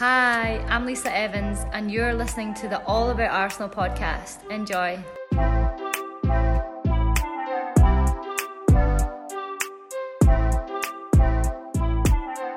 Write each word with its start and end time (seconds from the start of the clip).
Hi, 0.00 0.64
I'm 0.70 0.86
Lisa 0.86 1.14
Evans, 1.14 1.58
and 1.72 1.90
you're 1.90 2.14
listening 2.14 2.54
to 2.54 2.68
the 2.68 2.82
All 2.86 3.10
About 3.10 3.30
Arsenal 3.30 3.68
podcast. 3.68 4.38
Enjoy. 4.48 4.98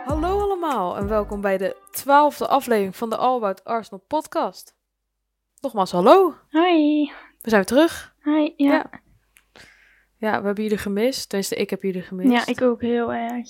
Hallo 0.05 0.41
allemaal 0.41 0.97
en 0.97 1.07
welkom 1.07 1.41
bij 1.41 1.57
de 1.57 1.75
twaalfde 1.91 2.47
aflevering 2.47 2.95
van 2.95 3.09
de 3.09 3.17
All 3.17 3.35
About 3.35 3.63
Arsenal 3.63 4.03
podcast. 4.07 4.75
Nogmaals 5.61 5.91
hallo, 5.91 6.35
Hi. 6.49 7.05
we 7.41 7.49
zijn 7.49 7.55
weer 7.55 7.65
terug. 7.65 8.15
Hi. 8.23 8.53
Ja. 8.55 8.71
Ja. 8.71 8.89
Ja, 10.17 10.39
we 10.39 10.45
hebben 10.45 10.63
jullie 10.63 10.77
gemist, 10.77 11.29
tenminste 11.29 11.55
ik 11.55 11.69
heb 11.69 11.83
jullie 11.83 12.01
gemist. 12.01 12.31
Ja, 12.31 12.45
ik 12.45 12.61
ook 12.61 12.81
heel 12.81 13.13
erg. 13.13 13.49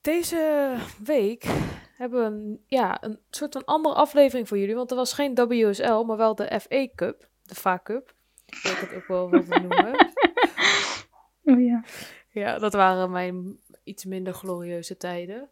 Deze 0.00 0.74
week 1.04 1.46
hebben 1.98 2.20
we 2.20 2.26
een, 2.26 2.62
ja, 2.66 3.02
een 3.02 3.18
soort 3.30 3.52
van 3.52 3.64
andere 3.64 3.94
aflevering 3.94 4.48
voor 4.48 4.58
jullie, 4.58 4.74
want 4.74 4.90
er 4.90 4.96
was 4.96 5.12
geen 5.12 5.34
WSL, 5.34 6.02
maar 6.02 6.16
wel 6.16 6.34
de 6.34 6.60
FA 6.60 6.88
Cup, 6.94 7.28
de 7.42 7.54
FA 7.54 7.80
Cup, 7.82 8.14
ik 8.46 8.60
het 8.62 8.94
ook 8.94 9.06
wel 9.06 9.30
wilde 9.30 9.60
noemen. 9.60 9.96
Oh 11.44 11.60
ja. 11.60 11.84
Ja, 12.30 12.58
dat 12.58 12.72
waren 12.72 13.10
mijn 13.10 13.58
iets 13.84 14.04
minder 14.04 14.32
glorieuze 14.32 14.96
tijden. 14.96 15.48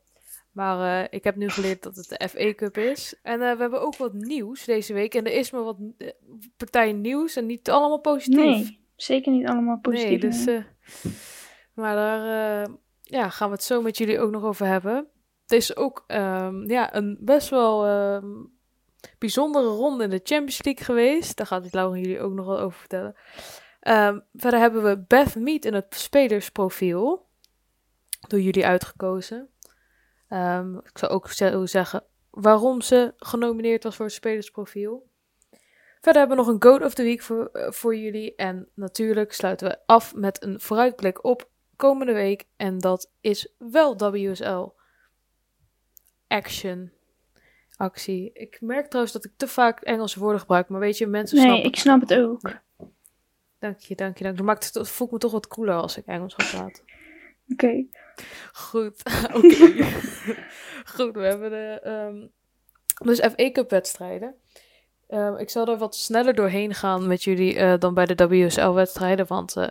Maar 0.52 1.02
eh, 1.02 1.08
ik 1.10 1.24
heb 1.24 1.36
nu 1.36 1.48
geleerd 1.48 1.82
dat 1.82 1.96
het 1.96 2.08
de 2.08 2.28
FA 2.28 2.54
Cup 2.54 2.76
is. 2.78 3.14
En 3.22 3.40
eh, 3.42 3.52
we 3.52 3.60
hebben 3.60 3.80
ook 3.80 3.96
wat 3.96 4.12
nieuws 4.12 4.64
deze 4.64 4.92
week. 4.92 5.14
En 5.14 5.24
er 5.24 5.32
is 5.32 5.50
maar 5.50 5.62
wat 5.62 5.76
eh, 5.98 6.08
partijen 6.56 7.00
nieuws 7.00 7.36
en 7.36 7.46
niet 7.46 7.70
allemaal 7.70 8.00
positief. 8.00 8.36
Nee, 8.36 8.78
zeker 8.96 9.32
niet 9.32 9.46
allemaal 9.46 9.78
positief. 9.78 10.08
Nee, 10.08 10.18
dus, 10.18 10.46
maar 11.72 11.94
daar 11.94 12.68
ja, 13.02 13.28
gaan 13.28 13.48
we 13.48 13.54
het 13.54 13.64
zo 13.64 13.82
met 13.82 13.98
jullie 13.98 14.20
ook 14.20 14.30
nog 14.30 14.44
over 14.44 14.66
hebben. 14.66 15.08
Het 15.46 15.58
is 15.58 15.76
ook 15.76 16.04
ehm, 16.06 16.70
ja, 16.70 16.94
een 16.94 17.16
best 17.20 17.48
wel 17.48 17.86
ehm, 17.86 18.26
bijzondere 19.18 19.66
ronde 19.66 20.04
in 20.04 20.10
de 20.10 20.20
Champions 20.22 20.62
League 20.62 20.84
geweest. 20.84 21.36
Daar 21.36 21.46
gaat 21.46 21.72
Laura 21.72 21.96
jullie 21.98 22.20
ook 22.20 22.32
nog 22.32 22.46
wel 22.46 22.58
over 22.58 22.78
vertellen. 22.78 23.14
Ehm, 23.80 24.20
verder 24.34 24.60
hebben 24.60 24.82
we 24.82 25.04
Beth 25.06 25.34
Mead 25.34 25.64
in 25.64 25.74
het 25.74 25.94
spelersprofiel. 25.94 27.26
Door 28.28 28.40
jullie 28.40 28.66
uitgekozen. 28.66 29.50
Ik 30.84 30.98
zou 30.98 31.12
ook 31.12 31.28
zeggen 31.68 32.04
waarom 32.30 32.80
ze 32.80 33.14
genomineerd 33.16 33.84
was 33.84 33.96
voor 33.96 34.04
het 34.04 34.14
spelersprofiel. 34.14 35.08
Verder 36.00 36.26
hebben 36.26 36.36
we 36.36 36.44
nog 36.44 36.54
een 36.54 36.62
Goat 36.62 36.84
of 36.84 36.94
the 36.94 37.02
Week 37.02 37.22
voor, 37.22 37.46
eh, 37.52 37.70
voor 37.70 37.96
jullie. 37.96 38.34
En 38.34 38.68
natuurlijk 38.74 39.32
sluiten 39.32 39.68
we 39.68 39.78
af 39.86 40.14
met 40.14 40.42
een 40.42 40.60
vooruitblik 40.60 41.24
op 41.24 41.48
komende 41.76 42.12
week. 42.12 42.46
En 42.56 42.78
dat 42.78 43.10
is 43.20 43.54
wel 43.58 43.96
WSL. 43.96 44.68
Action. 46.28 46.90
Actie. 47.76 48.30
Ik 48.32 48.60
merk 48.60 48.86
trouwens 48.86 49.14
dat 49.14 49.24
ik 49.24 49.32
te 49.36 49.48
vaak 49.48 49.80
Engelse 49.80 50.18
woorden 50.18 50.40
gebruik. 50.40 50.68
Maar 50.68 50.80
weet 50.80 50.98
je, 50.98 51.06
mensen 51.06 51.36
Nee, 51.36 51.46
snappen 51.46 51.70
ik 51.70 51.76
snap 51.76 52.00
het 52.00 52.14
ook. 52.14 52.40
Dank 53.58 53.78
je, 53.78 53.94
dank 53.94 54.18
je, 54.18 54.24
dank 54.24 54.36
je. 54.36 54.42
Maakt 54.42 54.74
het, 54.74 54.88
voelt 54.88 55.10
me 55.10 55.18
toch 55.18 55.32
wat 55.32 55.46
cooler 55.46 55.74
als 55.74 55.96
ik 55.96 56.06
Engels 56.06 56.34
ga 56.36 56.56
praten. 56.56 56.84
Oké. 57.48 57.86
Goed, 58.52 59.02
oké. 59.36 59.84
Goed, 60.94 61.14
we 61.14 61.20
hebben 61.20 61.50
de 61.50 61.80
ehm, 61.82 62.26
dus 63.04 63.20
FA 63.20 63.50
Cup 63.50 63.70
wedstrijden. 63.70 64.34
Ehm, 65.08 65.36
ik 65.36 65.50
zal 65.50 65.68
er 65.68 65.78
wat 65.78 65.94
sneller 65.96 66.34
doorheen 66.34 66.74
gaan 66.74 67.06
met 67.06 67.24
jullie 67.24 67.56
eh, 67.56 67.78
dan 67.78 67.94
bij 67.94 68.06
de 68.06 68.28
WSL 68.28 68.70
wedstrijden, 68.70 69.26
want 69.26 69.56
eh, 69.56 69.62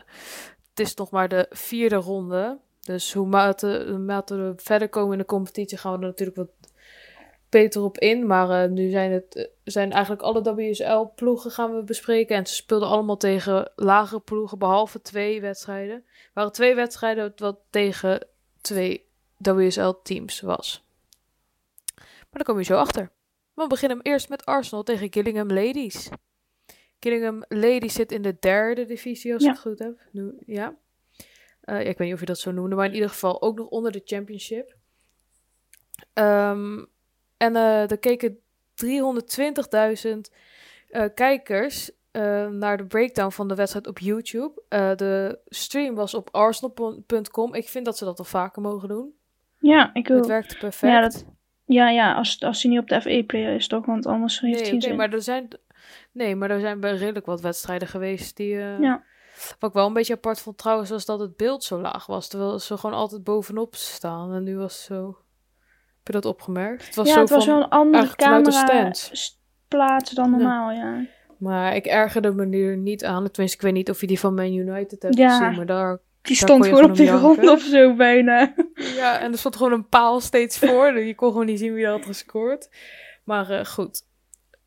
het 0.69 0.79
is 0.79 0.95
nog 0.95 1.11
maar 1.11 1.27
de 1.27 1.45
vierde 1.49 1.95
ronde. 1.95 2.59
Dus 2.85 3.13
hoe 3.13 3.27
mate, 3.27 3.85
naarmate 3.87 4.35
we 4.35 4.53
verder 4.55 4.89
komen 4.89 5.11
in 5.11 5.17
de 5.17 5.25
competitie 5.25 5.77
gaan 5.77 5.91
we 5.91 5.97
er 5.99 6.05
natuurlijk 6.05 6.37
wat 6.37 6.49
beter 7.49 7.81
op 7.81 7.97
in. 7.97 8.25
Maar 8.27 8.63
eh, 8.63 8.69
nu 8.69 8.89
zijn 8.89 9.11
het 9.11 9.35
eh, 9.35 9.45
zijn 9.63 9.91
eigenlijk 9.91 10.21
alle 10.21 10.55
WSL 10.55 11.03
ploegen 11.15 11.51
gaan 11.51 11.75
we 11.75 11.83
bespreken 11.83 12.35
en 12.35 12.47
ze 12.47 12.53
speelden 12.53 12.87
allemaal 12.87 13.17
tegen 13.17 13.71
lagere 13.75 14.19
ploegen 14.19 14.57
behalve 14.57 15.01
twee 15.01 15.41
wedstrijden. 15.41 15.95
Er 15.95 16.31
waren 16.33 16.51
twee 16.51 16.75
wedstrijden 16.75 17.33
wat 17.35 17.59
tegen 17.69 18.27
twee 18.61 19.05
WSL-teams 19.37 20.41
was. 20.41 20.83
Maar 21.95 22.27
daar 22.29 22.43
kom 22.43 22.57
je 22.57 22.63
zo 22.63 22.75
achter. 22.77 23.11
We 23.53 23.67
beginnen 23.67 23.99
eerst 24.01 24.29
met 24.29 24.45
Arsenal 24.45 24.83
tegen 24.83 25.13
Gillingham 25.13 25.51
Ladies. 25.51 26.09
Gillingham 26.99 27.43
Ladies 27.47 27.93
zit 27.93 28.11
in 28.11 28.21
de 28.21 28.37
derde 28.39 28.85
divisie, 28.85 29.33
als 29.33 29.43
Ja. 29.43 29.49
ik 29.49 29.55
het 29.55 29.65
goed 29.65 29.79
heb. 29.79 29.99
Nu, 30.11 30.33
ja. 30.45 30.75
Eh, 31.65 31.75
ja, 31.75 31.89
ik 31.89 31.97
weet 31.97 32.07
niet 32.07 32.13
of 32.13 32.19
je 32.19 32.25
dat 32.25 32.39
zo 32.39 32.51
noemde, 32.51 32.75
maar 32.75 32.85
in 32.85 32.93
ieder 32.93 33.09
geval 33.09 33.41
ook 33.41 33.57
nog 33.57 33.67
onder 33.67 33.91
de 33.91 34.01
championship. 34.05 34.75
Ehm, 36.13 36.83
en 37.37 37.55
eh 37.55 37.91
er 37.91 37.97
keken 37.97 38.39
320.000 38.73 40.31
eh, 40.89 41.05
kijkers 41.13 41.91
naar 42.51 42.77
de 42.77 42.85
breakdown 42.85 43.31
van 43.31 43.47
de 43.47 43.55
wedstrijd 43.55 43.87
op 43.87 43.99
YouTube. 43.99 44.61
De 44.95 45.39
stream 45.45 45.95
was 45.95 46.13
op 46.13 46.29
arsenal.com. 46.31 47.53
Ik 47.53 47.69
vind 47.69 47.85
dat 47.85 47.97
ze 47.97 48.05
dat 48.05 48.19
al 48.19 48.25
vaker 48.25 48.61
mogen 48.61 48.87
doen. 48.87 49.13
Ja, 49.59 49.93
ik 49.93 50.07
Het 50.07 50.17
ook. 50.17 50.25
werkte 50.25 50.57
perfect. 50.57 50.93
Ja, 50.93 51.01
dat, 51.01 51.25
ja, 51.65 51.89
ja 51.89 52.13
als, 52.13 52.43
als 52.43 52.63
hij 52.63 52.71
niet 52.71 52.81
op 52.81 52.87
de 52.87 53.01
FE-player 53.01 53.55
is, 53.55 53.67
toch? 53.67 53.85
Want 53.85 54.05
anders 54.05 54.39
heeft 54.39 54.61
nee, 54.61 54.71
hij 54.71 54.81
zin. 54.81 54.95
maar 54.95 55.13
er 55.13 55.21
zijn, 55.21 55.47
nee, 56.11 56.35
maar 56.35 56.51
er 56.51 56.59
zijn 56.59 56.81
redelijk 56.81 57.25
wat 57.25 57.41
wedstrijden 57.41 57.87
geweest 57.87 58.37
die... 58.37 58.55
Ja. 58.57 59.03
Wat 59.59 59.69
ik 59.69 59.75
wel 59.75 59.87
een 59.87 59.93
beetje 59.93 60.13
apart 60.13 60.39
vond 60.39 60.57
trouwens, 60.57 60.89
was 60.89 61.05
dat 61.05 61.19
het 61.19 61.37
beeld 61.37 61.63
zo 61.63 61.81
laag 61.81 62.05
was. 62.05 62.27
Terwijl 62.27 62.59
ze 62.59 62.77
gewoon 62.77 62.95
altijd 62.95 63.23
bovenop 63.23 63.75
staan. 63.75 64.33
En 64.33 64.43
nu 64.43 64.57
was 64.57 64.73
het 64.77 64.85
zo... 64.85 65.05
Heb 65.97 66.13
je 66.15 66.21
dat 66.21 66.25
opgemerkt? 66.25 66.85
Het 66.85 66.95
was 66.95 67.07
ja, 67.07 67.13
zo 67.13 67.19
het 67.19 67.29
was 67.29 67.45
van... 67.45 67.53
wel 67.53 67.63
een 67.63 67.69
andere 67.69 68.15
camera 68.15 68.91
plaats 69.67 70.11
dan 70.11 70.31
normaal, 70.31 70.71
ja. 70.71 71.05
Maar 71.37 71.75
ik 71.75 71.85
ergerde 71.85 72.31
me 72.33 72.57
er 72.57 72.77
niet 72.77 73.03
aan. 73.05 73.31
Tenminste, 73.31 73.57
ik 73.57 73.63
weet 73.63 73.73
niet 73.73 73.89
of 73.89 74.01
je 74.01 74.07
die 74.07 74.19
van 74.19 74.33
Man 74.33 74.53
United 74.53 75.01
hebt 75.03 75.17
Ja. 75.17 75.37
gezien. 75.37 75.55
Maar 75.55 75.65
daar... 75.65 75.99
Die 76.21 76.37
Daar 76.37 76.47
stond 76.47 76.65
gewoon 76.65 76.83
op 76.83 76.99
om 76.99 77.07
grond 77.35 77.49
of 77.49 77.61
zo 77.61 77.95
bijna. 77.95 78.53
Ja, 78.95 79.19
en 79.19 79.31
er 79.31 79.37
stond 79.37 79.55
gewoon 79.55 79.71
een 79.71 79.87
paal 79.87 80.19
steeds 80.19 80.57
voor. 80.57 80.99
Je 80.99 81.15
kon 81.15 81.31
gewoon 81.31 81.45
niet 81.45 81.59
zien 81.59 81.73
wie 81.73 81.85
er 81.85 81.91
had 81.91 82.05
gescoord. 82.05 82.69
Maar 83.23 83.49
eh, 83.49 83.65
goed. 83.65 84.01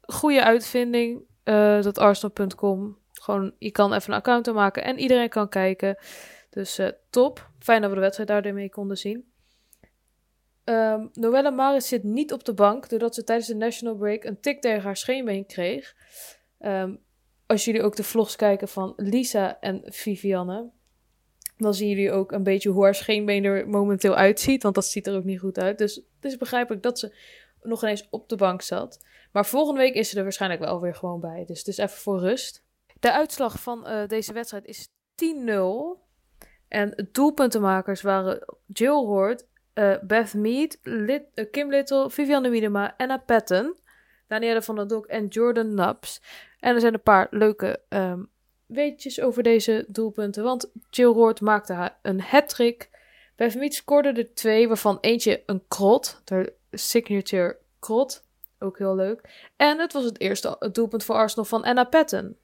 Goede 0.00 0.45
uitvinding. 0.45 1.21
eh, 1.45 1.83
dat 1.83 1.99
Arsenal.com. 1.99 2.97
Gewoon, 3.28 3.55
je 3.59 3.71
kan 3.71 3.93
even 3.93 4.12
een 4.12 4.19
account 4.19 4.49
aanmaken 4.49 4.84
en 4.84 4.99
iedereen 4.99 5.28
kan 5.28 5.49
kijken. 5.49 5.97
Dus 6.50 6.78
eh, 6.78 6.89
top. 7.11 7.50
Fijn 7.59 7.81
dat 7.81 7.91
we 7.91 7.97
de 7.97 8.03
wedstrijd 8.03 8.44
daarmee 8.44 8.71
konden 8.71 8.97
zien. 8.97 9.33
Ehm 10.65 11.06
Noelle 11.12 11.50
Maris 11.50 11.88
zit 11.88 12.03
niet 12.03 12.33
op 12.33 12.44
de 12.44 12.55
bank, 12.55 12.88
doordat 12.88 13.15
ze 13.15 13.25
tijdens 13.25 13.49
de 13.49 13.55
national 13.55 13.97
break 13.97 14.25
een 14.25 14.41
tik 14.41 14.61
tegen 14.61 14.83
haar 14.83 14.97
scheenbeen 14.97 15.47
kreeg. 15.47 15.94
Ehm, 16.59 16.94
als 17.47 17.65
jullie 17.65 17.83
ook 17.83 17.97
de 17.97 18.03
vlogs 18.03 18.37
kijken 18.37 18.69
van 18.69 18.93
Lisa 18.97 19.61
en 19.61 19.83
Vivianne, 19.84 20.71
dan 21.56 21.75
zien 21.75 21.88
jullie 21.88 22.12
ook 22.12 22.33
een 22.33 22.43
beetje 22.43 22.71
hoe 22.71 22.84
haar 22.84 22.94
scheenbeen 22.94 23.44
er 23.44 23.69
momenteel 23.69 24.15
uitziet, 24.15 24.62
want 24.62 24.75
dat 24.75 24.87
ziet 24.87 25.06
er 25.06 25.17
ook 25.17 25.25
niet 25.25 25.41
goed 25.41 25.59
uit. 25.59 25.78
Dus 25.78 25.94
het 25.94 26.05
is 26.21 26.37
begrijpelijk 26.37 26.83
dat 26.83 26.99
ze 26.99 27.15
nog 27.62 27.83
ineens 27.83 28.06
op 28.11 28.28
de 28.28 28.37
bank 28.37 28.62
zat. 28.62 29.05
Maar 29.33 29.47
volgende 29.47 29.81
week 29.81 29.94
is 29.94 30.11
ze 30.11 30.17
er 30.17 30.22
waarschijnlijk 30.22 30.62
wel 30.62 30.81
weer 30.81 30.94
gewoon 30.94 31.21
bij. 31.21 31.44
Dus 31.47 31.59
het 31.59 31.69
is 31.69 31.78
even 31.78 31.99
voor 31.99 32.21
rust. 32.21 32.67
De 33.01 33.13
uitslag 33.13 33.61
van 33.61 33.87
eh, 33.87 34.07
deze 34.07 34.33
wedstrijd 34.33 34.65
is 34.65 34.89
10-0. 35.15 36.07
En 36.69 37.09
doelpuntenmakers 37.13 38.03
waren 38.03 38.45
Jill 38.67 39.05
Hoort, 39.05 39.47
eh, 39.73 39.95
Beth 40.03 40.35
Mead, 40.35 40.79
eh, 40.83 41.51
Kim 41.51 41.71
Little, 41.71 42.11
Vivianne 42.11 42.49
Wiedema, 42.49 42.95
Anna 42.97 43.17
Patton, 43.17 43.77
Danielle 44.27 44.63
van 44.63 44.77
der 44.77 44.89
Dok 44.89 45.07
en 45.07 45.27
Jordan 45.27 45.75
Naps. 45.75 46.23
En 46.61 46.75
er 46.75 46.81
zijn 46.81 46.95
een 46.95 47.03
paar 47.03 47.27
leuke 47.31 47.81
ehm, 47.89 48.23
weetjes 48.67 49.21
over 49.21 49.43
deze 49.43 49.85
doelpunten. 49.89 50.43
Want 50.43 50.71
Jill 50.91 51.13
Hoort 51.13 51.41
maakte 51.41 51.73
haar 51.73 51.99
een 52.03 52.21
hat-trick. 52.21 52.91
Beth 53.37 53.55
Mead 53.55 53.75
scoorde 53.75 54.13
er 54.13 54.35
twee, 54.35 54.69
waarvan 54.69 54.99
eentje 55.01 55.43
een 55.47 55.63
krot. 55.69 56.21
De 56.25 56.53
signature 56.71 57.59
krot. 57.79 58.25
Ook 58.59 58.79
heel 58.79 58.94
leuk. 58.94 59.51
En 59.56 59.79
het 59.79 59.93
was 59.93 60.05
het 60.05 60.21
eerste 60.21 60.71
doelpunt 60.73 61.05
voor 61.05 61.15
Arsenal 61.15 61.44
van 61.44 61.62
Anna 61.62 61.85
Patton. 61.85 62.37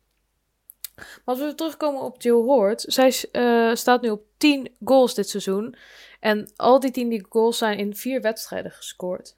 Maar 0.96 1.22
als 1.24 1.38
we 1.38 1.54
terugkomen 1.54 2.02
op 2.02 2.22
Jill 2.22 2.34
Hoort. 2.34 2.84
Zij 2.86 3.14
eh, 3.32 3.74
staat 3.74 4.02
nu 4.02 4.10
op 4.10 4.22
10 4.36 4.76
goals 4.84 5.14
dit 5.14 5.28
seizoen. 5.28 5.76
En 6.20 6.52
al 6.56 6.80
die 6.80 6.90
10 6.90 7.08
die 7.08 7.26
goals 7.28 7.58
zijn 7.58 7.78
in 7.78 7.96
vier 7.96 8.20
wedstrijden 8.20 8.70
gescoord. 8.70 9.36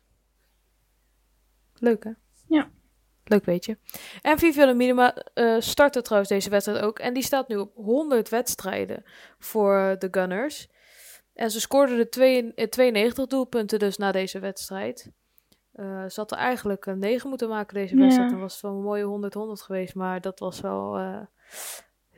Leuk 1.74 2.04
hè? 2.04 2.10
Ja. 2.48 2.70
Leuk 3.24 3.44
weet 3.44 3.64
je. 3.64 3.78
En 4.22 4.38
Vivianne 4.38 4.74
Minima 4.74 5.14
eh 5.14 5.56
startte 5.58 6.02
trouwens 6.02 6.30
deze 6.30 6.50
wedstrijd 6.50 6.82
ook. 6.84 6.98
En 6.98 7.14
die 7.14 7.22
staat 7.22 7.48
nu 7.48 7.56
op 7.56 7.74
100 7.74 8.28
wedstrijden 8.28 9.02
voor 9.38 9.96
de 9.98 10.08
Gunners. 10.10 10.68
En 11.34 11.50
ze 11.50 11.60
scoorde 11.60 11.96
de 11.96 12.08
twee- 12.08 12.54
eh, 12.54 12.66
92 12.68 13.26
doelpunten 13.26 13.78
dus 13.78 13.96
na 13.96 14.12
deze 14.12 14.38
wedstrijd. 14.38 15.10
Eh, 15.72 16.06
ze 16.08 16.20
had 16.20 16.30
er 16.30 16.38
eigenlijk 16.38 16.86
een 16.86 16.98
9 16.98 17.28
moeten 17.28 17.48
maken 17.48 17.74
deze 17.74 17.96
wedstrijd. 17.96 18.30
Dan 18.30 18.40
was 18.40 18.52
het 18.52 18.62
wel 18.62 18.72
een 18.72 18.82
mooie 18.82 19.04
100-100 19.04 19.62
geweest. 19.62 19.94
Maar 19.94 20.20
dat 20.20 20.38
was 20.38 20.60
wel, 20.60 20.96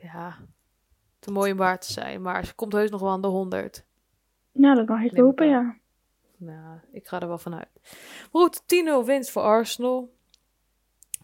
ja, 0.01 0.35
te 1.19 1.31
mooi 1.31 1.51
om 1.51 1.57
waar 1.57 1.79
te 1.79 1.91
zijn. 1.93 2.21
Maar 2.21 2.45
ze 2.45 2.55
komt 2.55 2.73
heus 2.73 2.89
nog 2.89 3.01
wel 3.01 3.09
aan 3.11 3.21
de 3.21 3.27
100. 3.27 3.85
Nou, 4.51 4.75
dat 4.75 4.87
mag 4.87 5.01
ik 5.03 5.11
Neem 5.11 5.23
hopen, 5.23 5.47
ja. 5.47 5.75
Nou, 6.37 6.77
ik 6.91 7.07
ga 7.07 7.19
er 7.19 7.27
wel 7.27 7.37
vanuit. 7.37 7.67
Maar 8.31 8.41
goed, 8.41 8.61
10-0 8.65 9.05
winst 9.05 9.31
voor 9.31 9.41
Arsenal. 9.41 10.13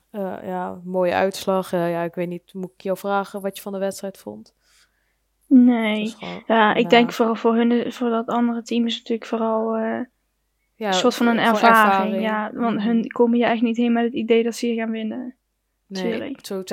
Eh, 0.09 0.37
ja, 0.43 0.81
mooie 0.83 1.13
uitslag. 1.13 1.73
Eh, 1.73 1.91
ja, 1.91 2.03
ik 2.03 2.15
weet 2.15 2.27
niet, 2.27 2.53
moet 2.53 2.71
ik 2.73 2.81
jou 2.81 2.97
vragen 2.97 3.41
wat 3.41 3.55
je 3.55 3.61
van 3.61 3.71
de 3.73 3.79
wedstrijd 3.79 4.17
vond? 4.17 4.53
Nee. 5.47 6.07
gewoon- 6.09 6.43
Ja, 6.47 6.69
ik 6.69 6.75
nou, 6.75 6.87
denk 6.87 7.11
vooral 7.11 7.35
voor, 7.35 7.55
hun, 7.55 7.91
voor 7.93 8.09
dat 8.09 8.27
andere 8.27 8.61
team 8.61 8.85
is 8.85 8.97
natuurlijk 8.97 9.25
vooral 9.29 9.75
eh, 9.75 9.99
ja, 10.75 10.87
een 10.87 10.93
soort 10.93 11.15
van 11.15 11.27
een 11.27 11.45
voor 11.45 11.67
ervaring. 11.67 12.21
Ja, 12.21 12.51
want 12.53 12.81
hun 12.81 13.07
komen 13.07 13.37
je 13.37 13.45
echt 13.45 13.61
niet 13.61 13.77
heen 13.77 13.93
met 13.93 14.03
het 14.03 14.13
idee 14.13 14.43
dat 14.43 14.55
ze 14.55 14.65
hier 14.65 14.75
gaan 14.75 14.91
winnen. 14.91 15.35
Nee, 15.87 16.35
zo, 16.41 16.63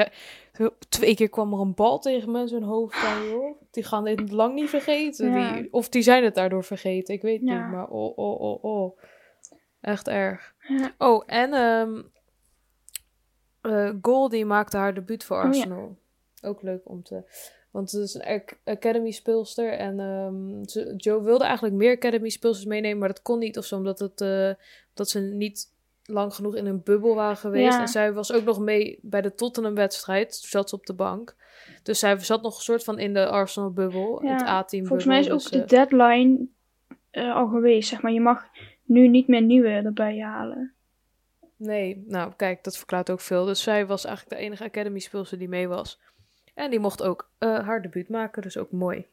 twee 0.89 1.15
keer 1.15 1.29
kwam 1.29 1.53
er 1.53 1.61
een 1.61 1.75
bal 1.75 1.99
tegen 1.99 2.31
mensen 2.31 2.59
hun 2.59 2.69
hoofd 2.69 2.97
aan, 3.05 3.27
joh. 3.31 3.61
Die 3.71 3.83
gaan 3.85 4.05
dit 4.05 4.31
lang 4.31 4.55
niet 4.55 4.69
vergeten. 4.69 5.31
Ja. 5.33 5.53
Die, 5.57 5.73
of 5.73 5.89
die 5.89 6.03
zijn 6.03 6.25
het 6.25 6.35
daardoor 6.35 6.65
vergeten, 6.65 7.15
ik 7.15 7.23
weet 7.23 7.41
Ja. 7.43 7.63
niet. 7.63 7.73
Maar 7.73 7.89
oh, 7.89 8.19
oh, 8.19 8.41
oh, 8.41 8.65
oh. 8.65 8.99
Echt 9.81 10.09
erg. 10.09 10.55
Ja. 10.69 10.95
Oh, 10.99 11.23
en 11.27 11.53
ehm 11.53 12.03
eh, 13.61 13.91
Goldie 14.03 14.45
maakte 14.45 14.77
haar 14.77 14.95
debuut 14.95 15.25
voor 15.25 15.37
Oh. 15.37 15.43
Arsenal. 15.45 15.97
Ook 16.43 16.63
leuk 16.63 16.81
om 16.85 17.03
te... 17.03 17.23
Want 17.71 17.91
het 17.91 18.03
is 18.03 18.15
een 18.15 18.25
ac- 18.25 18.59
academy 18.65 19.11
speelster. 19.11 19.73
En 19.73 20.01
ehm, 20.01 20.65
ze, 20.69 20.95
Joe 20.97 21.23
wilde 21.23 21.45
eigenlijk 21.45 21.75
meer 21.75 21.97
academy 21.97 22.29
speelsters 22.29 22.67
meenemen. 22.69 22.99
Maar 22.99 23.09
dat 23.09 23.23
kon 23.23 23.39
niet 23.39 23.59
of 23.59 23.65
zo. 23.65 23.77
Omdat, 23.77 23.99
het, 23.99 24.21
eh, 24.21 24.51
dat 24.95 25.09
ze 25.09 25.21
niet 25.21 25.71
lang 26.13 26.35
genoeg 26.35 26.57
in 26.57 26.67
een 26.67 26.83
bubbel 26.83 27.15
waren 27.15 27.37
geweest. 27.37 27.75
Ja. 27.75 27.81
En 27.81 27.89
zij 27.89 28.13
was 28.13 28.33
ook 28.33 28.45
nog 28.45 28.59
mee 28.59 28.99
bij 29.03 29.21
de 29.21 29.35
Tottenham 29.35 29.75
wedstrijd. 29.75 30.41
Toen 30.41 30.51
zat 30.51 30.69
ze 30.69 30.75
op 30.75 30.87
de 30.87 30.95
bank. 30.95 31.37
Dus 31.83 31.99
zij 31.99 32.19
zat 32.19 32.43
nog 32.43 32.57
een 32.57 32.63
soort 32.63 32.85
van 32.85 32.99
in 32.99 33.15
de 33.15 33.27
Arsenal 33.27 33.73
bubbel. 33.73 34.23
Ja, 34.25 34.33
Het 34.33 34.43
A-team 34.43 34.87
Volgens 34.87 35.09
mij 35.09 35.19
is 35.19 35.31
ook 35.31 35.39
dus, 35.39 35.51
de 35.51 35.63
eh, 35.63 35.69
deadline 35.69 36.47
eh, 37.11 37.35
al 37.35 37.49
geweest. 37.49 37.89
Zeg 37.89 38.03
maar. 38.03 38.13
Je 38.13 38.21
mag 38.21 38.45
nu 38.85 39.09
niet 39.09 39.29
meer 39.29 39.43
nieuwe 39.43 39.69
erbij 39.69 40.19
halen. 40.19 40.73
Nee, 41.57 42.05
nou 42.07 42.33
kijk, 42.37 42.65
dat 42.65 42.77
verklaart 42.77 43.11
ook 43.11 43.21
veel. 43.21 43.45
Dus 43.45 43.63
zij 43.63 43.87
was 43.87 44.05
eigenlijk 44.05 44.37
de 44.37 44.45
enige 44.45 44.65
Academy 44.65 44.99
speelster 44.99 45.39
die 45.39 45.49
mee 45.49 45.69
was. 45.69 46.01
En 46.55 46.71
die 46.71 46.81
mocht 46.81 47.03
ook 47.03 47.31
eh, 47.39 47.59
haar 47.59 47.83
debuut 47.83 48.09
maken, 48.09 48.43
dus 48.43 48.57
ook 48.57 48.71
mooi. 48.71 49.07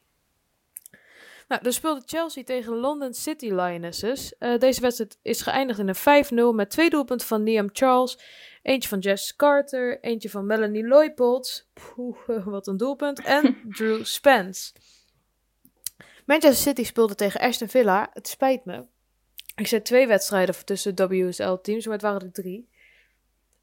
Nou, 1.50 1.62
dan 1.64 1.74
speelde 1.74 2.02
Chelsea 2.06 2.44
tegen 2.44 2.76
London 2.76 3.14
City 3.14 3.46
Lionesses. 3.46 4.38
Eh, 4.38 4.58
deze 4.58 4.82
wedstrijd 4.82 5.18
is 5.22 5.42
geëindigd 5.42 5.80
in 5.80 5.88
een 5.88 5.96
5-0 5.96 6.56
met 6.56 6.70
twee 6.70 6.90
doelpunten 6.90 7.28
van 7.28 7.44
Liam 7.44 7.70
Charles. 7.72 8.20
Eentje 8.62 8.90
van 8.90 9.00
Jess 9.00 9.36
Carter, 9.36 10.00
eentje 10.00 10.30
van 10.30 10.46
Melanie 10.46 10.88
Leupoldt. 10.88 11.70
Poeh, 11.74 12.46
wat 12.46 12.68
een 12.68 12.78
doelpunt. 12.78 13.24
En 13.24 13.58
Drew 13.78 14.04
Spence. 14.06 14.74
Manchester 16.26 16.74
City 16.74 16.84
speelde 16.84 17.16
tegen 17.16 17.40
Aston 17.40 17.68
Villa. 17.68 18.10
Het 18.14 18.28
spijt 18.28 18.66
me. 18.66 18.86
Ik 19.56 19.68
zet 19.68 19.86
twee 19.86 20.08
wedstrijden 20.08 20.66
tussen 20.66 20.96
WSL-teams, 20.96 21.86
maar 21.86 21.94
het 21.94 22.02
waren 22.02 22.22
er 22.22 22.32
drie. 22.32 22.70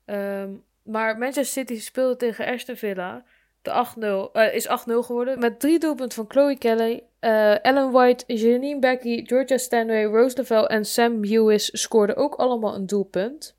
Ehm, 0.04 0.50
maar 0.82 1.18
Manchester 1.18 1.64
City 1.64 1.80
speelde 1.80 2.16
tegen 2.16 2.46
Aston 2.46 2.76
Villa. 2.76 3.24
De 3.66 4.28
8-0 4.30 4.32
eh, 4.32 4.54
is 4.54 4.68
8-0 4.68 4.70
geworden. 5.06 5.38
Met 5.38 5.60
drie 5.60 5.78
doelpunten 5.78 6.16
van 6.16 6.24
Chloe 6.28 6.58
Kelly, 6.58 7.02
eh, 7.18 7.64
Ellen 7.64 7.90
White, 7.90 8.34
Janine 8.34 8.80
Becky, 8.80 9.24
Georgia 9.24 9.58
Stanway, 9.58 10.04
Rose 10.04 10.36
Lavelle 10.36 10.68
en 10.68 10.84
Sam 10.84 11.24
Lewis 11.24 11.80
scoorden 11.80 12.16
ook 12.16 12.34
allemaal 12.34 12.74
een 12.74 12.86
doelpunt. 12.86 13.56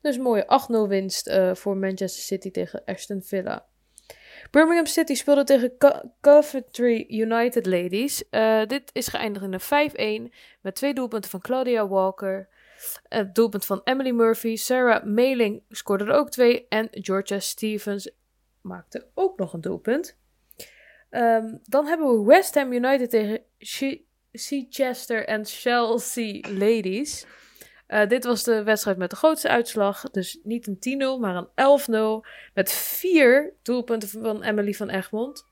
Dus 0.00 0.18
mooie 0.18 0.46
8-0 0.86 0.88
winst 0.88 1.26
eh, 1.26 1.54
voor 1.54 1.76
Manchester 1.76 2.22
City 2.22 2.50
tegen 2.50 2.82
Aston 2.84 3.22
Villa. 3.22 3.66
Birmingham 4.50 4.86
City 4.86 5.14
speelde 5.14 5.44
tegen 5.44 5.76
Co- 5.78 6.00
Coventry 6.20 7.04
United 7.08 7.66
Ladies. 7.66 8.24
Dit 8.66 8.90
is 8.92 9.08
geëindigd 9.08 9.44
in 9.44 9.52
een 9.52 10.30
5-1 10.30 10.34
met 10.60 10.74
twee 10.74 10.94
doelpunten 10.94 11.30
van 11.30 11.40
Claudia 11.40 11.88
Walker. 11.88 12.48
Het 13.08 13.34
doelpunt 13.34 13.64
van 13.64 13.80
Emily 13.84 14.10
Murphy. 14.10 14.56
Sarah 14.56 15.04
Meling 15.04 15.62
scoorde 15.68 16.04
er 16.04 16.12
ook 16.12 16.30
twee. 16.30 16.66
En 16.68 16.88
Georgia 16.90 17.38
Stevens 17.38 18.10
maakte 18.64 19.06
ook 19.14 19.38
nog 19.38 19.52
een 19.52 19.60
doelpunt. 19.60 20.18
Ehm, 21.10 21.56
dan 21.62 21.86
hebben 21.86 22.18
we 22.18 22.24
West 22.24 22.54
Ham 22.54 22.72
United 22.72 23.10
tegen 23.10 23.42
Chichester 24.32 25.26
en 25.26 25.44
Chelsea 25.44 26.40
Ladies. 26.50 27.26
Eh, 27.86 28.08
dit 28.08 28.24
was 28.24 28.42
de 28.42 28.62
wedstrijd 28.62 28.96
met 28.96 29.10
de 29.10 29.16
grootste 29.16 29.48
uitslag. 29.48 30.10
Dus 30.10 30.38
niet 30.42 30.66
een 30.66 30.78
10-0, 30.78 31.18
maar 31.18 31.36
een 31.36 31.48
11-0. 31.54 32.26
Met 32.54 32.72
vier 32.72 33.54
doelpunten 33.62 34.08
van 34.08 34.42
Emily 34.42 34.72
van 34.72 34.88
Egmond. 34.88 35.46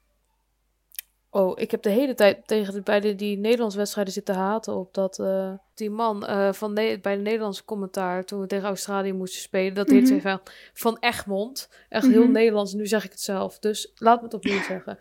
Oh, 1.35 1.53
ik 1.61 1.71
heb 1.71 1.83
de 1.83 1.91
hele 1.91 2.15
tijd 2.15 2.47
tegen 2.47 2.73
de, 2.75 2.81
bij 2.83 3.01
de, 3.01 3.15
die 3.15 3.39
Nederlandse 3.39 3.79
wedstrijden 3.79 4.13
zitten 4.13 4.35
haten 4.35 4.75
op 4.75 4.95
dat 4.95 5.19
eh, 5.19 5.53
die 5.75 5.91
man 5.91 6.27
eh, 6.27 6.53
van 6.53 6.75
bij 6.75 7.01
de 7.01 7.09
Nederlandse 7.11 7.65
commentaar 7.65 8.25
toen 8.25 8.41
we 8.41 8.47
tegen 8.47 8.67
Australië 8.67 9.13
moesten 9.13 9.41
spelen, 9.41 9.75
dat 9.75 9.91
heet 9.91 10.11
Mhm. 10.11 10.21
van, 10.21 10.41
van 10.73 10.97
Egmond. 11.01 11.71
Echt 11.89 12.07
heel 12.07 12.23
Mhm. 12.23 12.33
Nederlands, 12.33 12.73
nu 12.73 12.87
zeg 12.87 13.05
ik 13.05 13.11
het 13.11 13.21
zelf. 13.21 13.59
Dus 13.59 13.93
laat 13.95 14.19
me 14.19 14.25
het 14.25 14.35
opnieuw 14.35 14.63
zeggen. 14.63 14.99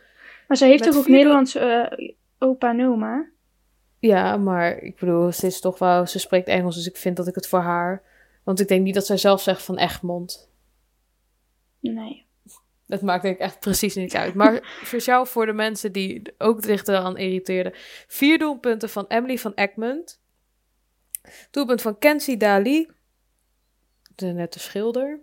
Maar 0.47 0.57
zij 0.57 0.67
heeft 0.69 0.79
Met 0.83 0.89
toch 0.89 0.99
ook 0.99 1.05
vier- 1.05 1.15
Nederlandse 1.15 1.59
eh, 1.59 2.09
opa 2.39 2.69
en 2.69 2.85
oma? 2.87 3.29
Ja, 3.99 4.37
maar 4.37 4.77
ik 4.77 4.99
bedoel, 4.99 5.31
ze 5.31 5.45
is 5.45 5.59
toch 5.59 5.79
wel, 5.79 6.05
ze 6.07 6.19
spreekt 6.19 6.47
Engels, 6.47 6.75
dus 6.75 6.87
ik 6.87 6.97
vind 6.97 7.17
dat 7.17 7.27
ik 7.27 7.35
het 7.35 7.47
voor 7.47 7.59
haar. 7.59 8.03
Want 8.43 8.59
ik 8.59 8.67
denk 8.67 8.83
niet 8.83 8.93
dat 8.93 9.05
zij 9.05 9.17
zelf 9.17 9.41
zegt 9.41 9.61
van 9.63 9.77
Egmond. 9.77 10.49
Nee. 11.79 12.25
Dat 12.91 13.01
maakt 13.01 13.21
denk 13.23 13.35
ik 13.35 13.41
echt 13.41 13.59
precies 13.59 13.95
niks 13.95 14.15
uit. 14.15 14.33
Maar 14.41 14.79
speciaal 14.83 15.25
voor 15.25 15.45
de 15.45 15.53
mensen 15.53 15.91
die 15.91 16.21
ook 16.37 16.63
zich 16.63 16.85
eraan 16.85 17.17
irriteerden. 17.17 17.73
Vier 18.07 18.37
doelpunten 18.39 18.89
van 18.89 19.05
Emily 19.07 19.37
van 19.37 19.53
Egmond. 19.53 20.21
Doelpunt 21.51 21.81
van 21.81 21.97
Kenzie 21.97 22.37
Dali. 22.37 22.89
De 24.15 24.25
nette 24.25 24.59
schilder. 24.59 25.19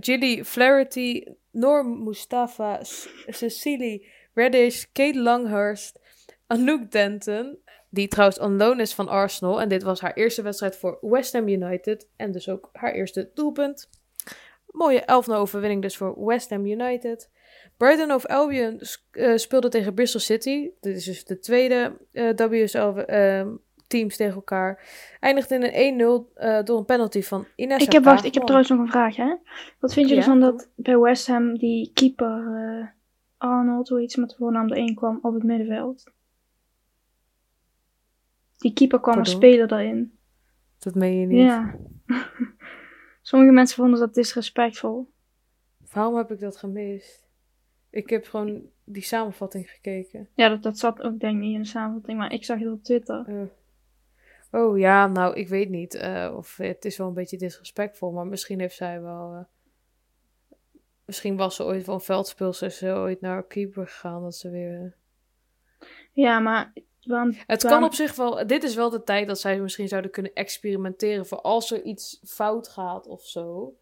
Gilly 0.00 0.44
Flaherty. 0.44 1.24
Norm 1.50 2.04
Mustafa. 2.04 2.78
Cecily 3.26 4.06
Reddish. 4.34 4.84
Kate 4.92 5.18
Longhurst. 5.18 5.98
Anouk 6.46 6.90
Denton. 6.90 7.58
Die 7.90 8.08
trouwens 8.08 8.38
on 8.38 8.56
loan 8.56 8.80
is 8.80 8.94
van 8.94 9.08
Arsenal. 9.08 9.60
En 9.60 9.68
dit 9.68 9.82
was 9.82 10.00
haar 10.00 10.14
eerste 10.14 10.42
wedstrijd 10.42 10.76
voor 10.76 10.98
West 11.00 11.32
Ham 11.32 11.48
United. 11.48 12.08
En 12.16 12.32
dus 12.32 12.48
ook 12.48 12.68
haar 12.72 12.92
eerste 12.92 13.30
doelpunt. 13.34 13.88
Mooie 14.76 15.00
11-0 15.00 15.32
overwinning 15.32 15.82
dus 15.82 15.96
voor 15.96 16.24
West 16.24 16.50
Ham 16.50 16.66
United. 16.66 17.30
Brighton 17.76 18.12
of 18.12 18.26
Albion 18.26 18.80
eh, 19.10 19.36
speelde 19.36 19.68
tegen 19.68 19.94
Bristol 19.94 20.20
City. 20.20 20.70
Dit 20.80 20.96
is 20.96 21.04
dus 21.04 21.24
de 21.24 21.38
tweede 21.38 21.96
eh 22.12 22.48
WSL 22.48 22.78
ehm, 22.78 23.48
teams 23.86 24.16
tegen 24.16 24.34
elkaar. 24.34 24.84
Eindigt 25.20 25.50
in 25.50 25.62
een 25.62 26.28
1-0 26.30 26.34
eh, 26.34 26.62
door 26.64 26.78
een 26.78 26.84
penalty 26.84 27.22
van 27.22 27.46
Ines 27.54 27.82
Ik 27.82 27.92
heb, 27.92 28.04
wacht, 28.04 28.24
ik 28.24 28.34
heb 28.34 28.42
trouwens 28.42 28.70
nog 28.70 28.78
een 28.78 28.88
vraag, 28.88 29.16
hè? 29.16 29.34
Wat 29.80 29.92
vind 29.92 30.08
je 30.08 30.14
Ja, 30.14 30.20
ervan 30.20 30.40
dat 30.40 30.68
bij 30.74 30.98
West 30.98 31.26
Ham 31.26 31.58
die 31.58 31.90
keeper 31.94 32.94
Arnold, 33.36 33.88
hoe 33.88 34.02
iets 34.02 34.16
met 34.16 34.30
de 34.30 34.36
voornaam 34.36 34.72
erin 34.72 34.94
kwam, 34.94 35.18
op 35.22 35.34
het 35.34 35.42
middenveld? 35.42 36.12
Die 38.56 38.72
keeper 38.72 39.00
kwam 39.00 39.18
als 39.18 39.30
speler 39.30 39.68
daarin. 39.68 40.12
Dat 40.78 40.94
meen 40.94 41.20
je 41.20 41.26
niet. 41.26 41.38
Ja. 41.38 41.74
Sommige 43.26 43.52
mensen 43.52 43.76
vonden 43.76 44.00
dat 44.00 44.14
disrespectvol. 44.14 45.10
Waarom 45.92 46.16
heb 46.16 46.30
ik 46.30 46.40
dat 46.40 46.56
gemist? 46.56 47.28
Ik 47.90 48.10
heb 48.10 48.24
gewoon 48.26 48.62
die 48.84 49.02
samenvatting 49.02 49.70
gekeken. 49.70 50.28
Ja, 50.34 50.48
dat, 50.48 50.62
dat 50.62 50.78
zat 50.78 51.02
ook 51.02 51.18
denk 51.20 51.34
ik 51.34 51.40
niet 51.40 51.54
in 51.54 51.62
de 51.62 51.68
samenvatting, 51.68 52.18
maar 52.18 52.32
ik 52.32 52.44
zag 52.44 52.58
het 52.58 52.72
op 52.72 52.82
Twitter. 52.82 53.50
Oh 54.50 54.78
ja, 54.78 55.06
nou, 55.06 55.34
ik 55.34 55.48
weet 55.48 55.68
niet. 55.68 55.94
eh, 55.94 56.32
of 56.36 56.56
het 56.56 56.84
is 56.84 56.96
wel 56.96 57.06
een 57.08 57.14
beetje 57.14 57.36
disrespectvol, 57.38 58.12
maar 58.12 58.26
misschien 58.26 58.60
heeft 58.60 58.76
zij 58.76 59.00
wel. 59.02 59.32
eh, 59.34 59.44
misschien 61.04 61.36
was 61.36 61.56
ze 61.56 61.64
ooit 61.64 61.84
van 61.84 62.00
veldspeelster, 62.00 62.66
is 62.66 62.78
ze 62.78 62.92
ooit 62.92 63.20
naar 63.20 63.46
keeper 63.46 63.86
gegaan, 63.88 64.22
dat 64.22 64.34
ze 64.34 64.50
weer. 64.50 64.96
Ja, 66.12 66.38
maar 66.38 66.72
Het 67.46 67.64
kan 67.64 67.84
op 67.84 67.94
zich 67.94 68.14
wel. 68.14 68.46
Dit 68.46 68.62
is 68.62 68.74
wel 68.74 68.90
de 68.90 69.02
tijd 69.02 69.26
dat 69.26 69.40
zij 69.40 69.60
misschien 69.60 69.88
zouden 69.88 70.10
kunnen 70.10 70.32
experimenteren 70.34 71.26
voor 71.26 71.40
als 71.40 71.70
er 71.72 71.82
iets 71.82 72.20
fout 72.24 72.68
gaat 72.68 73.06
of 73.06 73.22
zo. 73.26 73.74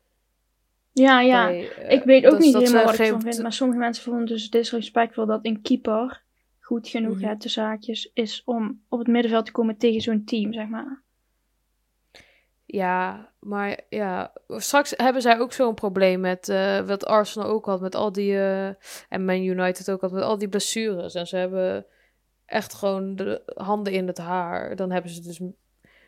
Ja, 0.92 1.20
ja. 1.20 1.46
bij, 1.46 1.72
eh, 1.72 1.90
ik 1.96 2.04
weet 2.04 2.24
ook 2.24 2.30
dat- 2.30 2.40
niet 2.40 2.52
dat 2.52 2.62
helemaal 2.62 2.84
wat 2.84 2.98
ik 2.98 3.06
van 3.06 3.20
vind, 3.20 3.42
maar 3.42 3.52
sommige 3.52 3.78
mensen 3.80 4.04
vonden 4.04 4.26
dus 4.26 4.50
disrespectvol 4.50 5.26
dat 5.26 5.40
een 5.42 5.62
keeper 5.62 6.22
goed 6.60 6.88
genoeg, 6.88 7.20
hè, 7.20 7.36
de 7.36 7.48
zaakjes, 7.48 8.10
is 8.14 8.42
om 8.44 8.80
op 8.88 8.98
het 8.98 9.08
middenveld 9.08 9.46
te 9.46 9.52
komen 9.52 9.76
tegen 9.76 10.00
zo'n 10.00 10.24
team, 10.24 10.52
zeg 10.52 10.68
maar. 10.68 11.02
Ja, 12.66 13.30
maar 13.40 13.80
ja, 13.88 14.32
straks 14.48 14.92
hebben 14.96 15.22
zij 15.22 15.38
ook 15.38 15.52
zo'n 15.52 15.74
probleem 15.74 16.20
met 16.20 16.48
eh, 16.48 16.80
wat 16.80 17.06
Arsenal 17.06 17.48
ook 17.48 17.66
had, 17.66 17.80
met 17.80 17.94
al 17.94 18.12
die, 18.12 18.32
eh, 18.36 18.66
en 19.08 19.24
Man 19.24 19.42
United 19.42 19.90
ook 19.90 20.00
had, 20.00 20.12
met 20.12 20.22
al 20.22 20.38
die 20.38 20.48
blessures. 20.48 21.14
En 21.14 21.26
ze 21.26 21.36
hebben 21.36 21.86
echt 22.54 22.74
gewoon 22.74 23.16
de 23.16 23.42
handen 23.54 23.92
in 23.92 24.06
het 24.06 24.18
haar. 24.18 24.76
Dan 24.76 24.90
hebben 24.90 25.10
ze 25.10 25.20
dus, 25.20 25.40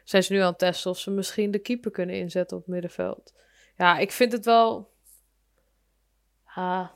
zijn 0.04 0.22
ze 0.22 0.32
nu 0.32 0.38
aan 0.38 0.46
het 0.46 0.58
testen 0.58 0.90
of 0.90 0.98
ze 0.98 1.10
misschien 1.10 1.50
de 1.50 1.58
keeper 1.58 1.90
kunnen 1.90 2.16
inzetten 2.16 2.56
op 2.56 2.62
het 2.62 2.72
middenveld. 2.72 3.34
Ja, 3.76 3.98
ik 3.98 4.12
vind 4.12 4.32
het 4.32 4.44
wel, 4.44 4.90
ah, 6.44 6.88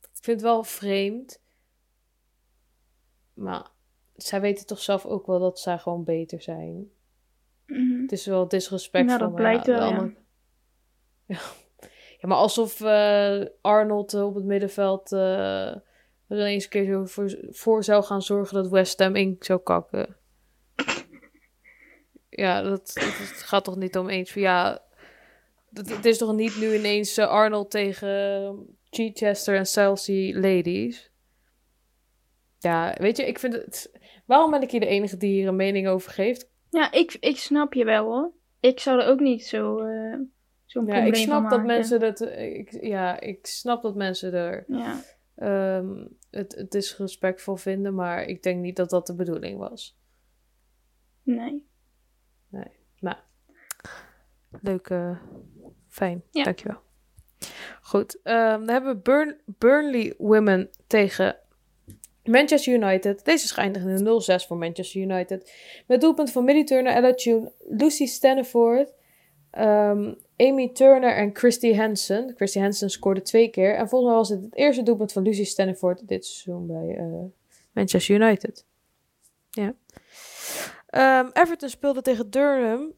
ik 0.00 0.08
vind 0.24 0.40
het 0.40 0.50
wel 0.50 0.62
vreemd. 0.64 1.40
Maar 3.34 3.70
zij 4.16 4.40
weten 4.40 4.66
toch 4.66 4.80
zelf 4.80 5.06
ook 5.06 5.26
wel 5.26 5.38
dat 5.38 5.60
zij 5.60 5.78
gewoon 5.78 6.04
beter 6.04 6.42
zijn. 6.42 6.90
Mhm. 7.66 8.02
Het 8.02 8.12
is 8.12 8.26
wel 8.26 8.48
disrespectvol. 8.48 9.18
Ja, 9.18 9.24
dat 9.24 9.34
blijkt 9.34 9.66
wel, 9.66 9.90
ja. 9.90 10.10
Ja. 11.24 11.38
ja, 12.20 12.28
maar 12.28 12.36
alsof 12.36 12.80
eh, 12.80 13.44
Arnold 13.60 14.14
op 14.14 14.34
het 14.34 14.44
middenveld 14.44 15.12
eh, 15.12 15.74
er 16.28 16.38
ineens 16.38 16.64
een 16.64 16.70
keer 16.70 16.84
zo 16.84 17.04
voor, 17.04 17.38
voor 17.50 17.84
zou 17.84 18.04
gaan 18.04 18.22
zorgen 18.22 18.54
dat 18.54 18.70
West 18.70 18.98
Ham 18.98 19.16
in 19.16 19.36
zou 19.38 19.60
kakken. 19.60 20.16
Ja, 22.28 22.62
dat, 22.62 22.90
dat, 22.94 23.04
gaat 23.44 23.64
toch 23.64 23.76
niet 23.76 23.96
om 23.96 24.08
eens 24.08 24.32
van 24.32 24.42
ja. 24.42 24.84
Het, 25.72 25.96
het 25.96 26.04
is 26.04 26.18
toch 26.18 26.32
niet 26.32 26.56
nu 26.58 26.74
ineens 26.74 27.16
eh, 27.16 27.28
Arnold 27.28 27.70
tegen 27.70 28.66
Chichester 28.90 29.56
en 29.56 29.66
Chelsea 29.66 30.40
Ladies. 30.40 31.10
Ja, 32.58 32.94
weet 32.98 33.16
je, 33.16 33.26
ik 33.26 33.38
vind 33.38 33.52
het. 33.52 33.92
Waarom 34.24 34.50
ben 34.50 34.62
ik 34.62 34.70
hier 34.70 34.80
de 34.80 34.86
enige 34.86 35.16
die 35.16 35.32
hier 35.32 35.48
een 35.48 35.56
mening 35.56 35.88
over 35.88 36.10
geeft? 36.10 36.50
Ja, 36.70 36.92
ik, 36.92 37.16
ik 37.20 37.36
snap 37.36 37.74
je 37.74 37.84
wel 37.84 38.04
hoor. 38.04 38.32
Ik 38.60 38.80
zou 38.80 39.00
er 39.00 39.06
ook 39.06 39.20
niet 39.20 39.46
zo, 39.46 39.78
eh 39.78 40.18
zo'n 40.64 40.86
Ja, 40.86 40.92
probleem 40.92 41.06
ik 41.06 41.14
snap 41.14 41.50
dat 41.50 41.64
mensen 41.64 42.00
dat. 42.00 42.20
Ik, 42.20 42.78
ja, 42.80 43.20
ik 43.20 43.46
snap 43.46 43.82
dat 43.82 43.94
mensen 43.94 44.32
er 44.32 44.64
Ja, 44.66 45.00
ehm, 45.36 46.06
het, 46.30 46.54
het 46.54 46.74
is 46.74 46.96
respectvol 46.96 47.56
vinden, 47.56 47.94
maar 47.94 48.24
ik 48.24 48.42
denk 48.42 48.60
niet 48.60 48.76
dat 48.76 48.90
dat 48.90 49.06
de 49.06 49.14
bedoeling 49.14 49.58
was. 49.58 49.98
nee. 52.48 52.64
Leuk, 54.60 54.88
eh, 54.90 55.18
fijn, 55.88 56.22
Ja. 56.30 56.44
dankjewel. 56.44 56.80
Goed, 57.82 58.20
ehm, 58.22 58.58
dan 58.58 58.68
hebben 58.68 58.94
we 58.94 59.00
Burn, 59.02 59.40
Burnley 59.44 60.14
Women 60.18 60.70
tegen 60.86 61.36
Manchester 62.24 62.72
United. 62.74 63.24
Deze 63.24 63.46
een 63.60 64.02
0-6 64.02 64.46
voor 64.46 64.56
Manchester 64.56 65.00
United. 65.00 65.52
Met 65.86 66.00
doelpunt 66.00 66.30
van 66.32 66.44
Millie 66.44 66.64
Turner, 66.64 66.92
Ella 66.92 67.14
Tune, 67.14 67.52
Lucy 67.68 68.06
Stanniford, 68.06 68.92
ehm, 69.50 70.14
Amy 70.36 70.68
Turner 70.72 71.14
en 71.14 71.30
Christy 71.36 71.74
Hansen. 71.74 72.32
Christy 72.36 72.58
Hansen 72.60 72.90
scoorde 72.90 73.22
twee 73.22 73.48
keer. 73.48 73.74
En 73.74 73.88
volgens 73.88 74.10
mij 74.10 74.18
was 74.20 74.28
het 74.28 74.42
het 74.42 74.54
eerste 74.56 74.82
doelpunt 74.82 75.12
van 75.12 75.22
Lucy 75.22 75.44
Stanniford 75.44 76.08
dit 76.08 76.26
seizoen 76.26 76.66
bij 76.66 76.96
eh, 76.96 77.24
Manchester 77.72 78.14
United. 78.14 78.64
Ja. 79.50 79.74
Ehm, 80.86 81.28
Everton 81.32 81.68
speelde 81.68 82.02
tegen 82.02 82.30
Durham. 82.30 82.92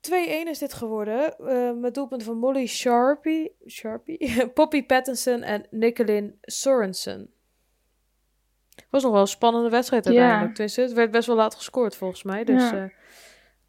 2-1 0.00 0.48
is 0.48 0.58
dit 0.58 0.72
geworden. 0.74 1.38
eh, 1.38 1.72
met 1.72 1.94
doelpunten 1.94 2.26
van 2.26 2.36
Molly 2.36 2.66
Sharpie, 2.66 3.56
Sharpie 3.68 4.46
Poppy 4.54 4.82
Pattinson 4.86 5.42
en 5.42 5.66
Nicolin 5.70 6.38
Sorensen. 6.42 7.30
was 8.90 9.02
nog 9.02 9.12
wel 9.12 9.20
een 9.20 9.26
spannende 9.26 9.68
wedstrijd 9.70 10.06
uiteindelijk. 10.06 10.58
Het 10.58 10.92
werd 10.92 11.10
best 11.10 11.26
wel 11.26 11.36
laat 11.36 11.54
gescoord 11.54 11.96
volgens 11.96 12.22
mij. 12.22 12.44
Dus 12.44 12.62
Ja. 12.70 12.76
ja, 12.76 12.90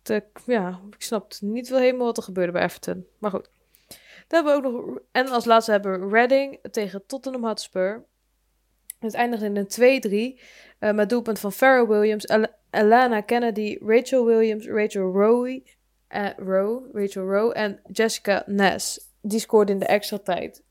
de, 0.08 0.24
ja 0.46 0.82
ik 0.90 1.02
snapte 1.02 1.46
niet 1.46 1.70
wel 1.70 1.80
helemaal 1.80 2.06
wat 2.06 2.18
er 2.18 2.24
gebeurde 2.24 2.52
bij 2.52 2.64
Everton. 2.64 3.06
Maar 3.18 3.32
goed. 3.32 3.50
Dan 4.28 4.46
hebben 4.46 4.62
we 4.62 4.68
ook 4.68 4.88
nog... 4.88 5.00
En 5.12 5.28
als 5.28 5.46
laatste 5.46 5.72
hebben 5.72 6.00
we 6.02 6.16
Reading 6.16 6.60
tegen 6.72 7.06
Tottenham 7.06 7.46
Hotspur. 7.46 8.06
Het 9.00 9.14
eindigde 9.14 9.46
in 9.46 9.56
een 9.58 10.38
2-3. 10.38 10.42
eh, 10.80 10.94
met 10.94 11.10
doelpunt 11.10 11.40
van 11.40 11.52
Farrell 11.52 11.88
Williams, 11.88 12.26
El- 12.26 12.48
Alana 12.70 13.22
Kennedy, 13.22 13.78
Rachel 13.82 14.26
Williams, 14.26 14.66
Rachel 14.68 15.12
Rowe, 15.12 15.64
eh, 16.08 16.30
Rowe, 16.38 16.90
Rachel 16.94 17.24
Rowe 17.24 17.54
en 17.54 17.80
Jessica 17.92 18.44
Ness. 18.46 19.00
Die 19.22 19.40
scoorden 19.40 19.74
in 19.74 19.80
de 19.80 19.86
extra 19.86 20.18
tijd. 20.18 20.64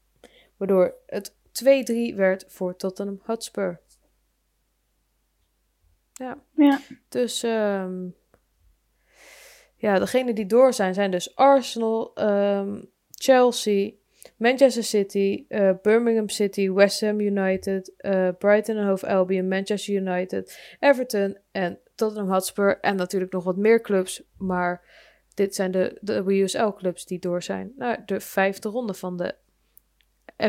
Waardoor 0.57 0.95
het 1.07 1.35
2-3 1.53 2.15
werd 2.15 2.45
voor 2.49 2.77
Tottenham 2.77 3.21
Hotspur. 3.25 3.81
Ja. 6.13 6.39
Ja. 6.55 6.81
Dus 7.09 7.43
ehm, 7.43 8.07
ja, 9.77 9.99
degenen 9.99 10.35
die 10.35 10.47
door 10.47 10.73
zijn, 10.73 10.95
zijn 10.95 11.11
dus 11.11 11.37
Arsenal, 11.37 12.15
ehm, 12.15 12.83
Chelsea, 13.11 13.91
Manchester 14.37 14.85
City, 14.85 15.45
eh, 15.49 15.71
Birmingham 15.83 16.29
City, 16.29 16.71
West 16.71 17.01
Ham 17.01 17.21
United, 17.21 17.95
eh, 17.97 18.29
Brighton 18.39 18.77
en 18.77 18.87
Hove 18.87 19.07
Albion, 19.07 19.49
Manchester 19.49 19.95
United, 19.95 20.77
Everton 20.81 21.39
en 21.53 21.79
Tottenham 21.95 22.33
Hotspur. 22.33 22.81
En 22.81 22.97
natuurlijk 22.97 23.33
nog 23.33 23.45
wat 23.45 23.57
meer 23.57 23.81
clubs, 23.81 24.23
maar 24.39 24.85
dit 25.35 25.55
zijn 25.55 25.71
de, 25.71 25.99
de 26.01 26.23
WSL-clubs 26.23 27.07
die 27.07 27.19
door 27.19 27.43
zijn 27.43 27.73
naar 27.77 28.07
de 28.07 28.21
vijfde 28.21 28.69
ronde 28.69 28.95
van 28.95 29.17
de 29.17 29.35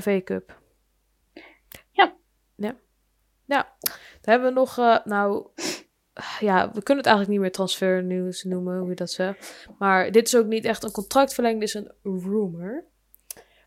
FA 0.01 0.21
Cup. 0.21 0.59
Ja. 1.91 2.15
Ja. 2.55 2.75
Ja. 3.45 3.75
Dan 3.77 3.93
hebben 4.21 4.47
we 4.47 4.53
nog, 4.53 4.77
eh, 4.77 4.97
nou, 5.05 5.47
ja, 6.39 6.65
we 6.73 6.83
kunnen 6.83 7.03
het 7.03 7.05
eigenlijk 7.13 7.27
niet 7.29 7.39
meer 7.39 7.51
transfernieuws 7.51 8.43
noemen, 8.43 8.79
hoe 8.79 8.89
je 8.89 8.95
dat 8.95 9.11
zegt. 9.11 9.67
Maar 9.77 10.11
dit 10.11 10.27
is 10.27 10.35
ook 10.35 10.45
niet 10.45 10.65
echt 10.65 10.83
een 10.83 10.91
contractverlenging, 10.91 11.59
dit 11.59 11.69
is 11.75 11.75
een 11.75 11.91
rumor. 12.03 12.83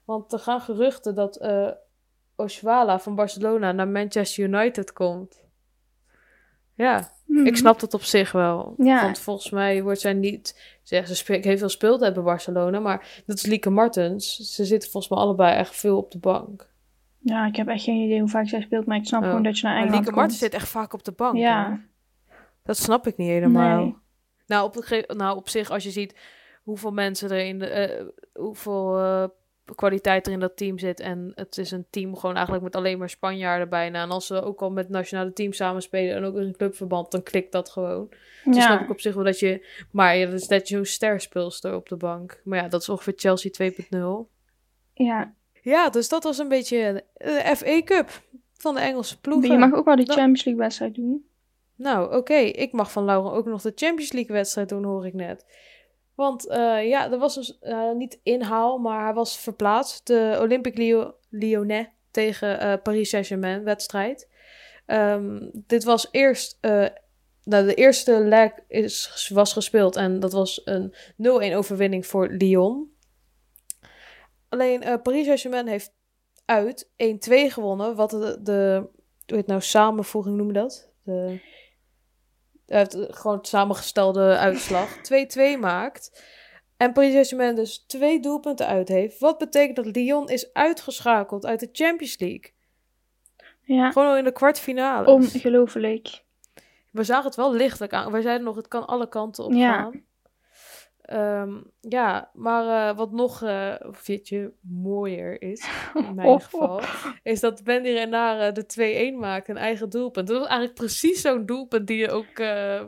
Want 0.05 0.33
er 0.33 0.39
gaan 0.39 0.61
geruchten 0.61 1.15
dat 1.15 1.37
eh 1.37 1.71
Oswala 2.37 2.99
van 2.99 3.15
Barcelona 3.15 3.73
naar 3.73 3.89
Manchester 3.89 4.45
United 4.45 4.93
komt. 4.93 5.45
Ja, 6.75 7.13
Mhm. 7.27 7.47
ik 7.47 7.57
snap 7.57 7.81
dat 7.81 7.95
op 7.95 8.03
zich 8.03 8.33
wel. 8.33 8.75
Ja. 8.79 9.03
Want 9.03 9.19
volgens 9.19 9.51
mij 9.51 9.83
wordt 9.83 10.01
zij 10.01 10.13
niet... 10.13 10.79
Zeg, 10.83 11.07
ze 11.07 11.17
spe- 11.17 11.39
heeft 11.43 11.59
veel 11.59 11.69
speeltijd 11.69 12.15
bij 12.15 12.23
Barcelona, 12.23 12.79
maar 12.81 13.23
dat 13.27 13.37
is 13.37 13.47
Lieke 13.47 13.71
Martens. 13.71 14.37
Ze 14.55 14.65
zitten 14.65 14.91
volgens 14.91 15.13
mij 15.13 15.23
allebei 15.23 15.57
echt 15.57 15.77
veel 15.77 15.97
op 15.99 16.11
de 16.11 16.19
bank. 16.19 16.69
Ja, 17.19 17.47
ik 17.47 17.57
heb 17.57 17.69
echt 17.69 17.85
geen 17.85 18.05
idee 18.05 18.21
hoe 18.21 18.29
vaak 18.29 18.49
zij 18.49 18.61
speelt, 18.61 18.87
maar 18.87 18.97
ik 18.97 19.07
snap 19.07 19.23
Oh. 19.23 19.29
gewoon 19.29 19.43
dat 19.43 19.59
je 19.59 19.63
naar 19.67 19.73
Engeland 19.77 19.95
Lieke 19.95 20.05
komt. 20.07 20.17
Martens 20.17 20.39
zit 20.41 20.55
echt 20.55 20.69
vaak 20.69 20.93
op 20.93 21.05
de 21.05 21.13
bank. 21.13 21.37
Ja, 21.37 21.81
Dat 22.71 22.79
snap 22.79 23.07
ik 23.07 23.17
niet 23.17 23.29
helemaal. 23.29 23.83
Nee. 23.85 23.97
Nou, 24.47 24.65
op, 24.65 24.77
ge- 24.77 25.11
nou, 25.17 25.37
op 25.37 25.49
zich, 25.49 25.71
als 25.71 25.85
je 25.85 25.91
ziet 25.91 26.15
hoeveel 26.63 26.91
mensen 26.93 27.31
er 27.31 27.45
in 27.45 27.59
de, 27.59 27.67
eh, 27.67 28.07
hoeveel 28.33 28.99
eh, 28.99 29.25
kwaliteit 29.75 30.27
er 30.27 30.33
in 30.33 30.41
dat 30.41 30.57
team 30.57 30.79
zit. 30.79 31.01
En 31.01 31.33
het 31.35 31.59
is 31.59 31.71
een 31.71 31.87
team 31.91 32.17
gewoon 32.17 32.35
eigenlijk 32.35 32.65
met 32.65 32.77
alleen 32.77 32.99
maar 32.99 33.11
Spanjaarden 33.11 33.69
bijna. 33.69 34.03
En 34.03 34.11
als 34.11 34.27
ze 34.27 34.43
ook 34.43 34.61
al 34.61 34.71
met 34.71 34.89
nationale 34.89 35.33
teams 35.33 35.57
samenspelen 35.57 36.17
en 36.17 36.25
ook 36.25 36.37
in 36.37 36.43
een 36.43 36.57
clubverband, 36.57 37.11
dan 37.11 37.23
klikt 37.23 37.53
dat 37.53 37.71
gewoon. 37.71 38.09
Dus 38.45 38.57
ja. 38.57 38.63
snap 38.63 38.81
ik 38.81 38.91
op 38.91 39.01
zich 39.01 39.15
wel 39.15 39.25
dat 39.25 39.39
je. 39.39 39.67
Maar 39.91 40.17
ja, 40.17 40.25
dat 40.25 40.41
is 40.41 40.49
net 40.49 40.69
zo'n 40.69 40.85
sterspeelster 40.85 41.75
op 41.75 41.89
de 41.89 41.97
bank. 41.97 42.41
Maar 42.45 42.63
ja, 42.63 42.69
dat 42.69 42.81
is 42.81 42.89
ongeveer 42.89 43.15
Chelsea 43.17 43.51
2.0. 43.73 44.31
ja. 44.95 45.35
Ja, 45.63 45.91
dus 45.91 46.09
dat 46.09 46.23
was 46.25 46.39
een 46.39 46.49
beetje 46.49 47.05
de 47.15 47.53
FA 47.57 47.83
Cup 47.83 48.11
van 48.53 48.75
de 48.75 48.81
Engelse 48.81 49.21
ploegen. 49.21 49.51
Je 49.51 49.59
mag 49.59 49.73
ook 49.73 49.85
wel 49.85 49.97
de. 49.97 50.05
Champions 50.05 50.45
League 50.45 50.63
wedstrijd 50.63 50.95
doen. 50.95 51.29
Nou, 51.81 52.17
oké. 52.17 52.35
Ik 52.35 52.73
mag 52.73 52.93
van 52.93 53.05
Laura 53.05 53.31
ook 53.31 53.47
nog 53.47 53.63
de 53.63 53.73
Champions 53.75 54.13
League 54.13 54.37
wedstrijd 54.37 54.69
doen, 54.69 54.85
hoor 54.85 55.07
ik 55.07 55.15
net. 55.15 55.47
Want 56.15 56.49
eh, 56.49 56.89
ja, 56.89 57.11
er 57.11 57.19
was 57.19 57.35
dus 57.35 57.59
eh, 57.59 57.93
niet 57.93 58.21
inhaal, 58.23 58.79
maar 58.79 59.05
hij 59.05 59.15
was 59.15 59.39
verplaatst. 59.39 60.07
De 60.07 60.39
Olympique 60.41 60.83
Lyo- 60.83 61.15
Lyonnais 61.29 61.87
tegen 62.11 62.61
eh, 62.61 62.83
Paris 62.83 63.09
Saint-Germain 63.09 63.65
wedstrijd. 63.65 64.29
Ehm, 64.87 65.49
dit 65.53 65.85
was 65.85 66.09
eerst... 66.11 66.59
nou, 67.45 67.67
de 67.67 67.75
eerste 67.75 68.21
leg 68.21 68.53
is, 68.69 69.31
was 69.35 69.53
gespeeld 69.53 69.97
en 69.97 70.21
dat 70.21 70.33
was 70.33 70.61
een 70.65 70.95
0-1 71.53 71.55
overwinning 71.55 72.07
voor 72.07 72.29
Lyon. 72.29 72.93
Alleen 74.49 75.01
Paris 75.03 75.25
Saint-Germain 75.25 75.67
heeft 75.67 75.93
uit 76.45 76.87
1-2 76.87 76.91
gewonnen. 77.29 77.95
Wat 77.95 78.11
de, 78.43 78.89
hoe 79.27 79.37
heet 79.37 79.47
nou, 79.47 79.61
samenvoeging 79.61 80.37
noemen 80.37 80.55
dat? 80.55 80.93
De, 81.03 81.41
eh, 82.71 82.79
het, 82.79 83.07
gewoon 83.11 83.37
het 83.37 83.47
samengestelde 83.47 84.37
uitslag. 84.37 84.97
2-2 85.57 85.59
maakt. 85.61 86.23
En 86.77 86.93
Paris 86.93 87.13
Saint-Germain 87.13 87.55
dus 87.55 87.79
twee 87.87 88.21
doelpunten 88.21 88.67
uit 88.67 88.89
heeft. 88.89 89.19
Wat 89.19 89.39
betekent 89.39 89.77
dat 89.77 89.97
Lyon 89.97 90.29
is 90.29 90.53
uitgeschakeld 90.53 91.47
uit 91.47 91.61
de 91.61 91.69
Champions 91.73 92.19
League. 92.19 92.53
Ja, 93.63 93.91
Gewoon 93.91 94.09
al 94.09 94.17
in 94.17 94.25
de 94.25 94.33
kwartfinale. 94.33 95.07
ongelooflijk. 95.11 96.23
We 96.93 97.05
zagen 97.05 97.25
het 97.25 97.35
wel 97.35 97.53
lichtelijk 97.55 97.93
aan. 97.93 98.13
Wij 98.13 98.21
zeiden 98.23 98.45
nog, 98.47 98.57
het 98.57 98.69
kan 98.69 98.87
alle 98.87 99.09
kanten 99.09 99.45
op 99.45 99.53
Ja. 99.53 99.75
gaan. 99.75 100.03
Ehm, 101.11 101.61
ja, 101.81 102.31
maar 102.33 102.89
eh, 102.91 102.97
wat 102.97 103.13
nog 103.13 103.43
eh 103.43 103.75
je 104.23 104.53
mooier 104.61 105.43
is, 105.43 105.69
in 106.07 106.15
mijn 106.15 106.29
Oh. 106.29 106.41
geval, 106.41 106.81
is 107.23 107.41
dat 107.41 107.65
Bendy 107.65 107.89
Renare 107.89 108.53
de 108.53 108.67
2-1 109.15 109.19
maakt, 109.19 109.49
een 109.49 109.57
eigen 109.57 109.91
doelpunt. 109.91 110.27
Dat 110.29 110.39
was 110.39 110.47
eigenlijk 110.47 110.79
precies 110.79 111.21
zo'n 111.21 111.47
doelpunt 111.47 111.87
die 111.87 111.97
je 111.99 112.11
ook 112.11 112.39
eh, 112.39 112.83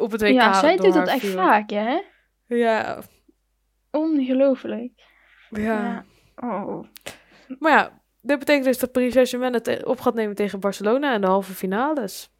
op 0.00 0.10
het 0.10 0.20
WK 0.20 0.28
Ja, 0.32 0.52
zij 0.60 0.76
doet 0.76 0.94
dat 0.94 1.08
echt 1.08 1.20
viel. 1.20 1.32
vaak, 1.36 1.70
hè? 1.70 2.00
Ja, 2.46 2.98
Ongelooflijk. 3.90 4.92
ja. 5.50 5.60
Ja. 5.60 6.04
Oh. 6.36 6.84
Maar 7.58 7.72
ja, 7.72 8.02
dit 8.20 8.38
betekent 8.38 8.64
dus 8.64 8.78
dat 8.78 8.92
Paris 8.92 9.12
Saint-Germain 9.12 9.52
het 9.54 9.84
op 9.84 10.00
gaat 10.00 10.14
nemen 10.14 10.34
tegen 10.34 10.60
Barcelona 10.60 11.14
in 11.14 11.20
de 11.20 11.26
halve 11.26 11.52
finales. 11.52 12.32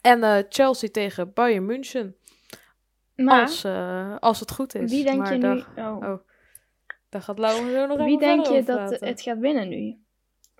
En 0.00 0.46
Chelsea 0.48 0.88
tegen 0.88 1.32
Bayern 1.32 1.66
München, 1.66 2.16
Maar 3.24 3.40
als, 3.40 3.64
eh, 3.64 4.16
als 4.18 4.40
het 4.40 4.50
goed 4.50 4.74
is. 4.74 4.90
wie 4.90 5.04
denk 5.04 5.18
Maar 5.18 5.34
je 5.34 5.40
daar, 5.40 5.68
nu... 5.76 5.82
Oh. 5.82 5.96
oh, 5.96 6.18
daar 7.08 7.22
gaat 7.22 7.38
Laura 7.38 7.70
zo 7.70 7.86
nog 7.86 8.04
wie 8.04 8.18
denk 8.18 8.46
je 8.46 8.62
dat 8.62 9.00
het 9.00 9.20
gaat 9.20 9.38
winnen 9.38 9.68
nu? 9.68 9.96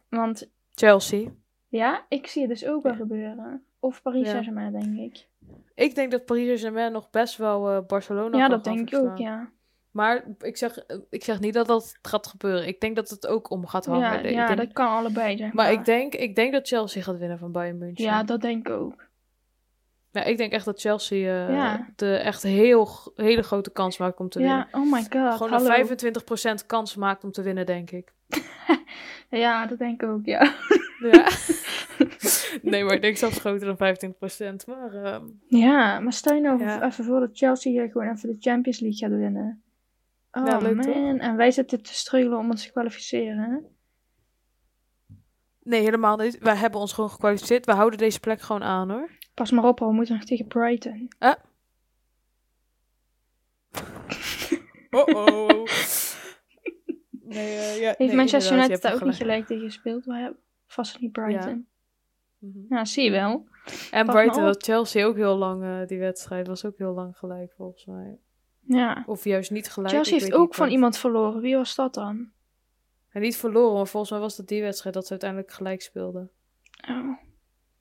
Want 0.08 0.50
Chelsea. 0.74 1.30
Ja, 1.68 2.06
ik 2.08 2.26
zie 2.26 2.42
het 2.42 2.50
dus 2.50 2.66
ook 2.66 2.82
wel 2.82 2.94
gebeuren. 2.94 3.64
Of 3.80 4.02
Paris 4.02 4.24
Ja. 4.24 4.30
Saint-Germain, 4.30 4.72
denk 4.72 4.96
ik. 4.96 5.26
Ik 5.74 5.94
denk 5.94 6.10
dat 6.10 6.24
Paris 6.24 6.46
Saint-Germain 6.46 6.92
nog 6.92 7.10
best 7.10 7.36
wel 7.36 7.70
eh, 7.70 7.86
Barcelona 7.86 8.38
ja, 8.38 8.48
dat 8.48 8.64
denk 8.64 8.90
ik 8.90 8.98
ook, 8.98 9.18
ja. 9.18 9.50
Maar 9.90 10.24
ik 10.38 10.56
zeg, 10.56 10.78
ik 11.10 11.24
zeg 11.24 11.40
niet 11.40 11.54
dat 11.54 11.66
dat 11.66 11.98
gaat 12.02 12.26
gebeuren. 12.26 12.66
Ik 12.66 12.80
denk 12.80 12.96
dat 12.96 13.10
het 13.10 13.26
ook 13.26 13.50
om 13.50 13.66
gaat 13.66 13.86
hangen. 13.86 14.22
Ja, 14.22 14.28
ja 14.28 14.46
denk- 14.46 14.58
dat 14.58 14.72
kan 14.72 14.88
allebei, 14.88 15.36
zeg 15.36 15.52
maar 15.52 15.64
maar. 15.64 15.72
ik 15.72 15.84
denk, 15.84 16.14
ik 16.14 16.34
denk 16.34 16.52
dat 16.52 16.68
Chelsea 16.68 17.02
gaat 17.02 17.18
winnen 17.18 17.38
van 17.38 17.52
Bayern 17.52 17.78
München. 17.78 18.04
Ja, 18.04 18.22
dat 18.22 18.40
denk 18.40 18.68
ik 18.68 18.74
ook. 18.74 19.07
Ja, 20.18 20.24
ik 20.24 20.36
denk 20.36 20.52
echt 20.52 20.64
dat 20.64 20.80
Chelsea 20.80 21.46
eh, 21.46 21.54
Ja. 21.54 21.88
de 21.96 22.16
echt 22.16 22.42
heel, 22.42 22.88
hele 23.14 23.42
grote 23.42 23.70
kans 23.70 23.98
maakt 23.98 24.18
om 24.18 24.28
te 24.28 24.38
winnen. 24.38 24.56
Ja, 24.72 24.78
oh 24.78 24.92
my 24.92 25.06
god. 25.10 25.36
Gewoon 25.36 25.70
een 25.70 25.86
25% 26.62 26.66
kans 26.66 26.96
maakt 26.96 27.24
om 27.24 27.32
te 27.32 27.42
winnen, 27.42 27.66
denk 27.66 27.90
ik. 27.90 28.12
Ja, 29.30 29.66
dat 29.66 29.78
denk 29.78 30.02
ik 30.02 30.08
ook, 30.08 30.24
ja. 30.26 30.54
Ja. 31.00 31.28
nee, 32.62 32.84
maar 32.84 32.94
ik 32.94 33.02
denk 33.02 33.16
zelfs 33.16 33.38
groter 33.38 33.76
dan 33.76 33.96
25%. 34.62 34.66
Maar 34.66 34.92
ehm, 35.04 35.24
Ja, 35.46 36.00
maar 36.00 36.12
stel 36.12 36.34
je 36.34 36.40
nou 36.40 36.58
Ja. 36.64 36.82
even 36.82 37.04
voor 37.04 37.20
dat 37.20 37.30
Chelsea 37.32 37.72
hier 37.72 37.88
gewoon 37.90 38.08
even 38.12 38.28
de 38.28 38.36
Champions 38.38 38.80
League 38.80 38.98
gaat 38.98 39.18
winnen. 39.18 39.62
Oh 40.32 40.46
Ja, 40.46 40.58
leuk 40.58 40.82
toch? 40.82 40.94
man, 40.94 41.18
en 41.18 41.36
wij 41.36 41.50
zitten 41.50 41.82
te 41.82 41.94
struggelen 41.94 42.38
om 42.38 42.50
ons 42.50 42.62
te 42.64 42.72
kwalificeren. 42.72 43.38
hè? 43.38 43.56
nee, 45.62 45.80
helemaal 45.80 46.16
niet. 46.16 46.38
Wij 46.38 46.56
hebben 46.56 46.80
ons 46.80 46.92
gewoon 46.92 47.10
gekwalificeerd. 47.10 47.66
We 47.66 47.72
houden 47.72 47.98
deze 47.98 48.20
plek 48.20 48.40
gewoon 48.40 48.62
aan, 48.62 48.90
hoor. 48.90 49.10
Pas 49.38 49.50
maar 49.50 49.64
op, 49.64 49.80
al, 49.80 49.88
we 49.88 49.94
moeten 49.94 50.14
nog 50.14 50.24
tegen 50.24 50.46
Brighton. 50.46 51.08
Oh-oh. 54.90 55.66
Nee, 57.10 57.56
eh, 57.56 57.80
ja, 57.80 57.86
Heeft 57.86 57.98
nee, 57.98 58.14
Manchester 58.14 58.56
United 58.56 58.82
daar 58.82 58.94
ook 58.94 59.04
niet 59.04 59.14
gelijk. 59.14 59.46
tegen 59.46 59.64
gespeeld? 59.64 60.04
We 60.04 60.14
hebben 60.14 60.38
vast 60.66 61.00
niet 61.00 61.12
Brighton. 61.12 61.68
Ja, 62.68 62.84
zie 62.84 63.04
je 63.04 63.10
wel. 63.10 63.46
En 63.90 64.06
Pas 64.06 64.14
Brighton 64.14 64.42
maar 64.42 64.50
had 64.50 64.62
Chelsea 64.62 65.06
ook 65.06 65.16
heel 65.16 65.36
lang, 65.36 65.62
eh, 65.62 65.86
die 65.86 65.98
wedstrijd 65.98 66.46
was 66.46 66.64
ook 66.64 66.78
heel 66.78 66.92
lang 66.92 67.16
gelijk 67.16 67.52
volgens 67.56 67.84
mij. 67.84 68.18
Ja. 68.60 69.02
Of 69.06 69.24
juist 69.24 69.50
niet 69.50 69.70
gelijk. 69.70 69.94
Chelsea 69.94 70.14
ik 70.14 70.20
heeft 70.20 70.32
weet 70.32 70.40
ook 70.40 70.46
niet 70.46 70.56
van 70.56 70.64
wat. 70.64 70.74
iemand 70.74 70.98
verloren. 70.98 71.40
Wie 71.40 71.56
was 71.56 71.74
dat 71.74 71.94
dan? 71.94 72.30
En 73.08 73.20
niet 73.20 73.36
verloren, 73.36 73.76
maar 73.76 73.86
volgens 73.86 74.12
mij 74.12 74.20
was 74.20 74.36
dat 74.36 74.48
die 74.48 74.62
wedstrijd 74.62 74.94
dat 74.94 75.04
ze 75.04 75.10
uiteindelijk 75.10 75.50
gelijk 75.50 75.82
speelden. 75.82 76.30
Oh. 76.88 77.27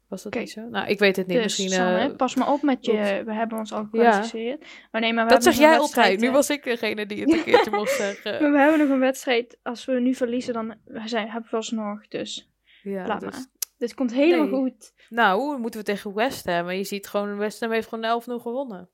Was 0.07 0.23
dat 0.23 0.33
niet 0.33 0.49
zo? 0.51 0.61
Nou, 0.61 0.87
ik 0.87 0.99
weet 0.99 1.15
het 1.15 1.27
niet. 1.27 1.35
Dus, 1.35 1.43
Misschien. 1.43 1.69
Sanne, 1.69 1.99
eh, 2.09 2.15
pas 2.15 2.35
maar 2.35 2.51
op 2.51 2.61
met 2.61 2.85
je. 2.85 3.21
We 3.25 3.33
hebben 3.33 3.57
ons 3.57 3.71
al 3.73 3.83
gekwalificeerd. 3.83 4.61
Oh 4.91 5.01
nee, 5.01 5.13
maar 5.13 5.25
we 5.25 5.31
dat 5.31 5.43
zeg 5.43 5.57
jij 5.57 5.77
altijd. 5.77 6.19
Nu 6.19 6.31
was 6.31 6.49
ik 6.49 6.63
degene 6.63 7.05
die 7.05 7.19
het 7.21 7.33
een 7.33 7.43
keertje 7.43 7.71
moest 7.71 7.95
zeggen. 8.05 8.41
Maar 8.41 8.51
we 8.51 8.57
hebben 8.59 8.79
nog 8.79 8.89
een 8.89 8.99
wedstrijd. 8.99 9.59
Als 9.63 9.85
we 9.85 9.99
nu 9.99 10.13
verliezen, 10.15 10.53
dan 10.53 10.75
zijn, 11.05 11.29
hebben 11.29 11.49
we 11.49 11.55
alsnog. 11.55 12.07
Dus 12.07 12.51
Ja, 12.83 13.07
laat 13.07 13.19
dus- 13.21 13.31
maar. 13.31 13.45
Dit 13.77 13.93
komt 13.93 14.13
helemaal 14.13 14.45
Nee. 14.45 14.53
goed. 14.71 14.93
Nou, 15.09 15.59
moeten 15.59 15.79
we 15.79 15.85
tegen 15.85 16.13
West 16.13 16.45
Ham. 16.45 16.69
En 16.69 16.77
je 16.77 16.83
ziet 16.83 17.07
gewoon, 17.07 17.37
West 17.37 17.59
Ham 17.59 17.71
heeft 17.71 17.87
gewoon 17.87 18.03
11-0 18.21 18.39
gewonnen. 18.41 18.89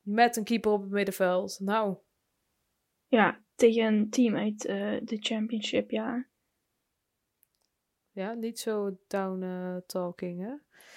Met 0.00 0.36
een 0.36 0.44
keeper 0.44 0.70
op 0.72 0.80
het 0.80 0.90
middenveld. 0.90 1.58
Nou, 1.60 1.96
Ja, 3.06 3.40
tegen 3.54 3.82
een 3.84 4.10
team 4.10 4.36
uit 4.36 4.64
eh, 4.64 4.76
de 5.02 5.16
championship, 5.20 5.90
ja. 5.90 6.26
Ja, 8.18 8.32
niet 8.32 8.58
zo 8.58 8.96
down 9.08 9.42
eh, 9.42 9.76
talking, 9.86 10.40
hè? 10.40 10.52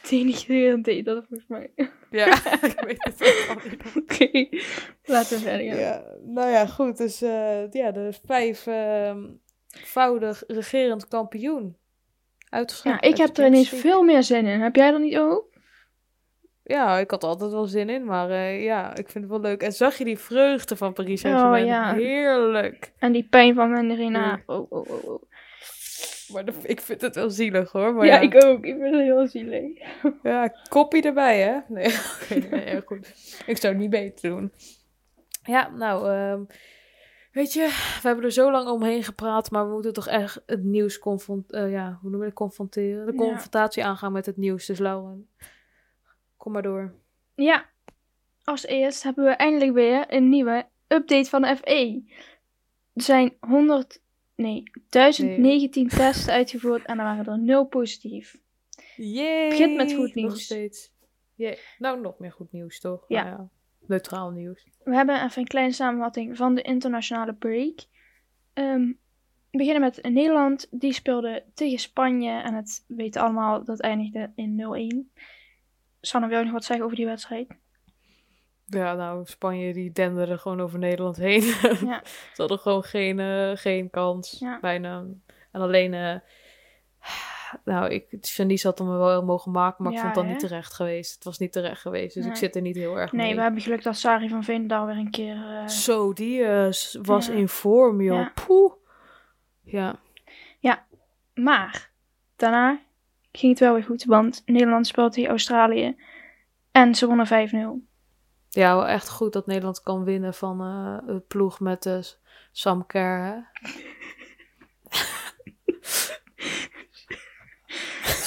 Denigrerend 0.10 0.86
deed 0.86 1.06
dat 1.06 1.26
volgens 1.28 1.48
mij. 1.48 1.72
Ja, 2.10 2.28
ik 2.72 2.82
weet 2.86 3.04
het 3.04 3.48
ook. 3.50 3.62
Oké, 4.04 4.48
laten 5.04 5.38
we 5.38 5.44
verder 5.44 5.68
gaan. 5.68 5.80
Ja, 5.80 6.04
nou 6.22 6.50
ja, 6.50 6.66
goed. 6.66 6.98
Dus 6.98 7.22
eh, 7.22 7.72
ja, 7.72 7.92
de 7.92 8.14
vijfvoudig 8.26 10.44
regerend 10.48 11.08
kampioen. 11.08 11.78
Ja, 12.38 12.58
Uitgeschakeld. 12.58 13.14
ik 13.14 13.20
uit 13.20 13.28
heb 13.28 13.38
er 13.38 13.46
ineens 13.46 13.70
veel 13.70 14.04
meer 14.04 14.24
zin 14.24 14.46
in. 14.46 14.62
Heb 14.62 14.76
jij 14.76 14.94
er 14.94 15.00
niet 15.00 15.18
ook? 15.18 15.50
Ja, 16.64 16.98
ik 16.98 17.12
had 17.12 17.24
altijd 17.24 17.52
wel 17.52 17.66
zin 17.66 17.90
in, 17.90 18.06
maar 18.06 18.30
eh, 18.30 18.64
ja, 18.64 18.90
ik 18.90 19.10
vind 19.10 19.24
het 19.24 19.34
wel 19.34 19.42
leuk. 19.42 19.62
En 19.62 19.72
zag 19.72 19.98
je 19.98 20.04
die 20.04 20.18
vreugde 20.18 20.76
van 20.76 20.94
Paris 20.94 21.22
Saint-Germain? 21.22 21.64
Oh, 21.64 21.70
ja. 21.70 21.94
Heerlijk. 21.94 22.94
En 23.00 23.12
die 23.12 23.28
pijn 23.30 23.56
van 23.56 23.72
Mandarina. 23.72 24.26
Ja. 24.26 24.42
Oh, 24.46 24.72
oh, 24.72 24.90
oh, 24.90 25.04
oh. 25.04 25.22
Maar 26.34 26.44
ik 26.64 26.82
vind 26.82 27.02
het 27.02 27.16
wel 27.16 27.30
zielig 27.30 27.72
hoor. 27.72 27.94
Maar 27.94 28.06
ja, 28.06 28.16
ja, 28.16 28.22
ik 28.22 28.44
ook. 28.46 28.66
Ik 28.66 28.76
vind 28.80 28.96
het 28.96 29.02
heel 29.04 29.28
zielig. 29.28 29.64
Ja, 30.24 30.48
koppie 30.70 31.02
erbij, 31.04 31.40
hè? 31.42 31.60
Nee, 31.68 31.96
nee, 32.52 32.66
ja, 32.74 32.82
goed. 32.86 33.08
Ik 33.46 33.58
zou 33.58 33.74
het 33.74 33.82
niet 33.82 33.90
beter 33.90 34.30
doen. 34.30 34.52
Ja, 35.44 35.70
nou, 35.70 36.10
ehm, 36.10 36.44
weet 37.32 37.54
je, 37.54 37.60
we 38.02 38.08
hebben 38.08 38.26
er 38.26 38.32
zo 38.32 38.52
lang 38.52 38.68
omheen 38.70 39.04
gepraat, 39.04 39.52
maar 39.52 39.66
we 39.68 39.74
moeten 39.74 39.94
toch 39.94 40.08
echt 40.08 40.42
het 40.46 40.64
nieuws 40.64 41.00
confront 41.00 41.52
eh, 41.52 41.72
ja, 41.72 41.98
hoe 42.02 42.10
noem 42.10 42.20
je 42.20 42.26
dat, 42.26 42.36
confronteren? 42.36 43.06
De 43.06 43.12
Ja. 43.12 43.18
confrontatie 43.18 43.86
aangaan 43.86 44.12
met 44.12 44.26
het 44.26 44.38
nieuws. 44.38 44.66
Dus 44.66 44.80
Lauren, 44.80 45.30
kom 46.38 46.52
maar 46.52 46.62
door. 46.62 46.94
Ja, 47.36 47.66
als 48.44 48.66
eerst 48.66 49.04
hebben 49.04 49.24
we 49.26 49.30
eindelijk 49.32 49.74
weer 49.74 50.06
een 50.14 50.30
nieuwe 50.30 50.66
update 50.88 51.30
van 51.30 51.42
de 51.42 51.56
FE. 51.56 52.04
Er 52.94 53.02
zijn 53.04 53.34
100, 53.40 54.02
nee, 54.42 54.64
1019 54.90 55.88
testen 55.88 56.34
uitgevoerd 56.34 56.86
en 56.86 56.98
er 56.98 57.04
waren 57.04 57.26
er 57.26 57.40
0 57.40 57.66
positief. 57.66 58.40
Yay! 58.96 59.50
Begint 59.50 59.76
met 59.76 59.94
goed 59.94 60.06
Nog 60.06 60.14
nieuws. 60.16 60.44
steeds. 60.44 60.92
Yay. 61.36 61.58
Nou, 61.78 62.02
nog 62.02 62.20
meer 62.20 62.32
goed 62.32 62.52
nieuws, 62.52 62.80
toch? 62.80 63.06
Ja. 63.08 63.24
Nou 63.24 63.48
neutraal 63.92 64.32
nieuws. 64.32 64.68
We 64.84 64.96
hebben 64.96 65.24
even 65.24 65.42
een 65.42 65.48
kleine 65.48 65.74
samenvatting 65.74 66.38
van 66.38 66.56
de 66.56 66.62
internationale 66.62 67.34
break. 67.34 67.80
Ehm, 68.54 68.86
we 69.50 69.58
beginnen 69.58 69.82
met 69.82 70.00
Nederland. 70.04 70.68
Die 70.72 70.94
speelde 70.94 71.44
tegen 71.54 71.80
Spanje 71.80 72.42
en 72.42 72.54
het 72.54 72.86
weten 72.88 73.22
allemaal 73.22 73.64
dat 73.64 73.80
eindigde 73.80 74.32
in 74.36 74.56
0-1. 74.56 75.12
Sanne, 76.02 76.28
wil 76.28 76.38
je 76.38 76.44
nog 76.44 76.54
wat 76.54 76.66
zeggen 76.66 76.86
over 76.86 76.98
die 76.98 77.06
wedstrijd? 77.06 77.48
Ja, 78.72 78.94
nou, 78.94 79.26
Spanje 79.26 79.74
die 79.74 79.92
denderde 79.92 80.38
gewoon 80.38 80.62
over 80.62 80.80
Nederland 80.80 81.16
heen. 81.18 81.42
Ja. 81.90 82.02
Ze 82.06 82.36
hadden 82.42 82.60
gewoon 82.60 82.84
geen, 82.84 83.20
eh, 83.20 83.52
geen 83.54 83.90
kans, 83.90 84.38
Ja. 84.40 84.58
bijna. 84.62 85.06
En 85.52 85.62
alleen, 85.62 85.94
eh 85.94 86.16
nou, 87.66 87.90
ik, 87.90 88.06
Janice 88.26 88.68
had 88.68 88.78
hem 88.80 88.88
wel 88.98 89.24
mogen 89.24 89.52
maken, 89.52 89.84
maar 89.84 89.92
ik 89.92 89.98
Ja, 89.98 90.04
vond 90.04 90.16
dat 90.16 90.24
hè? 90.24 90.30
niet 90.30 90.40
terecht 90.40 90.74
geweest. 90.74 91.14
Het 91.16 91.24
was 91.24 91.38
niet 91.38 91.52
terecht 91.52 91.82
geweest, 91.82 92.14
dus 92.14 92.24
ik 92.24 92.30
Nee. 92.30 92.40
zit 92.40 92.56
er 92.56 92.62
niet 92.62 92.76
heel 92.76 93.00
erg 93.00 93.12
Nee, 93.12 93.26
mee. 93.26 93.36
we 93.36 93.42
hebben 93.42 93.62
geluk 93.62 93.84
dat 93.84 93.98
Sari 93.98 94.30
van 94.30 94.44
Veenendaal 94.44 94.86
weer 94.86 94.98
een 94.98 95.12
keer... 95.12 95.36
eh, 95.36 95.68
Zo, 95.68 96.14
die 96.14 96.44
was 97.02 97.28
Ja. 97.28 97.34
in 97.34 97.48
vorm, 97.48 98.02
joh. 98.02 98.18
Ja. 98.18 98.32
Poeh. 98.46 98.74
Ja, 99.64 100.00
Maar 101.34 101.90
daarna 102.36 102.80
ging 103.32 103.52
het 103.52 103.60
wel 103.60 103.74
weer 103.74 103.84
goed, 103.84 104.04
want 104.06 104.42
Nederland 104.46 104.88
speelde 104.88 105.12
tegen 105.12 105.30
Australië 105.30 105.96
en 106.72 106.96
ze 106.96 107.08
wonnen 107.08 107.28
5-0. 107.28 107.88
Ja, 108.54 108.76
wel 108.76 108.88
echt 108.88 109.10
goed 109.10 109.34
dat 109.34 109.46
Nederland 109.46 109.82
kan 109.82 110.04
winnen 110.04 110.34
van 110.34 110.62
eh 110.62 111.14
het 111.16 111.28
ploeg 111.28 111.60
met 111.60 111.84
de 111.84 112.14
Sam 112.52 112.86
Kerr, 112.86 113.24
hè? 113.24 113.36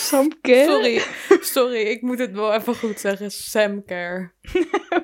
Samke? 0.08 0.64
Sorry, 0.66 1.02
sorry, 1.40 1.80
ik 1.80 2.02
moet 2.02 2.18
het 2.18 2.32
wel 2.32 2.52
even 2.54 2.74
goed 2.76 3.00
zeggen. 3.00 3.30
Sam 3.30 3.84
Kerr. 3.84 4.34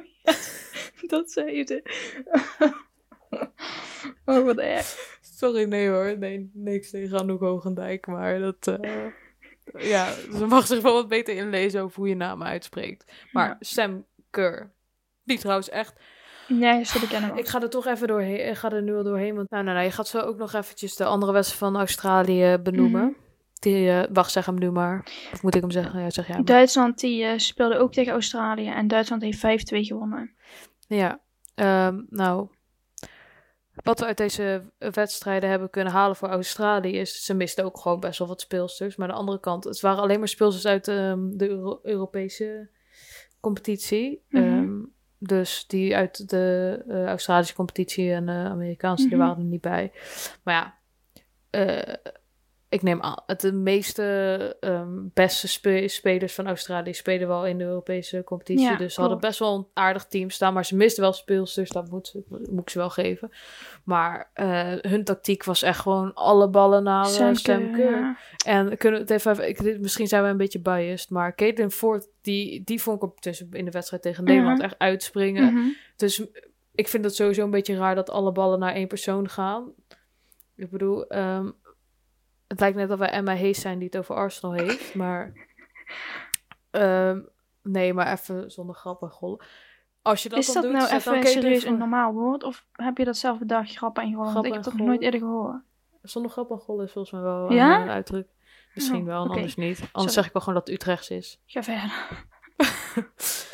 Dat 1.06 1.30
zei 1.30 1.56
je. 1.56 1.64
de- 1.64 1.82
oh, 4.24 4.44
wat 4.44 4.58
erg. 4.58 5.18
Sorry, 5.20 5.64
nee 5.64 5.88
hoor. 5.88 6.18
Nee, 6.18 6.50
niks 6.54 6.90
tegen 6.90 7.18
Anouk 7.18 7.40
Hogendijk, 7.40 8.06
maar 8.06 8.38
dat... 8.38 8.66
eh, 8.80 9.06
ja, 9.78 10.12
ze 10.12 10.46
mag 10.46 10.66
zich 10.66 10.82
wel 10.82 10.92
wat 10.92 11.08
beter 11.08 11.34
inlezen 11.34 11.82
over 11.82 11.96
hoe 11.98 12.08
je 12.08 12.14
naam 12.14 12.42
uitspreekt. 12.42 13.12
Maar 13.32 13.48
Ja. 13.48 13.56
Sam 13.60 14.06
Kerr. 14.30 14.70
Die 15.30 15.38
trouwens 15.38 15.68
echt... 15.68 15.94
Nee, 16.48 16.78
dat 16.78 17.02
ik 17.02 17.36
Ik 17.36 17.48
ga 17.48 17.62
er 17.62 17.70
toch 17.70 17.86
even 17.86 18.08
doorheen. 18.08 18.48
Ik 18.48 18.56
ga 18.56 18.70
er 18.70 18.82
nu 18.82 18.96
al 18.96 19.02
doorheen. 19.02 19.34
Want 19.34 19.50
nou, 19.50 19.62
nou, 19.64 19.74
nou, 19.76 19.88
je 19.88 19.92
gaat 19.94 20.08
zo 20.08 20.18
ook 20.20 20.36
nog 20.36 20.52
eventjes 20.54 20.96
de 20.96 21.04
andere 21.04 21.32
wedstrijd 21.32 21.62
van 21.72 21.76
Australië 21.76 22.58
benoemen. 22.62 23.04
Mhm. 23.04 23.12
Die, 23.58 23.90
eh, 23.90 24.02
wacht, 24.12 24.32
zeg 24.32 24.46
hem 24.46 24.58
nu 24.58 24.70
maar. 24.70 25.06
Of 25.32 25.42
moet 25.42 25.54
ik 25.54 25.60
hem 25.60 25.70
zeggen? 25.70 26.00
Ja, 26.00 26.10
zeg 26.10 26.26
jij 26.26 26.36
maar. 26.36 26.44
Duitsland 26.44 26.98
die 27.00 27.24
eh, 27.24 27.38
speelde 27.38 27.78
ook 27.78 27.92
tegen 27.92 28.12
Australië 28.12 28.68
en 28.68 28.88
Duitsland 28.88 29.22
heeft 29.22 29.38
5-2 29.38 29.76
gewonnen. 29.86 30.34
Ja, 30.86 31.20
ehm, 31.54 32.00
nou. 32.08 32.48
Wat 33.74 34.00
we 34.00 34.06
uit 34.06 34.16
deze 34.16 34.62
wedstrijden 34.78 35.50
hebben 35.50 35.70
kunnen 35.70 35.92
halen 35.92 36.16
voor 36.16 36.28
Australië 36.28 36.98
is, 36.98 37.24
ze 37.24 37.34
misten 37.34 37.64
ook 37.64 37.78
gewoon 37.78 38.00
best 38.00 38.18
wel 38.18 38.28
wat 38.28 38.40
speelsters. 38.40 38.96
Maar 38.96 39.08
aan 39.08 39.14
de 39.14 39.20
andere 39.20 39.40
kant, 39.40 39.64
het 39.64 39.80
waren 39.80 40.02
alleen 40.02 40.18
maar 40.18 40.28
speelsters 40.28 40.66
uit 40.66 40.88
ehm, 40.88 41.30
de 41.30 41.48
Euro- 41.48 41.78
Europese 41.82 42.70
competitie. 43.40 44.24
Mhm. 44.28 44.42
Ehm, 44.42 44.59
dus 45.22 45.64
die 45.66 45.96
uit 45.96 46.28
de 46.28 46.78
eh, 46.88 47.06
Australische 47.06 47.54
competitie 47.54 48.12
en 48.12 48.26
de 48.26 48.32
Amerikaanse, 48.32 49.08
die 49.08 49.16
Mhm. 49.16 49.26
waren 49.26 49.42
er 49.42 49.48
niet 49.48 49.60
bij. 49.60 49.92
Maar 50.42 50.54
ja, 50.54 50.74
eh, 51.50 51.94
ik 52.70 52.82
neem 52.82 53.00
aan, 53.00 53.22
het 53.26 53.40
de 53.40 53.52
meeste 53.52 54.56
ehm, 54.60 54.88
beste 55.14 55.48
spe- 55.48 55.88
spelers 55.88 56.34
van 56.34 56.46
Australië 56.46 56.94
spelen 56.94 57.28
wel 57.28 57.46
in 57.46 57.58
de 57.58 57.64
Europese 57.64 58.22
competitie. 58.24 58.64
Ja, 58.66 58.76
dus 58.76 58.94
ze 58.94 59.00
hadden 59.00 59.18
best 59.20 59.38
wel 59.38 59.54
een 59.56 59.66
aardig 59.74 60.04
team 60.06 60.30
staan. 60.30 60.52
Maar 60.54 60.64
ze 60.64 60.76
misten 60.76 61.02
wel 61.02 61.12
speelsters, 61.12 61.70
dat 61.70 61.90
moet, 61.90 62.14
moet 62.28 62.60
ik 62.60 62.70
ze 62.70 62.78
wel 62.78 62.90
geven. 62.90 63.30
Maar 63.84 64.30
eh, 64.34 64.72
hun 64.80 65.04
tactiek 65.04 65.44
was 65.44 65.62
echt 65.62 65.80
gewoon 65.80 66.14
alle 66.14 66.48
ballen 66.48 66.82
naar 66.82 67.04
eh, 67.04 67.10
Sam 67.10 67.34
Sam, 67.34 67.72
Kerr. 67.72 67.90
ja. 67.90 68.16
En 68.44 68.76
kunnen 68.76 69.06
we 69.06 69.12
het 69.12 69.26
even, 69.26 69.48
ik, 69.48 69.78
misschien 69.80 70.06
zijn 70.08 70.22
we 70.22 70.28
een 70.28 70.36
beetje 70.36 70.60
biased, 70.60 71.10
maar 71.10 71.34
Caitlin 71.34 71.70
Ford, 71.70 72.08
die, 72.20 72.64
die 72.64 72.82
vond 72.82 72.96
ik 72.96 73.02
op, 73.02 73.20
tussen 73.20 73.48
in 73.52 73.64
de 73.64 73.70
wedstrijd 73.70 74.02
tegen 74.02 74.24
Nederland 74.24 74.56
Mhm. 74.56 74.66
echt 74.66 74.78
uitspringen. 74.78 75.52
Mhm. 75.54 75.68
Dus 75.96 76.22
ik 76.74 76.88
vind 76.88 77.04
het 77.04 77.14
sowieso 77.14 77.44
een 77.44 77.50
beetje 77.50 77.76
raar 77.76 77.94
dat 77.94 78.10
alle 78.10 78.32
ballen 78.32 78.58
naar 78.58 78.74
één 78.74 78.88
persoon 78.88 79.28
gaan. 79.28 79.72
Ik 80.56 80.70
bedoel, 80.70 81.06
ehm, 81.06 81.50
het 82.50 82.60
lijkt 82.60 82.76
net 82.76 82.88
dat 82.88 82.98
wij 82.98 83.10
Emma 83.10 83.36
Hayes 83.36 83.60
zijn 83.60 83.78
die 83.78 83.86
het 83.86 83.96
over 83.96 84.14
Arsenal 84.14 84.54
heeft, 84.54 84.94
maar 84.94 85.32
ehm, 86.70 87.20
nee, 87.62 87.94
maar 87.94 88.12
even 88.12 88.50
zonder 88.50 88.74
grap 88.74 89.02
en 89.02 89.10
gollen. 89.10 89.44
Als 90.02 90.22
je 90.22 90.28
dat 90.28 90.38
Is 90.38 90.46
dan 90.46 90.54
dat 90.54 90.62
doet, 90.62 90.72
nou 90.72 90.94
even 90.94 91.26
serieus 91.26 91.64
een 91.64 91.78
normaal 91.78 92.12
woord? 92.12 92.42
Of 92.44 92.66
heb 92.72 92.98
je 92.98 93.04
dat 93.04 93.16
zelf 93.16 93.38
bedacht, 93.38 93.76
grappen 93.76 94.02
en 94.02 94.08
ik 94.08 94.14
Grappen 94.14 94.52
heb 94.52 94.62
dat 94.62 94.74
nog 94.74 94.86
nooit 94.86 95.00
eerder 95.02 95.20
gehoord. 95.20 95.62
Zonder 96.02 96.30
grap 96.30 96.50
en 96.50 96.58
gollen 96.58 96.84
is 96.84 96.92
volgens 96.92 97.12
mij 97.14 97.22
wel 97.22 97.52
Ja? 97.52 97.80
een, 97.80 97.86
eh, 97.88 97.92
uitdruk. 97.92 98.28
Misschien 98.74 99.00
Oh, 99.00 99.06
wel, 99.06 99.24
en 99.24 99.30
anders 99.30 99.56
niet. 99.56 99.78
Anders 99.78 99.90
Sorry. 99.92 100.12
zeg 100.12 100.26
ik 100.26 100.32
wel 100.32 100.42
gewoon 100.42 100.58
dat 100.58 100.66
het 100.66 100.76
Utrechts 100.76 101.10
is. 101.10 101.40
Ga 101.46 101.62
verder. 101.62 101.92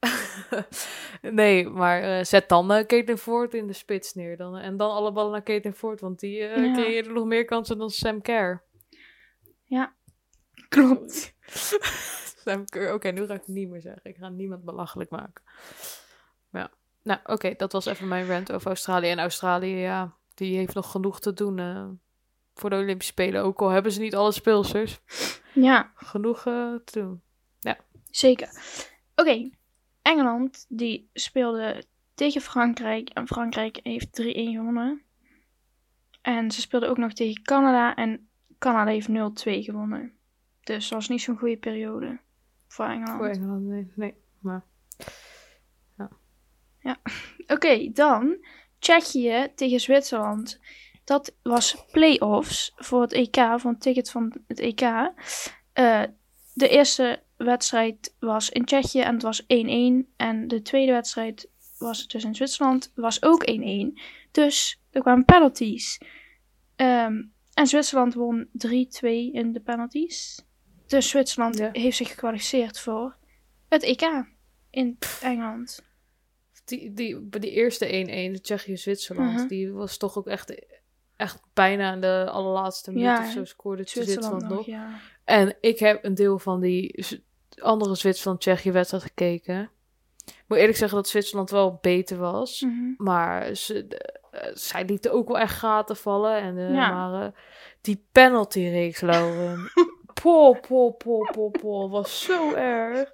nee, 1.22 1.68
maar 1.68 2.02
eh, 2.02 2.24
zet 2.24 2.48
dan 2.48 2.72
eh 2.72 2.86
Caitlin 2.86 3.18
Ford 3.18 3.54
in 3.54 3.66
de 3.66 3.72
spits 3.72 4.14
neer. 4.14 4.36
Dan, 4.36 4.56
en 4.56 4.76
dan 4.76 4.90
alle 4.90 5.12
ballen 5.12 5.32
naar 5.32 5.42
Caitlin 5.42 5.74
Ford, 5.74 6.00
want 6.00 6.20
die 6.20 6.40
eh 6.44 6.64
Ja. 6.64 6.72
creëerde 6.72 7.10
nog 7.10 7.24
meer 7.26 7.44
kansen 7.44 7.78
dan 7.78 7.90
Sam 7.90 8.20
Kerr. 8.20 8.62
Klopt. 10.68 11.34
Sam 12.44 12.64
Kerr, 12.64 12.94
oké, 12.94 13.10
nu 13.10 13.26
ga 13.26 13.34
ik 13.34 13.40
het 13.40 13.48
niet 13.48 13.68
meer 13.68 13.80
zeggen. 13.80 14.00
Ik 14.04 14.16
ga 14.16 14.28
niemand 14.28 14.64
belachelijk 14.64 15.10
maken. 15.10 15.42
Maar 16.50 16.62
ja, 16.62 16.70
nou 17.02 17.20
oké, 17.24 17.54
dat 17.56 17.72
was 17.72 17.86
even 17.86 18.08
mijn 18.08 18.26
rant 18.26 18.52
over 18.52 18.66
Australië. 18.66 19.08
En 19.10 19.18
Australië, 19.18 19.76
ja, 19.76 20.16
die 20.34 20.56
heeft 20.56 20.74
nog 20.74 20.90
genoeg 20.90 21.20
te 21.20 21.32
doen 21.32 21.58
eh, 21.58 21.86
voor 22.54 22.70
de 22.70 22.76
Olympische 22.76 23.12
Spelen. 23.12 23.42
Ook 23.42 23.60
al 23.60 23.68
hebben 23.68 23.92
ze 23.92 24.00
niet 24.00 24.14
alle 24.14 24.32
speelsters. 24.32 25.00
Ja, 25.54 25.92
Genoeg 25.94 26.38
eh, 26.46 26.74
te 26.84 27.00
doen. 27.00 27.22
zeker. 28.10 28.48
Oké, 29.14 29.50
Engeland 30.08 30.66
die 30.68 31.10
speelde 31.12 31.84
tegen 32.14 32.40
Frankrijk 32.40 33.08
en 33.08 33.26
Frankrijk 33.26 33.80
heeft 33.82 34.22
3-1 34.22 34.24
gewonnen. 34.24 35.02
En 36.22 36.50
ze 36.50 36.60
speelden 36.60 36.88
ook 36.88 36.98
nog 36.98 37.12
tegen 37.12 37.42
Canada 37.42 37.94
en 37.94 38.28
Canada 38.58 38.90
heeft 38.90 39.08
0-2 39.08 39.12
gewonnen. 39.42 40.12
Dus 40.60 40.88
dat 40.88 40.98
was 40.98 41.08
niet 41.08 41.20
zo'n 41.20 41.38
goede 41.38 41.56
periode 41.56 42.18
voor 42.66 42.84
Engeland. 42.84 43.18
Voor 43.18 43.28
Engeland, 43.28 43.62
nee. 43.62 43.92
nee. 43.94 44.14
Maar 44.38 44.64
Oké, 47.54 47.90
dan 47.92 48.36
Tsjechië 48.78 49.48
tegen 49.54 49.80
Zwitserland. 49.80 50.60
Dat 51.04 51.34
was 51.42 51.84
play-offs 51.90 52.72
voor 52.76 53.00
het 53.00 53.12
EK, 53.12 53.36
voor 53.36 53.70
een 53.70 53.78
ticket 53.78 54.10
van 54.10 54.32
het 54.46 54.58
EK. 54.58 54.80
Eh, 55.72 56.02
de 56.54 56.68
eerste 56.68 57.22
wedstrijd 57.44 58.14
was 58.18 58.50
in 58.50 58.64
Tsjechië 58.64 59.00
en 59.00 59.12
het 59.14 59.22
was 59.22 59.42
1-1. 59.42 59.46
En 60.16 60.48
de 60.48 60.62
tweede 60.62 60.92
wedstrijd 60.92 61.48
was 61.78 62.06
dus 62.06 62.24
in 62.24 62.34
Zwitserland, 62.34 62.92
was 62.94 63.22
ook 63.22 63.42
1-1. 63.50 63.98
Dus 64.30 64.80
er 64.90 65.00
kwamen 65.00 65.24
penalties. 65.24 65.98
Ehm, 66.76 67.22
en 67.54 67.66
Zwitserland 67.66 68.14
won 68.14 68.48
3-2 68.52 69.32
in 69.32 69.52
de 69.52 69.60
penalties. 69.60 70.44
Dus 70.86 71.08
Zwitserland 71.08 71.58
Ja. 71.58 71.68
heeft 71.72 71.96
zich 71.96 72.08
gekwalificeerd 72.08 72.78
voor 72.80 73.16
het 73.68 73.82
EK 73.82 74.02
in 74.70 74.98
Engeland. 75.22 75.86
die, 76.64 76.92
die, 76.92 77.28
die 77.28 77.50
eerste 77.50 77.86
1-1, 77.86 78.32
de 78.32 78.40
Tsjechië-Zwitserland, 78.40 79.34
Mhm. 79.38 79.46
die 79.46 79.72
was 79.72 79.96
toch 79.96 80.18
ook 80.18 80.26
echt, 80.26 80.66
echt 81.16 81.40
bijna 81.54 81.96
de 81.96 82.30
allerlaatste 82.30 82.90
minuut 82.92 83.06
Ja, 83.08 83.20
of 83.26 83.30
zo 83.30 83.44
scoorde 83.44 83.82
Zwitserland, 83.88 84.10
Zwitserland, 84.24 84.42
nog, 84.48 84.56
nog. 84.56 84.66
ja. 84.66 85.00
En 85.24 85.56
ik 85.60 85.78
heb 85.78 86.04
een 86.04 86.14
deel 86.14 86.38
van 86.38 86.60
die 86.60 87.04
andere 87.62 87.94
Zwitserland-Tsjechië-wedstrijd 87.94 89.02
gekeken. 89.02 89.70
Ik 90.26 90.44
moet 90.46 90.58
eerlijk 90.58 90.78
zeggen 90.78 90.96
dat 90.96 91.08
Zwitserland 91.08 91.50
wel 91.50 91.78
beter 91.80 92.16
was. 92.18 92.60
Mhm. 92.60 92.94
Maar 92.96 93.54
ze, 93.54 93.86
eh, 94.30 94.50
zij 94.54 94.84
lieten 94.84 95.12
ook 95.12 95.28
wel 95.28 95.38
echt 95.38 95.58
gaten 95.58 95.96
vallen. 95.96 96.40
En, 96.40 96.56
Ja. 96.72 96.90
Maar 96.90 97.22
eh, 97.22 97.32
die 97.80 98.06
penalty-reeks, 98.12 99.00
Lauren. 99.00 99.70
po, 100.22 100.52
po, 100.68 100.90
po, 100.92 101.18
po, 101.32 101.50
po. 101.50 101.88
Was 101.88 102.22
zo 102.22 102.54
erg. 102.54 103.10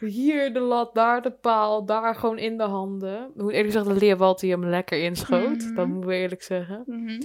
Hier 0.00 0.52
de 0.52 0.60
lat, 0.60 0.94
daar 0.94 1.22
de 1.22 1.30
paal, 1.32 1.84
daar 1.84 2.14
gewoon 2.14 2.38
in 2.38 2.56
de 2.56 2.62
handen. 2.64 3.28
Ik 3.34 3.42
moet 3.42 3.52
eerlijk 3.52 3.72
zeggen 3.72 3.92
dat 3.92 4.02
Leerwald 4.02 4.40
die 4.40 4.50
hem 4.50 4.64
lekker 4.66 5.02
inschoot. 5.02 5.58
Mhm. 5.58 5.74
Dat 5.74 5.86
moeten 5.86 6.08
we 6.08 6.16
eerlijk 6.16 6.42
zeggen. 6.42 6.82
Mhm. 6.86 7.20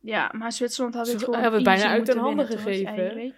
Ja, 0.00 0.30
maar 0.38 0.52
Zwitserland 0.52 0.94
had 0.94 1.06
Ze 1.06 1.12
het 1.12 1.24
gewoon 1.24 1.40
hebben 1.40 1.60
het 1.64 1.68
bijna 1.68 1.88
uit 1.88 2.06
hun 2.06 2.18
handen 2.18 2.46
winnen, 2.46 2.64
gegeven? 2.64 3.34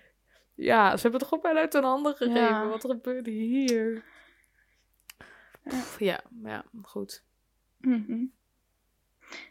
Ja, 0.61 0.97
ze 0.97 1.03
hebben 1.03 1.21
het 1.21 1.29
gewoon 1.29 1.43
bijna 1.45 1.61
uit 1.61 1.73
hun 1.73 1.85
handen 1.85 2.15
gegeven. 2.17 2.41
Ja. 2.41 2.69
Wat 2.69 2.85
gebeurde 2.85 3.31
hier? 3.31 4.05
Ja. 5.65 5.83
Ja, 5.99 6.21
maar 6.31 6.53
ja, 6.53 6.65
goed. 6.83 7.25
Mhm. 7.79 8.25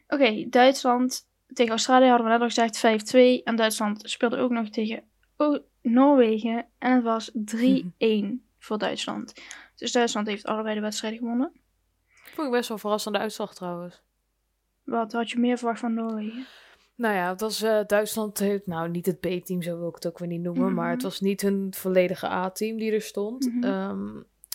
Oké, 0.08 0.46
Duitsland 0.50 1.28
tegen 1.54 1.72
Australië 1.72 2.08
hadden 2.08 2.26
we 2.28 2.32
net 2.32 2.42
al 2.42 2.48
gezegd 2.48 2.78
5-2. 2.78 3.44
En 3.44 3.56
Duitsland 3.56 4.10
speelde 4.10 4.38
ook 4.38 4.52
nog 4.52 4.70
tegen 4.70 5.04
O- 5.38 5.64
Noorwegen. 5.82 6.66
En 6.78 6.92
het 6.92 7.04
was 7.04 7.32
3-1 7.34 7.36
voor 8.66 8.78
Duitsland. 8.78 9.34
Dus 9.76 9.92
Duitsland 9.92 10.28
heeft 10.28 10.46
allebei 10.46 10.76
de 10.76 10.82
wedstrijden 10.82 11.20
gewonnen. 11.20 11.52
Vond 12.34 12.48
ik 12.48 12.54
best 12.54 12.70
wel 12.70 12.78
verrassende 12.78 13.18
uitslag 13.20 13.54
trouwens. 13.56 14.02
Wat 14.84 15.12
had 15.12 15.30
je 15.30 15.40
meer 15.40 15.58
verwacht 15.58 15.80
van 15.80 15.94
Noorwegen? 15.94 16.46
Nou 16.98 17.16
ja, 17.16 17.30
het 17.30 17.42
was 17.42 17.62
eh, 17.62 17.80
Duitsland 17.88 18.40
heeft, 18.40 18.68
nou 18.68 18.90
niet 18.90 19.06
het 19.06 19.20
B-team, 19.20 19.62
zo 19.62 19.78
wil 19.78 19.88
ik 19.90 19.96
het 19.96 20.08
ook 20.08 20.20
weer 20.20 20.28
niet 20.28 20.42
noemen, 20.42 20.74
maar 20.74 20.90
het 20.90 20.98
Mhm. 20.98 21.06
was 21.08 21.20
niet 21.20 21.42
hun 21.42 21.74
volledige 21.74 22.28
A-team 22.28 22.78
die 22.78 22.92
er 22.92 23.02
stond. 23.02 23.54
Mhm. 23.54 23.64
Ehm, 23.64 24.08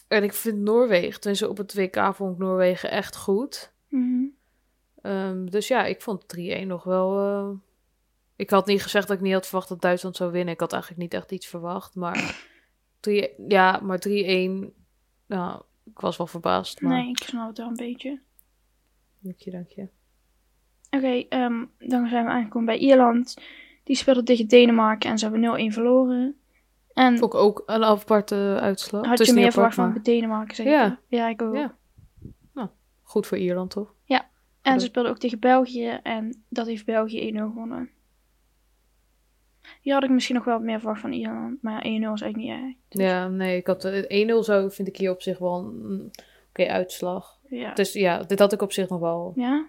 en 0.09 0.23
ik 0.23 0.33
vind 0.33 0.59
Noorwegen, 0.59 1.21
tenminste 1.21 1.49
op 1.49 1.57
het 1.57 1.75
WK 1.75 2.15
vond 2.15 2.33
ik 2.33 2.39
Noorwegen 2.39 2.91
echt 2.91 3.17
goed. 3.17 3.73
Mhm. 3.89 4.25
Ehm, 5.03 5.47
dus 5.47 5.69
ja, 5.69 5.85
ik 5.85 6.03
vond 6.03 6.29
3-1 6.29 6.67
nog 6.67 6.85
wel. 6.85 7.19
eh, 7.19 7.51
Ik 8.37 8.51
had 8.51 8.67
niet 8.67 8.83
gezegd 8.83 9.09
dat 9.09 9.17
ik 9.17 9.23
niet 9.23 9.33
had 9.33 9.47
verwacht 9.47 9.69
dat 9.69 9.81
Duitsland 9.81 10.17
zou 10.17 10.33
winnen. 10.33 10.55
Ik 10.55 10.61
had 10.61 10.73
eigenlijk 10.73 11.03
niet 11.03 11.15
echt 11.15 11.33
iets 11.33 11.47
verwacht, 11.47 11.95
maar 11.95 12.15
3, 13.01 13.29
ja, 13.49 13.81
maar 13.83 13.99
3-1. 13.99 14.75
Nou, 15.27 15.63
ik 15.85 16.01
was 16.01 16.17
wel 16.17 16.27
verbaasd. 16.27 16.81
Maar... 16.81 16.93
Nee, 16.99 17.09
ik 17.09 17.19
snap 17.19 17.49
het 17.49 17.59
wel 17.59 17.67
een 17.69 17.75
beetje. 17.77 18.21
Dank 19.19 19.39
je, 19.39 19.51
dank 19.51 19.69
je. 19.69 19.89
Oké, 20.97 21.25
ehm, 21.29 21.65
dan 21.79 22.09
zijn 22.09 22.25
we 22.25 22.31
aangekomen 22.31 22.67
bij 22.67 22.79
Ierland. 22.79 23.37
Die 23.85 23.97
speelde 23.97 24.23
tegen 24.23 24.49
Denemarken 24.49 25.11
en 25.11 25.19
ze 25.19 25.25
hebben 25.29 25.41
0-1 25.41 25.73
verloren. 25.73 26.37
En 26.93 27.19
Vond 27.19 27.35
ik 27.35 27.41
ook 27.41 27.63
een 27.67 27.85
aparte 27.85 28.59
uitslag. 28.61 29.07
had 29.07 29.27
je 29.27 29.33
meer 29.33 29.53
verwacht 29.53 29.75
van 29.75 29.99
Denemarken 30.03 30.55
zeker? 30.57 30.73
Ja. 30.73 30.99
Ja, 31.07 31.29
ik 31.29 31.43
ook. 31.43 31.55
Ja. 31.55 31.75
Goed 33.03 33.27
voor 33.27 33.39
Ierland, 33.39 33.71
toch? 33.71 33.95
En 34.63 34.81
ze 34.81 34.87
speelden 34.87 35.13
ook 35.13 35.19
tegen 35.19 35.39
België 35.39 35.89
en 36.03 36.43
dat 36.49 36.67
heeft 36.67 36.85
België 36.85 37.33
1-0 37.33 37.37
gewonnen. 37.37 37.91
Hier 39.81 39.95
had 39.95 40.05
ik 40.05 40.11
misschien 40.11 40.35
nog 40.35 40.45
wel 40.45 40.55
wat 40.55 40.65
meer 40.65 40.79
verwacht 40.79 41.01
van 41.01 41.13
Ierland, 41.13 41.63
maar 41.63 41.83
1-0 41.85 41.85
is 41.85 42.21
eigenlijk 42.21 42.37
niet 42.37 42.51
erg. 42.51 42.75
Dus, 42.89 43.01
Ja, 43.03 43.29
nee, 43.29 43.57
ik 43.57 43.67
had 43.67 43.85
eh, 43.85 44.27
1-0 44.37 44.39
zo 44.45 44.69
vind 44.69 44.89
ik 44.89 44.97
hier 44.97 45.11
op 45.11 45.23
zich 45.23 45.39
wel 45.39 45.59
een 45.59 46.11
oké 46.49 46.67
uitslag. 46.67 47.39
ja. 47.49 47.75
Dus 47.75 47.93
ja, 47.93 48.23
dit 48.23 48.39
had 48.39 48.53
ik 48.53 48.63
op 48.63 48.73
zich 48.73 48.89
nog 48.89 49.01
wel 49.01 49.33
Ja? 49.37 49.67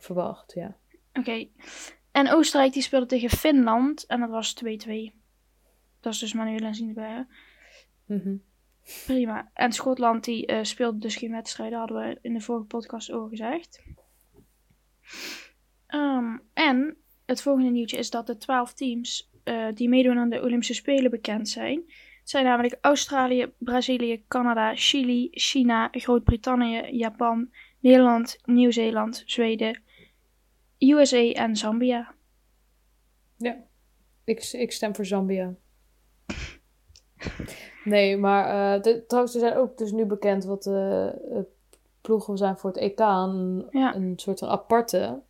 Verwacht, 0.00 0.52
ja. 0.54 0.76
Oké. 1.12 1.48
En 2.10 2.30
Oostenrijk 2.30 2.72
die 2.72 2.82
speelde 2.82 3.06
tegen 3.06 3.30
Finland 3.30 4.06
en 4.06 4.20
dat 4.20 4.30
was 4.30 4.54
2-2. 4.64 4.68
Dat 6.00 6.12
is 6.12 6.18
dus 6.18 6.32
Manuel 6.32 6.64
en 6.64 6.94
bij. 6.94 7.26
Mhm. 8.06 8.36
Prima. 9.06 9.50
En 9.54 9.72
Schotland 9.72 10.24
die 10.24 10.46
eh, 10.46 10.58
speelde 10.62 10.98
dus 10.98 11.16
geen 11.16 11.30
wedstrijden, 11.30 11.78
hadden 11.78 11.96
we 11.96 12.18
in 12.22 12.32
de 12.32 12.40
vorige 12.40 12.66
podcast 12.66 13.10
ook 13.10 13.28
gezegd. 13.28 13.82
Ehm, 15.86 16.38
en 16.52 16.96
het 17.26 17.42
volgende 17.42 17.70
nieuwtje 17.70 17.96
is 17.96 18.10
dat 18.10 18.26
de 18.26 18.36
12 18.36 18.74
teams 18.74 19.30
eh, 19.44 19.66
die 19.74 19.88
meedoen 19.88 20.18
aan 20.18 20.30
de 20.30 20.42
Olympische 20.42 20.74
Spelen 20.74 21.10
bekend 21.10 21.48
zijn. 21.48 21.82
Het 22.20 22.30
zijn 22.30 22.44
namelijk 22.44 22.78
Australië, 22.80 23.52
Brazilië, 23.58 24.24
Canada, 24.28 24.72
Chili, 24.74 25.28
China, 25.30 25.88
Groot-Brittannië, 25.92 26.88
Japan, 26.90 27.50
Nederland, 27.80 28.38
Nieuw-Zeeland, 28.44 29.22
Zweden, 29.26 29.82
USA 30.80 31.32
en 31.32 31.56
Zambia. 31.56 32.14
Ik, 34.24 34.48
ik 34.52 34.72
stem 34.72 34.94
voor 34.94 35.04
Zambia. 35.04 35.54
Nee, 37.84 38.16
maar 38.16 38.74
eh, 38.76 38.82
de, 38.82 39.04
trouwens, 39.06 39.34
er 39.34 39.40
zijn 39.40 39.56
ook 39.56 39.78
dus 39.78 39.92
nu 39.92 40.04
bekend 40.04 40.44
wat 40.44 40.62
de 40.62 41.46
ploegen 42.00 42.36
zijn 42.36 42.56
voor 42.56 42.70
het 42.70 42.78
EK. 42.78 42.98
Een, 42.98 43.66
Ja. 43.70 43.94
een 43.94 44.12
soort 44.16 44.38
van 44.38 44.48
aparte. 44.48 45.20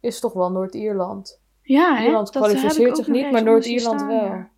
is 0.00 0.20
toch 0.20 0.32
wel 0.32 0.50
Noord-Ierland. 0.50 1.40
Ja, 1.62 1.96
hè? 1.96 2.04
Ierland 2.04 2.32
dat 2.32 2.42
kwalificeert 2.42 2.96
zich 2.96 3.08
niet, 3.08 3.30
maar 3.30 3.42
Noord-Ierland 3.42 4.00
wel. 4.02 4.24
Ja. 4.24 4.50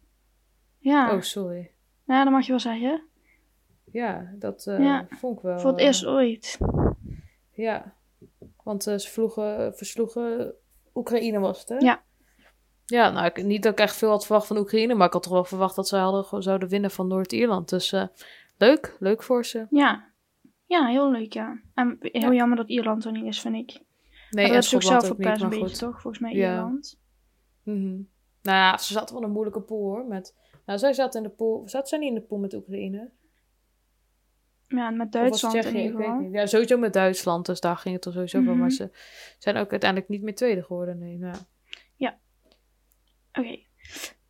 Ja. 0.79 1.15
Oh, 1.15 1.21
sorry. 1.21 1.71
ja, 2.07 2.25
dat 2.25 2.33
mag 2.33 2.43
je 2.45 2.51
wel 2.51 2.61
zeggen. 2.61 3.03
Ja, 3.85 4.33
dat 4.35 4.67
eh, 4.67 4.79
Ja, 4.79 5.07
vond 5.11 5.37
ik 5.37 5.43
wel. 5.43 5.59
Voor 5.59 5.71
het 5.71 5.79
eh, 5.81 5.87
eerst 5.87 6.07
ooit. 6.07 6.59
Ja, 7.51 7.95
want 8.65 8.87
eh, 8.87 8.97
ze 8.99 9.11
vloegen, 9.11 9.75
versloegen 9.75 10.55
Oekraïne 10.95 11.39
was 11.39 11.61
het, 11.61 11.69
hè? 11.69 11.77
Ja. 11.77 12.03
Ja, 12.85 13.11
nou, 13.11 13.27
ik, 13.27 13.45
niet 13.45 13.63
dat 13.63 13.73
ik 13.73 13.79
echt 13.79 13.97
veel 13.97 14.11
had 14.11 14.27
verwacht 14.27 14.47
van 14.47 14.57
Oekraïne, 14.59 14.95
maar 14.95 15.07
ik 15.07 15.13
had 15.13 15.23
toch 15.23 15.33
wel 15.33 15.45
verwacht 15.45 15.77
dat 15.77 15.89
ze 15.89 15.97
hadden, 15.97 16.43
zouden 16.43 16.69
winnen 16.69 16.91
van 16.91 17.07
Noord-Ierland. 17.07 17.69
Dus 17.69 17.93
eh, 17.93 18.07
leuk, 18.57 18.97
leuk 18.99 19.23
voor 19.23 19.45
ze. 19.45 19.67
Ja. 19.71 20.11
Ja, 20.67 20.87
heel 20.87 21.11
leuk, 21.11 21.33
ja. 21.33 21.61
En 21.75 21.97
heel 22.01 22.21
Ja. 22.21 22.33
jammer 22.33 22.57
dat 22.57 22.69
Ierland 22.69 23.05
er 23.05 23.13
niet 23.13 23.25
is, 23.25 23.41
vind 23.41 23.55
ik. 23.55 23.81
Nee, 24.31 24.45
maar 24.47 24.55
dat 24.55 24.65
is 24.65 24.75
ook 24.75 24.83
zelf 24.83 25.11
ook 25.11 25.19
niet, 25.19 25.41
een 25.41 25.49
beetje, 25.49 25.65
goed. 25.65 25.79
toch? 25.79 26.01
Volgens 26.01 26.19
mij 26.23 26.33
Ja. 26.33 26.53
Ierland. 26.55 27.01
Mhm. 27.63 28.01
Nou 28.43 28.59
ja, 28.59 28.79
ze 28.79 28.93
zaten 28.93 29.09
wel 29.15 29.23
in 29.23 29.29
een 29.29 29.35
moeilijke 29.35 29.61
pool, 29.61 29.83
hoor. 29.83 30.07
Met, 30.07 30.37
nou, 30.67 30.79
zij 30.79 30.93
zaten 30.93 31.23
in 31.23 31.29
de 31.29 31.35
pool, 31.35 31.63
zaten 31.69 31.89
zij 31.89 31.99
niet 31.99 32.09
in 32.09 32.15
de 32.15 32.21
pool 32.21 32.39
met 32.39 32.55
Oekraïne? 32.55 33.11
Ja, 34.75 34.87
en 34.87 34.97
met 34.97 35.13
Duitsland 35.13 35.55
in 35.55 35.61
Tsjechië? 35.61 35.83
ieder 35.83 35.97
geval. 35.97 36.19
niet. 36.19 36.33
Ja, 36.33 36.47
sowieso 36.47 36.79
met 36.79 36.93
Duitsland, 36.93 37.47
dus 37.47 37.61
daar 37.61 37.77
ging 37.77 37.95
het 37.95 38.05
er 38.05 38.13
sowieso 38.13 38.43
van. 38.43 38.53
Mhm. 38.53 38.61
Maar 38.61 38.71
ze 38.71 38.91
zijn 39.39 39.57
ook 39.57 39.71
uiteindelijk 39.71 40.11
niet 40.11 40.23
meer 40.23 40.35
tweede 40.35 40.63
geworden, 40.63 40.99
nee. 40.99 41.19
Nou, 41.19 41.37
Oké. 43.33 43.59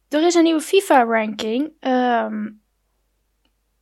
Er 0.09 0.27
is 0.27 0.35
een 0.35 0.43
nieuwe 0.43 0.61
FIFA-ranking. 0.61 1.73
Ehm, 1.81 2.47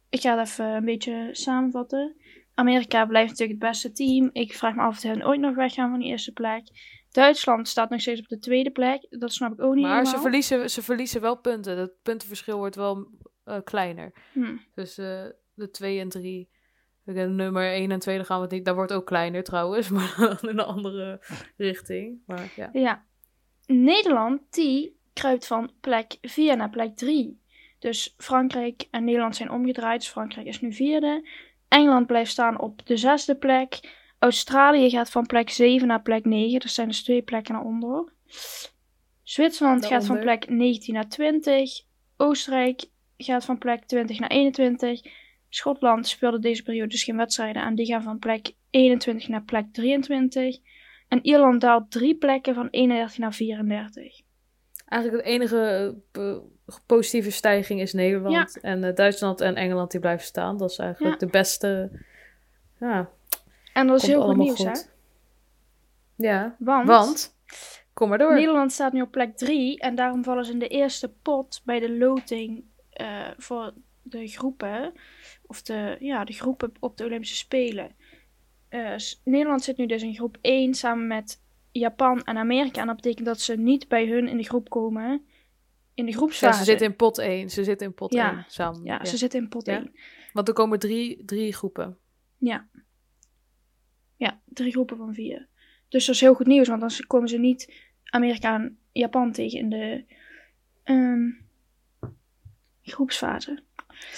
ik 0.08 0.20
ga 0.20 0.38
het 0.38 0.48
even 0.48 0.66
een 0.66 0.84
beetje 0.84 1.28
samenvatten. 1.32 2.16
Amerika 2.54 3.06
blijft 3.06 3.30
natuurlijk 3.30 3.60
het 3.60 3.70
beste 3.70 3.92
team. 3.92 4.30
Ik 4.32 4.54
vraag 4.54 4.74
me 4.74 4.82
af 4.82 4.96
of 4.96 5.02
hen 5.02 5.26
ooit 5.26 5.40
nog 5.40 5.54
weggaan 5.54 5.90
van 5.90 5.98
die 5.98 6.08
eerste 6.08 6.32
plek. 6.32 6.62
Duitsland 7.10 7.68
staat 7.68 7.90
nog 7.90 8.00
steeds 8.00 8.20
op 8.20 8.28
de 8.28 8.38
tweede 8.38 8.70
plek. 8.70 9.06
Dat 9.10 9.32
snap 9.32 9.52
ik 9.52 9.60
ook 9.60 9.74
niet 9.74 9.84
Maar 9.84 10.06
ze 10.06 10.18
verliezen, 10.18 10.70
ze 10.70 10.82
verliezen 10.82 11.20
wel 11.20 11.36
punten. 11.36 11.78
Het 11.78 11.92
puntenverschil 12.02 12.56
wordt 12.58 12.76
wel 12.76 13.08
eh, 13.44 13.58
kleiner. 13.64 14.12
Hm. 14.32 14.56
Dus 14.74 14.98
eh, 14.98 15.24
de 15.60 15.70
2 15.70 16.00
en 16.00 16.08
3. 16.08 16.48
Nummer 17.04 17.72
1 17.72 17.90
en 17.90 17.98
2, 17.98 18.16
daar 18.16 18.24
gaan 18.24 18.36
we 18.36 18.42
het 18.42 18.52
niet. 18.52 18.64
Dat 18.64 18.74
wordt 18.74 18.92
ook 18.92 19.06
kleiner 19.06 19.44
trouwens, 19.44 19.88
maar 19.96 20.14
dan 20.18 20.50
in 20.50 20.58
een 20.58 20.60
andere 20.60 21.20
richting. 21.56 22.18
Maar 22.26 22.52
ja. 22.56 22.70
Ja. 22.72 23.04
Nederland, 23.66 24.40
die 24.50 24.96
kruipt 25.12 25.46
van 25.46 25.70
plek 25.80 26.16
4 26.20 26.56
naar 26.56 26.70
plek 26.70 26.96
3. 26.96 27.40
Dus 27.78 28.14
Frankrijk 28.16 28.86
en 28.90 29.04
Nederland 29.04 29.36
zijn 29.36 29.50
omgedraaid. 29.50 30.00
Dus 30.00 30.10
Frankrijk 30.10 30.46
is 30.46 30.60
nu 30.60 30.72
vierde. 30.72 31.28
Engeland 31.68 32.06
blijft 32.06 32.30
staan 32.30 32.60
op 32.60 32.86
de 32.86 32.96
zesde 32.96 33.36
plek. 33.36 33.98
Australië 34.18 34.90
gaat 34.90 35.10
van 35.10 35.26
plek 35.26 35.50
7 35.50 35.86
naar 35.86 36.02
plek 36.02 36.24
9. 36.24 36.60
Dat 36.60 36.70
zijn 36.70 36.88
dus 36.88 37.02
twee 37.02 37.22
plekken 37.22 37.54
naar 37.54 37.64
onder. 37.64 38.12
Zwitserland 39.22 39.86
gaat 39.86 40.06
van 40.06 40.20
plek 40.20 40.48
19 40.48 40.94
naar 40.94 41.08
20. 41.08 41.82
Oostenrijk 42.16 42.84
gaat 43.16 43.44
van 43.44 43.58
plek 43.58 43.84
20 43.84 44.18
naar 44.18 44.30
21. 44.30 45.02
Schotland 45.50 46.06
speelde 46.08 46.38
deze 46.38 46.62
periode 46.62 46.88
dus 46.88 47.04
geen 47.04 47.16
wedstrijden 47.16 47.62
en 47.62 47.74
die 47.74 47.86
gaan 47.86 48.02
van 48.02 48.18
plek 48.18 48.52
21 48.70 49.28
naar 49.28 49.42
plek 49.42 49.66
23. 49.72 50.58
En 51.08 51.18
Ierland 51.26 51.60
daalt 51.60 51.90
drie 51.90 52.14
plekken 52.14 52.54
van 52.54 52.68
31 52.70 53.18
naar 53.18 53.34
34. 53.34 54.20
Eigenlijk 54.88 55.24
de 55.24 55.30
enige 55.30 55.94
eh, 56.12 56.36
positieve 56.86 57.30
stijging 57.30 57.80
is 57.80 57.92
Nederland. 57.92 58.60
En 58.60 58.84
eh, 58.84 58.94
Duitsland 58.94 59.40
en 59.40 59.54
Engeland 59.54 59.90
die 59.90 60.00
blijven 60.00 60.26
staan. 60.26 60.56
Dat 60.56 60.70
is 60.70 60.78
eigenlijk 60.78 61.20
Ja. 61.20 61.26
de 61.26 61.32
beste. 61.32 61.90
Ja, 62.80 63.08
En 63.72 63.86
dat 63.86 63.96
is 63.96 64.02
komt 64.02 64.14
heel 64.14 64.22
goed 64.26 64.36
nieuws, 64.36 64.62
hè? 64.64 64.72
Ja, 66.16 66.56
Want, 66.58 66.86
want. 66.88 67.38
Kom 67.92 68.08
maar 68.08 68.18
door. 68.18 68.34
Nederland 68.34 68.72
staat 68.72 68.92
nu 68.92 69.00
op 69.00 69.10
plek 69.10 69.36
3 69.36 69.78
en 69.80 69.94
daarom 69.94 70.24
vallen 70.24 70.44
ze 70.44 70.52
in 70.52 70.58
de 70.58 70.68
eerste 70.68 71.12
pot 71.22 71.60
bij 71.64 71.80
de 71.80 71.96
loting 71.98 72.64
eh, 72.90 73.28
voor 73.36 73.72
de 74.10 74.28
groepen. 74.28 74.92
Of 75.46 75.62
de, 75.62 75.96
ja, 76.00 76.24
de 76.24 76.32
groepen 76.32 76.72
op 76.80 76.96
de 76.96 77.04
Olympische 77.04 77.36
Spelen. 77.36 77.90
Eh, 78.68 78.94
Nederland 79.24 79.62
zit 79.64 79.76
nu 79.76 79.86
dus 79.86 80.02
in 80.02 80.14
groep 80.14 80.38
1 80.40 80.74
samen 80.74 81.06
met 81.06 81.42
Japan 81.72 82.24
en 82.24 82.36
Amerika. 82.36 82.80
En 82.80 82.86
dat 82.86 82.96
betekent 82.96 83.26
dat 83.26 83.40
ze 83.40 83.56
niet 83.56 83.88
bij 83.88 84.06
hun 84.06 84.28
in 84.28 84.36
de 84.36 84.42
groep 84.42 84.68
komen. 84.70 85.24
In 85.94 86.04
de 86.04 86.10
Ja, 86.10 86.16
groepsfase. 86.16 86.58
ze 86.58 86.64
zitten 86.64 86.86
in 86.86 86.96
pot 86.96 87.18
1. 87.18 87.50
Ze 87.50 87.64
zitten 87.64 87.86
in 87.86 87.94
pot 87.94 88.12
Ja. 88.12 88.32
1 88.32 88.44
samen. 88.48 88.84
ja, 88.84 88.94
Ja. 88.94 89.04
ze 89.04 89.16
zitten 89.16 89.40
in 89.40 89.48
pot 89.48 89.66
Ja. 89.66 89.76
1. 89.76 89.92
Want 90.32 90.48
er 90.48 90.54
komen 90.54 90.78
drie, 90.78 91.24
drie 91.24 91.52
groepen. 91.52 91.98
Ja. 92.38 92.68
Ja, 94.16 94.40
drie 94.44 94.72
groepen 94.72 94.96
van 94.96 95.14
vier. 95.14 95.48
Dus 95.88 96.06
dat 96.06 96.14
is 96.14 96.20
heel 96.20 96.34
goed 96.34 96.46
nieuws, 96.46 96.68
want 96.68 96.80
dan 96.80 96.90
komen 97.06 97.28
ze 97.28 97.38
niet 97.38 97.72
Amerika 98.04 98.54
en 98.54 98.78
Japan 98.92 99.32
tegen 99.32 99.58
in 99.58 99.68
de 99.70 100.04
ehm, 100.82 101.28
groepsfase. 102.82 103.62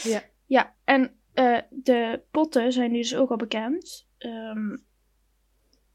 Ja. 0.02 0.22
Ja, 0.46 0.74
en 0.84 1.14
eh, 1.32 1.58
de 1.70 2.22
potten 2.30 2.72
zijn 2.72 2.90
nu 2.90 2.98
dus 2.98 3.16
ook 3.16 3.30
al 3.30 3.36
bekend. 3.36 4.08
Ehm, 4.18 4.76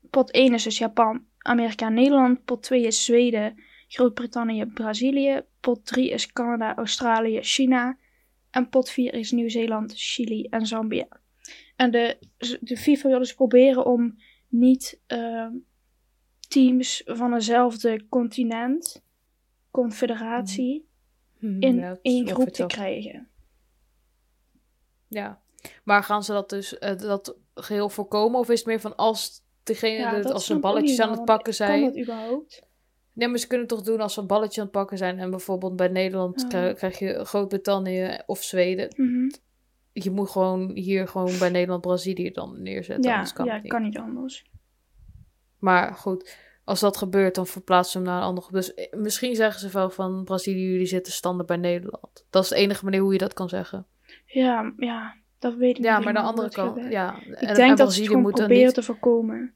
pot 0.10 0.32
1 0.32 0.54
is 0.54 0.64
dus 0.64 0.78
Japan, 0.78 1.26
Amerika 1.38 1.86
en 1.86 1.94
Nederland. 1.94 2.46
Pot 2.46 2.64
2 2.64 2.82
is 2.82 3.06
Zweden, 3.06 3.64
Groot-Brittannië, 3.88 4.66
Brazilië. 4.66 5.42
Pot 5.60 5.86
3 5.86 6.10
is 6.10 6.32
Canada, 6.32 6.76
Australië, 6.76 7.42
China. 7.42 7.98
En 8.50 8.70
pot 8.70 8.90
4 8.90 9.14
is 9.14 9.32
Nieuw-Zeeland, 9.32 9.94
Chili 9.96 10.44
en 10.44 10.66
Zambia. 10.66 11.08
En 11.76 11.92
de, 11.92 12.18
de 12.60 12.78
FIFA 12.78 13.08
wil 13.10 13.20
dus 13.20 13.34
proberen 13.34 13.86
om 13.86 14.18
niet 14.48 15.02
ehm, 15.08 15.52
teams 16.48 17.02
van 17.06 17.34
eenzelfde 17.34 18.08
continent, 18.10 19.04
confederatie, 19.72 20.88
Hm, 21.40 21.62
in 21.62 21.76
ja, 21.76 21.92
is 21.92 21.98
één 22.02 22.28
groep 22.28 22.50
te 22.50 22.66
krijgen. 22.66 23.27
Ja. 25.08 25.40
Maar 25.84 26.04
gaan 26.04 26.24
ze 26.24 26.32
dat 26.32 26.50
dus 26.50 26.78
eh, 26.78 26.98
dat 26.98 27.36
geheel 27.56 27.90
voorkomen? 27.90 28.40
Of 28.40 28.50
is 28.50 28.58
het 28.60 28.68
meer 28.68 28.80
van 28.80 28.96
als 28.96 29.42
degene, 29.64 29.98
Ja, 29.98 30.22
dat 30.22 30.32
als 30.32 30.46
ze 30.46 30.60
balletjes 30.60 30.92
niet 30.92 31.02
aan 31.02 31.12
het 31.12 31.26
pakken 31.26 31.58
want 31.58 31.58
Kan 31.58 31.68
zijn? 31.68 31.84
dat 31.84 31.98
überhaupt? 31.98 32.66
Nee, 33.14 33.28
maar 33.28 33.38
ze 33.38 33.48
kunnen 33.48 33.68
het 33.68 33.76
toch 33.76 33.86
doen 33.86 34.02
als 34.02 34.14
ze 34.14 34.20
een 34.22 34.28
balletje 34.28 34.60
aan 34.60 34.68
het 34.68 34.76
pakken 34.76 34.98
zijn. 34.98 35.20
En 35.20 35.30
bijvoorbeeld 35.30 35.76
bij 35.76 35.88
Nederland 35.88 36.48
krijg, 36.48 36.76
krijg 36.76 37.00
je 37.00 37.26
Groot-Brittannië 37.26 38.20
of 38.26 38.44
Zweden. 38.44 38.94
Mhm. 38.98 39.30
Je 39.92 40.12
moet 40.12 40.30
gewoon 40.30 40.72
hier 40.72 41.08
gewoon 41.08 41.38
bij 41.40 41.50
Nederland-Brazilië 41.50 42.32
dan 42.32 42.62
neerzetten. 42.62 43.12
Ja, 43.12 43.24
kan 43.24 43.46
ja 43.46 43.54
het 43.54 43.64
niet. 43.64 43.72
kan 43.72 43.82
niet 43.82 43.98
anders. 43.98 44.46
Maar 45.60 45.94
goed, 45.94 46.36
als 46.64 46.80
dat 46.80 46.98
gebeurt, 46.98 47.36
dan 47.36 47.48
verplaatsen 47.48 47.92
ze 47.92 47.98
hem 47.98 48.08
naar 48.08 48.18
een 48.18 48.28
andere. 48.28 48.52
Dus 48.52 48.74
eh, 48.74 48.94
misschien 49.00 49.36
zeggen 49.36 49.60
ze 49.60 49.70
wel 49.70 49.90
van 49.90 50.24
Brazilië, 50.24 50.72
jullie 50.72 50.86
zitten 50.86 51.14
standaard 51.14 51.48
bij 51.48 51.58
Nederland. 51.58 52.26
Dat 52.30 52.44
is 52.44 52.50
de 52.50 52.56
enige 52.56 52.84
manier 52.84 53.02
hoe 53.02 53.12
je 53.12 53.18
dat 53.18 53.34
kan 53.34 53.50
zeggen. 53.50 53.86
Ja, 54.38 54.74
ja, 54.78 55.16
dat 55.40 55.56
weet 55.56 55.78
ik 55.78 55.84
Ja, 55.84 55.96
niet 55.96 56.04
maar 56.06 56.14
de 56.14 56.20
andere 56.20 56.50
kant, 56.50 56.92
ja. 56.92 57.16
Ik 57.22 57.34
en, 57.34 57.56
denk 57.56 57.70
en 57.70 57.76
dat 57.76 57.94
ze 57.94 58.00
het 58.02 58.10
gewoon 58.10 58.32
proberen 58.32 58.66
niet. 58.66 58.74
te 58.74 58.84
voorkomen. 58.84 59.54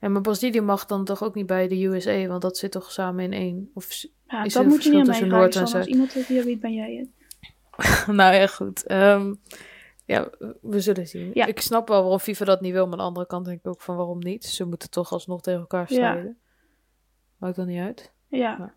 Ja, 0.00 0.08
maar 0.08 0.20
Brazilië 0.20 0.60
mag 0.60 0.86
dan 0.86 1.04
toch 1.04 1.22
ook 1.22 1.34
niet 1.34 1.46
bij 1.46 1.68
de 1.68 1.84
USA, 1.84 2.26
want 2.26 2.42
dat 2.42 2.56
zit 2.56 2.70
toch 2.72 2.92
samen 2.92 3.24
in 3.24 3.32
één. 3.32 3.70
Of, 3.74 4.04
Ja, 4.26 4.44
Is 4.44 4.52
dat 4.52 4.66
moet 4.66 4.82
je 4.84 4.90
niet 4.90 5.08
aan 5.08 5.20
mij 5.20 5.28
Noord 5.28 5.56
en. 5.56 5.60
Als 5.62 5.86
iemand 5.86 6.14
het 6.14 6.26
hier 6.26 6.44
weet, 6.44 6.60
ben 6.60 6.72
jij 6.74 6.94
het. 6.94 8.06
nou 8.16 8.34
ja, 8.34 8.46
goed. 8.46 8.86
Ehm, 8.86 9.34
ja, 10.04 10.30
we 10.60 10.80
zullen 10.80 11.06
zien. 11.06 11.30
Ja. 11.34 11.46
Ik 11.46 11.60
snap 11.60 11.88
wel 11.88 12.00
waarom 12.00 12.18
FIFA 12.18 12.44
dat 12.44 12.60
niet 12.60 12.72
wil, 12.72 12.84
maar 12.84 12.92
aan 12.92 12.98
de 12.98 13.04
andere 13.04 13.26
kant 13.26 13.44
denk 13.44 13.58
ik 13.58 13.66
ook 13.66 13.80
van 13.80 13.96
waarom 13.96 14.18
niet. 14.18 14.44
Ze 14.44 14.64
moeten 14.64 14.90
toch 14.90 15.12
alsnog 15.12 15.40
tegen 15.42 15.60
elkaar 15.60 15.86
Ja. 15.88 15.94
strijden. 15.94 16.38
Maakt 17.36 17.56
dan 17.56 17.66
niet 17.66 17.80
uit. 17.80 18.12
Ja. 18.28 18.38
Ja. 18.38 18.74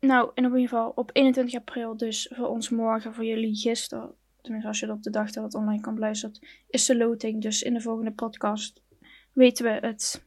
Nou, 0.00 0.30
en 0.34 0.44
op 0.46 0.52
ieder 0.52 0.68
geval 0.68 0.90
op 0.90 1.10
21 1.12 1.54
april, 1.58 1.96
dus 1.96 2.30
voor 2.34 2.46
ons 2.46 2.68
morgen, 2.68 3.14
voor 3.14 3.24
jullie 3.24 3.54
gisteren, 3.56 4.14
tenminste 4.40 4.68
als 4.68 4.80
je 4.80 4.86
het 4.86 4.94
op 4.94 5.02
de 5.02 5.10
dag 5.10 5.30
dat 5.30 5.44
het 5.44 5.54
online 5.54 5.80
kan 5.82 5.98
luisteren, 5.98 6.38
is 6.68 6.86
de 6.86 6.96
loting. 6.96 7.42
Dus 7.42 7.62
in 7.62 7.74
de 7.74 7.80
volgende 7.80 8.12
podcast 8.12 8.82
weten 9.32 9.64
we 9.64 9.86
het. 9.86 10.26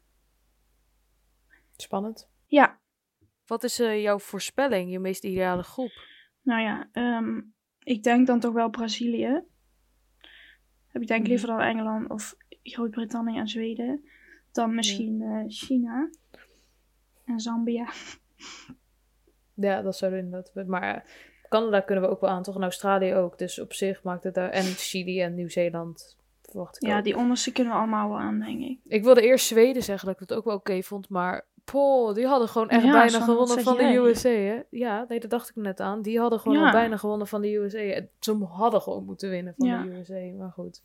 Spannend. 1.76 2.30
Ja, 2.48 2.82
Wat 3.46 3.64
is 3.64 3.80
eh, 3.80 4.02
jouw 4.02 4.20
voorspelling, 4.20 4.92
je 4.92 5.00
meest 5.00 5.24
ideale 5.24 5.64
groep? 5.64 5.92
nou 6.42 6.62
ja, 6.62 6.90
ehm, 6.92 7.42
ik 7.84 8.04
denk 8.04 8.28
dan 8.28 8.40
toch 8.40 8.54
wel 8.54 8.70
Brazilië. 8.70 9.44
Heb 10.88 11.02
ik 11.02 11.08
denk 11.08 11.20
Mhm. 11.22 11.30
liever 11.30 11.48
dan 11.48 11.60
Engeland 11.60 12.10
of 12.10 12.36
Groot-Brittannië 12.64 13.38
en 13.38 13.48
Zweden. 13.48 14.06
Dan 14.52 14.76
misschien 14.76 15.22
eh, 15.22 15.44
China 15.48 16.10
en 17.26 17.40
Zambia. 17.40 17.92
Ja, 19.64 19.82
dat 19.82 19.96
zou 19.96 20.18
inderdaad. 20.18 20.66
Maar 20.68 21.06
Canada 21.50 21.80
kunnen 21.80 22.04
we 22.04 22.10
ook 22.10 22.22
wel 22.22 22.30
aan, 22.30 22.44
toch? 22.44 22.56
En 22.56 22.62
Australië 22.64 23.14
ook. 23.16 23.38
Dus 23.38 23.60
op 23.60 23.74
zich 23.74 24.04
maakt 24.04 24.24
het 24.24 24.34
daar. 24.34 24.50
En 24.50 24.64
Chili 24.64 25.22
en 25.22 25.36
Nieuw-Zeeland. 25.36 26.18
Verwacht 26.42 26.76
ik 26.76 26.88
Ja, 26.90 26.98
ook. 26.98 27.04
die 27.04 27.18
onderste 27.18 27.52
kunnen 27.52 27.74
we 27.74 27.80
allemaal 27.80 28.10
wel 28.10 28.20
aan, 28.20 28.40
denk 28.40 28.62
ik. 28.62 28.80
Ik 28.88 29.04
wilde 29.04 29.22
eerst 29.22 29.46
Zweden 29.48 29.84
zeggen 29.84 30.06
dat 30.06 30.14
ik 30.22 30.28
het 30.28 30.38
ook 30.38 30.46
wel 30.46 30.56
oké 30.56 30.82
vond. 30.84 31.10
Maar 31.10 31.46
Poh, 31.64 32.14
die 32.14 32.26
hadden 32.28 32.48
gewoon 32.48 32.70
echt 32.70 32.84
Ja, 32.84 32.92
bijna 32.92 33.20
gewonnen 33.20 33.60
van 33.64 33.78
de? 33.78 33.84
USA. 33.84 34.30
Hè? 34.30 34.62
Ja, 34.70 35.06
nee, 35.08 35.20
dat 35.20 35.30
dacht 35.30 35.50
ik 35.50 35.56
net 35.56 35.80
aan. 35.80 36.02
Die 36.02 36.20
hadden 36.20 36.40
gewoon 36.40 36.58
Ja. 36.58 36.66
al 36.66 36.72
bijna 36.72 36.98
gewonnen 36.98 37.28
van 37.28 37.42
de 37.42 37.54
USA. 37.56 37.78
En 37.78 38.10
Ze 38.20 38.46
hadden 38.50 38.82
gewoon 38.82 39.06
moeten 39.06 39.30
winnen 39.30 39.54
van 39.58 39.68
Ja. 39.68 39.84
de 39.84 39.90
USA. 39.90 40.36
Maar 40.38 40.52
goed. 40.52 40.82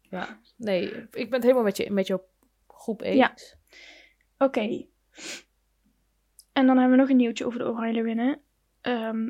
Ja, 0.00 0.38
nee, 0.56 0.82
ik 0.94 1.10
ben 1.12 1.32
het 1.32 1.42
helemaal 1.42 1.62
met 1.62 1.76
je, 1.76 1.90
met 1.90 2.06
jouw 2.06 2.24
groep 2.68 3.00
eens. 3.02 3.16
Ja. 3.16 3.34
Oké. 4.46 4.86
En 6.56 6.66
dan 6.66 6.76
hebben 6.78 6.96
we 6.96 7.00
nog 7.02 7.10
een 7.10 7.16
nieuwtje 7.16 7.46
over 7.46 7.58
de 7.58 7.64
Oranje 7.64 8.02
winnen. 8.02 8.38
Ehm, 8.80 9.28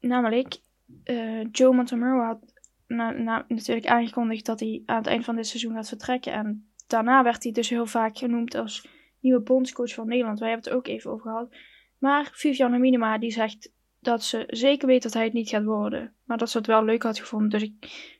namelijk, 0.00 0.58
eh, 1.04 1.44
Joe 1.52 1.74
Montemurro 1.74 2.24
had 2.24 2.52
na, 2.86 3.10
na- 3.10 3.44
natuurlijk 3.48 3.86
aangekondigd 3.86 4.46
dat 4.46 4.60
hij 4.60 4.82
aan 4.86 4.96
het 4.96 5.06
eind 5.06 5.24
van 5.24 5.36
dit 5.36 5.46
seizoen 5.46 5.74
gaat 5.74 5.88
vertrekken. 5.88 6.32
En 6.32 6.68
daarna 6.86 7.22
werd 7.22 7.42
hij 7.42 7.52
dus 7.52 7.68
heel 7.68 7.86
vaak 7.86 8.18
genoemd 8.18 8.54
als 8.54 8.88
nieuwe 9.20 9.40
bondscoach 9.40 9.94
van 9.94 10.08
Nederland. 10.08 10.38
Wij 10.38 10.48
hebben 10.48 10.66
het 10.66 10.76
ook 10.78 10.86
even 10.86 11.10
over 11.10 11.30
gehad. 11.30 11.56
Maar 11.98 12.30
Viviane 12.32 12.78
Minima 12.78 13.18
die 13.18 13.30
zegt 13.30 13.72
dat 14.00 14.22
ze 14.22 14.44
zeker 14.46 14.86
weet 14.88 15.02
dat 15.02 15.14
hij 15.14 15.24
het 15.24 15.32
niet 15.32 15.48
gaat 15.48 15.64
worden. 15.64 16.12
Maar 16.24 16.38
dat 16.38 16.50
ze 16.50 16.58
het 16.58 16.66
wel 16.66 16.84
leuk 16.84 17.02
had 17.02 17.18
gevonden. 17.18 17.48
Dus 17.48 17.62
ik 17.62 17.74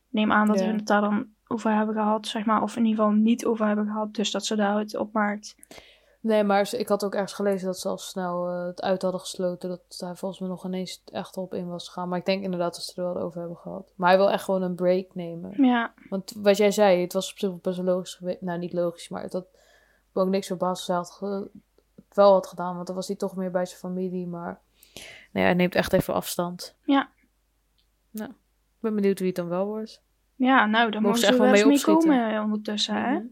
neem 0.09 0.33
aan 0.33 0.47
dat 0.47 0.59
Ja. 0.59 0.67
we 0.67 0.73
het 0.73 0.87
daar 0.87 1.01
dan 1.01 1.27
over 1.47 1.73
hebben 1.75 1.95
gehad, 1.95 2.27
zeg 2.27 2.45
maar. 2.45 2.63
Of 2.63 2.77
in 2.77 2.85
ieder 2.85 3.05
geval 3.05 3.19
niet 3.19 3.45
over 3.47 3.67
hebben 3.67 3.87
gehad. 3.87 4.15
Dus 4.15 4.31
dat 4.31 4.47
ze 4.47 4.57
daar 4.57 4.79
het 4.79 4.97
op 4.97 5.13
maakt. 5.13 5.55
Nee, 6.21 6.45
maar 6.45 6.75
ik 6.75 6.89
had 6.89 7.05
ook 7.05 7.15
ergens 7.15 7.33
gelezen 7.33 7.67
dat 7.67 7.79
ze 7.79 7.89
al 7.89 7.99
snel 7.99 8.49
eh, 8.49 8.67
het 8.67 8.83
uit 8.83 9.03
hadden 9.03 9.21
gesloten. 9.21 9.69
Dat 9.69 9.81
hij 9.99 10.15
volgens 10.15 10.41
mij 10.41 10.49
nog 10.49 10.65
ineens 10.65 11.03
echt 11.05 11.37
erop 11.37 11.55
in 11.55 11.69
was 11.69 11.87
gegaan. 11.87 12.09
Maar 12.09 12.19
ik 12.19 12.27
denk 12.27 12.43
inderdaad 12.43 12.75
dat 12.75 12.85
ze 12.85 13.03
er 13.03 13.13
wel 13.13 13.23
over 13.23 13.39
hebben 13.41 13.57
gehad. 13.59 13.93
Maar 13.97 14.09
hij 14.09 14.19
wil 14.19 14.31
echt 14.31 14.45
gewoon 14.45 14.63
een 14.63 14.75
break 14.75 15.15
nemen. 15.15 15.65
Ja, 15.65 15.93
Want 16.09 16.33
wat 16.37 16.57
jij 16.57 16.71
zei, 16.71 17.01
het 17.01 17.13
was 17.13 17.31
op 17.33 17.39
zich 17.39 17.61
best 17.61 17.77
wel 17.77 17.87
logisch 17.95 18.15
geweest. 18.15 18.41
Nou, 18.41 18.59
niet 18.59 18.73
logisch, 18.73 19.09
maar 19.09 19.29
dat 19.29 19.47
ook 20.13 20.29
niks 20.29 20.47
verbaasd 20.47 20.89
als 20.91 21.19
hij 21.19 21.29
had 21.31 21.49
het 21.95 22.15
wel 22.17 22.33
had 22.33 22.47
gedaan. 22.47 22.75
Want 22.75 22.87
dan 22.87 22.97
was 22.97 23.07
hij 23.07 23.17
toch 23.17 23.37
meer 23.37 23.51
bij 23.51 23.67
zijn 23.67 23.79
familie. 23.81 24.27
Maar 24.27 24.61
nee, 25.33 25.45
hij 25.45 25.55
neemt 25.55 25.75
echt 25.75 25.93
even 25.93 26.15
afstand. 26.15 26.77
Ja. 26.85 27.11
Nou, 28.11 28.31
ik 28.31 28.81
ben 28.81 28.95
benieuwd 28.95 29.19
wie 29.19 29.27
het 29.27 29.37
dan 29.37 29.49
wel 29.49 29.67
wordt. 29.67 30.03
ja 30.37 30.67
nou, 30.67 30.85
Mogen 30.85 31.03
mogen 31.03 31.19
ze 31.19 31.27
echt 31.27 31.39
wel 31.39 31.51
mee 31.51 31.67
opschieten. 31.67 32.09
komen 32.09 32.35
eh, 32.35 32.43
ondertussen, 32.43 32.95
hè? 32.95 33.13
Mhm. 33.15 33.27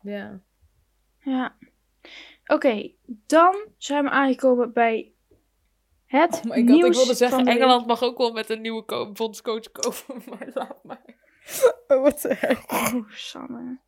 Ja. 0.00 0.40
Ja. 1.18 1.54
Oké, 2.46 2.90
dan 3.26 3.56
zijn 3.78 4.04
we 4.04 4.10
aangekomen 4.10 4.72
bij 4.72 5.12
het 6.06 6.32
Oh 6.34 6.42
my 6.44 6.56
god, 6.56 6.64
nieuws 6.64 6.86
ik 6.86 6.92
wilde 6.94 7.14
zeggen. 7.14 7.46
Engeland 7.46 7.86
mag 7.86 8.02
ook 8.02 8.18
wel 8.18 8.32
met 8.32 8.50
een 8.50 8.60
nieuwe 8.60 8.84
co- 8.84 9.12
bondscoach 9.12 9.72
komen, 9.72 10.22
maar 10.28 10.50
laat 10.54 10.84
maar. 10.84 11.04
Oh, 11.88 12.02
wat 12.02 12.20
de 12.20 12.34
heck. 12.34 12.72
Oh, 12.72 13.10
Sanne. 13.10 13.78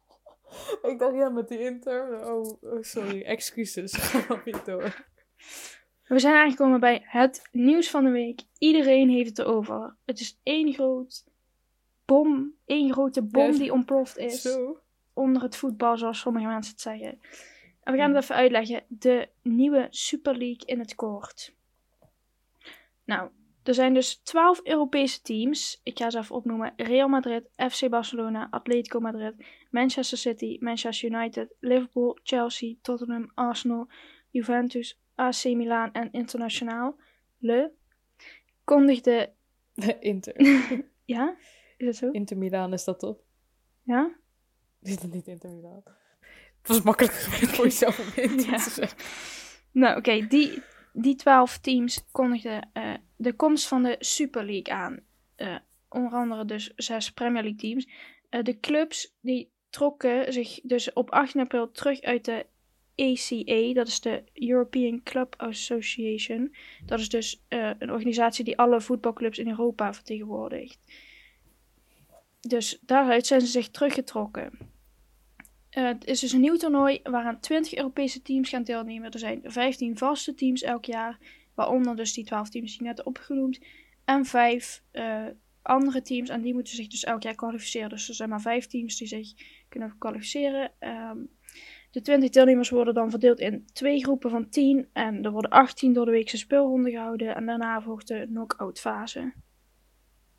Ik 0.83 0.99
dacht, 0.99 1.15
ja, 1.15 1.29
met 1.29 1.49
die 1.49 1.61
inter. 1.61 2.31
Oh, 2.33 2.63
oh, 2.63 2.83
sorry, 2.83 3.23
excuses. 3.23 3.93
Ga 3.97 4.41
niet 4.45 4.65
door. 4.65 5.05
We 6.07 6.19
zijn 6.19 6.35
aangekomen 6.35 6.81
bij 6.81 7.03
het 7.05 7.49
nieuws 7.53 7.91
van 7.91 8.05
de 8.05 8.11
week. 8.11 8.41
Iedereen 8.59 9.09
heeft 9.09 9.29
het 9.29 9.39
erover. 9.39 9.97
Het 10.05 10.21
is 10.21 10.41
één 10.43 10.73
groot 10.75 11.25
bom, 12.05 12.55
één 12.67 12.93
grote 12.93 13.23
bom 13.23 13.53
Ja, 13.53 13.59
die 13.59 13.73
ontploft 13.73 14.19
is 14.19 14.43
Zo. 14.43 14.81
onder 15.13 15.43
het 15.43 15.57
voetbal, 15.57 15.97
zoals 15.99 16.19
sommige 16.21 16.47
mensen 16.47 16.73
het 16.73 16.81
zeggen. 16.81 17.21
En 17.83 17.93
we 17.93 17.99
gaan 17.99 18.07
Mhm. 18.09 18.15
het 18.15 18.23
even 18.25 18.35
uitleggen. 18.37 18.85
De 18.89 19.29
nieuwe 19.43 19.87
Super 19.91 20.37
League 20.37 20.67
in 20.67 20.79
het 20.79 20.95
kort. 20.95 21.55
Nou, 23.05 23.31
er 23.63 23.75
zijn 23.75 23.95
dus 23.95 24.15
12 24.17 24.61
Europese 24.65 25.23
teams. 25.23 25.81
Ik 25.83 25.99
ga 25.99 26.11
ze 26.11 26.19
even 26.19 26.35
opnoemen. 26.37 26.73
Real 26.77 27.09
Madrid, 27.09 27.49
FC 27.57 27.89
Barcelona, 27.89 28.47
Atletico 28.51 29.01
Madrid, 29.01 29.35
Manchester 29.71 30.19
City, 30.19 30.57
Manchester 30.61 31.11
United, 31.11 31.55
Liverpool, 31.61 32.19
Chelsea, 32.23 32.75
Tottenham, 32.83 33.31
Arsenal, 33.35 33.89
Juventus, 34.31 35.01
AC 35.15 35.45
Milan 35.45 35.93
en 35.93 36.13
Internationaal. 36.13 36.97
Le 37.39 37.71
kondigde... 38.65 39.33
Inter. 40.01 40.35
Ja? 41.05 41.37
Is 41.77 41.87
dat 41.87 41.97
zo? 41.97 42.11
Inter 42.11 42.37
Milan 42.39 42.73
is 42.73 42.85
dat 42.85 42.99
toch? 42.99 43.17
Ja? 43.83 44.17
Is 44.83 44.99
dat 45.01 45.13
niet 45.13 45.27
Inter 45.27 45.51
Milan? 45.51 45.83
Het 46.63 46.71
was 46.71 46.83
makkelijk 46.83 47.15
geweest 47.15 47.57
voor 47.57 47.65
jezelf 47.65 47.99
om 47.99 48.23
Inter 48.23 48.51
Ja. 48.51 48.57
te 48.57 48.71
zeggen. 48.71 48.99
Nou, 49.73 49.97
oké, 49.97 50.27
die, 50.27 50.63
die 50.93 51.15
twaalf 51.15 51.59
teams 51.59 52.05
kondigden 52.11 52.71
eh, 52.73 52.95
de 53.17 53.33
komst 53.33 53.67
van 53.67 53.83
de 53.83 53.97
Super 53.99 54.45
League 54.45 54.75
aan. 54.75 55.01
Eh, 55.37 55.57
onder 55.89 56.13
andere 56.13 56.45
dus 56.45 56.73
zes 56.77 57.13
Premier 57.13 57.43
League 57.43 57.59
teams. 57.59 57.89
Eh, 58.29 58.43
de 58.43 58.61
clubs 58.61 59.15
die 59.21 59.51
trokken 59.71 60.33
zich 60.33 60.61
dus 60.63 60.93
op 60.93 61.11
18 61.11 61.41
april 61.41 61.71
terug 61.71 62.01
uit 62.01 62.25
de 62.25 62.47
ACA, 62.97 63.73
dat 63.73 63.89
is 63.89 64.01
de 64.01 64.25
European 64.35 65.03
Club 65.03 65.35
Association. 65.37 66.55
Dat 66.85 66.99
is 67.01 67.09
dus 67.09 67.45
een 67.49 67.91
organisatie 67.91 68.45
die 68.45 68.59
alle 68.59 68.81
voetbalclubs 68.81 69.39
in 69.39 69.49
Europa 69.49 69.95
vertegenwoordigt. 69.95 70.79
Dus 72.41 72.79
daaruit 72.81 73.27
zijn 73.27 73.41
ze 73.41 73.47
zich 73.47 73.69
teruggetrokken. 73.69 74.72
Eh, 75.73 75.85
het 75.85 76.05
is 76.05 76.21
dus 76.21 76.33
een 76.33 76.41
nieuw 76.41 76.57
toernooi 76.57 77.01
waaraan 77.03 77.41
20 77.41 77.75
Europese 77.75 78.23
teams 78.23 78.49
gaan 78.49 78.63
deelnemen. 78.63 79.11
Er 79.11 79.19
zijn 79.19 79.41
15 79.45 79.99
vaste 79.99 80.35
teams 80.35 80.63
elk 80.63 80.85
jaar, 80.85 81.19
waaronder 81.55 81.97
dus 81.97 82.15
die 82.15 82.25
12 82.25 82.51
teams 82.51 82.79
die 82.79 82.87
net 82.87 83.03
opgenoemd. 83.03 83.59
En 84.05 84.25
5 84.25 84.83
andere 85.63 86.03
teams, 86.03 86.29
en 86.29 86.43
die 86.43 86.55
moeten 86.55 86.75
zich 86.75 86.87
dus 86.87 87.05
elk 87.05 87.23
jaar 87.23 87.35
kwalificeren. 87.35 87.89
Dus 87.89 88.09
er 88.09 88.15
zijn 88.15 88.29
maar 88.29 88.41
5 88.41 88.67
teams 88.67 88.97
die 88.97 89.07
zich 89.07 89.33
kunnen 89.69 89.99
kwalificeren. 89.99 90.73
Ehm, 90.79 91.19
de 91.91 92.01
20 92.01 92.31
deelnemers 92.31 92.71
worden 92.71 92.95
dan 92.95 93.11
verdeeld 93.11 93.41
in 93.41 93.67
twee 93.73 94.03
groepen 94.03 94.31
van 94.31 94.49
10. 94.49 94.89
En 94.93 95.25
er 95.25 95.31
worden 95.31 95.51
18 95.51 95.93
door 95.93 96.05
de 96.05 96.11
weekse 96.11 96.37
speelronde 96.37 96.91
gehouden. 96.91 97.35
En 97.35 97.47
daarna 97.47 97.83
volgt 97.83 98.09
de 98.09 98.27
knock-out 98.27 98.81
fase. 98.81 99.33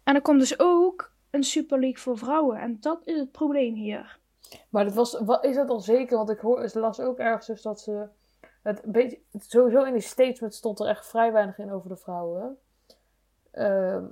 En 0.03 0.15
er 0.15 0.21
komt 0.21 0.39
dus 0.39 0.59
ook 0.59 1.15
een 1.29 1.43
Super 1.43 1.79
League 1.79 2.01
voor 2.01 2.17
vrouwen. 2.17 2.59
En 2.59 2.77
dat 2.79 3.07
is 3.07 3.17
het 3.17 3.31
probleem 3.31 3.75
hier. 3.75 4.19
Maar 4.69 4.83
dat 4.83 4.93
was, 4.93 5.19
wat, 5.19 5.45
is 5.45 5.55
dat 5.55 5.69
al 5.69 5.79
zeker? 5.79 6.17
Want 6.17 6.29
ik 6.29 6.39
hoor, 6.39 6.63
ik 6.63 6.73
las 6.73 6.99
ook 6.99 7.17
ergens 7.17 7.47
dus 7.47 7.61
dat 7.61 7.81
ze... 7.81 8.07
Het 8.61 8.81
beetje, 8.85 9.19
sowieso 9.37 9.83
in 9.83 9.93
die 9.93 10.01
statement 10.01 10.53
stond 10.53 10.79
er 10.79 10.87
echt 10.87 11.07
vrij 11.07 11.31
weinig 11.31 11.57
in 11.57 11.71
over 11.71 11.89
de 11.89 11.95
vrouwen. 11.95 12.57
Ehm, 13.51 14.03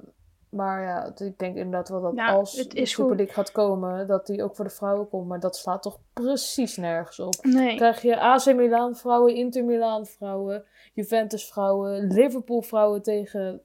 maar 0.49 0.81
ja, 0.81 1.11
ik 1.25 1.39
denk 1.39 1.55
inderdaad 1.55 1.89
wel 1.89 2.01
dat 2.01 2.15
Ja, 2.15 2.31
als 2.31 2.57
het 2.57 2.71
de 2.71 2.85
Super 2.85 3.15
League 3.15 3.33
gaat 3.33 3.51
komen, 3.51 4.07
dat 4.07 4.25
die 4.25 4.43
ook 4.43 4.55
voor 4.55 4.65
de 4.65 4.71
vrouwen 4.71 5.09
komt. 5.09 5.27
Maar 5.27 5.39
dat 5.39 5.55
slaat 5.55 5.81
toch 5.81 5.99
precies 6.13 6.77
nergens 6.77 7.19
op. 7.19 7.35
Nee. 7.41 7.75
krijg 7.75 8.01
je 8.01 8.19
AC 8.19 8.53
Milan 8.55 8.95
vrouwen, 8.95 9.35
Inter 9.35 9.63
Milan 9.63 10.05
vrouwen, 10.05 10.63
Juventus 10.93 11.47
vrouwen, 11.47 12.07
Liverpool 12.07 12.61
vrouwen 12.61 13.01
tegen... 13.01 13.61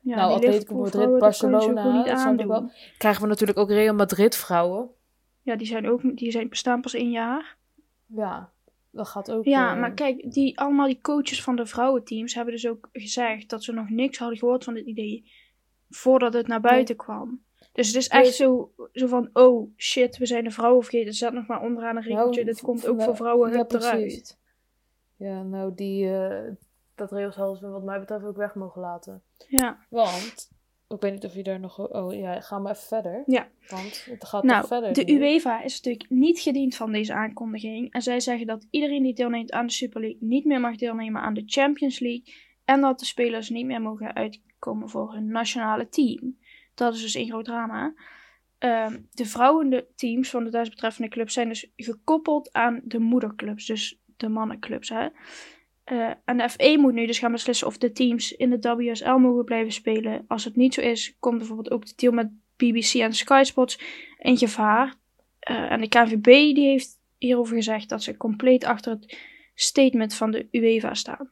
Ja, 0.00 0.16
Nou, 0.16 0.32
Atletico 0.32 0.74
Madrid, 0.74 1.18
Barcelona, 1.18 2.34
dat 2.34 2.46
wel. 2.46 2.70
Krijgen 2.98 3.22
we 3.22 3.28
natuurlijk 3.28 3.58
ook 3.58 3.68
Real 3.68 3.94
Madrid 3.94 4.36
vrouwen. 4.36 4.90
Ja, 5.42 5.56
die 5.56 5.66
zijn 5.66 5.88
ook 5.88 6.16
die 6.16 6.30
zijn, 6.30 6.48
bestaan 6.48 6.80
pas 6.80 6.94
één 6.94 7.10
jaar. 7.10 7.56
Ja, 8.06 8.52
dat 8.90 9.08
gaat 9.08 9.30
ook... 9.30 9.44
Ja, 9.44 9.74
eh, 9.74 9.80
maar 9.80 9.94
kijk, 9.94 10.32
die, 10.32 10.58
allemaal 10.58 10.86
die 10.86 11.00
coaches 11.00 11.42
van 11.42 11.56
de 11.56 11.66
vrouwenteams 11.66 12.34
hebben 12.34 12.54
dus 12.54 12.66
ook 12.66 12.88
gezegd 12.92 13.48
dat 13.48 13.64
ze 13.64 13.72
nog 13.72 13.88
niks 13.88 14.18
hadden 14.18 14.38
gehoord 14.38 14.64
van 14.64 14.74
dit 14.74 14.86
idee 14.86 15.30
voordat 15.90 16.32
het 16.32 16.46
naar 16.46 16.60
buiten 16.60 16.96
kwam. 16.96 17.42
Dus 17.72 17.86
het 17.86 17.96
is 17.96 18.08
echt 18.08 18.34
zo, 18.34 18.72
zo 18.92 19.06
van, 19.06 19.30
oh 19.32 19.70
shit, 19.76 20.16
we 20.16 20.26
zijn 20.26 20.44
de 20.44 20.50
vrouwen 20.50 20.82
vergeten. 20.82 21.08
Er 21.08 21.14
staat 21.14 21.32
nog 21.32 21.46
maar 21.46 21.62
onderaan 21.62 21.96
een 21.96 22.02
regeltje, 22.02 22.42
Nou, 22.42 22.52
dit 22.52 22.62
komt 22.62 22.86
ook 22.86 22.96
nou, 22.96 23.08
voor 23.08 23.16
vrouwen, 23.16 23.52
ja, 23.52 23.64
eruit. 23.68 24.38
Ja, 25.16 25.42
nou, 25.42 25.74
die, 25.74 26.14
eh, 26.14 26.52
dat 26.94 27.12
rails 27.12 27.36
hadden 27.36 27.56
ze 27.56 27.68
wat 27.68 27.82
mij 27.82 28.00
betreft 28.00 28.24
ook 28.24 28.36
weg 28.36 28.54
mogen 28.54 28.80
laten. 28.80 29.22
Ja, 29.48 29.86
Want, 29.88 30.50
ik 30.94 31.00
weet 31.02 31.12
niet 31.12 31.24
of 31.24 31.34
je 31.34 31.42
daar 31.42 31.60
nog... 31.60 31.92
Oh 31.92 32.14
ja, 32.14 32.40
ga 32.40 32.58
maar 32.58 32.72
even 32.72 32.86
verder. 32.86 33.22
Ja. 33.26 33.48
Want 33.68 34.06
het 34.10 34.24
gaat 34.24 34.42
nou, 34.42 34.60
toch 34.60 34.68
verder. 34.68 34.92
de. 34.92 35.12
UEFA 35.12 35.62
is 35.62 35.74
natuurlijk 35.74 36.10
niet 36.10 36.40
gediend 36.40 36.76
van 36.76 36.92
deze 36.92 37.12
aankondiging. 37.12 37.92
En 37.92 38.02
zij 38.02 38.20
zeggen 38.20 38.46
dat 38.46 38.66
iedereen 38.70 39.02
die 39.02 39.14
deelneemt 39.14 39.52
aan 39.52 39.66
de 39.66 39.72
Super 39.72 40.00
League 40.00 40.18
niet 40.20 40.44
meer 40.44 40.60
mag 40.60 40.76
deelnemen 40.76 41.22
aan 41.22 41.34
de 41.34 41.42
Champions 41.46 41.98
League. 41.98 42.34
En 42.64 42.80
dat 42.80 42.98
de 42.98 43.04
spelers 43.04 43.48
niet 43.48 43.66
meer 43.66 43.80
mogen 43.80 44.14
uitkomen 44.14 44.88
voor 44.88 45.12
hun 45.12 45.26
nationale 45.26 45.88
team. 45.88 46.38
Dat 46.74 46.94
is 46.94 47.02
dus 47.02 47.14
één 47.14 47.28
groot 47.28 47.44
drama. 47.44 47.94
Ehm, 48.58 49.00
de 49.10 49.26
vrouwenteams 49.26 50.30
van 50.30 50.44
de 50.44 50.50
desbetreffende 50.50 51.08
clubs 51.08 51.32
zijn 51.32 51.48
dus 51.48 51.70
gekoppeld 51.76 52.52
aan 52.52 52.80
de 52.84 52.98
moederclubs. 52.98 53.66
Dus 53.66 54.00
de 54.16 54.28
mannenclubs. 54.28 54.88
Hè? 54.88 55.08
Eh, 55.84 56.10
en 56.24 56.36
de 56.36 56.48
FE 56.48 56.76
moet 56.78 56.92
nu 56.92 57.06
dus 57.06 57.18
gaan 57.18 57.32
beslissen 57.32 57.66
of 57.66 57.78
de 57.78 57.92
teams 57.92 58.32
in 58.32 58.50
de 58.60 58.74
WSL 58.74 59.14
mogen 59.16 59.44
blijven 59.44 59.72
spelen. 59.72 60.24
Als 60.28 60.44
het 60.44 60.56
niet 60.56 60.74
zo 60.74 60.80
is, 60.80 61.16
komt 61.18 61.38
bijvoorbeeld 61.38 61.70
ook 61.70 61.86
de 61.86 61.92
deal 61.96 62.12
met 62.12 62.30
BBC 62.56 62.94
en 62.94 63.12
Sky 63.12 63.42
Sports 63.44 63.80
in 64.18 64.36
gevaar. 64.36 64.94
Eh, 65.38 65.72
en 65.72 65.80
de 65.80 65.88
KNVB 65.88 66.24
die 66.54 66.66
heeft 66.66 67.00
hierover 67.18 67.56
gezegd 67.56 67.88
dat 67.88 68.02
ze 68.02 68.16
compleet 68.16 68.64
achter 68.64 68.92
het 68.92 69.18
statement 69.54 70.14
van 70.14 70.30
de 70.30 70.48
UEFA 70.50 70.94
staan. 70.94 71.30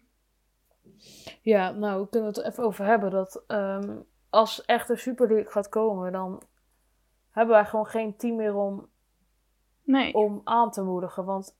Ja, 1.42 1.70
nou, 1.70 2.02
we 2.02 2.08
kunnen 2.08 2.28
het 2.28 2.38
er 2.38 2.46
even 2.46 2.64
over 2.64 2.84
hebben. 2.84 3.10
Dat 3.10 3.44
ehm, 3.46 3.96
als 4.30 4.64
echt 4.64 4.88
een 4.88 4.98
Super 4.98 5.28
League 5.28 5.50
gaat 5.50 5.68
komen, 5.68 6.12
dan 6.12 6.42
hebben 7.30 7.54
wij 7.54 7.64
gewoon 7.64 7.86
geen 7.86 8.16
team 8.16 8.36
meer 8.36 8.54
om, 8.54 8.88
Nee. 9.84 10.14
om 10.14 10.40
aan 10.44 10.70
te 10.70 10.82
moedigen. 10.82 11.24
Want 11.24 11.56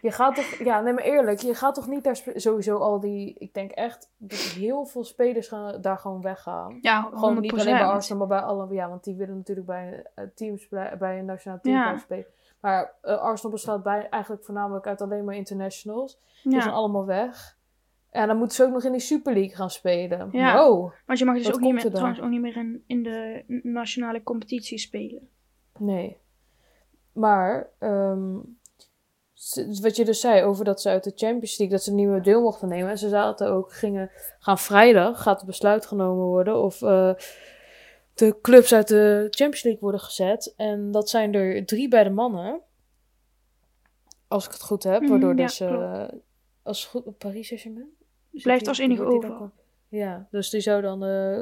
Je 0.00 0.10
gaat 0.10 0.34
toch, 0.34 0.44
ja, 0.44 0.80
nee 0.80 0.92
maar 0.92 1.02
eerlijk, 1.02 1.40
je 1.40 1.54
gaat 1.54 1.74
toch 1.74 1.86
niet 1.86 2.04
daar 2.04 2.22
sowieso 2.34 2.76
al 2.78 3.00
die, 3.00 3.34
ik 3.38 3.54
denk 3.54 3.70
echt 3.70 4.10
dat 4.16 4.38
heel 4.38 4.84
veel 4.84 5.04
spelers 5.04 5.48
gaan 5.48 5.80
daar 5.80 5.98
gewoon 5.98 6.20
weggaan. 6.22 6.78
Ja, 6.80 7.08
Gewoon 7.14 7.40
niet 7.40 7.52
alleen 7.52 7.76
bij 7.78 7.86
100%. 7.86 7.88
Arsenal, 7.88 8.26
maar 8.26 8.38
bij 8.38 8.46
alle, 8.46 8.74
ja, 8.74 8.88
want 8.88 9.04
die 9.04 9.14
willen 9.14 9.36
natuurlijk 9.36 9.66
bij 9.66 10.06
eh, 10.14 10.24
teams, 10.34 10.68
bij, 10.68 11.18
een 11.18 11.24
nationaal 11.24 11.58
team 11.62 11.76
Ja. 11.76 11.98
spelen. 11.98 12.26
Maar 12.60 12.94
eh, 13.02 13.18
Arsenal 13.18 13.52
bestaat 13.52 13.82
bij, 13.82 14.08
eigenlijk 14.08 14.44
voornamelijk 14.44 14.86
uit 14.86 15.00
alleen 15.00 15.24
maar 15.24 15.34
internationals. 15.34 16.18
Die 16.42 16.54
Ja, 16.54 16.60
zijn 16.60 16.74
allemaal 16.74 17.06
weg. 17.06 17.56
En 18.10 18.26
dan 18.26 18.36
moeten 18.36 18.56
ze 18.56 18.64
ook 18.64 18.72
nog 18.72 18.84
in 18.84 18.92
die 18.92 19.00
Super 19.00 19.32
League 19.32 19.56
gaan 19.56 19.70
spelen. 19.70 20.28
Ja. 20.32 20.56
Wow. 20.56 20.92
want 21.06 21.18
je 21.18 21.24
mag 21.24 21.36
dus 21.36 21.52
ook 21.52 21.60
niet 21.60 21.74
meer, 21.74 21.84
er 21.84 21.90
trouwens 21.90 22.20
ook 22.20 22.28
niet 22.30 22.40
meer 22.40 22.56
in, 22.56 22.84
in 22.86 23.02
de 23.02 23.44
nationale 23.62 24.22
competitie 24.22 24.78
spelen. 24.78 25.28
Nee. 25.78 26.16
Maar, 27.12 27.68
ehm, 27.78 28.36
wat 29.80 29.96
je 29.96 30.04
dus 30.04 30.20
zei 30.20 30.42
over 30.42 30.64
dat 30.64 30.80
ze 30.80 30.88
uit 30.88 31.04
de 31.04 31.12
Champions 31.14 31.58
League, 31.58 31.76
dat 31.76 31.84
ze 31.84 31.92
niet 31.94 32.06
meer 32.08 32.22
deel 32.22 32.40
mochten 32.42 32.68
nemen. 32.68 32.90
En 32.90 32.98
ze 32.98 33.08
zaten 33.08 33.50
ook, 33.50 33.72
gingen, 33.72 34.10
gaan 34.38 34.58
vrijdag, 34.58 35.22
gaat 35.22 35.36
het 35.36 35.46
besluit 35.46 35.86
genomen 35.86 36.24
worden 36.24 36.62
of 36.62 36.82
eh, 36.82 37.14
de 38.14 38.36
clubs 38.42 38.74
uit 38.74 38.88
de 38.88 39.26
Champions 39.30 39.62
League 39.62 39.80
worden 39.82 40.00
gezet. 40.00 40.54
En 40.56 40.90
dat 40.90 41.08
zijn 41.10 41.34
er 41.34 41.66
drie 41.66 41.88
bij 41.88 42.04
de 42.04 42.10
mannen. 42.10 42.60
Als 44.28 44.46
ik 44.46 44.52
het 44.52 44.62
goed 44.62 44.82
heb, 44.82 45.00
Mhm, 45.00 45.10
waardoor 45.10 45.36
ja, 45.36 45.46
dus, 45.46 45.56
klopt. 45.56 46.12
als 46.62 46.84
goed, 46.84 47.18
Paris 47.18 47.46
Saint-Germain? 47.46 47.96
Blijft 48.30 48.68
als 48.68 48.78
enige 48.78 49.04
over. 49.04 49.50
Ja, 49.88 50.28
dus 50.30 50.50
die 50.50 50.60
zou 50.60 50.82
dan 50.82 51.04
eh, 51.04 51.40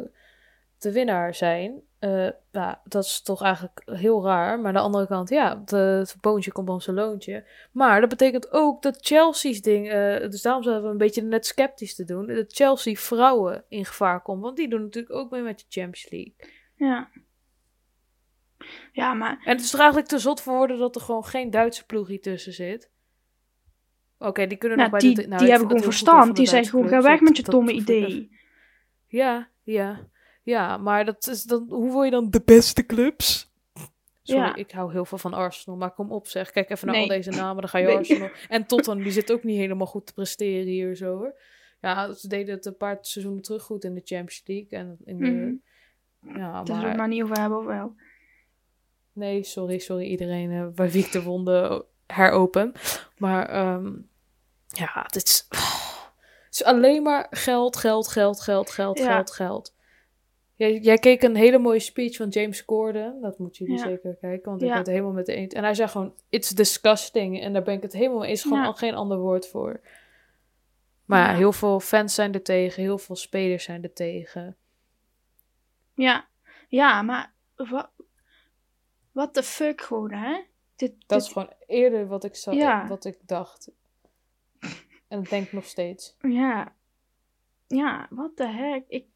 de 0.79 0.93
winnaar 0.93 1.35
zijn. 1.35 1.81
Ja, 2.53 2.81
dat 2.85 3.05
is 3.05 3.22
toch 3.22 3.43
eigenlijk 3.43 3.83
heel 3.85 4.24
raar. 4.24 4.59
Maar 4.59 4.66
aan 4.66 4.74
de 4.74 4.81
andere 4.81 5.07
kant, 5.07 5.29
ja, 5.29 5.55
de- 5.64 5.77
het 5.77 6.16
boontje 6.20 6.53
komt 6.53 6.68
om 6.68 6.81
zijn 6.81 6.97
loontje. 6.97 7.45
Maar 7.72 8.01
dat 8.01 8.09
betekent 8.09 8.53
ook 8.53 8.83
dat 8.83 8.99
Chelsea's 9.01 9.61
ding, 9.61 9.89
eh, 9.91 10.20
dus 10.31 10.43
daarom 10.43 10.62
zijn 10.62 10.83
we 10.83 10.89
een 10.89 10.97
beetje 10.99 11.22
net 11.22 11.47
sceptisch 11.47 11.95
te 11.95 12.05
doen, 12.05 12.27
dat 12.27 12.53
Chelsea 12.53 12.95
vrouwen 12.95 13.64
in 13.68 13.85
gevaar 13.85 14.22
komt. 14.22 14.43
Want 14.43 14.57
die 14.57 14.68
doen 14.68 14.83
natuurlijk 14.83 15.14
ook 15.14 15.31
mee 15.31 15.43
met 15.43 15.59
de 15.59 15.64
Champions 15.68 16.11
League. 16.11 16.35
Ja. 16.74 17.09
Ja, 18.93 19.14
maar 19.14 19.43
En 19.45 19.57
het 19.57 19.61
is 19.64 19.72
er 19.72 19.79
eigenlijk 19.79 20.09
te 20.09 20.18
zot 20.18 20.41
voor 20.41 20.55
woorden 20.57 20.79
dat 20.79 20.95
er 20.95 21.01
gewoon 21.01 21.24
geen 21.24 21.51
Duitse 21.51 21.87
ploeg 21.87 22.09
hier 22.09 22.20
tussen 22.20 22.53
zit. 22.53 22.91
Oké, 24.18 24.47
die 24.47 24.59
kunnen 24.59 24.79
nou, 24.79 24.91
nog 24.91 25.01
bij 25.01 25.09
die, 25.09 25.18
de... 25.22 25.29
nou, 25.29 25.41
die 25.41 25.51
hebben 25.51 25.68
gewoon 25.68 25.83
verstand. 25.83 26.37
Die 26.37 26.47
zeggen 26.47 26.70
gewoon, 26.70 26.89
ga 26.89 27.03
weg 27.03 27.20
met 27.20 27.37
je 27.37 27.43
domme 27.43 27.72
idee. 27.72 28.39
Ja, 29.07 29.49
ja. 29.62 30.09
Ja, 30.47 30.76
maar 30.76 31.05
dat 31.05 31.26
is 31.26 31.42
dan, 31.42 31.66
hoe 31.68 31.90
word 31.92 32.05
je 32.05 32.11
dan 32.11 32.30
de 32.30 32.42
beste 32.44 32.86
clubs? 32.86 33.51
Sorry, 34.22 34.42
Ja. 34.42 34.55
ik 34.55 34.70
hou 34.70 34.92
heel 34.92 35.05
veel 35.05 35.18
van 35.18 35.34
Arsenal, 35.34 35.78
maar 35.78 35.90
kom 35.90 36.12
op 36.12 36.26
zeg. 36.26 36.51
Kijk 36.51 36.70
even 36.70 36.86
naar 36.86 36.97
al 36.97 37.07
deze 37.07 37.30
namen, 37.30 37.61
dan 37.61 37.68
ga 37.70 37.78
je 37.78 37.86
Nee. 37.86 37.97
Arsenal. 37.97 38.28
En 38.49 38.66
Tottenham, 38.66 39.03
die 39.03 39.12
zit 39.12 39.32
ook 39.32 39.42
niet 39.44 39.57
helemaal 39.59 39.86
goed 39.86 40.07
te 40.07 40.12
presteren 40.12 40.66
hier 40.66 40.97
zo 40.97 41.16
hoor. 41.16 41.34
Ja, 41.80 42.12
ze 42.12 42.28
deden 42.28 42.55
het 42.55 42.66
een 42.66 42.76
paar 42.76 42.99
seizoenen 43.01 43.42
terug 43.42 43.62
goed 43.62 43.84
in 43.84 43.94
de 43.94 44.01
Champions 44.05 44.42
League. 44.44 44.78
En 44.78 44.97
in 45.05 45.18
de, 45.18 45.26
Mhm. 45.26 45.55
Ja, 46.38 46.53
Daar 46.53 46.66
zullen 46.66 46.66
we 46.66 46.72
maar... 46.72 46.88
het 46.88 46.97
maar 46.97 47.09
niet 47.09 47.22
over 47.22 47.38
hebben, 47.40 47.59
of 47.59 47.64
wel? 47.64 47.94
Nee, 49.12 49.44
sorry, 49.44 49.78
sorry 49.78 50.05
iedereen 50.05 50.51
eh, 50.51 50.66
bij 50.74 50.90
wie 50.90 51.05
ik 51.05 51.12
de 51.12 51.22
wonden 51.22 51.84
heropen. 52.07 52.72
Maar 53.16 53.49
ehm, 53.49 53.92
ja, 54.66 54.90
het 55.07 55.14
is, 55.16 55.47
het 56.44 56.55
is 56.55 56.64
alleen 56.64 57.03
maar 57.03 57.26
geld, 57.30 57.76
geld, 57.76 58.09
geld, 58.09 58.40
geld, 58.40 58.70
geld, 58.70 58.99
Ja. 58.99 59.14
geld, 59.14 59.30
geld. 59.32 59.74
Jij, 60.57 60.78
jij 60.78 60.98
keek 60.98 61.22
een 61.22 61.36
hele 61.36 61.59
mooie 61.59 61.78
speech 61.78 62.16
van 62.16 62.28
James 62.28 62.64
Corden. 62.64 63.20
Dat 63.20 63.38
moet 63.38 63.57
jullie 63.57 63.76
Ja. 63.76 63.82
zeker 63.84 64.14
kijken, 64.16 64.48
want 64.50 64.62
ik 64.62 64.68
ben 64.68 64.76
het 64.78 64.86
helemaal 64.86 65.12
met 65.12 65.26
de 65.26 65.34
eens. 65.34 65.52
En 65.54 65.62
hij 65.64 65.74
zei 65.74 65.88
gewoon, 65.88 66.14
it's 66.28 66.50
disgusting. 66.50 67.40
En 67.40 67.52
daar 67.52 67.62
ben 67.62 67.74
ik 67.74 67.82
het 67.82 67.92
helemaal 67.92 68.18
mee 68.18 68.28
eens. 68.28 68.42
Gewoon 68.42 68.64
al 68.64 68.74
geen 68.74 68.94
ander 68.94 69.18
woord 69.18 69.48
voor. 69.48 69.80
Maar 71.04 71.36
heel 71.36 71.52
veel 71.52 71.80
fans 71.80 72.14
zijn 72.14 72.32
er 72.34 72.42
tegen. 72.42 72.82
Heel 72.82 72.98
veel 72.98 73.16
spelers 73.16 73.64
zijn 73.64 73.82
er 73.82 73.92
tegen. 73.92 74.57
Ja. 75.94 76.26
Ja, 76.68 77.02
maar... 77.02 77.32
Wat... 77.57 77.90
What 79.12 79.34
the 79.34 79.42
fuck 79.42 79.80
gewoon, 79.80 80.12
hè? 80.12 80.42
Dit, 80.76 80.90
Dat 81.07 81.18
dit- 81.18 81.26
is 81.26 81.32
gewoon 81.32 81.52
eerder 81.66 82.07
wat 82.07 82.24
ik, 82.24 82.34
zag, 82.36 82.54
Ja. 82.54 82.86
wat 82.88 83.04
ik 83.04 83.18
dacht. 83.26 83.70
En 85.09 85.20
dat 85.20 85.28
denk 85.28 85.46
ik 85.46 85.52
nog 85.52 85.64
steeds. 85.64 86.16
Ja. 86.20 86.74
Ja, 87.66 88.07
what 88.11 88.36
the 88.36 88.46
heck? 88.46 88.84
Ik... 88.88 89.07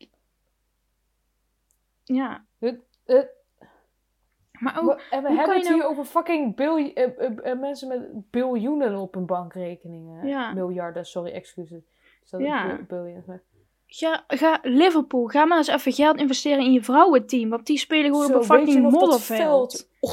Ja. 2.04 2.44
Het, 2.58 2.80
het, 3.04 3.30
Maar 4.52 4.78
ook... 4.80 4.86
we, 4.86 5.02
en 5.10 5.22
we 5.22 5.28
hebben 5.32 5.54
het 5.56 5.64
je 5.64 5.70
nou- 5.70 5.74
hier 5.82 5.90
over 5.90 6.04
fucking 6.04 6.56
bilj 6.56 6.90
eh, 6.94 7.04
eh, 7.18 7.50
eh, 7.50 7.58
mensen 7.58 7.88
met 7.88 8.30
biljoenen 8.30 8.96
op 8.96 9.14
hun 9.14 9.26
bankrekeningen. 9.26 10.26
Ja. 10.26 10.52
Miljarden, 10.52 11.06
sorry, 11.06 11.30
excuses. 11.32 11.82
Ja. 12.38 12.78
biljoen? 12.88 13.22
Maar- 13.26 13.42
Ga, 13.92 14.24
ga 14.28 14.58
Liverpool, 14.62 15.26
ga 15.26 15.44
maar 15.44 15.58
eens 15.58 15.66
even 15.68 15.92
geld 15.92 16.16
investeren 16.16 16.64
in 16.64 16.72
je 16.72 16.82
vrouwenteam. 16.84 17.50
Want 17.50 17.66
die 17.66 17.78
spelen 17.78 18.04
gewoon 18.10 18.26
Zo, 18.26 18.32
op 18.34 18.38
een 18.40 18.44
fucking 18.46 18.90
modderveld. 18.90 19.72
veld? 19.72 19.88
Oh, 20.00 20.10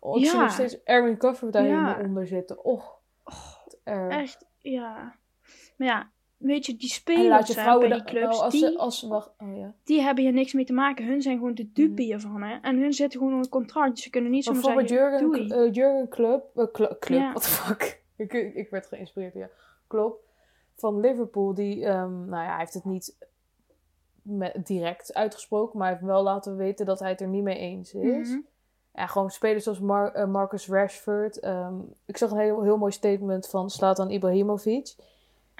oh, 0.00 0.18
ik 0.18 0.26
zie 0.26 0.36
Ja. 0.36 0.42
nog 0.42 0.52
steeds 0.52 0.82
Erwin 0.82 1.16
Kuffer 1.16 1.50
daar 1.50 1.66
Ja. 1.66 1.98
onder 2.00 2.26
zitten. 2.26 2.64
Oh, 2.64 2.82
erg. 3.84 4.12
Echt, 4.16 4.46
ja. 4.58 5.14
Maar 5.76 5.88
ja, 5.88 6.10
weet 6.40 6.66
je, 6.66 6.72
die 6.76 6.88
En 6.88 6.94
spelers 6.94 7.28
laat 7.28 7.46
je 7.46 7.54
hè, 7.54 7.60
vrouwen 7.60 7.88
bij 7.88 7.98
die 7.98 8.06
clubs, 8.06 8.26
nou, 8.30 8.42
als 8.44 8.52
die, 8.52 8.60
ze, 8.60 8.78
als 8.78 9.02
wacht, 9.02 9.30
oh 9.38 9.56
ja. 9.56 9.74
die 9.84 10.00
hebben 10.00 10.24
hier 10.24 10.32
niks 10.32 10.52
mee 10.52 10.64
te 10.64 10.72
maken. 10.72 11.06
Hun 11.06 11.22
zijn 11.22 11.36
gewoon 11.38 11.54
de 11.54 11.72
dupe 11.72 11.88
Hmm. 12.02 12.10
hiervan, 12.10 12.42
hè. 12.42 12.58
En 12.62 12.78
hun 12.78 12.92
zitten 12.92 13.18
gewoon 13.18 13.34
onder 13.34 13.44
een 13.46 13.52
contract. 13.52 13.90
Dus 13.94 14.02
ze 14.02 14.10
kunnen 14.10 14.30
niet 14.30 14.44
zomaar 14.44 14.62
zeggen, 14.62 14.84
Jurgen, 14.86 15.20
doei. 15.20 15.48
eh, 15.48 15.72
Jurgen 15.72 16.08
Club, 16.08 16.44
eh, 16.54 16.64
Cl- 16.72 16.96
Club, 16.98 17.18
Ja. 17.20 17.30
what 17.30 17.42
the 17.42 17.48
fuck. 17.48 18.02
ik, 18.16 18.32
ik 18.32 18.70
werd 18.70 18.86
geïnspireerd, 18.86 19.34
ja. 19.34 19.48
Klopt. 19.86 20.24
Van 20.76 21.00
Liverpool, 21.00 21.54
die, 21.54 21.84
ehm, 21.84 22.24
nou 22.28 22.42
ja, 22.44 22.48
hij 22.50 22.58
heeft 22.58 22.74
het 22.74 22.84
niet 22.84 23.16
met, 24.22 24.66
direct 24.66 25.14
uitgesproken, 25.14 25.78
maar 25.78 25.86
hij 25.88 25.96
heeft 25.96 26.08
wel 26.08 26.22
laten 26.22 26.56
weten 26.56 26.86
dat 26.86 26.98
hij 27.00 27.08
het 27.10 27.20
er 27.20 27.28
niet 27.28 27.42
mee 27.42 27.58
eens 27.58 27.94
is. 27.94 28.28
Mhm. 28.28 28.38
Ja, 28.94 29.06
gewoon 29.06 29.30
spelers 29.30 29.64
zoals 29.64 29.80
Mar- 29.80 30.12
eh, 30.12 30.26
Marcus 30.26 30.68
Rashford. 30.68 31.40
ehm, 31.40 31.74
ik 32.06 32.16
zag 32.16 32.30
een 32.30 32.38
heel, 32.38 32.62
heel 32.62 32.76
mooi 32.76 32.92
statement 32.92 33.48
van 33.48 33.70
Slatan 33.70 34.10
Ibrahimovic. 34.10 34.94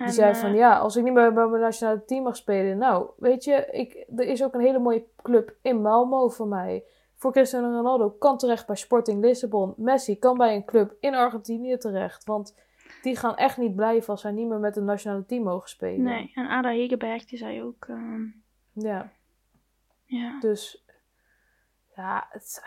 Die 0.04 0.14
zei 0.14 0.32
eh, 0.32 0.38
van 0.38 0.54
ja, 0.54 0.78
als 0.78 0.96
ik 0.96 1.04
niet 1.04 1.12
meer 1.12 1.32
bij 1.32 1.46
mijn 1.46 1.62
nationale 1.62 2.04
team 2.04 2.22
mag 2.22 2.36
spelen. 2.36 2.78
Nou, 2.78 3.10
weet 3.16 3.44
je, 3.44 3.68
ik, 3.70 4.06
er 4.16 4.26
is 4.26 4.42
ook 4.42 4.54
een 4.54 4.60
hele 4.60 4.78
mooie 4.78 5.04
club 5.22 5.56
in 5.62 5.80
Malmo 5.80 6.28
voor 6.28 6.46
mij. 6.46 6.84
Voor 7.16 7.32
Cristiano 7.32 7.76
Ronaldo 7.76 8.10
kan 8.10 8.38
terecht 8.38 8.66
bij 8.66 8.76
Sporting 8.76 9.20
Lissabon. 9.20 9.74
Messi 9.76 10.18
kan 10.18 10.38
bij 10.38 10.54
een 10.54 10.64
club 10.64 10.96
in 11.00 11.14
Argentinië 11.14 11.76
terecht. 11.76 12.24
Want 12.24 12.56
die 13.02 13.16
gaan 13.16 13.36
echt 13.36 13.56
niet 13.56 13.76
blijven 13.76 14.08
als 14.08 14.20
zij 14.20 14.30
niet 14.30 14.48
meer 14.48 14.58
met 14.58 14.76
een 14.76 14.84
nationale 14.84 15.26
team 15.26 15.42
mogen 15.42 15.68
spelen. 15.68 16.02
Nee, 16.02 16.32
en 16.34 16.46
Ada 16.46 16.68
Hegerberg, 16.68 17.24
die 17.24 17.38
zei 17.38 17.62
ook, 17.62 17.86
ehm, 17.88 18.22
Ja, 18.72 19.12
ja. 20.04 20.40
dus 20.40 20.84
ja, 21.96 22.26
het. 22.30 22.64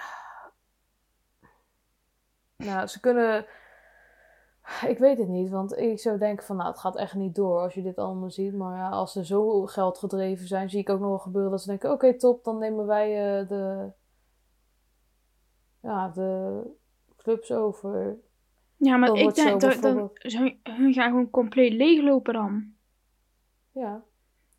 Nou, 2.57 2.87
ze 2.87 2.99
kunnen. 2.99 3.45
Ik 4.87 4.97
weet 4.97 5.17
het 5.17 5.27
niet, 5.27 5.49
want 5.49 5.77
ik 5.77 5.99
zou 5.99 6.17
denken 6.17 6.45
van, 6.45 6.55
nou, 6.55 6.69
het 6.69 6.79
gaat 6.79 6.95
echt 6.95 7.13
niet 7.13 7.35
door 7.35 7.59
als 7.59 7.73
je 7.73 7.81
dit 7.81 7.97
allemaal 7.97 8.31
ziet. 8.31 8.53
Maar 8.53 8.77
ja, 8.77 8.89
als 8.89 9.11
ze 9.11 9.25
zo 9.25 9.65
geld 9.65 9.97
gedreven 9.97 10.47
zijn, 10.47 10.69
zie 10.69 10.79
ik 10.79 10.89
ook 10.89 10.99
nog 10.99 11.09
wel 11.09 11.19
gebeuren 11.19 11.51
dat 11.51 11.61
ze 11.61 11.67
denken, 11.67 11.91
oké, 11.91 12.17
top, 12.17 12.43
dan 12.43 12.57
nemen 12.57 12.85
wij 12.85 13.39
eh, 13.39 13.47
de, 13.47 13.91
ja, 15.81 16.09
de 16.09 16.61
clubs 17.17 17.51
over. 17.51 18.17
Ja, 18.77 18.97
maar 18.97 19.07
Dan 19.07 19.17
ik 19.17 19.35
denk 19.35 19.61
dat, 19.61 19.81
dat 19.81 20.11
hun 20.63 20.93
gaan 20.93 21.09
gewoon 21.09 21.29
compleet 21.29 21.73
leeglopen 21.73 22.33
dan. 22.33 22.73
Ja, 23.71 24.03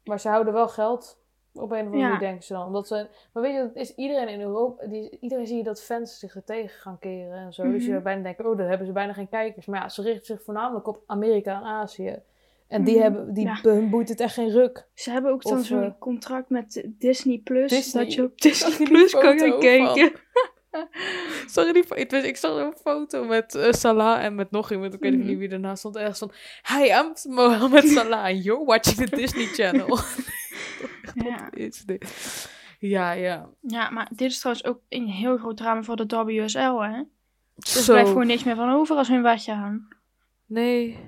maar 0.05 0.20
ze 0.20 0.28
houden 0.28 0.52
wel 0.52 0.68
geld. 0.68 1.22
Op 1.55 1.70
een 1.70 1.78
of 1.78 1.84
andere 1.84 2.02
manier 2.02 2.18
denken 2.18 2.42
ze 2.44 2.52
dan. 2.52 2.66
Omdat 2.66 2.86
ze, 2.86 3.07
maar 3.32 3.42
weet 3.42 3.52
je, 3.55 3.59
het 3.61 3.76
is 3.76 3.94
iedereen 3.94 4.28
in 4.28 4.40
Europa, 4.40 4.86
die, 4.86 5.18
iedereen 5.20 5.46
zie 5.46 5.57
je 5.57 5.62
dat 5.62 5.82
fans 5.82 6.18
zich 6.18 6.34
er 6.34 6.44
tegen 6.44 6.78
gaan 6.80 6.98
keren 6.98 7.36
en 7.38 7.52
zo. 7.52 7.70
Dus 7.70 7.84
je 7.84 7.92
Mhm. 7.92 8.02
bijna 8.02 8.22
denken, 8.22 8.46
oh, 8.50 8.57
dan 8.59 8.66
hebben 8.66 8.86
ze 8.86 8.92
bijna 8.92 9.12
geen 9.12 9.28
kijkers. 9.28 9.66
Maar 9.66 9.80
ja, 9.80 9.88
ze 9.88 10.02
richten 10.02 10.24
zich 10.26 10.42
voornamelijk 10.44 10.86
op 10.86 11.02
Amerika 11.07 11.57
en 11.57 11.62
Azië. 11.64 12.18
En 12.68 12.84
die 12.84 12.94
Mhm. 12.94 13.02
hebben, 13.02 13.34
die, 13.34 13.46
Ja. 13.46 13.59
hun 13.62 13.90
boeit 13.90 14.09
het 14.09 14.20
echt 14.20 14.34
geen 14.34 14.50
ruk. 14.50 14.86
Ze 14.94 15.11
hebben 15.11 15.32
ook 15.32 15.42
dan 15.42 15.62
zo'n 15.62 15.82
eh, 15.82 15.90
contract 15.98 16.48
met 16.48 16.82
Disney 16.86 17.38
Plus. 17.44 17.70
Disney. 17.70 18.05
Dat 18.05 18.14
je 18.14 18.22
op 18.22 18.40
Disney 18.40 18.86
Plus 18.88 19.12
kan 19.12 19.38
gaan 19.38 19.59
kijken. 19.61 19.94
Je 21.55 21.72
die, 21.72 21.84
ik, 21.94 22.11
weet- 22.11 22.24
ik 22.24 22.36
zag 22.36 22.57
een 22.61 22.74
foto 22.82 23.24
met 23.24 23.55
eh, 23.55 23.72
Salah 23.72 24.24
en 24.24 24.34
met 24.34 24.50
nog 24.50 24.70
iemand, 24.70 24.94
ik 24.94 25.00
weet 25.00 25.16
Mhm. 25.18 25.26
niet 25.26 25.38
wie 25.38 25.48
ernaast 25.48 25.78
stond. 25.78 25.96
Ergens 25.96 26.18
van, 26.18 26.30
hi, 26.68 26.84
I'm 26.88 27.12
Mohammed 27.34 27.88
Salah 27.96 28.24
and 28.24 28.44
you're 28.44 28.64
watching 28.64 29.09
the 29.09 29.16
Disney 29.16 29.44
Channel. 29.46 29.98
Ja. 31.14 31.50
Is? 31.50 31.84
Ja, 32.78 33.12
ja. 33.12 33.48
ja, 33.60 33.90
maar 33.90 34.08
dit 34.10 34.30
is 34.30 34.38
trouwens 34.38 34.66
ook 34.66 34.80
een 34.88 35.06
heel 35.06 35.36
groot 35.36 35.56
drama 35.56 35.82
voor 35.82 35.96
de 36.06 36.24
WSL, 36.24 36.58
hè. 36.78 37.02
Dus 37.54 37.76
er 37.76 37.84
blijft 37.92 38.08
gewoon 38.08 38.26
niks 38.26 38.44
meer 38.44 38.56
van 38.56 38.70
over 38.70 38.96
als 38.96 39.08
hun 39.08 39.22
weggaan. 39.22 39.88
Nee. 40.46 40.98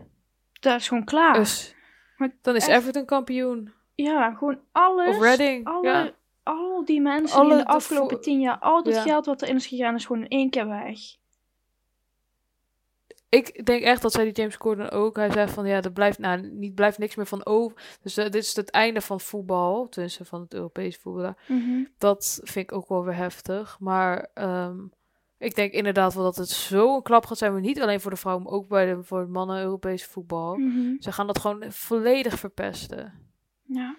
Dat 0.60 0.80
is 0.80 0.88
gewoon 0.88 1.04
klaar. 1.04 1.34
Dus, 1.34 1.74
Maar 2.16 2.30
dan 2.42 2.56
is 2.56 2.66
echt- 2.66 2.80
Everton 2.80 3.04
kampioen. 3.04 3.72
Ja, 3.94 4.34
gewoon 4.34 4.58
alles. 4.72 5.16
Of 5.16 5.22
Reading. 5.22 5.66
Alle, 5.66 5.88
Ja. 5.88 6.10
Al 6.42 6.84
die 6.84 7.00
mensen 7.00 7.38
Alle 7.38 7.48
die 7.48 7.58
in 7.58 7.64
de 7.64 7.70
afgelopen 7.70 8.20
tien 8.20 8.40
jaar, 8.40 8.58
al 8.58 8.82
dat 8.82 8.94
Ja. 8.94 9.02
geld 9.02 9.26
wat 9.26 9.42
erin 9.42 9.56
is 9.56 9.66
gegaan, 9.66 9.94
is 9.94 10.04
gewoon 10.06 10.22
in 10.22 10.28
één 10.28 10.50
keer 10.50 10.68
weg. 10.68 10.98
Ik 13.28 13.66
denk 13.66 13.82
echt 13.82 14.02
dat 14.02 14.12
zei 14.12 14.24
die 14.24 14.34
James 14.34 14.56
Corden 14.56 14.90
ook. 14.90 15.16
Hij 15.16 15.30
zei 15.30 15.48
van 15.48 15.66
ja, 15.66 15.82
er 15.82 15.92
blijft 15.92 16.18
nou 16.18 16.40
niet 16.42 16.74
blijft 16.74 16.98
niks 16.98 17.14
meer 17.14 17.26
van 17.26 17.46
over. 17.46 17.98
Dus 18.02 18.16
eh, 18.16 18.24
dit 18.24 18.42
is 18.42 18.56
het 18.56 18.70
einde 18.70 19.00
van 19.00 19.20
voetbal, 19.20 19.88
tenminste 19.88 20.24
van 20.24 20.40
het 20.40 20.54
Europese 20.54 21.00
voetbal. 21.00 21.34
Mhm. 21.46 21.84
Dat 21.98 22.40
vind 22.42 22.70
ik 22.70 22.76
ook 22.76 22.88
wel 22.88 23.04
weer 23.04 23.16
heftig. 23.16 23.76
Maar 23.80 24.28
ehm, 24.34 24.78
ik 25.38 25.54
denk 25.54 25.72
inderdaad 25.72 26.14
wel 26.14 26.24
dat 26.24 26.36
het 26.36 26.48
zo 26.48 26.96
een 26.96 27.02
klap 27.02 27.26
gaat 27.26 27.38
zijn, 27.38 27.52
maar 27.52 27.60
niet 27.60 27.80
alleen 27.80 28.00
voor 28.00 28.10
de 28.10 28.16
vrouwen, 28.16 28.44
maar 28.44 28.52
ook 28.52 28.68
bij 28.68 28.94
de 28.94 29.02
voor 29.02 29.20
de 29.20 29.30
mannen 29.30 29.60
Europese 29.60 30.08
voetbal. 30.08 30.56
Mhm. 30.56 30.94
Ze 30.98 31.12
gaan 31.12 31.26
dat 31.26 31.38
gewoon 31.38 31.72
volledig 31.72 32.38
verpesten. 32.38 33.12
Ja. 33.62 33.96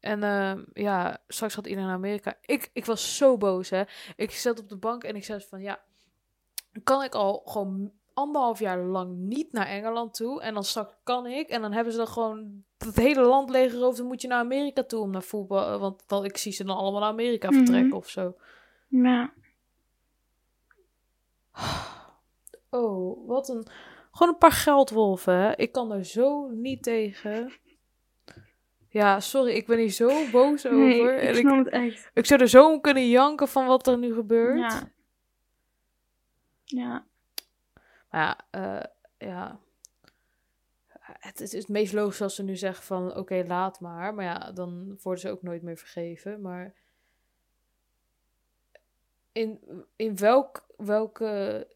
En 0.00 0.22
ehm, 0.22 0.62
ja, 0.72 1.18
straks 1.28 1.54
gaat 1.54 1.66
iedereen 1.66 1.86
naar 1.86 1.96
Amerika. 1.96 2.36
Ik, 2.40 2.70
ik 2.72 2.84
was 2.84 3.16
zo 3.16 3.36
boos, 3.36 3.70
hè. 3.70 3.82
Ik 4.16 4.30
zat 4.30 4.60
op 4.60 4.68
de 4.68 4.76
bank 4.76 5.04
en 5.04 5.16
ik 5.16 5.24
zei 5.24 5.40
van, 5.48 5.60
ja, 5.60 5.80
kan 6.82 7.02
ik 7.02 7.14
al 7.14 7.42
gewoon 7.44 7.92
anderhalf 8.14 8.58
jaar 8.58 8.78
lang 8.78 9.16
niet 9.16 9.52
naar 9.52 9.66
Engeland 9.66 10.14
toe. 10.14 10.42
En 10.42 10.54
dan 10.54 10.64
straks 10.64 10.94
kan 11.02 11.26
ik. 11.26 11.48
En 11.48 11.60
dan 11.62 11.72
hebben 11.72 11.92
ze 11.92 11.98
dan 11.98 12.08
gewoon 12.08 12.64
het 12.78 12.96
hele 12.96 13.22
land 13.22 13.50
leeggeroofd. 13.50 13.96
Dan 13.96 14.06
moet 14.06 14.22
je 14.22 14.28
naar 14.28 14.38
Amerika 14.38 14.82
toe 14.82 15.00
om 15.00 15.10
naar 15.10 15.22
voetbal. 15.22 15.72
eh, 15.72 15.80
Want 15.80 16.08
dan, 16.08 16.24
ik 16.24 16.36
zie 16.36 16.52
ze 16.52 16.64
dan 16.64 16.76
allemaal 16.76 17.00
naar 17.00 17.10
Amerika 17.10 17.48
Mhm. 17.48 17.56
vertrekken 17.56 17.96
of 17.96 18.08
zo. 18.08 18.34
Ja. 18.88 19.32
Oh, 22.70 23.26
wat 23.28 23.48
een... 23.48 23.66
Gewoon 24.12 24.32
een 24.32 24.38
paar 24.38 24.52
geldwolven, 24.52 25.34
hè. 25.34 25.56
Ik 25.56 25.72
kan 25.72 25.92
er 25.92 26.04
zo 26.04 26.48
niet 26.48 26.82
tegen. 26.82 27.52
Ja, 28.88 29.20
sorry, 29.20 29.52
ik 29.52 29.66
ben 29.66 29.78
hier 29.78 29.90
zo 29.90 30.30
boos 30.32 30.62
Nee, 30.62 31.00
over. 31.00 31.14
ik 31.14 31.20
En 31.20 31.28
ik, 31.34 31.36
snap 31.46 31.64
het 31.64 31.68
echt. 31.74 32.10
ik 32.14 32.26
zou 32.26 32.40
er 32.40 32.48
zo 32.48 32.72
om 32.72 32.80
kunnen 32.80 33.08
janken 33.08 33.48
van 33.48 33.66
wat 33.66 33.86
er 33.86 33.98
nu 33.98 34.14
gebeurt. 34.14 34.58
Ja. 34.72 34.90
Ja. 36.64 37.06
Maar 38.14 38.22
ja, 38.22 38.40
eh, 38.50 39.28
ja. 39.28 39.58
Het 41.00 41.40
is 41.40 41.52
het 41.52 41.68
meest 41.68 41.92
logisch 41.92 42.22
als 42.22 42.34
ze 42.34 42.42
nu 42.42 42.56
zeggen 42.56 42.84
van 42.84 43.16
oké, 43.16 43.44
laat 43.46 43.80
maar. 43.80 44.14
Maar 44.14 44.24
ja, 44.24 44.52
dan 44.52 44.98
worden 45.02 45.20
ze 45.20 45.30
ook 45.30 45.42
nooit 45.42 45.62
meer 45.62 45.76
vergeven. 45.76 46.40
Maar 46.40 46.74
in, 49.32 49.60
in 49.96 50.16
welk, 50.16 50.66
welke 50.76 51.66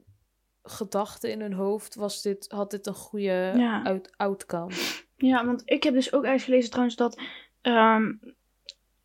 gedachte 0.63 1.31
in 1.31 1.41
hun 1.41 1.53
hoofd 1.53 1.95
was 1.95 2.23
dit, 2.23 2.51
had 2.51 2.71
dit 2.71 2.87
een 2.87 2.95
goede 2.95 3.53
Ja. 3.57 3.83
out, 3.83 4.17
outcome? 4.17 4.75
Ja, 5.17 5.45
want 5.47 5.63
ik 5.65 5.83
heb 5.83 5.95
dus 5.95 6.13
ook 6.13 6.25
uitgelezen 6.25 6.71
trouwens 6.71 6.97
dat... 6.97 7.21
ehm, 7.61 8.13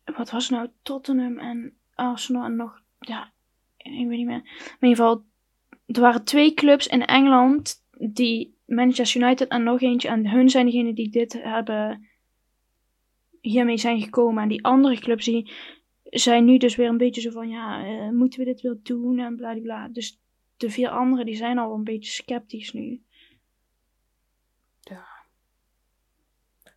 wat 0.04 0.30
was 0.30 0.50
nou? 0.50 0.68
Tottenham 0.82 1.38
en 1.38 1.76
Arsenal 1.94 2.44
en 2.44 2.56
nog... 2.56 2.82
Ja, 2.98 3.32
ik 3.76 3.90
weet 3.92 4.08
niet 4.08 4.26
meer. 4.26 4.42
Maar 4.42 4.76
in 4.80 4.88
ieder 4.88 5.04
geval, 5.04 5.24
er 5.86 6.00
waren 6.00 6.24
twee 6.24 6.54
clubs 6.54 6.86
in 6.86 7.04
Engeland 7.04 7.74
die 7.98 8.58
Manchester 8.66 9.22
United 9.22 9.48
en 9.48 9.62
nog 9.62 9.80
eentje. 9.80 10.08
En 10.08 10.30
hun 10.30 10.50
zijn 10.50 10.66
degene 10.66 10.92
die 10.92 11.10
dit 11.10 11.32
hebben... 11.32 12.08
Hiermee 13.40 13.76
zijn 13.76 14.00
gekomen. 14.00 14.42
En 14.42 14.48
die 14.48 14.64
andere 14.64 14.98
clubs 14.98 15.24
die 15.24 15.52
zijn 16.02 16.44
nu 16.44 16.58
dus 16.58 16.76
weer 16.76 16.88
een 16.88 16.96
beetje 16.96 17.20
zo 17.20 17.30
van... 17.30 17.48
Ja, 17.48 17.84
eh, 17.86 18.10
moeten 18.10 18.38
we 18.38 18.44
dit 18.44 18.60
wel 18.60 18.78
doen? 18.82 19.18
En 19.18 19.36
bladibla. 19.36 19.88
Dus 19.88 20.20
de 20.56 20.70
vier 20.70 20.88
anderen 20.88 21.26
die 21.26 21.36
zijn 21.36 21.58
al 21.58 21.74
een 21.74 21.84
beetje 21.84 22.10
sceptisch 22.10 22.72
nu. 22.72 23.02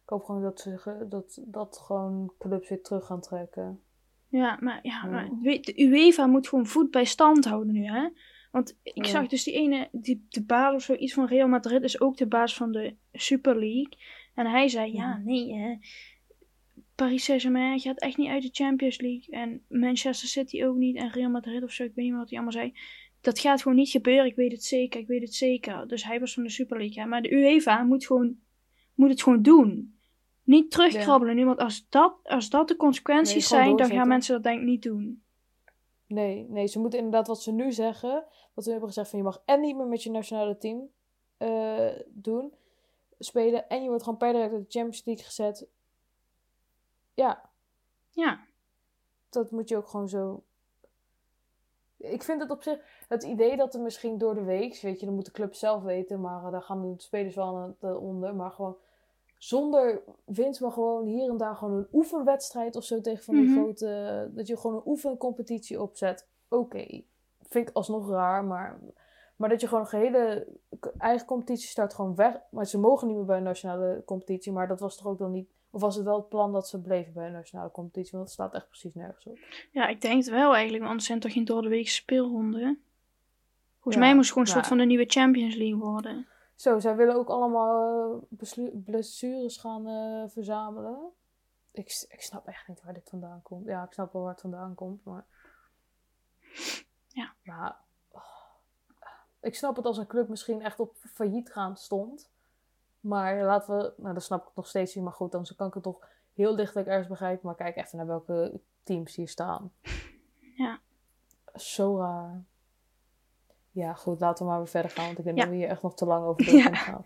Ik 0.08 0.14
hoop 0.14 0.24
gewoon 0.26 0.42
dat 0.42 0.60
ze 0.60 1.06
dat, 1.10 1.42
dat 1.46 1.78
gewoon 1.78 2.34
clubs 2.38 2.70
weer 2.70 2.82
terug 2.82 3.06
gaan 3.06 3.22
trekken. 3.22 3.82
Ja, 4.28 4.58
maar, 4.62 4.80
ja, 4.84 5.02
Ja. 5.04 5.10
maar 5.10 5.30
de 5.42 5.74
UEFA 5.76 6.26
moet 6.28 6.48
gewoon 6.48 6.66
voet 6.66 6.92
bij 6.92 7.06
stand 7.06 7.46
houden 7.46 7.74
nu, 7.74 7.86
hè? 7.86 8.10
Want 8.52 8.80
ik 8.84 9.06
Ja. 9.06 9.12
zag 9.12 9.28
dus 9.28 9.44
die 9.44 9.54
ene, 9.54 9.88
die, 9.92 10.26
de 10.30 10.44
baas 10.44 10.76
of 10.76 10.82
zoiets 10.82 11.14
van 11.14 11.28
Real 11.28 11.48
Madrid 11.48 11.84
is 11.84 12.02
ook 12.02 12.18
de 12.18 12.28
baas 12.28 12.56
van 12.56 12.72
de 12.72 12.96
Super 13.14 13.60
League. 13.60 13.98
En 14.34 14.46
hij 14.46 14.68
zei, 14.68 14.94
ja, 14.94 15.22
nee, 15.24 15.54
hè. 15.54 15.76
Paris 16.96 17.24
Saint-Germain 17.24 17.80
gaat 17.80 18.00
echt 18.00 18.18
niet 18.18 18.30
uit 18.30 18.42
de 18.42 18.50
Champions 18.52 19.02
League. 19.02 19.34
En 19.34 19.64
Manchester 19.70 20.28
City 20.28 20.64
ook 20.64 20.76
niet. 20.76 20.96
En 20.96 21.12
Real 21.12 21.30
Madrid 21.30 21.64
of 21.64 21.72
zo, 21.72 21.84
ik 21.84 21.92
weet 21.96 22.04
niet 22.06 22.10
meer 22.10 22.20
wat 22.20 22.30
hij 22.30 22.40
allemaal 22.40 22.62
zei. 22.62 22.74
Dat 23.22 23.40
gaat 23.40 23.62
gewoon 23.62 23.78
niet 23.78 23.90
gebeuren, 23.90 24.26
ik 24.26 24.36
weet 24.36 24.52
het 24.52 24.64
zeker, 24.64 25.00
ik 25.00 25.08
weet 25.08 25.22
het 25.22 25.34
zeker. 25.34 25.88
Dus 25.88 26.04
hij 26.04 26.20
was 26.20 26.34
van 26.34 26.44
de 26.44 26.50
Super 26.50 26.78
League, 26.78 27.04
hè. 27.04 27.10
Maar 27.10 27.22
de 27.22 27.32
UEFA 27.32 27.84
moet, 27.84 28.06
gewoon, 28.06 28.38
moet 28.96 29.10
het 29.10 29.24
gewoon 29.24 29.42
doen. 29.42 29.96
Niet 30.44 30.72
terugkrabbelen 30.72 31.36
nu, 31.36 31.46
want 31.46 31.60
als 31.60 31.90
dat, 31.90 32.20
als 32.24 32.50
dat 32.50 32.68
de 32.68 32.76
consequenties 32.76 33.34
Nee, 33.34 33.62
zijn, 33.62 33.76
dan 33.76 33.90
gaan 33.90 34.08
mensen 34.08 34.34
dat 34.34 34.44
denk 34.44 34.60
ik 34.60 34.66
niet 34.66 34.82
doen. 34.84 35.22
Nee, 36.08 36.46
nee, 36.50 36.68
ze 36.68 36.80
moeten 36.80 37.00
inderdaad 37.00 37.28
wat 37.28 37.42
ze 37.42 37.52
nu 37.52 37.72
zeggen. 37.72 38.26
Wat 38.54 38.66
we 38.66 38.72
hebben 38.72 38.90
gezegd 38.90 39.10
van 39.10 39.20
je 39.20 39.26
mag 39.26 39.42
en 39.46 39.60
niet 39.62 39.76
meer 39.76 39.88
met 39.88 40.04
je 40.04 40.12
nationale 40.12 40.58
team 40.58 40.90
eh, 41.38 42.00
doen, 42.08 42.54
spelen. 43.20 43.70
En 43.70 43.82
je 43.82 43.88
wordt 43.88 44.04
gewoon 44.04 44.18
per 44.18 44.34
direct 44.34 44.54
uit 44.54 44.64
de 44.64 44.80
Champions 44.80 45.06
League 45.06 45.26
gezet. 45.26 45.68
Ja, 47.14 47.50
Ja, 48.18 48.40
dat 49.30 49.52
moet 49.52 49.70
je 49.70 49.78
ook 49.78 49.88
gewoon 49.88 50.10
zo. 50.10 50.44
Ik 51.98 52.24
vind 52.24 52.42
het 52.42 52.52
op 52.52 52.62
zich, 52.62 53.06
het 53.08 53.24
idee 53.24 53.58
dat 53.58 53.74
er 53.74 53.82
misschien 53.82 54.18
door 54.18 54.36
de 54.36 54.44
week, 54.44 54.80
weet 54.82 55.00
je, 55.00 55.06
dan 55.06 55.16
moet 55.16 55.26
de 55.26 55.32
club 55.32 55.54
zelf 55.54 55.84
weten, 55.84 56.22
maar 56.22 56.46
eh, 56.46 56.52
daar 56.52 56.62
gaan 56.62 56.82
de 56.82 57.02
spelers 57.02 57.36
wel 57.36 57.58
aan 57.58 57.76
het, 57.80 57.98
onder. 57.98 58.36
Maar 58.36 58.52
gewoon 58.52 58.78
zonder 59.38 60.02
winst, 60.26 60.62
maar 60.62 60.72
gewoon 60.72 61.06
hier 61.06 61.30
en 61.30 61.38
daar 61.38 61.56
gewoon 61.56 61.78
een 61.78 61.88
oefenwedstrijd 61.94 62.76
of 62.76 62.84
zo 62.84 63.02
tegen 63.02 63.24
van 63.24 63.36
die 63.36 63.44
Mhm. 63.44 63.54
grote, 63.54 64.30
dat 64.34 64.48
je 64.48 64.58
gewoon 64.58 64.76
een 64.76 64.82
oefencompetitie 64.86 65.82
opzet. 65.82 66.28
Oké, 66.50 67.02
vind 67.50 67.70
ik 67.70 67.76
alsnog 67.76 68.10
raar, 68.10 68.44
maar, 68.44 68.80
maar 69.36 69.50
dat 69.50 69.62
je 69.62 69.68
gewoon 69.68 69.84
een 69.84 69.90
gehele 69.90 70.48
eigen 70.98 71.28
competitie 71.28 71.68
start 71.70 71.94
gewoon 71.94 72.16
weg. 72.16 72.40
Maar 72.52 72.66
ze 72.66 72.80
mogen 72.80 73.08
niet 73.08 73.16
meer 73.16 73.26
bij 73.26 73.38
een 73.38 73.44
nationale 73.44 74.02
competitie, 74.06 74.52
maar 74.52 74.68
dat 74.68 74.80
was 74.80 74.98
toch 74.98 75.08
ook 75.08 75.18
dan 75.18 75.32
niet, 75.32 75.50
of 75.70 75.82
was 75.82 75.96
het 75.96 76.06
wel 76.06 76.18
het 76.18 76.30
plan 76.30 76.52
dat 76.54 76.68
ze 76.68 76.82
bleven 76.82 77.14
bij 77.14 77.26
een 77.26 77.32
nationale 77.32 77.72
competitie, 77.72 78.12
want 78.12 78.24
het 78.24 78.34
staat 78.34 78.54
echt 78.54 78.68
precies 78.68 78.94
nergens 78.94 79.26
op. 79.26 79.38
ja, 79.72 79.88
ik 79.88 80.02
denk 80.02 80.16
het 80.18 80.30
wel 80.30 80.52
eigenlijk, 80.52 80.78
want 80.78 80.88
anders 80.90 81.06
zijn 81.06 81.18
het 81.18 81.28
toch 81.28 81.36
geen 81.36 81.46
door 81.46 81.62
de 81.62 81.68
week 81.68 81.88
speelronden. 81.90 82.82
Volgens 83.74 83.96
Ja, 83.96 84.00
mij 84.00 84.10
moest 84.16 84.20
het 84.30 84.34
gewoon 84.34 84.48
een 84.48 84.54
soort 84.54 84.68
van 84.68 84.78
de 84.78 84.86
nieuwe 84.86 85.06
Champions 85.08 85.56
League 85.56 85.78
worden. 85.80 86.28
Zo, 86.58 86.80
zij 86.80 86.96
willen 86.96 87.16
ook 87.16 87.30
allemaal 87.30 88.26
eh, 88.40 88.68
blessures 88.84 89.58
gaan 89.58 89.88
eh, 89.88 90.30
verzamelen. 90.30 91.12
Ik, 91.72 92.06
ik 92.10 92.22
snap 92.22 92.48
echt 92.48 92.68
niet 92.68 92.84
waar 92.84 92.94
dit 92.94 93.10
vandaan 93.10 93.42
komt. 93.42 93.66
Ja, 93.66 93.84
ik 93.84 93.94
snap 93.94 94.14
wel 94.14 94.22
waar 94.22 94.32
het 94.32 94.42
vandaan 94.42 94.76
komt, 94.76 95.04
maar... 95.04 95.26
Ja. 97.08 97.34
Maar... 97.44 97.80
oh, 98.12 98.22
ik 99.40 99.56
snap 99.56 99.76
het 99.76 99.86
als 99.86 99.98
een 99.98 100.08
club 100.08 100.28
misschien 100.28 100.62
echt 100.62 100.80
op 100.80 100.96
failliet 101.14 101.52
gaan 101.52 101.78
stond. 101.78 102.30
Maar 103.00 103.44
laten 103.44 103.78
we... 103.78 103.94
Nou, 103.98 104.14
dat 104.14 104.24
snap 104.24 104.48
ik 104.48 104.56
nog 104.56 104.68
steeds 104.68 104.96
niet. 104.96 105.04
Maar 105.04 105.14
goed, 105.14 105.32
dan 105.32 105.48
kan 105.56 105.68
ik 105.68 105.74
het 105.74 105.84
toch 105.84 106.08
heel 106.34 106.56
lichtelijk 106.56 106.88
ergens 106.88 107.08
begrijpen. 107.08 107.46
Maar 107.46 107.56
kijk 107.56 107.76
even 107.76 107.98
naar 107.98 108.08
welke 108.08 108.60
teams 108.84 109.16
hier 109.16 109.30
staan. 109.30 109.74
Ja. 110.56 110.80
Zo 111.54 111.98
raar. 111.98 112.44
Ja, 113.78 113.94
goed, 113.94 114.20
laten 114.20 114.46
we 114.46 114.52
maar 114.52 114.60
weer 114.60 114.70
verder 114.70 114.92
gaan. 114.92 115.06
Want 115.06 115.18
ik 115.18 115.24
denk 115.24 115.38
Ja. 115.38 115.44
dat 115.44 115.52
we 115.54 115.60
hier 115.60 115.70
echt 115.70 115.82
nog 115.82 115.96
te 115.96 116.06
lang 116.06 116.26
over 116.26 116.46
door 116.46 116.56
Ja. 116.56 116.62
kunnen 116.64 116.80
gaan. 116.80 117.06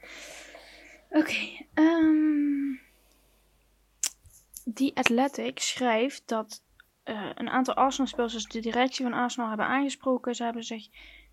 Oké, 1.09 1.65
ehm 1.74 2.80
die 4.65 4.97
Athletic 4.97 5.59
schrijft 5.59 6.28
dat 6.28 6.63
eh, 7.03 7.30
een 7.36 7.49
aantal 7.49 7.74
Arsenal-spelers, 7.74 8.34
dus 8.34 8.45
de 8.45 8.59
directie 8.59 9.05
van 9.05 9.13
Arsenal, 9.13 9.47
hebben 9.49 9.65
aangesproken. 9.65 10.36
Ze, 10.36 10.43
hebben 10.43 10.63
zich, 10.63 10.88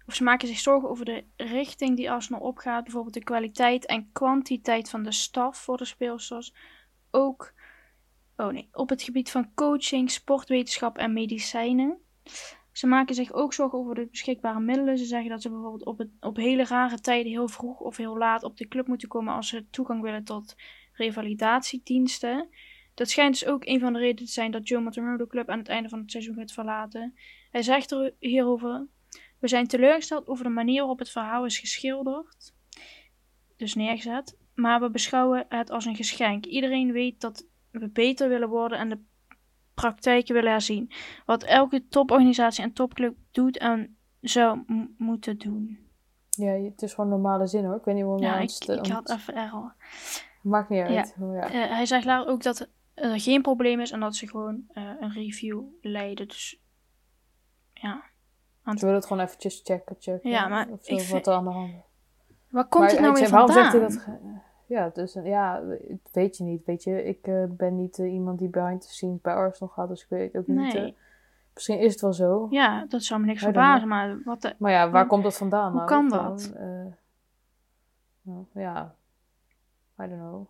of 0.07 0.15
ze 0.15 0.23
maken 0.23 0.49
zich 0.49 0.59
zorgen 0.59 0.89
over 0.89 1.05
de 1.05 1.25
richting 1.37 1.97
die 1.97 2.11
Arsenal 2.11 2.41
opgaat. 2.41 2.83
Bijvoorbeeld 2.83 3.15
de 3.15 3.25
kwaliteit 3.25 3.87
en 3.87 4.11
kwantiteit 4.13 4.91
van 4.91 5.03
de 5.03 5.13
staf 5.13 5.59
voor 5.59 5.77
de 5.77 5.85
speelsters. 5.85 6.55
Ook 7.11 7.53
oh 8.37 8.47
nee, 8.49 8.69
op 8.73 8.89
het 8.89 9.03
gebied 9.03 9.31
van 9.31 9.55
coaching, 9.55 10.11
sportwetenschap 10.11 10.99
en 10.99 11.13
medicijnen. 11.13 11.99
Ze 12.79 12.87
maken 12.87 13.15
zich 13.15 13.33
ook 13.33 13.53
zorgen 13.53 13.79
over 13.79 13.95
de 13.95 14.07
beschikbare 14.11 14.61
middelen. 14.61 14.99
Ze 14.99 15.05
zeggen 15.05 15.31
dat 15.31 15.43
ze 15.43 15.51
bijvoorbeeld 15.51 15.85
op, 15.85 16.05
op 16.21 16.37
hele 16.37 16.65
rare 16.65 17.01
tijden 17.01 17.33
heel 17.33 17.49
vroeg 17.49 17.81
of 17.81 17.97
heel 17.97 18.19
laat 18.19 18.43
op 18.43 18.57
de 18.57 18.69
club 18.69 18.87
moeten 18.87 19.09
komen 19.09 19.35
als 19.35 19.49
ze 19.49 19.71
toegang 19.71 20.03
willen 20.03 20.25
tot 20.25 20.57
revalidatiediensten. 20.93 22.49
Dat 22.95 23.11
schijnt 23.11 23.39
dus 23.39 23.49
ook 23.49 23.65
een 23.65 23.81
van 23.81 23.93
de 23.93 23.99
redenen 23.99 24.27
te 24.27 24.33
zijn 24.33 24.51
dat 24.51 24.69
Joe 24.69 24.81
Montemurro 24.81 25.17
de 25.17 25.27
club 25.27 25.49
aan 25.49 25.59
het 25.59 25.69
einde 25.69 25.89
van 25.89 25.99
het 25.99 26.11
seizoen 26.11 26.35
gaat 26.35 26.53
verlaten. 26.53 27.15
Hij 27.51 27.63
zegt 27.63 27.91
er 27.91 28.15
hierover: 28.19 28.87
We 29.39 29.49
zijn 29.49 29.67
teleurgesteld 29.67 30.27
over 30.27 30.45
de 30.45 30.51
manier 30.51 30.79
waarop 30.79 30.99
het 30.99 31.11
verhaal 31.11 31.45
is 31.45 31.59
geschilderd, 31.59 32.55
dus 33.57 33.75
neergezet, 33.75 34.39
maar 34.55 34.81
we 34.81 34.91
beschouwen 34.91 35.47
het 35.49 35.71
als 35.71 35.85
een 35.85 35.97
geschenk. 35.97 36.47
Iedereen 36.47 36.93
weet 36.93 37.21
dat 37.21 37.47
we 37.71 37.89
beter 37.89 38.29
willen 38.29 38.49
worden 38.49 38.79
en 38.79 38.89
de 38.89 39.01
praktijken 39.81 40.35
willen 40.35 40.51
herzien. 40.51 40.91
Wat 41.27 41.43
elke 41.43 41.89
toporganisatie 41.89 42.65
en 42.65 42.73
topclub 42.73 43.17
doet 43.31 43.59
en 43.59 43.97
zou 44.21 44.65
moeten 44.99 45.39
doen. 45.39 45.79
Ja, 46.31 46.53
het 46.53 46.83
is 46.83 46.95
gewoon 46.95 47.11
normale 47.11 47.47
zin 47.47 47.65
hoor. 47.65 47.77
Ik 47.77 47.85
weet 47.85 47.95
niet 47.95 48.05
hoe 48.05 48.21
Ja, 48.21 48.39
ik, 48.39 48.51
ik 48.65 48.87
had 48.87 49.11
even 49.11 49.35
error. 49.35 49.75
Maakt 50.43 50.69
niet 50.69 50.81
uit. 50.81 51.15
Ja. 51.19 51.51
Eh, 51.51 51.71
hij 51.71 51.87
zegt 51.87 52.05
later 52.05 52.33
ook 52.33 52.43
dat 52.43 52.69
er 52.95 53.21
geen 53.21 53.43
probleem 53.43 53.81
is 53.81 53.91
en 53.91 54.01
dat 54.01 54.17
ze 54.17 54.29
gewoon 54.29 54.65
eh, 54.69 54.91
een 55.01 55.13
review 55.13 55.63
leiden. 55.81 56.29
Dus 56.29 56.63
ja. 57.73 58.03
Ze 58.65 58.75
willen 58.75 58.95
het 58.95 59.07
gewoon 59.07 59.23
eventjes 59.23 59.61
checken, 59.65 59.97
checken. 59.99 60.31
Ja, 60.31 60.49
maar 60.49 60.69
of 60.69 60.85
zo, 60.85 60.95
ik 60.95 61.09
wat 61.09 61.27
er 61.27 61.35
aan 61.35 61.45
de 61.45 61.51
hand 61.51 61.73
is. 61.73 61.81
Waar 62.51 62.67
komt 62.69 62.85
Maar 62.85 62.93
het 62.93 63.01
nou 63.01 63.13
weer 63.13 63.27
zei, 63.27 63.31
waarom 63.31 63.53
vandaan? 63.53 63.91
zegt 63.91 64.05
hij 64.05 64.13
dat? 64.13 64.47
Ja, 64.69 64.89
dus 64.89 65.15
eh, 65.15 65.27
ja, 65.27 65.63
weet 66.13 66.37
je 66.37 66.45
niet. 66.45 66.65
Weet 66.65 66.83
je, 66.83 67.05
ik 67.05 67.27
eh, 67.27 67.45
ben 67.49 67.77
niet 67.77 67.99
eh, 67.99 68.13
iemand 68.13 68.39
die 68.39 68.49
behind 68.49 68.81
the 68.81 68.89
scenes 68.89 69.21
bij 69.21 69.35
Arsenal 69.35 69.73
gaat, 69.73 69.89
dus 69.89 70.03
ik 70.03 70.09
weet 70.09 70.37
ook 70.37 70.47
niet. 70.47 70.57
Misschien 71.55 71.79
is 71.79 71.93
het 71.93 72.01
wel 72.01 72.13
zo. 72.13 72.47
Ja, 72.51 72.85
dat 72.89 73.03
zou 73.03 73.21
me 73.21 73.27
niks 73.27 73.43
verbazen, 73.43 73.89
maar 73.89 74.23
wat 74.25 74.43
de... 74.43 74.55
Maar 74.59 74.73
ja, 74.73 74.91
waar 74.91 75.01
Hoe- 75.01 75.11
komt 75.11 75.23
dat 75.23 75.37
vandaan? 75.37 75.71
hoe 75.73 75.75
nou? 75.85 75.87
kan 75.87 76.09
dat? 76.09 76.53
eh, 76.57 76.87
nou, 78.23 78.45
ja, 78.55 78.95
I 80.01 80.07
don't 80.09 80.21
know. 80.21 80.47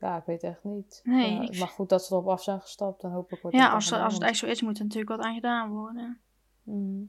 Ja, 0.00 0.16
ik 0.16 0.24
weet 0.24 0.42
echt 0.42 0.64
niet. 0.64 1.00
Nee, 1.04 1.34
Ja, 1.34 1.42
ik- 1.42 1.58
Maar 1.58 1.68
goed 1.68 1.88
dat 1.88 2.04
ze 2.04 2.12
erop 2.14 2.28
af 2.28 2.42
zijn 2.42 2.60
gestapt, 2.60 3.00
dan 3.00 3.12
hopelijk 3.12 3.42
wordt 3.42 3.56
Ja, 3.56 3.68
als, 3.72 3.92
als 3.92 4.14
het 4.14 4.22
echt 4.22 4.36
zo 4.36 4.46
is, 4.46 4.62
moet 4.62 4.78
er 4.78 4.82
natuurlijk 4.84 5.10
wat 5.16 5.20
aan 5.26 5.34
gedaan 5.34 5.70
worden. 5.70 6.20
want- 6.62 6.78
Mhm. 6.80 7.04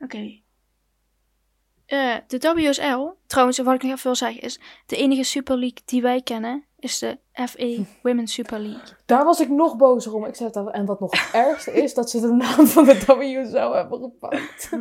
Oké. 0.00 0.40
Eh, 1.86 2.16
de 2.26 2.38
WSL, 2.38 3.08
trouwens, 3.26 3.58
wat 3.58 3.74
ik 3.74 3.82
nog 3.82 3.92
even 3.92 4.02
wil 4.02 4.14
zeggen 4.14 4.40
is, 4.40 4.60
de 4.86 4.96
enige 4.96 5.22
Super 5.22 5.56
League 5.58 5.78
die 5.84 6.02
wij 6.02 6.22
kennen 6.22 6.64
is 6.78 6.98
de 6.98 7.18
FA 7.32 7.84
Women's 8.02 8.32
Super 8.32 8.58
League. 8.58 8.96
Daar 9.06 9.24
was 9.24 9.40
ik 9.40 9.48
nog 9.48 9.76
bozer 9.76 10.14
om. 10.14 10.24
Ik 10.24 10.34
zei 10.34 10.50
al. 10.52 10.70
En 10.70 10.86
wat 10.86 11.00
nog 11.00 11.10
het 11.10 11.34
ergste 11.34 11.72
is, 11.72 11.94
dat 11.94 12.10
ze 12.10 12.20
de 12.20 12.32
naam 12.32 12.66
van 12.66 12.84
de 12.84 12.98
W 13.06 13.50
zo 13.54 13.72
hebben 13.72 14.00
gepakt. 14.00 14.70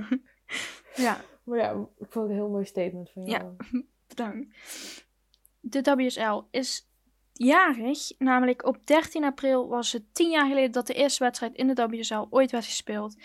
Ja, 0.95 1.21
Maar 1.43 1.57
ja, 1.57 1.71
ik 1.71 2.07
vond 2.09 2.13
het 2.13 2.23
een 2.23 2.41
heel 2.41 2.49
mooi 2.49 2.65
statement 2.65 3.11
van 3.11 3.25
jou. 3.25 3.43
Ja. 3.43 3.81
bedankt. 4.07 4.55
De 5.59 5.95
WSL 5.95 6.41
is 6.51 6.87
jarig, 7.33 8.11
namelijk 8.17 8.65
op 8.65 8.87
13 8.87 9.23
april 9.23 9.67
was 9.67 9.91
het 9.91 10.03
10 10.13 10.29
jaar 10.29 10.47
geleden 10.47 10.71
dat 10.71 10.87
de 10.87 10.93
eerste 10.93 11.23
wedstrijd 11.23 11.55
in 11.55 11.67
de 11.67 11.87
WSL 11.87 12.25
ooit 12.29 12.51
werd 12.51 12.65
gespeeld. 12.65 13.15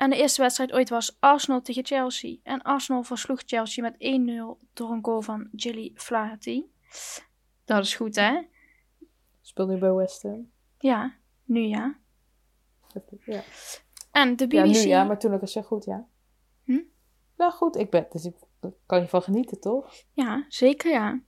En 0.00 0.10
de 0.10 0.16
eerste 0.16 0.42
wedstrijd 0.42 0.72
ooit 0.72 0.88
was 0.88 1.16
Arsenal 1.18 1.62
tegen 1.62 1.84
Chelsea. 1.84 2.36
En 2.42 2.62
Arsenal 2.62 3.02
versloeg 3.02 3.42
Chelsea 3.46 3.82
met 3.82 3.94
1-0 3.94 4.66
door 4.72 4.90
een 4.90 5.04
goal 5.04 5.22
van 5.22 5.48
Gilly 5.52 5.92
Flaherty. 5.94 6.64
Dat 7.64 7.84
is 7.84 7.94
goed, 7.94 8.16
hè? 8.16 8.42
Speel 9.40 9.66
nu 9.66 9.78
bij 9.78 9.92
West 9.92 10.22
Ham. 10.22 10.50
Ja, 10.78 11.16
nu 11.44 11.60
ja. 11.60 11.98
Ja. 13.24 13.42
En 14.10 14.36
de 14.36 14.46
BBC... 14.46 14.54
ja, 14.56 14.64
nu 14.64 14.88
ja, 14.88 15.04
maar 15.04 15.18
toen 15.18 15.34
ook 15.34 15.48
zo 15.48 15.62
goed, 15.62 15.84
ja. 15.84 16.06
Hm? 16.64 16.80
Nou 17.36 17.52
goed, 17.52 17.76
ik 17.76 17.90
ben, 17.90 18.06
dus 18.10 18.24
ik 18.24 18.34
kan 18.86 19.00
je 19.00 19.08
van 19.08 19.22
genieten, 19.22 19.60
toch? 19.60 19.94
Ja, 20.12 20.44
zeker 20.48 20.90
ja. 20.90 21.20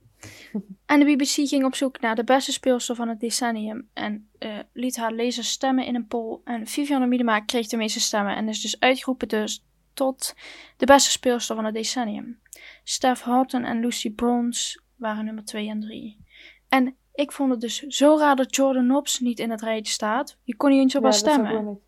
En 0.85 0.99
de 0.99 1.05
BBC 1.05 1.47
ging 1.47 1.65
op 1.65 1.75
zoek 1.75 1.99
naar 1.99 2.15
de 2.15 2.23
beste 2.23 2.51
speelster 2.51 2.95
van 2.95 3.07
het 3.07 3.19
decennium 3.19 3.89
en 3.93 4.29
eh, 4.39 4.49
liet 4.73 4.95
haar 4.95 5.11
lezers 5.11 5.49
stemmen 5.49 5.85
in 5.85 5.95
een 5.95 6.07
poll. 6.07 6.39
En 6.43 6.67
Vivianne 6.67 7.07
Miedema 7.07 7.39
kreeg 7.39 7.67
de 7.67 7.77
meeste 7.77 7.99
stemmen 7.99 8.35
en 8.35 8.49
is 8.49 8.61
dus 8.61 8.79
uitgeroepen 8.79 9.27
dus 9.27 9.65
tot 9.93 10.33
de 10.77 10.85
beste 10.85 11.11
speelster 11.11 11.55
van 11.55 11.65
het 11.65 11.73
decennium. 11.73 12.39
Steph 12.83 13.21
Houghton 13.21 13.63
en 13.63 13.79
Lucy 13.79 14.11
Bronze 14.11 14.81
waren 14.95 15.25
nummer 15.25 15.45
2 15.45 15.69
en 15.69 15.79
3. 15.79 16.25
En 16.69 16.95
ik 17.13 17.31
vond 17.31 17.51
het 17.51 17.61
dus 17.61 17.79
zo 17.79 18.17
raar 18.17 18.35
dat 18.35 18.55
Jordan 18.55 18.87
Nobbs 18.87 19.19
niet 19.19 19.39
in 19.39 19.49
het 19.49 19.61
rijtje 19.61 19.93
staat. 19.93 20.37
Je 20.43 20.55
kon 20.55 20.69
niet 20.69 20.79
eens 20.79 20.95
op 20.95 21.01
Ja, 21.01 21.07
haar 21.07 21.17
stemmen. 21.17 21.79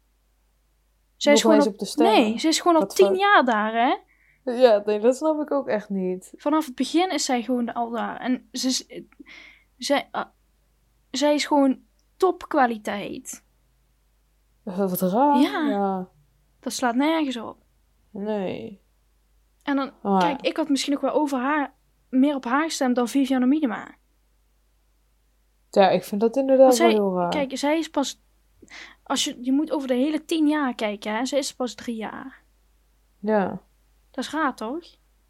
Zij 1.15 1.33
is 1.33 1.41
gewoon 1.41 1.61
op... 1.61 1.67
op 1.67 1.77
de 1.79 1.86
stemmen. 1.86 2.15
Nee, 2.15 2.39
ze 2.39 2.47
is 2.47 2.59
gewoon 2.59 2.75
al 2.75 2.81
Wat 2.81 2.95
10 2.95 3.05
voor- 3.05 3.17
jaar 3.17 3.45
daar, 3.45 3.73
hè? 3.73 3.95
Ja, 4.45 4.81
nee, 4.85 4.99
dat 4.99 5.15
snap 5.15 5.41
ik 5.41 5.51
ook 5.51 5.67
echt 5.67 5.89
niet. 5.89 6.33
vanaf 6.35 6.65
het 6.65 6.75
begin 6.75 7.11
is 7.11 7.25
zij 7.25 7.41
gewoon 7.43 7.73
al 7.73 7.89
daar. 7.89 8.17
En 8.19 8.47
ze, 8.51 8.67
is- 8.67 8.85
zij, 9.77 10.07
ah, 10.11 10.25
zij 11.11 11.33
is 11.33 11.45
gewoon 11.45 11.79
topkwaliteit. 12.17 13.43
Wat 14.63 15.01
raar. 15.01 15.37
Ja. 15.39 15.67
ja. 15.69 16.09
Dat 16.59 16.73
slaat 16.73 16.95
nergens 16.95 17.37
op. 17.37 17.57
Nee. 18.11 18.81
En 19.63 19.75
dan, 19.75 19.91
Maar- 20.01 20.21
kijk, 20.21 20.41
ik 20.41 20.57
had 20.57 20.69
misschien 20.69 20.93
nog 20.93 21.01
wel 21.01 21.11
over 21.13 21.39
haar, 21.39 21.73
meer 22.09 22.35
op 22.35 22.45
haar 22.45 22.63
gestemd 22.63 22.95
dan 22.95 23.07
Vivianne 23.07 23.45
Miedema. 23.47 23.95
Ja, 25.69 25.89
ik 25.89 26.03
vind 26.03 26.21
dat 26.21 26.35
inderdaad 26.37 26.75
zij, 26.75 26.87
wel 26.87 26.95
heel 26.95 27.15
raar. 27.15 27.29
kijk, 27.29 27.57
zij 27.57 27.77
is 27.77 27.89
pas, 27.89 28.21
als 29.03 29.23
je, 29.23 29.37
je 29.41 29.51
moet 29.51 29.71
over 29.71 29.87
de 29.87 29.93
hele 29.93 30.25
tien 30.25 30.47
jaar 30.47 30.75
kijken, 30.75 31.15
hè. 31.15 31.25
Zij 31.25 31.39
is 31.39 31.55
pas 31.55 31.73
drie 31.75 31.95
jaar. 31.95 32.43
Ja. 33.19 33.61
Dat 34.16 34.24
is 34.24 34.32
raar, 34.32 34.55
toch? 34.55 34.84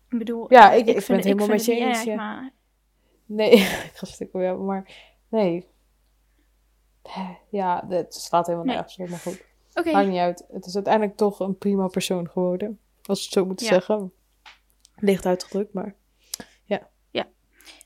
Ik 0.09 0.17
bedoel, 0.17 0.53
Ja, 0.53 0.71
ik- 0.71 0.79
ik 0.79 0.93
ben 0.93 1.01
vind, 1.01 1.17
het 1.17 1.25
helemaal 1.25 1.47
met 1.47 1.65
je 1.65 1.75
eens, 1.75 2.03
ja. 2.03 2.15
maar 2.15 2.51
Nee, 3.25 3.51
ik 3.89 3.91
ga 3.93 4.05
stuk 4.05 4.29
ja, 4.33 4.53
maar 4.53 4.91
nee. 5.29 5.67
Ja, 7.51 7.85
het 7.89 8.13
slaat 8.13 8.45
helemaal 8.45 8.65
Nee. 8.65 8.75
nergens 8.75 8.97
op, 8.97 9.09
maar 9.09 9.19
goed. 9.19 9.43
Oké, 9.73 9.91
Maakt 9.91 10.07
niet 10.07 10.17
uit. 10.19 10.45
Het 10.51 10.65
is 10.65 10.75
uiteindelijk 10.75 11.17
toch 11.17 11.39
een 11.39 11.57
prima 11.57 11.87
persoon 11.87 12.29
geworden. 12.29 12.79
Als 13.03 13.19
we 13.19 13.23
het 13.25 13.33
zo 13.33 13.45
moeten 13.45 13.65
Ja. 13.65 13.71
zeggen. 13.71 14.13
Licht 14.95 15.25
uitgedrukt, 15.25 15.73
maar... 15.73 15.95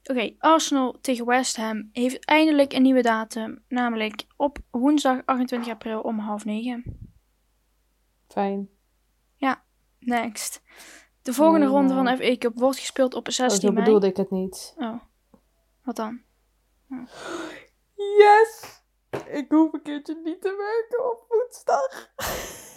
Oké, 0.04 0.34
Arsenal 0.38 0.98
tegen 1.02 1.26
West 1.26 1.56
Ham 1.56 1.90
heeft 1.94 2.26
eindelijk 2.26 2.74
een 2.74 2.82
nieuwe 2.82 3.02
datum. 3.02 3.64
Namelijk 3.68 4.26
op 4.36 4.58
woensdag 4.72 5.22
28 5.26 5.72
april 5.74 6.02
om 6.02 6.20
half 6.20 6.46
negen. 6.46 6.84
Fijn. 8.28 8.70
Next. 10.00 10.62
De 11.22 11.34
volgende 11.34 11.66
Nee, 11.66 11.76
ronde 11.76 11.94
nou. 11.94 12.08
van 12.08 12.18
FA 12.18 12.38
Cup 12.38 12.60
wordt 12.60 12.80
gespeeld 12.80 13.14
op 13.14 13.28
Oh, 13.28 13.34
16 13.34 13.62
zo 13.62 13.72
mei. 13.72 13.84
bedoelde 13.86 14.08
ik 14.08 14.18
het 14.18 14.30
niet. 14.32 14.74
Oh, 14.78 15.00
wat 15.84 15.96
dan? 15.96 16.22
Yes! 17.96 18.82
Ik 19.28 19.46
hoef 19.50 19.74
een 19.74 19.82
keertje 19.82 20.20
niet 20.24 20.42
te 20.42 20.56
werken 20.58 21.12
op 21.12 21.26
woensdag. 21.30 21.88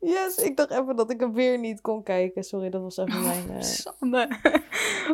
Yes, 0.00 0.36
ik 0.36 0.56
dacht 0.56 0.70
even 0.70 0.96
dat 0.96 1.10
ik 1.10 1.20
hem 1.20 1.32
weer 1.32 1.58
niet 1.58 1.80
kon 1.80 2.02
kijken. 2.02 2.42
Sorry, 2.44 2.70
dat 2.70 2.82
was 2.82 2.96
even 2.96 3.22
mijn... 3.22 3.64
Sander. 3.64 4.40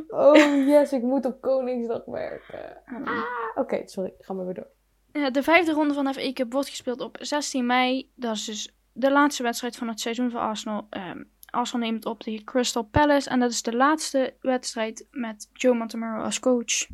Oh, 0.08 0.66
yes, 0.66 0.92
ik 0.92 1.02
moet 1.02 1.24
op 1.24 1.40
Koningsdag 1.40 2.04
werken. 2.04 2.82
Ah, 3.04 3.22
Oké, 3.54 3.82
sorry. 3.84 4.14
Ga 4.18 4.32
maar 4.32 4.44
weer 4.44 4.54
door. 4.54 5.30
De 5.30 5.42
vijfde 5.42 5.72
ronde 5.72 5.94
van 5.94 6.14
FA 6.14 6.32
Cup 6.32 6.52
wordt 6.52 6.68
gespeeld 6.68 7.00
op 7.00 7.16
16 7.20 7.66
mei. 7.66 8.12
Dat 8.14 8.34
is 8.36 8.44
dus 8.44 8.75
de 8.96 9.10
laatste 9.12 9.42
wedstrijd 9.42 9.76
van 9.76 9.88
het 9.88 10.00
seizoen 10.00 10.30
voor 10.30 10.40
Arsenal. 10.40 10.86
Ehm, 10.90 11.22
Arsenal 11.50 11.88
neemt 11.88 12.06
op 12.06 12.20
tegen 12.20 12.44
Crystal 12.44 12.82
Palace. 12.82 13.30
En 13.30 13.40
dat 13.40 13.50
is 13.50 13.62
de 13.62 13.76
laatste 13.76 14.34
wedstrijd 14.40 15.06
met 15.10 15.48
Joe 15.52 15.74
Montemurro 15.74 16.22
als 16.22 16.40
coach. 16.40 16.86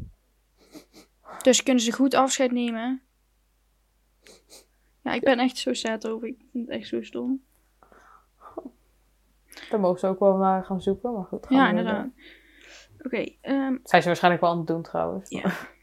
Dus 1.42 1.62
kunnen 1.62 1.82
ze 1.82 1.92
goed 1.92 2.14
afscheid 2.14 2.52
nemen. 2.52 3.02
Ja, 5.02 5.12
ik 5.12 5.20
ben 5.20 5.38
echt 5.38 5.56
zo 5.56 5.72
sad 5.72 6.08
over. 6.08 6.28
Ik 6.28 6.36
vind 6.52 6.66
het 6.66 6.76
echt 6.76 6.88
zo 6.88 7.02
stom. 7.02 7.42
Daar 9.70 9.80
mogen 9.80 10.00
ze 10.00 10.06
ook 10.06 10.18
wel 10.18 10.36
naar 10.36 10.64
gaan 10.64 10.82
zoeken, 10.82 11.12
maar 11.12 11.24
goed. 11.24 11.46
Ja, 11.48 11.68
inderdaad. 11.68 12.06
Oké, 13.02 13.24
ehm, 13.40 13.70
door. 13.70 13.80
Zijn 13.82 14.02
ze 14.02 14.06
waarschijnlijk 14.08 14.42
wel 14.42 14.52
aan 14.52 14.58
het 14.58 14.66
doen 14.66 14.82
trouwens. 14.82 15.30
Ja. 15.30 15.52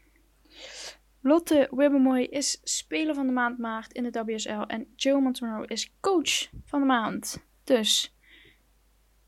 Lotte 1.22 1.68
Wibbemoy 1.70 2.20
is 2.20 2.60
speler 2.64 3.14
van 3.14 3.26
de 3.26 3.32
maand 3.32 3.58
maart 3.58 3.92
in 3.92 4.10
de 4.10 4.24
WSL. 4.24 4.60
En 4.66 4.86
Joe 4.96 5.20
Montemurro 5.20 5.62
is 5.62 5.94
coach 6.00 6.48
van 6.64 6.80
de 6.80 6.86
maand. 6.86 7.44
Dus 7.64 8.14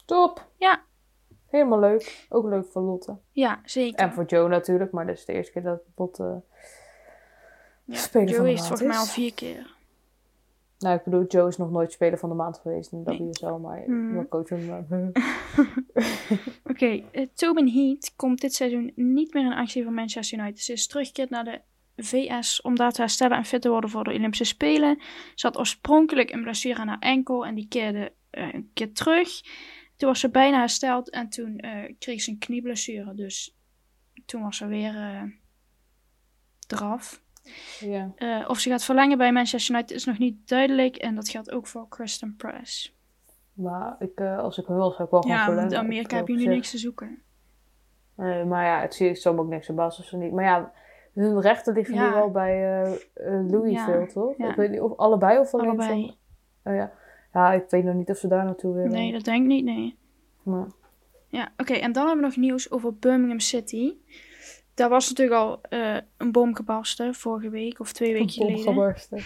Top. 0.05 0.51
Ja. 0.57 0.83
Helemaal 1.47 1.81
leuk. 1.81 2.27
Ook 2.29 2.45
leuk 2.49 2.67
voor 2.67 2.83
Lotte. 2.83 3.17
ja, 3.31 3.61
zeker. 3.65 3.99
En 3.99 4.13
voor 4.13 4.25
Joe 4.25 4.49
natuurlijk, 4.49 4.93
maar 4.93 5.07
dit 5.07 5.17
is 5.19 5.25
de 5.25 5.33
eerste 5.33 5.53
keer 5.53 5.63
dat 5.63 5.81
Lotte... 5.97 6.43
ja, 7.85 7.97
speler 7.97 8.29
Joe 8.29 8.37
van 8.37 8.45
de 8.45 8.51
heeft 8.51 8.69
maand 8.69 8.79
volgens 8.79 8.89
mij 8.97 9.03
is. 9.03 9.09
al 9.09 9.15
vier 9.15 9.35
keer. 9.35 9.75
Nou, 10.79 10.97
ik 10.97 11.05
bedoel, 11.05 11.25
Joe 11.27 11.49
is 11.49 11.57
nog 11.57 11.71
nooit 11.71 11.93
speler 11.93 12.19
van 12.19 12.29
de 12.29 12.35
maand 12.35 12.59
geweest 12.59 12.93
in 12.93 13.05
de 13.05 13.11
Nee. 13.11 13.29
WSL, 13.29 13.47
maar 13.47 13.83
Hmm. 13.85 14.15
wel 14.15 14.29
coach 14.29 14.49
van 14.49 14.59
de 14.61 14.65
maand. 14.67 15.17
Oké, 16.71 17.03
eh, 17.13 17.27
Tobin 17.35 17.69
Heat 17.69 18.13
komt 18.17 18.41
dit 18.41 18.55
seizoen 18.55 18.93
niet 18.95 19.35
meer 19.35 19.45
in 19.45 19.53
actie 19.53 19.83
voor 19.83 19.93
Manchester 19.93 20.39
United. 20.39 20.61
Ze 20.61 20.73
is 20.73 20.87
teruggekeerd 20.87 21.31
naar 21.31 21.45
de 21.45 21.61
VS 22.05 22.61
om 22.61 22.77
daar 22.77 22.93
te 22.93 23.01
herstellen 23.01 23.37
en 23.37 23.45
fit 23.45 23.63
te 23.63 23.69
worden 23.69 23.91
voor 23.91 24.05
de 24.05 24.11
Olympische 24.11 24.45
Spelen. 24.45 25.01
Ze 25.35 25.47
had 25.47 25.59
oorspronkelijk 25.59 26.31
een 26.31 26.43
blessure 26.43 26.81
aan 26.81 26.89
haar 26.89 26.99
enkel 26.99 27.47
en 27.47 27.55
die 27.55 27.69
keerde 27.69 28.13
eh, 28.31 28.53
een 28.53 28.71
keer 28.75 28.93
terug. 28.93 29.41
Toen 29.97 30.09
was 30.09 30.21
ze 30.21 30.31
bijna 30.31 30.59
hersteld 30.59 31.11
en 31.11 31.29
toen 31.29 31.59
eh, 31.59 31.95
kreeg 31.99 32.23
ze 32.23 32.31
een 32.31 32.39
knieblessure. 32.39 33.15
Dus 33.15 33.57
toen 34.27 34.43
was 34.43 34.57
ze 34.57 34.67
weer 34.67 34.97
eh, 34.97 35.23
eraf. 36.69 37.23
Ja. 37.81 38.45
Of 38.47 38.59
ze 38.59 38.71
gaat 38.71 38.85
verlengen 38.85 39.19
bij 39.19 39.33
Manchester 39.33 39.75
United 39.75 39.97
is 39.97 40.05
nog 40.05 40.19
niet 40.19 40.49
duidelijk. 40.49 40.97
En 40.97 41.15
dat 41.15 41.29
geldt 41.29 41.51
ook 41.51 41.67
voor 41.67 41.89
Kristen 41.89 42.37
Press. 42.37 42.97
Maar 43.53 43.97
ik, 43.99 44.21
als 44.21 44.59
ik 44.59 44.67
wil, 44.67 44.91
zou 44.91 45.05
ik 45.05 45.11
wel 45.11 45.21
gewoon 45.21 45.37
Ja, 45.37 45.45
verlengen. 45.45 45.71
in 45.71 45.79
Amerika 45.79 46.17
je 46.17 46.35
nu 46.35 46.47
niks 46.47 46.71
te 46.71 46.79
zoeken. 46.79 47.23
Nee, 48.15 48.45
maar 48.45 48.65
ja, 48.65 48.81
het 48.81 48.95
zie 48.95 49.09
ik 49.09 49.27
ook 49.27 49.49
niks 49.49 49.71
als 49.71 50.09
ze 50.09 50.17
niet. 50.17 50.33
Maar 50.33 50.45
ja, 50.45 50.73
hun 51.15 51.41
rechten 51.41 51.75
liggen 51.75 51.95
nu 51.95 52.11
wel 52.11 52.31
bij 52.31 52.83
eh, 53.15 53.51
Louisville, 53.51 54.07
toch? 54.07 54.37
ja. 54.37 54.51
Ik 54.51 54.57
weet 54.57 54.71
niet 54.71 54.81
of 54.81 54.97
allebei 54.97 55.39
of 55.39 55.55
alleen 55.55 55.69
Allebei. 55.69 56.17
Oh 56.65 56.75
ja. 56.75 56.93
ja, 57.33 57.53
ik 57.53 57.65
weet 57.69 57.85
nog 57.85 57.95
niet 57.95 58.11
of 58.11 58.17
ze 58.17 58.29
daar 58.29 58.45
naartoe 58.45 58.75
willen. 58.75 58.91
Nee, 58.91 59.13
dat 59.13 59.25
denk 59.25 59.43
ik 59.43 59.49
niet, 59.49 59.65
nee. 59.65 59.97
Maar, 60.43 60.67
Ja, 61.29 61.53
oké. 61.57 61.73
En 61.73 61.93
dan 61.93 62.07
hebben 62.07 62.25
we 62.25 62.29
nog 62.31 62.37
nieuws 62.37 62.71
over 62.71 62.95
Birmingham 62.95 63.41
City. 63.41 63.95
Daar 64.75 64.89
was 64.89 65.09
natuurlijk 65.09 65.41
al 65.41 65.61
eh, 65.63 65.97
een 66.17 66.33
bom 66.33 66.55
gebarsten 66.55 67.15
vorige 67.15 67.51
week 67.51 67.81
of 67.81 67.93
twee 67.93 68.13
weken 68.13 68.27
bom 68.27 68.47
geleden. 68.47 68.63
gebarsten. 68.63 69.23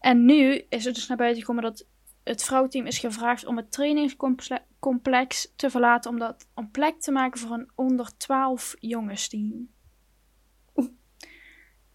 En 0.00 0.24
nu 0.24 0.64
is 0.68 0.84
het 0.84 0.94
dus 0.94 1.08
naar 1.08 1.16
buiten 1.16 1.40
gekomen 1.40 1.62
dat 1.62 1.86
het 2.24 2.42
vrouwteam 2.42 2.86
is 2.86 2.98
gevraagd 2.98 3.46
om 3.46 3.56
het 3.56 3.72
trainingscomplex 3.72 5.52
te 5.56 5.70
verlaten 5.70 6.10
omdat, 6.10 6.48
om 6.54 6.70
plek 6.70 7.00
te 7.00 7.10
maken 7.10 7.40
voor 7.40 7.50
een 7.50 7.70
onder 7.74 8.16
12 8.16 8.74
jongensteam. 8.78 9.68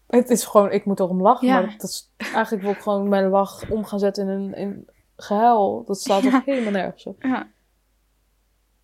Het 0.06 0.30
is 0.30 0.44
gewoon, 0.44 0.70
ik 0.72 0.84
moet 0.84 1.00
erom 1.00 1.22
lachen, 1.22 1.46
Ja. 1.46 1.60
maar 1.60 1.74
dat 1.78 1.82
is 1.90 2.10
eigenlijk 2.16 2.62
wil 2.62 2.72
ik 2.72 2.78
gewoon 2.80 3.08
mijn 3.08 3.28
lach 3.28 3.70
om 3.70 3.84
gaan 3.84 3.98
zetten 3.98 4.28
in 4.28 4.34
een 4.34 4.54
in 4.54 4.88
gehuil. 5.16 5.84
Dat 5.84 6.00
staat 6.00 6.22
toch 6.22 6.44
helemaal 6.44 6.72
nergens 6.72 7.06
op. 7.06 7.22
Ja. 7.22 7.50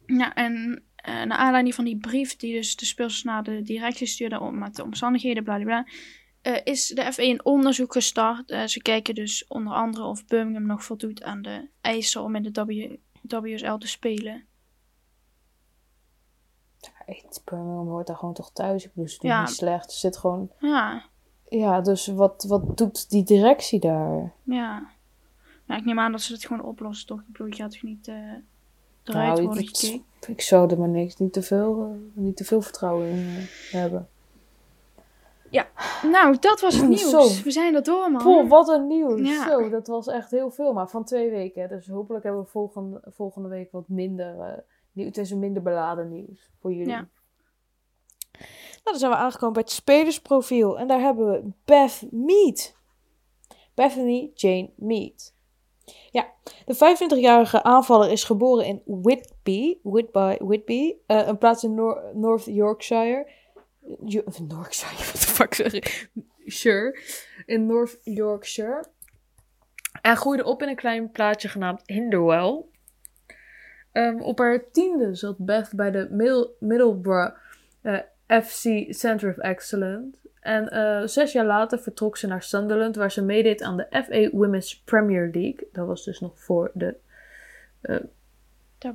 Ja, 0.06 0.34
en 0.34 0.82
eh 0.96 1.12
naar 1.22 1.38
aanleiding 1.38 1.74
van 1.74 1.84
die 1.84 1.98
brief 1.98 2.36
die 2.36 2.54
dus 2.54 2.76
de 2.76 2.84
speelsters 2.86 3.24
naar 3.24 3.42
de 3.42 3.62
directie 3.62 4.06
stuurden 4.06 4.40
om 4.40 4.58
met 4.58 4.76
de 4.76 4.82
omstandigheden, 4.82 5.44
bla 5.44 5.58
bla 5.58 5.86
eh, 6.42 6.60
is 6.64 6.86
de 6.88 7.12
FA 7.12 7.22
een 7.22 7.44
onderzoek 7.44 7.92
gestart. 7.92 8.50
Eh, 8.50 8.64
ze 8.66 8.82
kijken 8.82 9.14
dus 9.14 9.46
onder 9.48 9.72
andere 9.72 10.04
of 10.04 10.24
Birmingham 10.26 10.66
nog 10.66 10.84
voldoet 10.84 11.22
aan 11.22 11.42
de 11.42 11.68
eisen 11.80 12.22
om 12.22 12.34
in 12.34 12.42
de 12.52 12.64
w 12.64 13.42
WSL 13.42 13.76
te 13.76 13.88
spelen. 13.88 14.44
Het 17.04 17.42
Birmingham 17.44 17.88
hoort 17.88 18.06
daar 18.06 18.16
gewoon 18.16 18.34
toch 18.34 18.52
thuis. 18.52 18.84
Ik 18.84 18.90
bedoel, 18.94 19.08
ze 19.08 19.18
doen 19.18 19.30
Ja. 19.30 19.40
niet 19.40 19.50
slecht. 19.50 19.90
Er 19.90 19.96
zit 19.96 20.16
gewoon... 20.16 20.50
Ja, 20.58 21.04
Ja, 21.58 21.80
dus 21.80 22.06
wat, 22.06 22.44
wat 22.48 22.76
doet 22.76 23.10
die 23.10 23.24
directie 23.24 23.80
daar? 23.80 24.32
ja. 24.42 24.90
Ja, 25.66 25.76
ik 25.76 25.84
neem 25.84 25.98
aan 25.98 26.12
dat 26.12 26.20
ze 26.20 26.32
het 26.32 26.46
gewoon 26.46 26.62
oplossen, 26.62 27.06
toch? 27.06 27.20
Ik 27.20 27.26
bedoel, 27.26 27.46
je 27.46 27.54
gaat 27.54 27.70
toch 27.70 27.82
niet 27.82 28.08
eh, 28.08 28.14
eruit 29.04 29.36
Nou, 29.36 29.42
worden 29.42 29.66
gekeken? 29.66 30.04
Ik 30.26 30.40
zou 30.40 30.70
er 30.70 30.78
maar 30.78 30.88
niks, 30.88 31.16
niet 31.16 31.32
te 31.32 31.42
veel, 31.42 31.98
niet 32.12 32.36
te 32.36 32.44
veel 32.44 32.62
vertrouwen 32.62 33.08
in 33.08 33.16
eh, 33.16 33.72
hebben. 33.72 34.08
Nou, 36.02 36.36
dat 36.40 36.60
was 36.60 36.74
het 36.74 36.88
nieuws. 36.94 37.10
Zo. 37.10 37.42
We 37.42 37.50
zijn 37.50 37.74
er 37.74 37.82
door, 37.82 38.10
man. 38.10 38.22
Poh, 38.22 38.48
wat 38.48 38.68
een 38.68 38.86
nieuws. 38.86 39.28
Ja. 39.28 39.48
Zo, 39.48 39.68
dat 39.68 39.86
was 39.86 40.06
echt 40.06 40.30
heel 40.30 40.50
veel, 40.50 40.72
maar 40.72 40.88
van 40.88 41.04
twee 41.04 41.30
weken. 41.30 41.68
Dus 41.68 41.86
hopelijk 41.86 42.24
hebben 42.24 42.42
we 42.42 42.48
volgende, 42.48 43.00
volgende 43.06 43.48
week 43.48 43.72
wat 43.72 43.88
minder 43.88 44.40
eh, 44.40 44.58
nieuws. 44.92 45.08
Het 45.08 45.18
is 45.18 45.30
een 45.30 45.38
minder 45.38 45.62
beladen 45.62 46.08
nieuws 46.08 46.50
voor 46.60 46.72
jullie. 46.72 46.92
Ja. 46.92 47.08
Nou, 48.84 48.96
dan 48.96 48.98
zijn 48.98 49.10
we 49.10 49.16
aangekomen 49.16 49.52
bij 49.52 49.62
het 49.62 49.72
spelersprofiel. 49.72 50.78
En 50.78 50.86
daar 50.86 51.00
hebben 51.00 51.30
we 51.30 51.50
Beth 51.64 52.02
Mead. 52.10 52.76
Bethany 53.74 54.30
Jane 54.34 54.70
Mead. 54.76 55.34
Ja, 56.10 56.26
de 56.66 56.74
25-jarige 56.74 57.62
aanvaller 57.62 58.10
is 58.10 58.24
geboren 58.24 58.64
in 58.66 58.82
Whitby, 58.84 59.78
Whitby, 59.82 60.36
Whitby 60.38 60.94
eh, 61.06 61.26
een 61.26 61.38
plaats 61.38 61.64
in 61.64 61.74
Nor- 61.74 62.10
North 62.14 62.44
Yorkshire. 62.44 63.30
Jo- 64.04 64.22
Yorkshire, 64.48 64.96
wat 65.12 65.20
de 65.20 65.28
fuck 65.28 65.54
zeg 65.54 65.72
ik? 65.72 66.10
Sure. 66.46 66.98
In 67.46 67.66
North 67.66 67.98
Yorkshire. 68.02 68.84
En 70.02 70.16
groeide 70.16 70.44
op 70.44 70.62
in 70.62 70.68
een 70.68 70.76
klein 70.76 71.10
plaatsje 71.10 71.48
genaamd 71.48 71.82
Hinderwell. 71.86 72.62
Ehm, 73.92 74.20
op 74.20 74.38
haar 74.38 74.70
tiende 74.70 75.14
zat 75.14 75.36
Beth 75.38 75.70
bij 75.76 75.90
de 75.90 76.08
Middle- 76.10 76.50
Middlesbrough 76.58 77.36
eh, 77.82 77.98
FC 78.40 78.94
Center 78.94 79.30
of 79.30 79.38
Excellence. 79.38 80.18
En 80.40 80.68
eh, 80.68 81.06
zes 81.06 81.32
jaar 81.32 81.46
later 81.46 81.78
vertrok 81.78 82.16
ze 82.16 82.26
naar 82.26 82.42
Sunderland, 82.42 82.96
waar 82.96 83.12
ze 83.12 83.22
meedeed 83.22 83.62
aan 83.62 83.76
de 83.76 83.86
FA 83.90 84.36
Women's 84.36 84.80
Premier 84.84 85.30
League. 85.32 85.68
Dat 85.72 85.86
was 85.86 86.04
dus 86.04 86.20
nog 86.20 86.32
voor 86.34 86.70
de 86.74 86.94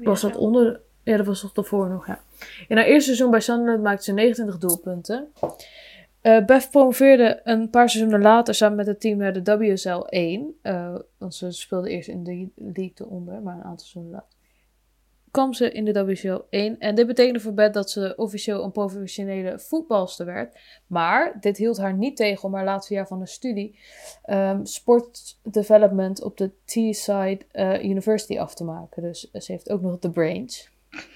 was 0.04 0.22
dat 0.22 0.36
onder... 0.36 0.80
Ja, 1.04 1.18
dat 1.18 1.26
was 1.26 1.42
toch 1.42 1.52
daarvoor 1.52 1.90
nog, 1.90 2.08
ja. 2.08 2.20
In 2.68 2.78
haar 2.78 2.86
eerste 2.86 3.04
seizoen 3.04 3.32
bij 3.32 3.40
Sunderland 3.40 3.84
maakte 3.84 4.04
ze 4.04 4.14
29 4.14 4.58
doelpunten. 4.58 5.28
Eh 6.22 6.46
Beth 6.46 6.68
promoveerde 6.72 7.42
een 7.44 7.70
paar 7.70 7.90
seizoenen 7.90 8.22
later 8.22 8.56
samen 8.56 8.76
met 8.78 8.88
het 8.88 9.00
team 9.00 9.18
naar 9.18 9.44
de 9.44 9.58
WSL 9.58 10.00
1. 10.10 10.58
eh, 10.62 10.96
want 11.18 11.36
ze 11.36 11.52
speelde 11.52 11.90
eerst 11.90 12.10
in 12.10 12.24
de 12.24 12.48
league 12.56 12.94
eronder, 12.96 13.42
maar 13.42 13.56
een 13.56 13.64
aantal 13.64 13.86
seizoenen 13.86 14.12
later. 14.12 14.37
Kwam 15.38 15.54
ze 15.54 15.72
in 15.72 15.86
de 15.86 16.06
WSL 16.06 16.40
1. 16.50 16.80
En 16.80 16.96
dit 16.96 17.08
betekende 17.08 17.40
voor 17.40 17.54
Beth 17.54 17.74
dat 17.74 17.92
ze 17.92 18.14
officieel 18.16 18.64
een 18.64 18.72
professionele 18.72 19.60
voetbalster 19.60 20.26
werd. 20.26 20.60
Maar 20.88 21.38
dit 21.40 21.58
hield 21.58 21.78
haar 21.78 21.94
niet 21.94 22.16
tegen 22.16 22.44
om 22.44 22.54
haar 22.54 22.64
laatste 22.64 22.94
jaar 22.94 23.08
van 23.08 23.20
de 23.20 23.28
studie 23.28 23.80
ehm 24.24 24.66
sport 24.66 25.40
development 25.44 26.24
op 26.24 26.38
de 26.38 26.52
Teesside 26.66 27.40
eh, 27.52 27.84
University 27.84 28.40
af 28.40 28.56
te 28.56 28.64
maken. 28.64 29.02
Dus 29.02 29.32
eh, 29.32 29.42
ze 29.42 29.52
heeft 29.52 29.70
ook 29.70 29.82
nog 29.82 30.00
de 30.00 30.10
brains. 30.10 30.70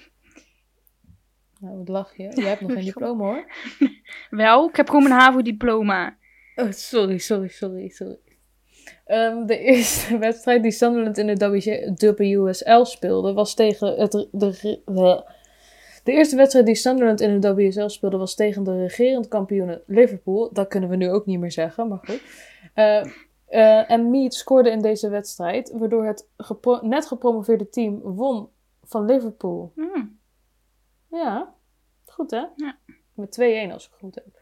Nou, 1.60 1.78
wat 1.78 1.88
lach 1.88 2.16
je? 2.16 2.30
Jij 2.34 2.48
hebt 2.48 2.60
nog 2.60 2.72
geen 2.72 2.84
diploma 2.94 3.24
hoor. 3.24 3.52
Wel, 4.30 4.68
ik 4.68 4.76
heb 4.76 4.88
gewoon 4.88 5.02
mijn 5.08 5.20
HAVO-diploma. 5.20 6.16
Oh, 6.54 6.70
sorry, 6.70 7.18
sorry, 7.18 7.48
sorry, 7.48 7.88
sorry. 7.88 8.18
Ehm, 9.04 9.46
de 9.46 9.58
eerste 9.58 10.18
wedstrijd 10.28 10.62
die 10.62 10.70
Sunderland 10.70 11.18
in 11.18 11.34
de 11.94 12.14
WSL 12.16 12.82
speelde 12.84 13.32
was 13.32 13.54
tegen 13.54 13.94
het, 13.94 14.12
de, 14.12 14.28
de, 14.84 15.24
de 16.04 16.12
eerste 16.12 16.36
wedstrijd 16.36 16.66
die 16.66 16.74
Sunderland 16.74 17.20
in 17.20 17.40
de 17.40 17.54
WSL 17.54 17.88
speelde 17.88 18.16
was 18.16 18.34
tegen 18.34 18.64
de 18.64 18.76
regerend 18.76 19.28
kampioenen 19.28 19.82
Liverpool. 19.86 20.52
Dat 20.52 20.68
kunnen 20.68 20.88
we 20.88 20.96
nu 20.96 21.10
ook 21.10 21.26
niet 21.26 21.40
meer 21.40 21.52
zeggen, 21.52 21.88
maar 21.88 22.00
goed. 22.02 22.22
Eh, 22.74 23.04
eh, 23.46 23.90
en 23.90 24.10
Mead 24.10 24.34
scoorde 24.34 24.70
in 24.70 24.80
deze 24.80 25.08
wedstrijd, 25.08 25.72
waardoor 25.74 26.06
het 26.06 26.28
gepro- 26.36 26.86
net 26.86 27.06
gepromoveerde 27.06 27.68
team 27.68 28.00
won 28.00 28.48
van 28.82 29.04
Liverpool. 29.04 29.72
Hmm. 29.74 30.18
Ja, 31.10 31.54
goed 32.04 32.30
hè? 32.30 32.44
Ja. 32.56 32.78
Met 33.14 33.32
2-1 33.32 33.72
als 33.72 33.84
ik 33.84 33.90
het 33.90 34.00
goed 34.00 34.14
heb. 34.14 34.41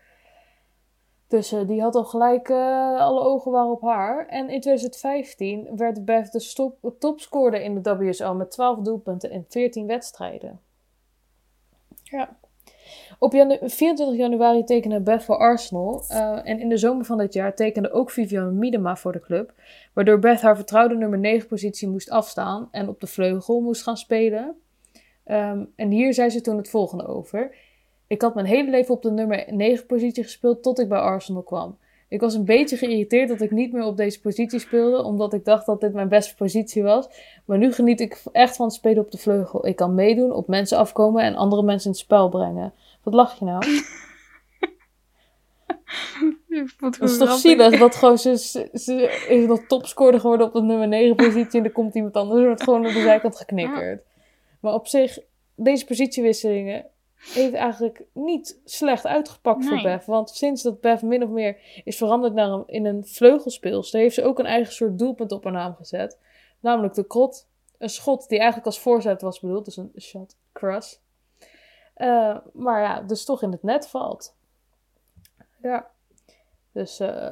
Dus 1.30 1.52
eh, 1.52 1.66
die 1.66 1.80
had 1.80 1.94
al 1.94 2.04
gelijk, 2.04 2.48
eh, 2.48 2.98
alle 2.98 3.20
ogen 3.20 3.52
waren 3.52 3.70
op 3.70 3.82
haar. 3.82 4.26
En 4.26 4.48
in 4.48 4.60
2015 4.60 5.68
werd 5.76 6.04
Beth 6.04 6.32
de 6.32 6.92
topscorer 6.98 7.60
in 7.62 7.82
de 7.82 7.96
WSL 7.96 8.32
met 8.32 8.50
12 8.50 8.78
doelpunten 8.78 9.30
in 9.30 9.44
14 9.48 9.86
wedstrijden. 9.86 10.60
Ja. 12.02 12.36
Op 13.18 13.32
janu- 13.32 13.58
24 13.62 14.16
januari 14.16 14.64
tekende 14.64 15.00
Beth 15.00 15.24
voor 15.24 15.36
Arsenal. 15.36 16.02
eh, 16.08 16.38
en 16.44 16.60
in 16.60 16.68
de 16.68 16.76
zomer 16.76 17.04
van 17.04 17.18
dit 17.18 17.32
jaar 17.32 17.54
tekende 17.54 17.92
ook 17.92 18.10
Vivian 18.10 18.58
Miedema 18.58 18.96
voor 18.96 19.12
de 19.12 19.20
club. 19.20 19.52
Waardoor 19.92 20.18
Beth 20.18 20.40
haar 20.40 20.56
vertrouwde 20.56 20.94
nummer 20.96 21.18
9 21.18 21.48
positie 21.48 21.88
moest 21.88 22.10
afstaan 22.10 22.68
en 22.70 22.88
op 22.88 23.00
de 23.00 23.06
vleugel 23.06 23.60
moest 23.60 23.82
gaan 23.82 23.96
spelen. 23.96 24.60
Ehm, 25.24 25.64
en 25.76 25.90
hier 25.90 26.14
zei 26.14 26.30
ze 26.30 26.40
toen 26.40 26.56
het 26.56 26.70
volgende 26.70 27.06
over. 27.06 27.54
Ik 28.10 28.22
had 28.22 28.34
mijn 28.34 28.46
hele 28.46 28.70
leven 28.70 28.94
op 28.94 29.02
de 29.02 29.10
nummer 29.10 29.44
9 29.48 29.86
positie 29.86 30.22
gespeeld 30.22 30.62
tot 30.62 30.78
ik 30.78 30.88
bij 30.88 30.98
Arsenal 30.98 31.42
kwam. 31.42 31.78
Ik 32.08 32.20
was 32.20 32.34
een 32.34 32.44
beetje 32.44 32.76
geïrriteerd 32.76 33.28
dat 33.28 33.40
ik 33.40 33.50
niet 33.50 33.72
meer 33.72 33.84
op 33.84 33.96
deze 33.96 34.20
positie 34.20 34.58
speelde, 34.58 35.02
omdat 35.02 35.32
ik 35.32 35.44
dacht 35.44 35.66
dat 35.66 35.80
dit 35.80 35.92
mijn 35.92 36.08
beste 36.08 36.34
positie 36.34 36.82
was. 36.82 37.08
Maar 37.44 37.58
nu 37.58 37.72
geniet 37.72 38.00
ik 38.00 38.22
echt 38.32 38.56
van 38.56 38.66
het 38.66 38.74
spelen 38.74 39.04
op 39.04 39.10
de 39.10 39.18
vleugel. 39.18 39.66
Ik 39.66 39.76
kan 39.76 39.94
meedoen, 39.94 40.32
op 40.32 40.48
mensen 40.48 40.78
afkomen 40.78 41.22
en 41.22 41.34
andere 41.34 41.62
mensen 41.62 41.84
in 41.84 41.90
het 41.90 42.00
spel 42.00 42.28
brengen. 42.28 42.72
Wat 43.02 43.14
lach 43.14 43.38
je 43.38 43.44
nou? 43.44 43.64
Dat 46.80 47.00
is 47.00 47.18
toch 47.18 47.32
zielig 47.32 47.78
dat 47.78 47.94
gewoon 47.94 48.18
ze, 48.18 48.68
is 49.28 49.46
nog 49.46 49.66
topscorer 49.66 50.20
geworden 50.20 50.46
op 50.46 50.52
de 50.52 50.62
nummer 50.62 50.88
9 50.88 51.16
positie 51.16 51.60
en 51.60 51.66
er 51.66 51.72
komt 51.72 51.94
iemand 51.94 52.14
anders 52.14 52.40
en 52.40 52.46
wordt 52.46 52.62
gewoon 52.62 52.86
op 52.86 52.92
de 52.92 53.00
zijkant 53.00 53.36
geknikkerd. 53.36 54.02
Maar 54.60 54.74
op 54.74 54.86
zich, 54.86 55.18
deze 55.54 55.84
positiewisselingen 55.84 56.86
heeft 57.20 57.54
eigenlijk 57.54 58.02
niet 58.12 58.60
slecht 58.64 59.06
uitgepakt 59.06 59.66
voor. 59.66 59.82
Beth. 59.82 60.04
Want 60.04 60.30
sinds 60.30 60.62
dat 60.62 60.80
Beth 60.80 61.02
min 61.02 61.22
of 61.22 61.30
meer 61.30 61.82
is 61.84 61.96
veranderd 61.96 62.34
naar 62.34 62.50
een, 62.50 62.64
in 62.66 62.84
een 62.84 63.06
vleugelspeelster, 63.06 64.00
heeft 64.00 64.14
ze 64.14 64.24
ook 64.24 64.38
een 64.38 64.46
eigen 64.46 64.72
soort 64.72 64.98
doelpunt 64.98 65.32
op 65.32 65.44
haar 65.44 65.52
naam 65.52 65.74
gezet. 65.74 66.18
Namelijk 66.60 66.94
de 66.94 67.06
krot. 67.06 67.48
Een 67.78 67.88
schot 67.88 68.28
die 68.28 68.38
eigenlijk 68.38 68.66
als 68.66 68.80
voorzet 68.80 69.20
was 69.20 69.40
bedoeld, 69.40 69.64
dus 69.64 69.76
een 69.76 69.92
shot 69.98 70.36
cross. 70.52 71.00
Eh, 71.94 72.36
maar 72.52 72.82
ja, 72.82 73.00
dus 73.00 73.24
toch 73.24 73.42
in 73.42 73.52
het 73.52 73.62
net 73.62 73.88
valt. 73.88 74.36
Ja. 75.62 75.90
Dus 76.72 77.00
eh, 77.00 77.30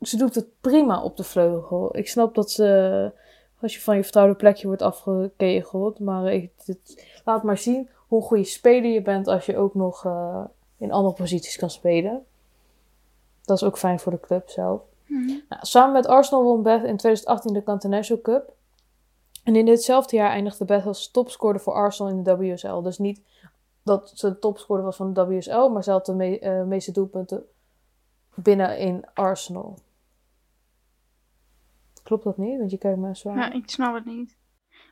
ze 0.00 0.16
doet 0.16 0.34
het 0.34 0.60
prima 0.60 1.02
op 1.02 1.16
de 1.16 1.24
vleugel. 1.24 1.96
Ik 1.96 2.08
snap 2.08 2.34
dat 2.34 2.50
ze, 2.50 3.12
als 3.60 3.74
je 3.74 3.80
van 3.80 3.96
je 3.96 4.02
vertrouwde 4.02 4.34
plekje 4.34 4.66
wordt 4.66 4.82
afgekegeld. 4.82 5.98
Maar 5.98 6.32
ik, 6.32 6.52
laat 7.24 7.42
maar 7.42 7.58
zien 7.58 7.90
hoe 8.08 8.22
goede 8.22 8.44
speler 8.44 8.90
je 8.90 9.02
bent 9.02 9.26
als 9.26 9.46
je 9.46 9.56
ook 9.56 9.74
nog 9.74 10.04
eh, 10.04 10.44
in 10.76 10.92
andere 10.92 11.14
posities 11.14 11.56
kan 11.56 11.70
spelen. 11.70 12.24
Dat 13.44 13.56
is 13.56 13.62
ook 13.68 13.78
fijn 13.78 13.98
voor 14.00 14.12
de 14.12 14.20
club 14.20 14.48
zelf. 14.48 14.82
Mhm. 15.06 15.26
Nou, 15.26 15.66
samen 15.66 15.92
met 15.92 16.06
Arsenal 16.06 16.42
won 16.44 16.62
Beth 16.62 16.84
in 16.84 16.96
2018 16.96 17.52
de 17.52 17.62
Continental 17.62 18.20
Cup. 18.20 18.52
En 19.44 19.56
in 19.56 19.64
ditzelfde 19.64 20.16
jaar 20.16 20.30
eindigde 20.30 20.64
Beth 20.64 20.86
als 20.86 21.10
topscorer 21.10 21.60
voor 21.60 21.72
Arsenal 21.72 22.12
in 22.12 22.22
de 22.22 22.36
WSL. 22.36 22.80
Dus 22.80 22.98
niet 22.98 23.20
dat 23.82 24.10
ze 24.14 24.28
de 24.28 24.38
topscorer 24.38 24.84
was 24.84 24.96
van 24.96 25.12
de 25.12 25.26
WSL, 25.26 25.68
maar 25.68 25.84
ze 25.84 25.90
had 25.90 26.06
de 26.06 26.14
me- 26.14 26.38
eh, 26.38 26.62
meeste 26.64 26.92
doelpunten 26.92 27.44
binnen 28.34 28.78
in 28.78 29.04
Arsenal. 29.14 29.78
Klopt 32.02 32.24
dat 32.24 32.36
niet? 32.36 32.58
Want 32.58 32.70
je 32.70 32.78
kijkt 32.78 32.98
me 32.98 33.16
zo 33.16 33.28
aan. 33.28 33.36
Ja, 33.36 33.52
ik 33.52 33.70
snap 33.70 33.94
het 33.94 34.04
niet. 34.04 34.36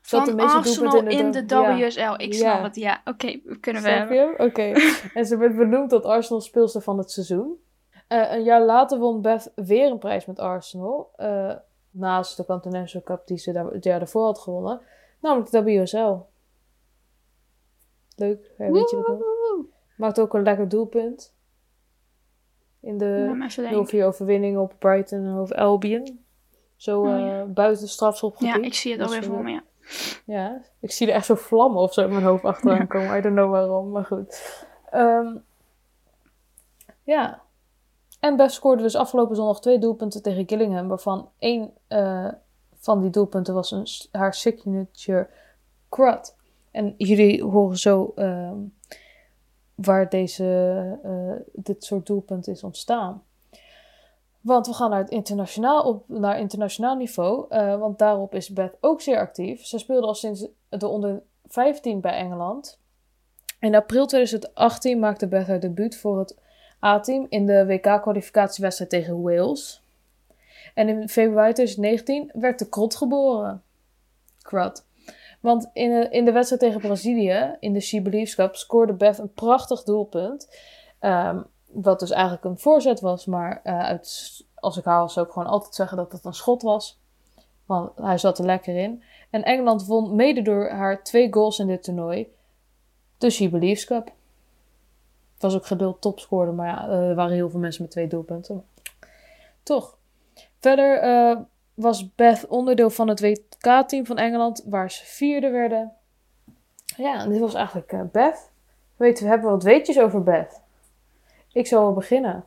Van 0.07 0.41
Arsenal 0.41 0.91
doelpunten 0.91 1.19
in 1.19 1.31
de- 1.47 1.55
ja. 1.55 1.77
WSL. 1.77 2.15
Ik 2.23 2.35
snap 2.35 2.57
Ja. 2.57 2.63
het, 2.63 2.77
ja. 2.77 3.01
Oké, 3.05 3.41
kunnen 3.61 3.83
we 3.83 4.05
Snap? 4.07 4.41
Oké. 4.49 4.73
en 5.19 5.27
ze 5.27 5.37
werd 5.37 5.57
benoemd 5.57 5.91
tot 5.91 6.05
Arsenal 6.05 6.41
speelster 6.41 6.81
van 6.83 6.99
het 6.99 7.11
seizoen. 7.11 7.61
Eh, 8.09 8.33
een 8.33 8.43
jaar 8.43 8.63
later 8.65 8.99
won 8.99 9.21
Beth 9.23 9.53
weer 9.55 9.91
een 9.91 9.99
prijs 9.99 10.27
met 10.27 10.39
Arsenal. 10.39 11.11
eh, 11.17 11.55
Naast 11.91 12.37
de 12.37 12.45
Continental 12.45 13.03
Cup 13.03 13.27
die 13.27 13.39
ze 13.39 13.53
daar, 13.53 13.67
het 13.67 13.85
jaar 13.85 13.99
daarvoor 13.99 14.25
had 14.25 14.39
gewonnen. 14.39 14.81
Namelijk 15.21 15.51
de 15.51 15.63
WSL. 15.63 16.15
Leuk, 18.17 18.51
ja, 18.59 18.71
weet 18.71 18.91
je 18.91 18.97
wat. 18.97 19.25
Maakt 19.97 20.21
ook 20.21 20.35
een 20.35 20.43
lekker 20.43 20.69
doelpunt. 20.69 21.35
In 22.81 22.99
de 22.99 23.25
Laat 23.27 23.37
me 23.37 23.45
even 23.45 23.63
denken. 23.63 23.99
0-4 24.01 24.05
overwinning 24.07 24.59
op 24.59 24.75
Brighton 24.79 25.25
en 25.25 25.37
over 25.37 25.57
Albion. 25.57 26.25
Zo 26.77 27.01
Oh, 27.01 27.13
eh 27.15 27.21
ja. 27.27 27.45
buiten 27.45 27.85
de 27.85 27.91
strafschopgebied. 27.91 28.55
Ja, 28.55 28.63
ik 28.63 28.75
zie 28.75 28.93
het 28.93 29.01
alweer 29.01 29.25
voor 29.25 29.43
me, 29.43 29.51
ja. 29.51 29.63
Ja, 30.25 30.63
ik 30.81 30.91
zie 30.91 31.07
er 31.09 31.15
echt 31.15 31.27
zo 31.27 31.35
vlammen 31.35 31.83
of 31.83 31.93
zo 31.93 32.03
in 32.03 32.11
mijn 32.11 32.25
hoofd 32.25 32.45
achteraan 32.45 32.77
Ja. 32.77 32.85
komen. 32.85 33.17
I 33.19 33.21
don't 33.21 33.35
know 33.35 33.51
waarom, 33.51 33.91
maar 33.91 34.05
goed. 34.05 34.65
Ehm, 34.91 35.37
ja. 37.03 37.41
En 38.21 38.37
Beth 38.37 38.53
scoorde 38.53 38.83
dus 38.83 38.97
afgelopen 38.97 39.37
zondag 39.37 39.61
twee 39.61 39.79
doelpunten 39.79 40.23
tegen 40.23 40.49
Gillingham. 40.49 40.89
Waarvan 40.89 41.31
één 41.39 41.71
eh, 41.89 42.29
van 42.77 43.01
die 43.01 43.11
doelpunten 43.11 43.55
was 43.55 43.71
een, 43.71 43.87
haar 44.21 44.35
signature 44.35 45.29
crud. 45.89 46.37
En 46.71 46.95
jullie 46.97 47.45
horen 47.45 47.77
zo 47.79 48.13
ehm, 48.15 48.57
waar 49.75 50.09
deze, 50.09 50.45
eh, 51.03 51.47
dit 51.53 51.85
soort 51.85 52.07
doelpunten 52.07 52.53
is 52.53 52.63
ontstaan. 52.63 53.23
Want 54.47 54.67
we 54.67 54.73
gaan 54.73 54.91
naar 54.91 54.99
het 54.99 55.11
internationaal, 55.11 55.83
op, 55.83 56.09
naar 56.09 56.39
internationaal 56.39 56.97
niveau. 56.97 57.47
eh, 57.49 57.79
want 57.79 57.99
daarop 57.99 58.35
is 58.35 58.49
Beth 58.51 58.77
ook 58.81 59.01
zeer 59.01 59.19
actief. 59.19 59.67
Ze 59.67 59.79
speelde 59.79 60.07
al 60.07 60.15
sinds 60.15 60.47
de 60.69 60.87
onder 60.87 61.23
15 61.47 62.01
bij 62.01 62.13
Engeland. 62.13 62.81
In 63.61 63.75
april 63.75 64.07
2018 64.07 64.99
maakte 64.99 65.27
Beth 65.27 65.47
haar 65.47 65.61
debuut 65.61 65.97
voor 65.97 66.19
het 66.19 66.39
A-team 66.85 67.27
in 67.29 67.47
de 67.47 67.67
WK-kwalificatiewedstrijd 67.67 68.91
tegen 68.91 69.23
Wales. 69.23 69.83
En 70.75 70.89
in 70.89 71.09
februari 71.09 71.53
2019 71.53 72.31
werd 72.41 72.59
de 72.59 72.69
krot 72.69 72.97
geboren. 72.97 73.63
Krot. 74.43 74.87
Want 75.41 75.71
in 75.73 75.91
de, 75.91 76.09
in 76.11 76.25
de 76.25 76.33
wedstrijd 76.33 76.63
tegen 76.63 76.81
Brazilië, 76.81 77.57
in 77.61 77.73
de 77.73 77.81
She 77.81 78.03
Believes 78.03 78.35
Cup, 78.35 78.57
scoorde 78.57 78.93
Beth 78.93 79.19
een 79.19 79.33
prachtig 79.33 79.83
doelpunt. 79.83 80.49
Ehm, 80.99 81.43
wat 81.83 82.01
dus 82.01 82.11
eigenlijk 82.11 82.45
een 82.45 82.59
voorzet 82.59 83.01
was, 83.01 83.27
maar 83.27 83.61
eh, 83.63 83.99
als 84.55 84.77
ik 84.77 84.85
haar 84.85 85.11
zou 85.11 85.27
ik 85.27 85.33
gewoon 85.33 85.49
altijd 85.49 85.75
zeggen 85.75 85.97
dat 85.97 86.13
het 86.13 86.25
een 86.25 86.35
schot 86.35 86.63
was. 86.63 87.01
Want 87.67 87.99
hij 87.99 88.19
zat 88.19 88.39
er 88.39 88.45
lekker 88.45 88.77
in. 88.77 89.03
En 89.31 89.43
Engeland 89.43 89.87
won 89.87 90.17
mede 90.17 90.43
door 90.43 90.69
haar 90.69 91.03
twee 91.03 91.33
goals 91.33 91.59
in 91.59 91.67
dit 91.67 91.83
toernooi 91.83 92.35
de 93.19 93.31
She 93.31 93.49
Believes 93.49 93.85
Cup. 93.85 94.05
Het 95.33 95.43
was 95.43 95.55
ook 95.55 95.67
gedeeld 95.67 96.01
topscorer, 96.01 96.55
maar 96.55 96.67
ja, 96.67 96.89
er 96.89 97.15
waren 97.15 97.35
heel 97.35 97.51
veel 97.51 97.61
mensen 97.61 97.83
met 97.83 97.91
twee 97.91 98.07
doelpunten. 98.07 98.65
Toch. 99.63 99.99
Verder 100.59 100.99
eh, 100.99 101.37
was 101.75 102.15
Beth 102.15 102.47
onderdeel 102.47 102.91
van 102.91 103.09
het 103.09 103.21
WK-team 103.21 104.07
van 104.07 104.19
Engeland, 104.19 104.65
waar 104.67 104.91
ze 104.91 105.05
vierde 105.05 105.51
werden. 105.51 105.93
Ja, 106.97 107.21
en 107.21 107.29
dit 107.29 107.41
was 107.41 107.55
eigenlijk 107.55 107.93
eh, 107.93 108.01
Beth. 108.13 108.51
Weet, 108.97 109.21
we 109.21 109.27
hebben 109.27 109.51
wat 109.51 109.63
weetjes 109.63 110.01
over 110.01 110.23
Beth. 110.23 110.65
Ik 111.57 111.67
zal 111.67 111.83
wel 111.83 111.93
beginnen. 111.93 112.45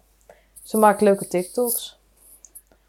Ze 0.63 0.77
maakt 0.77 1.01
leuke 1.01 1.27
TikToks. 1.27 1.99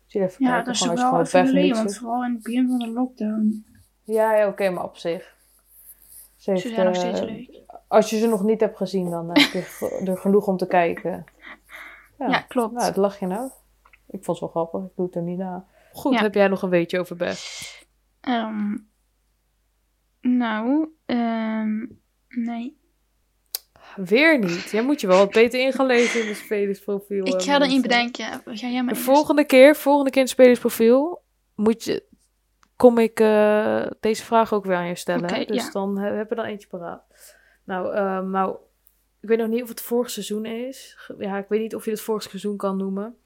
Zie 0.07 0.21
je 0.21 0.27
even 0.27 0.45
Ja, 0.45 0.49
kijken, 0.51 0.65
dat 0.67 0.75
is 0.75 0.81
gewoon 0.81 0.97
wel 0.97 1.27
gewoon 1.27 1.57
even 1.57 1.75
want 1.77 1.97
vooral 1.97 2.25
in 2.25 2.33
het 2.33 2.43
begin 2.43 2.69
van 2.69 2.79
de 2.79 2.89
lockdown. 2.89 3.67
Ja, 4.03 4.35
ja 4.37 4.49
oké, 4.49 4.71
maar 4.71 4.85
op 4.85 4.97
zich. 4.97 5.37
Ze 6.37 6.51
heeft, 6.51 6.63
Ze 6.63 6.69
zijn 6.69 6.87
nog 6.87 6.95
eh, 6.95 7.01
steeds 7.01 7.21
leuk. 7.21 7.61
Als 7.89 8.11
je 8.11 8.19
ze 8.19 8.27
nog 8.27 8.43
niet 8.43 8.61
hebt 8.61 8.77
gezien, 8.77 9.11
dan 9.11 9.29
heb 9.29 9.37
je 9.53 10.03
er 10.11 10.19
genoeg 10.19 10.47
om 10.47 10.57
te 10.57 10.67
kijken. 10.67 11.25
Ja, 12.19 12.41
klopt. 12.41 12.73
Nou, 12.73 12.87
het 12.87 12.97
lach 12.97 13.19
je 13.19 13.27
nou. 13.27 13.51
Ik 14.07 14.25
vond 14.25 14.27
het 14.27 14.41
wel 14.41 14.49
grappig, 14.49 14.91
ik 14.91 14.97
doe 14.97 15.07
het 15.07 15.15
er 15.15 15.23
niet 15.23 15.39
na. 15.39 15.65
Goed, 15.93 16.13
Ja. 16.13 16.21
heb 16.21 16.35
jij 16.35 16.49
nog 16.49 16.63
een 16.63 16.69
weetje 16.71 16.99
over 17.01 17.17
Beth? 17.17 17.87
Ehm, 18.21 18.77
nou, 20.21 20.89
ehm, 21.07 21.87
nee. 22.29 22.80
Weer 23.97 24.39
niet. 24.39 24.71
Jij 24.71 24.83
moet 24.83 25.01
je 25.01 25.07
wel 25.07 25.19
wat 25.19 25.31
beter 25.31 25.61
in 25.61 25.73
gaan 25.73 25.87
lezen 25.87 26.21
in 26.21 26.27
het 26.29 26.37
spelersprofiel. 26.37 27.27
Ik 27.27 27.35
eh, 27.35 27.41
ga 27.41 27.61
er 27.61 27.69
niet 27.69 27.83
bedenken. 27.83 28.43
Ga 28.45 28.69
jij 28.69 28.83
maar 28.83 28.95
De 28.95 29.01
volgende 29.01 29.45
keer, 29.45 29.77
volgende 29.77 30.11
keer 30.11 30.21
in 30.21 30.27
het 30.27 30.37
spelersprofiel, 30.37 31.23
moet 31.55 31.85
je, 31.85 32.05
kom 32.77 32.99
ik 32.99 33.21
eh, 33.21 33.87
deze 34.01 34.25
vraag 34.25 34.53
ook 34.53 34.65
weer 34.65 34.77
aan 34.77 34.87
je 34.87 34.95
stellen. 34.95 35.35
Hè? 35.35 35.45
dus 35.45 35.65
ja. 35.65 35.71
dan 35.71 35.99
he- 35.99 36.17
heb 36.17 36.29
je 36.29 36.35
dan 36.35 36.45
eentje 36.45 36.69
paraat. 36.69 37.03
Nou, 37.65 37.95
nou, 38.27 38.57
ik 39.21 39.29
weet 39.29 39.39
nog 39.39 39.49
niet 39.49 39.63
of 39.63 39.69
het 39.69 39.81
vorig 39.81 40.11
seizoen 40.11 40.45
is. 40.45 40.99
Ja, 41.19 41.39
ik 41.39 41.49
weet 41.49 41.61
niet 41.61 41.75
of 41.75 41.85
je 41.85 41.91
het 41.91 42.01
vorig 42.01 42.23
seizoen 42.23 42.57
kan 42.57 42.77
noemen. 42.77 43.17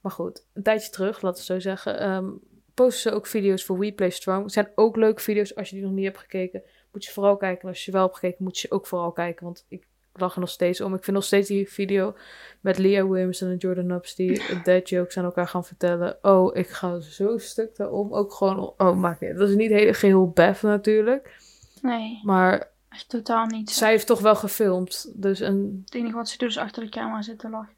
Maar 0.00 0.12
goed, 0.12 0.46
een 0.52 0.62
tijdje 0.62 0.90
terug, 0.90 1.22
laten 1.22 1.46
we 1.46 1.52
het 1.52 1.62
zo 1.62 1.70
zeggen, 1.70 1.98
ehm, 1.98 2.30
posten 2.74 3.10
ze 3.10 3.16
ook 3.16 3.26
video's 3.26 3.64
voor 3.64 3.78
We 3.78 3.92
Play 3.92 4.10
Strong. 4.10 4.42
Het 4.42 4.52
zijn 4.52 4.72
ook 4.74 4.96
leuke 4.96 5.20
video's. 5.22 5.54
Als 5.54 5.68
je 5.68 5.74
die 5.74 5.84
nog 5.84 5.94
niet 5.94 6.04
hebt 6.04 6.18
gekeken, 6.18 6.62
moet 6.92 7.04
je 7.04 7.10
vooral 7.10 7.36
kijken. 7.36 7.62
En 7.62 7.68
als 7.68 7.84
je 7.84 7.92
wel 7.92 8.02
hebt 8.02 8.14
gekeken, 8.14 8.44
moet 8.44 8.58
je 8.58 8.70
ook 8.70 8.86
vooral 8.86 9.12
kijken. 9.12 9.44
Want 9.44 9.64
ik 9.68 9.86
lach 10.14 10.34
er 10.34 10.40
nog 10.40 10.48
steeds 10.48 10.80
om. 10.80 10.94
Ik 10.94 11.04
vind 11.04 11.16
nog 11.16 11.24
steeds 11.24 11.48
die 11.48 11.68
video 11.70 12.14
met 12.60 12.78
Leah 12.78 13.08
Williams 13.10 13.40
en 13.40 13.56
Jordan 13.56 13.90
Ups 13.90 14.14
die 14.14 14.42
dead 14.64 14.88
jokes 14.88 15.16
aan 15.18 15.24
elkaar 15.24 15.48
gaan 15.48 15.64
vertellen. 15.64 16.18
Oh, 16.22 16.56
ik 16.56 16.68
ga 16.68 17.00
zo 17.00 17.38
stuk 17.38 17.76
daarom. 17.76 18.14
Ook 18.14 18.32
gewoon, 18.32 18.74
oh, 18.76 18.96
maakt 18.96 19.20
niet. 19.20 19.36
Dat 19.36 19.48
is 19.48 19.54
niet 19.54 19.70
heel 19.70 19.92
geheel 19.94 20.30
Beth 20.30 20.62
natuurlijk. 20.62 21.36
Nee, 21.82 22.20
Maar 22.22 22.68
echt 22.88 23.08
totaal 23.08 23.46
niet. 23.46 23.70
zij 23.70 23.90
heeft 23.90 24.06
toch 24.06 24.20
wel 24.20 24.34
gefilmd. 24.36 25.12
Dus 25.14 25.40
een, 25.40 25.82
Het 25.84 25.94
enige 25.94 26.16
wat 26.16 26.28
ze 26.28 26.38
doet 26.38 26.48
is 26.48 26.58
achter 26.58 26.82
de 26.82 26.88
camera 26.90 27.22
zitten 27.22 27.50
lachen. 27.50 27.74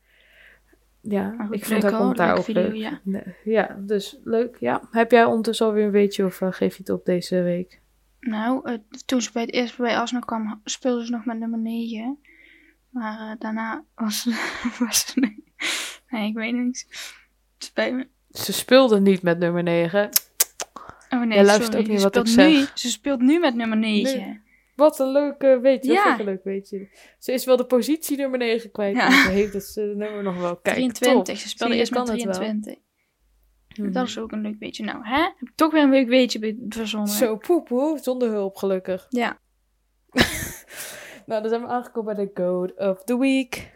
ja, 1.00 1.34
goed, 1.46 1.54
ik 1.54 1.64
hoor, 1.64 1.90
commentaar 1.92 2.26
leuke 2.26 2.38
ook 2.38 2.44
video, 2.44 2.62
leuk. 2.62 2.74
ja. 2.74 3.00
Nee, 3.02 3.34
ja, 3.44 3.76
dus 3.80 4.18
leuk. 4.24 4.56
Ja. 4.60 4.88
Heb 4.90 5.10
jij 5.10 5.24
ondertussen 5.24 5.66
alweer 5.66 5.84
een 5.84 5.90
beetje 5.90 6.24
of 6.24 6.40
eh, 6.40 6.52
geef 6.52 6.72
je 6.76 6.82
het 6.82 6.90
op 6.90 7.04
deze 7.04 7.42
week? 7.42 7.80
Nou, 8.24 8.60
eh, 8.70 8.78
toen 9.06 9.22
ze 9.22 9.30
bij 9.32 9.42
het 9.42 9.52
eerst 9.52 9.76
bij 9.76 9.96
Arsenal 9.96 10.24
kwam, 10.24 10.60
speelde 10.64 11.04
ze 11.04 11.10
nog 11.10 11.24
met 11.24 11.38
nummer 11.38 11.58
9. 11.58 12.18
Maar 12.90 13.30
eh, 13.30 13.38
daarna 13.38 13.84
was, 13.94 14.28
was 14.78 15.06
ze... 15.06 15.20
Nee, 16.08 16.28
ik 16.28 16.34
weet 16.34 16.54
niks. 16.54 16.86
Spijt 17.58 17.94
me. 17.94 18.08
Ze 18.30 18.52
speelde 18.52 19.00
niet 19.00 19.22
met 19.22 19.38
nummer 19.38 19.62
9. 19.62 20.08
Oh 21.10 21.20
nee, 21.20 21.28
Jij 21.28 21.44
luistert 21.44 21.72
sorry. 21.72 21.80
ook 21.80 21.90
niet 21.90 22.00
Ze 22.00 22.04
wat 22.04 22.16
ik 22.16 22.26
zeg. 22.26 22.48
Nu, 22.48 22.66
ze 22.74 22.90
speelt 22.90 23.20
nu 23.20 23.38
met 23.38 23.54
nummer 23.54 23.78
9. 23.78 24.20
Nee. 24.20 24.40
Wat 24.76 24.98
een 24.98 25.12
leuk 25.12 25.42
eh, 25.42 25.58
weetje. 25.58 25.92
Ja. 25.92 26.18
Een 26.18 26.24
leuk 26.24 26.44
weetje. 26.44 26.88
Ze 27.18 27.32
is 27.32 27.44
wel 27.44 27.56
de 27.56 27.64
positie 27.64 28.16
nummer 28.16 28.38
9 28.38 28.70
kwijt. 28.70 28.96
Ja. 28.96 29.24
Ze 29.24 29.30
heeft 29.30 29.52
het 29.52 29.76
eh, 29.76 29.84
nummer 29.84 30.22
nog 30.22 30.36
wel. 30.38 30.56
Kijk, 30.56 30.76
23. 30.76 31.24
top. 31.24 31.36
Ze 31.36 31.48
speelde 31.48 31.72
Zie 31.72 31.80
eerst 31.80 31.92
met 31.92 32.04
kan 32.04 32.14
het 32.14 32.24
wel. 32.24 32.34
23. 32.34 32.83
Mhm. 33.76 33.92
Dat 33.92 34.06
is 34.06 34.18
ook 34.18 34.32
een 34.32 34.40
leuk 34.40 34.58
weetje. 34.58 34.84
Nou, 34.84 34.98
hè? 35.02 35.22
Heb 35.22 35.48
ik 35.48 35.52
toch 35.54 35.72
weer 35.72 35.82
een 35.82 35.90
leuk 35.90 36.08
weetje 36.08 36.56
verzonnen. 36.68 37.12
Zo, 37.12 37.36
poepoe, 37.36 37.98
zonder 37.98 38.30
hulp 38.30 38.56
gelukkig. 38.56 39.06
Ja. 39.08 39.38
Nou, 41.26 41.40
dan 41.40 41.50
zijn 41.50 41.62
we 41.62 41.68
aangekomen 41.68 42.16
bij 42.16 42.24
de 42.24 42.42
Goat 42.42 42.76
of 42.76 43.04
the 43.04 43.18
Week. 43.18 43.72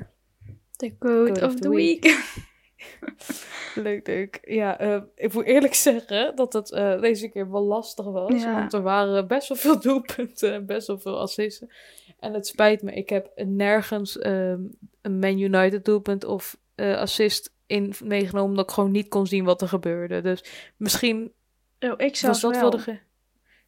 The 0.76 0.98
code, 0.98 1.46
of, 1.46 1.54
the 1.54 1.68
week. 1.68 2.04
Leuk, 3.74 4.06
leuk. 4.06 4.38
Ja, 4.42 4.78
eh, 4.78 5.02
ik 5.14 5.32
moet 5.32 5.44
eerlijk 5.44 5.74
zeggen 5.88 6.36
dat 6.36 6.52
het 6.52 6.72
eh, 6.72 7.00
deze 7.00 7.28
keer 7.28 7.50
wel 7.50 7.62
lastig 7.62 8.04
was. 8.04 8.42
Ja. 8.42 8.54
Want 8.54 8.72
er 8.72 8.82
waren 8.82 9.26
best 9.26 9.48
wel 9.48 9.56
veel 9.56 9.80
doelpunten 9.80 10.52
en 10.52 10.66
best 10.66 10.86
wel 10.86 10.98
veel 10.98 11.20
assisten. 11.20 11.70
En 12.18 12.34
het 12.34 12.46
spijt 12.46 12.82
me, 12.82 12.92
ik 12.92 13.08
heb 13.08 13.32
nergens 13.44 14.18
ehm, 14.18 14.60
een 15.02 15.18
Man 15.18 15.38
United 15.38 15.84
doelpunt 15.84 16.24
of 16.24 16.58
eh, 16.74 16.96
assist 16.96 17.54
in 17.68 17.94
meegenomen... 18.04 18.50
omdat 18.50 18.64
ik 18.64 18.74
gewoon 18.74 18.90
niet 18.90 19.08
kon 19.08 19.26
zien 19.26 19.44
wat 19.44 19.62
er 19.62 19.68
gebeurde. 19.68 20.20
Dus 20.20 20.44
misschien 20.76 21.32
Oh, 21.80 21.94
ik 21.96 22.16
zelfs 22.16 22.42
was 22.42 22.52
dat 22.52 22.60
wel. 22.60 22.70
wel 22.70 22.84
de... 22.84 22.98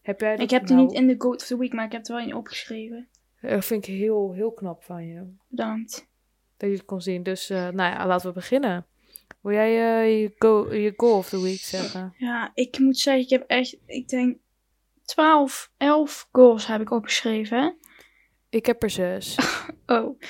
Heb 0.01 0.21
jij 0.21 0.31
dat 0.31 0.41
Ik 0.41 0.51
heb 0.51 0.67
die 0.67 0.77
nou, 0.77 0.87
niet 0.87 0.97
in 0.97 1.07
de 1.07 1.17
code 1.17 1.37
of 1.37 1.47
the 1.47 1.59
week, 1.59 1.73
maar 1.73 1.85
ik 1.85 1.93
heb 1.93 2.07
er 2.07 2.15
wel 2.15 2.25
in 2.25 2.35
opgeschreven. 2.35 3.09
Dat 3.41 3.65
vind 3.65 3.87
ik 3.87 3.95
heel, 3.95 4.33
heel 4.33 4.53
knap 4.53 4.83
van 4.83 5.07
je. 5.07 5.27
Bedankt. 5.49 6.09
Dat 6.57 6.69
je 6.69 6.77
het 6.77 6.85
kon 6.85 7.01
zien. 7.01 7.23
Dus 7.23 7.51
eh, 7.51 7.69
nou 7.69 7.93
ja, 7.93 8.07
laten 8.07 8.29
we 8.29 8.35
beginnen. 8.35 8.87
Wil 9.41 9.53
jij 9.53 10.01
eh, 10.01 10.21
je, 10.21 10.35
go, 10.39 10.75
je 10.75 10.95
goal 10.97 11.17
of 11.17 11.29
the 11.29 11.43
week 11.43 11.59
zeggen? 11.59 12.15
Ja, 12.17 12.51
ik 12.55 12.79
moet 12.79 12.99
zeggen, 12.99 13.23
ik 13.23 13.31
heb 13.31 13.45
echt, 13.47 13.77
ik 13.87 14.09
denk 14.09 14.39
12, 15.05 15.73
11 15.77 16.29
goals 16.33 16.67
heb 16.67 16.81
ik 16.81 16.91
opgeschreven. 16.91 17.77
Ik 18.49 18.67
heb 18.67 18.83
er 18.83 18.91
zes. 18.91 19.37
Oh, 19.87 20.21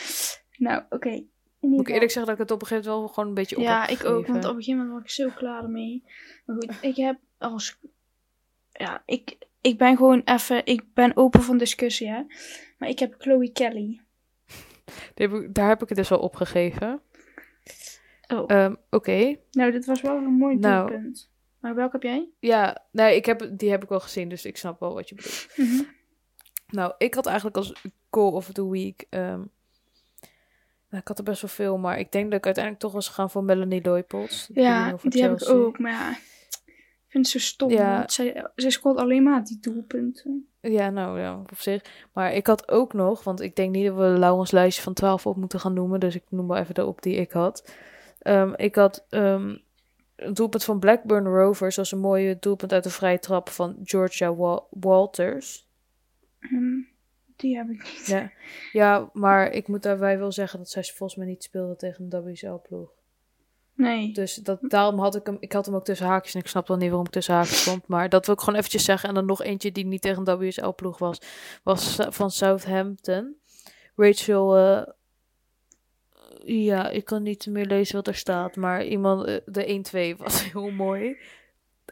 nou, 0.56 0.82
oké. 0.88 1.24
Moet 1.61 1.80
ik 1.80 1.88
eerlijk 1.94 2.11
zeggen 2.11 2.32
dat 2.32 2.34
ik 2.40 2.48
het 2.48 2.50
op 2.50 2.61
een 2.62 2.66
gegeven 2.66 2.90
moment 2.90 3.04
wel 3.06 3.14
gewoon 3.14 3.28
een 3.28 3.34
beetje 3.34 3.56
op 3.56 3.62
Ja, 3.62 3.86
ik 3.86 4.04
ook, 4.04 4.26
want 4.26 4.44
op 4.44 4.50
een 4.50 4.62
gegeven 4.62 4.76
moment 4.86 4.92
was 4.92 5.02
ik 5.02 5.11
zo 5.11 5.28
klaar 5.36 5.62
ermee. 5.62 6.02
Maar 6.44 6.56
goed, 6.56 6.74
ik 6.80 6.96
heb 6.96 7.18
als, 7.38 7.78
ja, 8.72 9.02
ik, 9.06 9.36
ik 9.61 9.78
ben 9.78 9.96
gewoon 9.96 10.22
even, 10.24 10.66
ik 10.66 10.82
ben 10.94 11.16
open 11.16 11.42
van 11.42 11.58
discussie, 11.58 12.08
hè. 12.08 12.22
Maar 12.78 12.88
ik 12.88 12.98
heb 12.98 13.14
Chloe 13.18 13.52
Kelly. 13.52 14.00
Die 15.14 15.28
heb 15.28 15.32
ik- 15.32 15.54
Daar 15.54 15.68
heb 15.68 15.82
ik 15.82 15.88
het 15.88 15.98
dus 15.98 16.08
wel 16.08 16.18
opgegeven. 16.18 17.00
Oh, 18.28 18.44
Ehm 18.46 18.74
Oké. 18.90 19.36
nou, 19.50 19.70
dit 19.70 19.84
was 19.86 20.00
wel 20.00 20.16
een 20.16 20.24
mooi 20.32 20.56
nou. 20.56 20.88
doelpunt. 20.90 21.30
Maar 21.61 21.74
welke 21.74 21.92
heb 21.92 22.02
jij? 22.02 22.28
Ja, 22.40 22.84
nee, 22.92 23.16
ik 23.16 23.24
heb, 23.26 23.50
die 23.52 23.70
heb 23.70 23.82
ik 23.82 23.88
wel 23.88 24.00
gezien, 24.00 24.28
dus 24.28 24.44
ik 24.44 24.56
snap 24.56 24.80
wel 24.80 24.94
wat 24.94 25.08
je 25.08 25.14
bedoelt. 25.14 25.48
Mhm. 25.56 25.82
Nou, 26.66 26.94
ik 26.98 27.14
had 27.14 27.26
eigenlijk 27.26 27.56
als 27.56 27.72
goal 28.11 28.32
of 28.32 28.52
the 28.52 28.68
week... 28.70 29.06
ehm, 29.11 29.42
nou, 30.91 31.03
ik 31.03 31.09
had 31.09 31.18
er 31.18 31.24
best 31.24 31.41
wel 31.43 31.51
veel, 31.51 31.78
maar 31.78 31.99
ik 31.99 32.12
denk 32.12 32.24
dat 32.30 32.38
ik 32.38 32.45
uiteindelijk 32.45 32.84
toch 32.84 32.93
was 32.93 33.09
gegaan 33.09 33.30
voor 33.30 33.45
Melanie 33.45 33.82
Leupolds. 33.82 34.49
Ja, 34.53 34.97
die 35.03 35.22
heb 35.22 35.41
ik 35.41 35.49
ook, 35.49 35.78
maar 35.78 35.93
ja. 35.93 36.11
Ik 37.07 37.16
vind 37.16 37.32
het 37.32 37.43
zo 37.43 37.49
stom. 37.49 37.70
Ja. 37.70 37.97
Want 37.97 38.12
zij, 38.12 38.47
zij 38.55 38.70
scoort 38.70 38.97
alleen 38.99 39.22
maar 39.22 39.45
die 39.45 39.59
doelpunten. 39.61 40.49
Ja, 40.61 40.91
nou 40.91 41.20
ja, 41.20 41.38
op 41.38 41.59
zich. 41.59 41.82
Maar 42.12 42.32
ik 42.34 42.47
had 42.47 42.70
ook 42.70 42.93
nog, 42.93 43.24
want 43.24 43.41
ik 43.41 43.57
denk 43.57 43.74
niet 43.74 43.86
dat 43.86 43.97
we 43.97 44.03
Laurens 44.03 44.51
lijstje 44.51 44.82
van 44.82 44.95
12 44.95 45.26
op 45.26 45.36
moeten 45.36 45.61
gaan 45.61 45.72
noemen. 45.72 46.01
Dus 46.01 46.14
ik 46.14 46.22
noem 46.28 46.47
maar 46.47 46.61
even 46.61 46.74
de 46.74 46.86
op 46.86 47.03
die 47.03 47.14
ik 47.16 47.32
had. 47.32 47.72
Ehm, 48.18 48.53
ik 48.57 48.74
had 48.74 49.05
ehm 49.09 49.57
een 50.16 50.34
doelpunt 50.34 50.64
van 50.64 50.78
Blackburn 50.78 51.26
Rovers. 51.26 51.76
was 51.76 51.93
een 51.93 51.99
mooie 51.99 52.36
doelpunt 52.41 52.72
uit 52.72 52.84
de 52.84 52.91
vrije 52.91 53.18
trap 53.18 53.49
van 53.49 53.76
Georgia 53.84 54.34
Wa- 54.34 54.62
Walters. 54.70 55.68
Hm, 56.41 56.78
die 57.41 57.57
heb 57.57 57.68
ik 57.68 57.82
niet. 57.82 58.07
Ja. 58.07 58.30
ja, 58.72 59.11
maar 59.12 59.53
ik 59.53 59.68
moet 59.68 59.82
daarbij 59.82 60.18
wel 60.18 60.32
zeggen 60.32 60.59
dat 60.59 60.70
zij 60.70 60.82
volgens 60.82 61.18
mij 61.18 61.26
niet 61.26 61.43
speelde 61.43 61.76
tegen 61.76 62.07
een 62.11 62.24
WSL-ploeg. 62.24 62.91
Nee. 63.74 64.12
Dus 64.12 64.34
dat, 64.34 64.59
daarom 64.62 64.99
had 64.99 65.14
ik 65.14 65.26
hem, 65.26 65.36
ik 65.41 65.53
had 65.53 65.66
hem 65.66 65.74
ook 65.74 65.84
tussen 65.84 66.07
haakjes 66.07 66.34
en 66.34 66.41
ik 66.41 66.47
snap 66.47 66.66
dan 66.66 66.78
niet 66.78 66.88
waarom 66.88 67.07
ik 67.07 67.12
tussen 67.12 67.34
haakjes 67.34 67.61
stond. 67.61 67.86
Maar 67.86 68.09
dat 68.09 68.26
wil 68.26 68.34
ik 68.34 68.41
gewoon 68.41 68.59
eventjes 68.59 68.84
zeggen. 68.84 69.09
En 69.09 69.14
dan 69.14 69.26
nog 69.26 69.43
eentje 69.43 69.72
die 69.72 69.86
niet 69.86 70.03
tegen 70.03 70.28
een 70.28 70.38
WSL-ploeg 70.38 70.99
was, 70.99 71.20
was 71.62 71.97
van 72.09 72.30
Southampton. 72.30 73.36
Rachel, 73.97 74.57
eh, 74.57 74.82
ja, 76.45 76.88
ik 76.88 77.05
kan 77.05 77.22
niet 77.22 77.47
meer 77.47 77.66
lezen 77.66 77.95
wat 77.95 78.07
er 78.07 78.14
staat, 78.14 78.57
maar 78.57 78.84
iemand, 78.84 79.26
eh, 79.26 79.36
de 79.45 79.68
1-2 79.68 80.16
was 80.16 80.43
heel 80.53 80.70
mooi. 80.70 81.16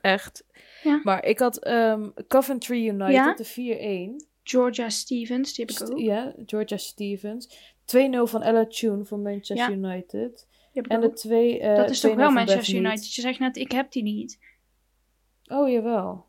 Echt. 0.01 0.45
Ja. 0.83 1.01
Maar 1.05 1.25
ik 1.25 1.39
had 1.39 1.57
ehm, 1.59 2.09
Coventry 2.29 2.87
United, 2.87 3.15
Ja? 3.15 3.35
de 3.35 3.45
4-1. 3.45 4.27
Georgia 4.51 4.89
Stevens, 4.89 5.55
die 5.55 5.65
heb 5.65 5.75
ik 5.77 5.91
ook. 5.93 5.99
Ja, 5.99 6.35
Georgia 6.47 6.77
Stevens. 6.77 7.49
2-0 7.85 8.23
van 8.25 8.43
Ella 8.43 8.67
Tune 8.67 9.05
van 9.05 9.23
Manchester 9.23 9.57
Ja. 9.57 9.71
United. 9.71 10.47
En 10.73 11.01
de 11.01 11.13
twee, 11.13 11.61
eh, 11.61 11.77
dat 11.77 11.91
is 11.91 11.99
2-0 12.01 12.09
toch 12.09 12.17
wel 12.17 12.31
Manchester. 12.31 12.75
United? 12.75 13.15
Je 13.15 13.21
zegt 13.21 13.39
net, 13.39 13.57
ik 13.57 13.73
heb 13.73 13.93
die 13.93 14.03
niet. 14.03 14.39
Oh, 15.47 15.71
jawel. 15.71 16.27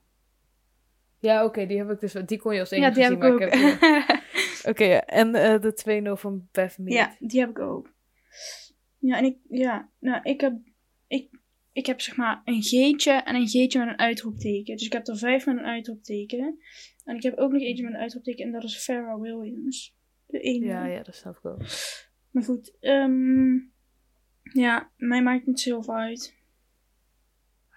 Ja, 1.19 1.45
oké, 1.45 1.65
die 1.65 1.77
heb 1.77 1.89
ik 1.89 1.99
dus. 1.99 2.13
Die 2.25 2.39
kon 2.39 2.53
je 2.53 2.59
als 2.59 2.71
enige 2.71 2.87
Ja, 2.87 2.93
die 2.95 3.03
heb 3.03 3.13
ik 3.13 3.23
ook. 3.23 3.39
heb- 3.39 4.23
Oké, 4.71 4.83
ja. 4.83 5.05
En 5.05 5.35
eh, 5.35 5.61
de 5.61 5.73
2-0 5.73 6.17
van 6.19 6.47
Beth 6.51 6.77
Mead. 6.77 6.93
ja, 6.93 7.15
die 7.19 7.39
heb 7.39 7.49
ik 7.49 7.59
ook. 7.59 7.93
Ja, 8.99 9.17
en 9.17 9.25
ik, 9.25 9.37
ja, 9.49 9.89
nou, 9.99 10.19
ik 10.23 10.41
heb, 10.41 10.53
ik, 11.07 11.29
ik 11.71 11.85
heb 11.85 12.01
zeg 12.01 12.15
maar 12.15 12.41
een 12.45 12.61
G'tje 12.63 13.11
en 13.11 13.35
een 13.35 13.47
G'tje 13.47 13.79
met 13.79 13.87
een 13.87 13.99
uitroepteken. 13.99 14.75
Dus 14.75 14.85
ik 14.85 14.93
heb 14.93 15.07
er 15.07 15.17
vijf 15.17 15.45
met 15.45 15.57
een 15.57 15.65
uitroepteken. 15.65 16.59
En 17.03 17.15
ik 17.15 17.23
heb 17.23 17.37
ook 17.37 17.51
nog 17.51 17.61
eentje 17.61 17.83
met 17.83 17.93
een 17.93 17.99
uitroepteken 17.99 18.45
en 18.45 18.51
dat 18.51 18.63
is 18.63 18.77
Farrah 18.77 19.21
Williams. 19.21 19.97
De 20.25 20.39
ene. 20.39 20.65
Ja, 20.65 20.85
ja, 20.85 21.03
dat 21.03 21.15
snap 21.15 21.35
ik 21.35 21.41
wel. 21.41 21.57
Maar 22.31 22.43
goed, 22.43 22.77
ehm, 22.79 23.53
ja, 24.53 24.91
mij 24.97 25.23
maakt 25.23 25.45
niet 25.45 25.59
zo 25.59 25.69
heel 25.69 25.83
veel 25.83 25.95
uit. 25.95 26.37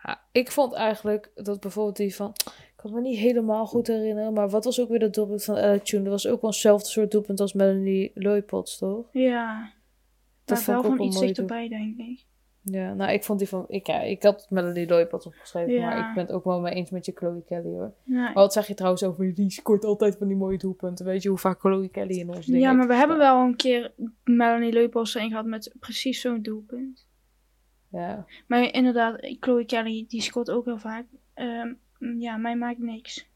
Ja, 0.02 0.24
ik 0.32 0.50
vond 0.50 0.72
eigenlijk 0.72 1.30
dat 1.34 1.60
bijvoorbeeld 1.60 1.96
die 1.96 2.14
van... 2.14 2.32
Ik 2.46 2.72
kan 2.76 2.92
me 2.92 3.00
niet 3.00 3.18
helemaal 3.18 3.66
goed 3.66 3.86
herinneren, 3.86 4.32
maar 4.32 4.48
wat 4.48 4.64
was 4.64 4.80
ook 4.80 4.88
weer 4.88 4.98
dat 4.98 5.14
doelpunt 5.14 5.44
van 5.44 5.56
Ella 5.56 5.78
Tune? 5.78 6.02
Dat 6.02 6.12
was 6.12 6.26
ook 6.26 6.40
wel 6.40 6.50
eenzelfde 6.50 6.88
soort 6.88 7.10
doelpunt 7.10 7.40
als 7.40 7.52
Melanie 7.52 8.10
Leupold, 8.14 8.78
toch? 8.78 9.08
Ja, 9.12 9.72
Dat 10.44 10.66
maar 10.66 10.82
wel 10.82 10.90
ook 10.90 10.96
wel 10.98 11.06
iets 11.06 11.20
dichterbij, 11.20 11.68
denk 11.68 11.98
ik. 11.98 12.26
Ja, 12.64 12.94
nou, 12.94 13.12
ik 13.12 13.24
vond 13.24 13.38
die 13.38 13.48
van... 13.48 13.64
Ik, 13.68 13.86
ja, 13.86 14.00
ik 14.00 14.22
had 14.22 14.46
Melanie 14.50 14.86
Leupold 14.86 15.26
opgeschreven, 15.26 15.72
Ja. 15.72 15.86
maar 15.86 16.08
ik 16.08 16.14
ben 16.14 16.24
het 16.24 16.32
ook 16.32 16.44
wel 16.44 16.60
mee 16.60 16.74
eens 16.74 16.90
met 16.90 17.06
je 17.06 17.12
Chloe 17.14 17.42
Kelly, 17.44 17.68
hoor. 17.68 17.92
Ja, 18.04 18.14
Maar 18.22 18.32
wat 18.32 18.52
zeg 18.52 18.66
je 18.66 18.74
trouwens 18.74 19.02
over, 19.04 19.34
die 19.34 19.50
scoort 19.50 19.84
altijd 19.84 20.16
van 20.16 20.26
die 20.28 20.36
mooie 20.36 20.58
doelpunten. 20.58 21.04
Weet 21.06 21.22
je 21.22 21.28
hoe 21.28 21.38
vaak 21.38 21.60
Chloe 21.60 21.88
Kelly 21.88 22.18
in 22.18 22.28
ons 22.28 22.46
ding 22.46 22.62
ja 22.62 22.72
maar 22.72 22.86
we 22.86 22.94
hebben 22.94 23.18
wel 23.18 23.40
een 23.40 23.56
keer 23.56 23.92
Melanie 24.24 24.72
Leupolz 24.72 25.14
erin 25.14 25.28
gehad 25.30 25.44
met 25.46 25.74
precies 25.80 26.20
zo'n 26.20 26.42
doelpunt. 26.42 27.06
Ja. 27.88 28.26
Maar 28.46 28.72
inderdaad, 28.72 29.16
Chloe 29.40 29.64
Kelly, 29.64 30.04
die 30.08 30.22
scoort 30.22 30.50
ook 30.50 30.64
heel 30.64 30.78
vaak. 30.78 31.04
Ehm, 31.34 31.72
ja, 32.18 32.36
mij 32.36 32.56
maakt 32.56 32.78
niks. 32.78 33.30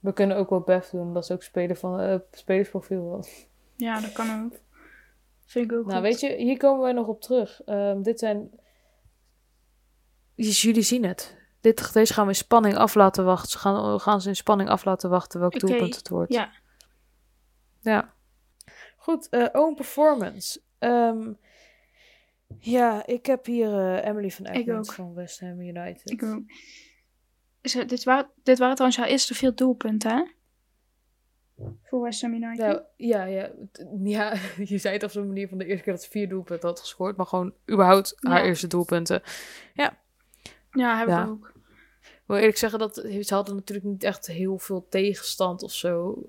We 0.00 0.12
kunnen 0.12 0.36
ook 0.36 0.50
wel 0.50 0.60
Beth 0.60 0.88
doen, 0.92 1.14
dat 1.14 1.22
is 1.22 1.30
ook 1.30 1.42
speler 1.42 1.76
van 1.76 2.00
eh 2.00 2.18
spelersprofiel 2.30 3.04
wel. 3.08 3.24
Ja, 3.76 4.00
dat 4.00 4.12
kan 4.12 4.44
ook. 4.44 4.58
Vind 5.46 5.70
ik 5.70 5.78
ook 5.78 5.86
Nou, 5.86 5.94
goed. 5.98 6.02
weet 6.08 6.20
je, 6.20 6.36
hier 6.36 6.56
komen 6.56 6.82
wij 6.82 6.92
nog 6.92 7.06
op 7.06 7.20
terug. 7.20 7.62
Ehm, 7.64 8.02
dit 8.02 8.18
zijn. 8.18 8.50
Jullie 10.46 10.82
zien 10.82 11.04
het. 11.04 11.36
Dit, 11.60 11.92
deze 11.92 12.12
gaan 12.12 12.24
we 12.24 12.30
in 12.30 12.36
spanning 12.36 12.76
af 12.76 12.94
laten 12.94 13.24
wachten. 13.24 13.50
Ze 13.50 13.58
gaan, 13.58 14.00
gaan 14.00 14.20
ze 14.20 14.28
in 14.28 14.36
spanning 14.36 14.68
af 14.68 14.84
laten 14.84 15.10
wachten 15.10 15.40
welk 15.40 15.58
doelpunt 15.60 15.96
het 15.96 16.08
wordt. 16.08 16.32
ja. 16.32 16.52
Ja. 17.80 18.14
Goed, 18.96 19.28
eh 19.28 19.46
own 19.52 19.74
performance. 19.74 20.60
Ehm, 20.78 21.32
ja, 22.58 23.06
ik 23.06 23.26
heb 23.26 23.44
hier 23.46 23.78
eh, 23.78 24.04
Emily 24.08 24.30
van 24.30 24.46
Egmond 24.46 24.94
van 24.94 25.14
West 25.14 25.40
Ham 25.40 25.60
United. 25.60 26.10
Ik 26.10 26.22
ook. 26.22 26.42
Is 27.60 27.74
het- 27.74 27.88
dit, 27.88 28.04
waren, 28.04 28.30
dit 28.42 28.58
waren 28.58 28.74
trouwens 28.74 29.00
haar 29.00 29.08
eerste 29.10 29.34
veel 29.34 29.54
doelpunten, 29.54 30.10
hè? 30.16 30.24
Voor 31.82 32.02
West 32.02 32.22
Ham 32.22 32.32
United. 32.32 32.66
Nou, 32.66 32.80
ja, 32.96 33.24
ja, 33.24 33.50
ja, 34.04 34.34
je 34.64 34.78
zei 34.78 34.94
het 34.94 35.02
op 35.02 35.10
zo'n 35.10 35.26
manier 35.26 35.48
van 35.48 35.58
de 35.58 35.64
eerste 35.66 35.84
keer 35.84 35.92
dat 35.92 36.02
ze 36.02 36.10
vier 36.10 36.28
doelpunten 36.28 36.68
had 36.68 36.80
gescoord, 36.80 37.16
maar 37.16 37.26
gewoon 37.26 37.54
überhaupt 37.70 38.14
haar 38.20 38.38
Ja. 38.42 38.44
eerste 38.44 38.66
doelpunten. 38.66 39.22
ja, 39.74 39.98
heb 40.98 41.08
ja. 41.08 41.22
ik 41.22 41.28
ook. 41.28 41.52
Ik 42.00 42.34
wil 42.34 42.36
eerlijk 42.36 42.58
zeggen 42.58 42.78
dat 42.78 42.94
ze 42.94 43.34
hadden 43.34 43.54
natuurlijk 43.54 43.88
niet 43.88 44.04
echt 44.04 44.26
heel 44.26 44.58
veel 44.58 44.86
tegenstand 44.88 45.62
of 45.62 45.72
zo. 45.72 46.24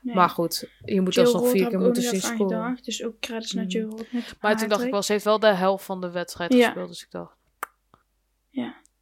Nee. 0.00 0.14
Maar 0.14 0.28
goed, 0.28 0.70
je 0.84 1.00
moet 1.00 1.18
alsnog 1.18 1.50
vier 1.50 1.68
keer 1.68 1.78
ik 1.78 1.84
moeten 1.84 2.02
zien 2.02 2.20
scoren. 2.20 2.78
Dus 2.82 3.04
ook 3.04 3.20
credits 3.20 3.52
naar 3.52 3.66
Roth. 3.70 4.12
met 4.12 4.34
Maar 4.40 4.56
toen 4.56 4.68
dacht 4.68 4.82
ik 4.84 4.90
wel, 4.90 5.02
ze 5.02 5.12
heeft 5.12 5.24
wel 5.24 5.38
de 5.38 5.46
helft 5.46 5.84
van 5.84 6.00
de 6.00 6.10
wedstrijd 6.10 6.52
Ja. 6.52 6.64
gespeeld. 6.66 6.88
Dus 6.88 7.02
ik 7.02 7.10
dacht, 7.10 7.36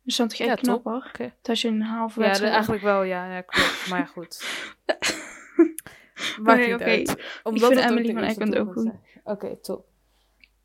Dus 0.03 0.17
dan 0.17 0.29
toch 0.29 0.39
echt 0.39 0.49
Ja, 0.49 0.55
knap, 0.55 0.85
hoor. 0.85 1.11
Dat 1.43 1.61
je 1.61 1.69
een 1.69 1.83
halve 1.83 2.21
ja, 2.21 2.27
wedstrijd... 2.27 2.53
eigenlijk 2.53 2.83
wel, 2.83 3.03
ja, 3.03 3.33
ja 3.35 3.41
klopt. 3.41 3.87
Maar 3.89 3.99
ja, 3.99 4.05
goed. 4.05 4.45
Maakt 6.43 6.67
Nee. 6.79 7.07
Omdat 7.43 7.73
vind 7.73 7.83
het 7.83 7.91
ook 7.91 7.99
Emily 7.99 8.13
van 8.13 8.23
Egmond 8.23 8.57
ook 8.57 8.73
zijn. 8.75 9.01
Oké, 9.25 9.57
top. 9.57 9.87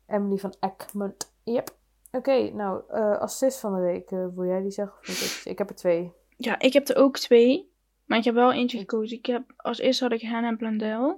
Emily 0.06 0.38
van 0.38 0.54
Egmond, 0.60 1.32
yep. 1.44 1.76
Oké, 2.10 2.50
nou, 2.50 2.82
eh 2.88 3.18
assist 3.18 3.60
van 3.60 3.74
de 3.74 3.80
week. 3.80 4.10
eh, 4.10 4.26
wil 4.34 4.44
jij 4.46 4.60
die 4.62 4.70
zeggen? 4.70 4.98
Of 5.00 5.42
ik? 5.46 5.58
heb 5.58 5.68
er 5.68 5.74
twee. 5.76 6.12
Ja, 6.36 6.58
ik 6.58 6.72
heb 6.72 6.88
er 6.88 6.96
ook 6.96 7.18
twee. 7.18 7.70
Maar 8.04 8.18
ik 8.18 8.24
heb 8.24 8.34
wel 8.34 8.52
eentje 8.52 8.78
gekozen. 8.78 9.16
Ik 9.18 9.26
heb, 9.26 9.52
als 9.56 9.78
eerste 9.78 10.04
had 10.04 10.12
ik 10.12 10.22
Hannah 10.22 10.56
Blundell. 10.56 11.16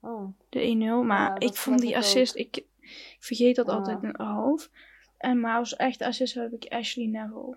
Oh. 0.00 0.28
De 0.48 0.60
1-0. 0.60 1.06
Maar 1.06 1.28
Ja, 1.28 1.38
ik 1.48 1.54
vond 1.54 1.80
die 1.80 1.96
assist... 1.96 2.36
Ik, 2.36 2.56
ik 2.56 2.66
vergeet 3.18 3.56
dat 3.56 3.68
Ah. 3.68 3.76
altijd 3.76 4.02
een 4.02 4.14
half. 4.26 4.70
En 5.16 5.40
maar 5.40 5.56
als 5.58 5.76
echte 5.76 6.06
assist 6.06 6.34
heb 6.34 6.52
ik 6.52 6.72
Ashley 6.72 7.06
Neville. 7.06 7.56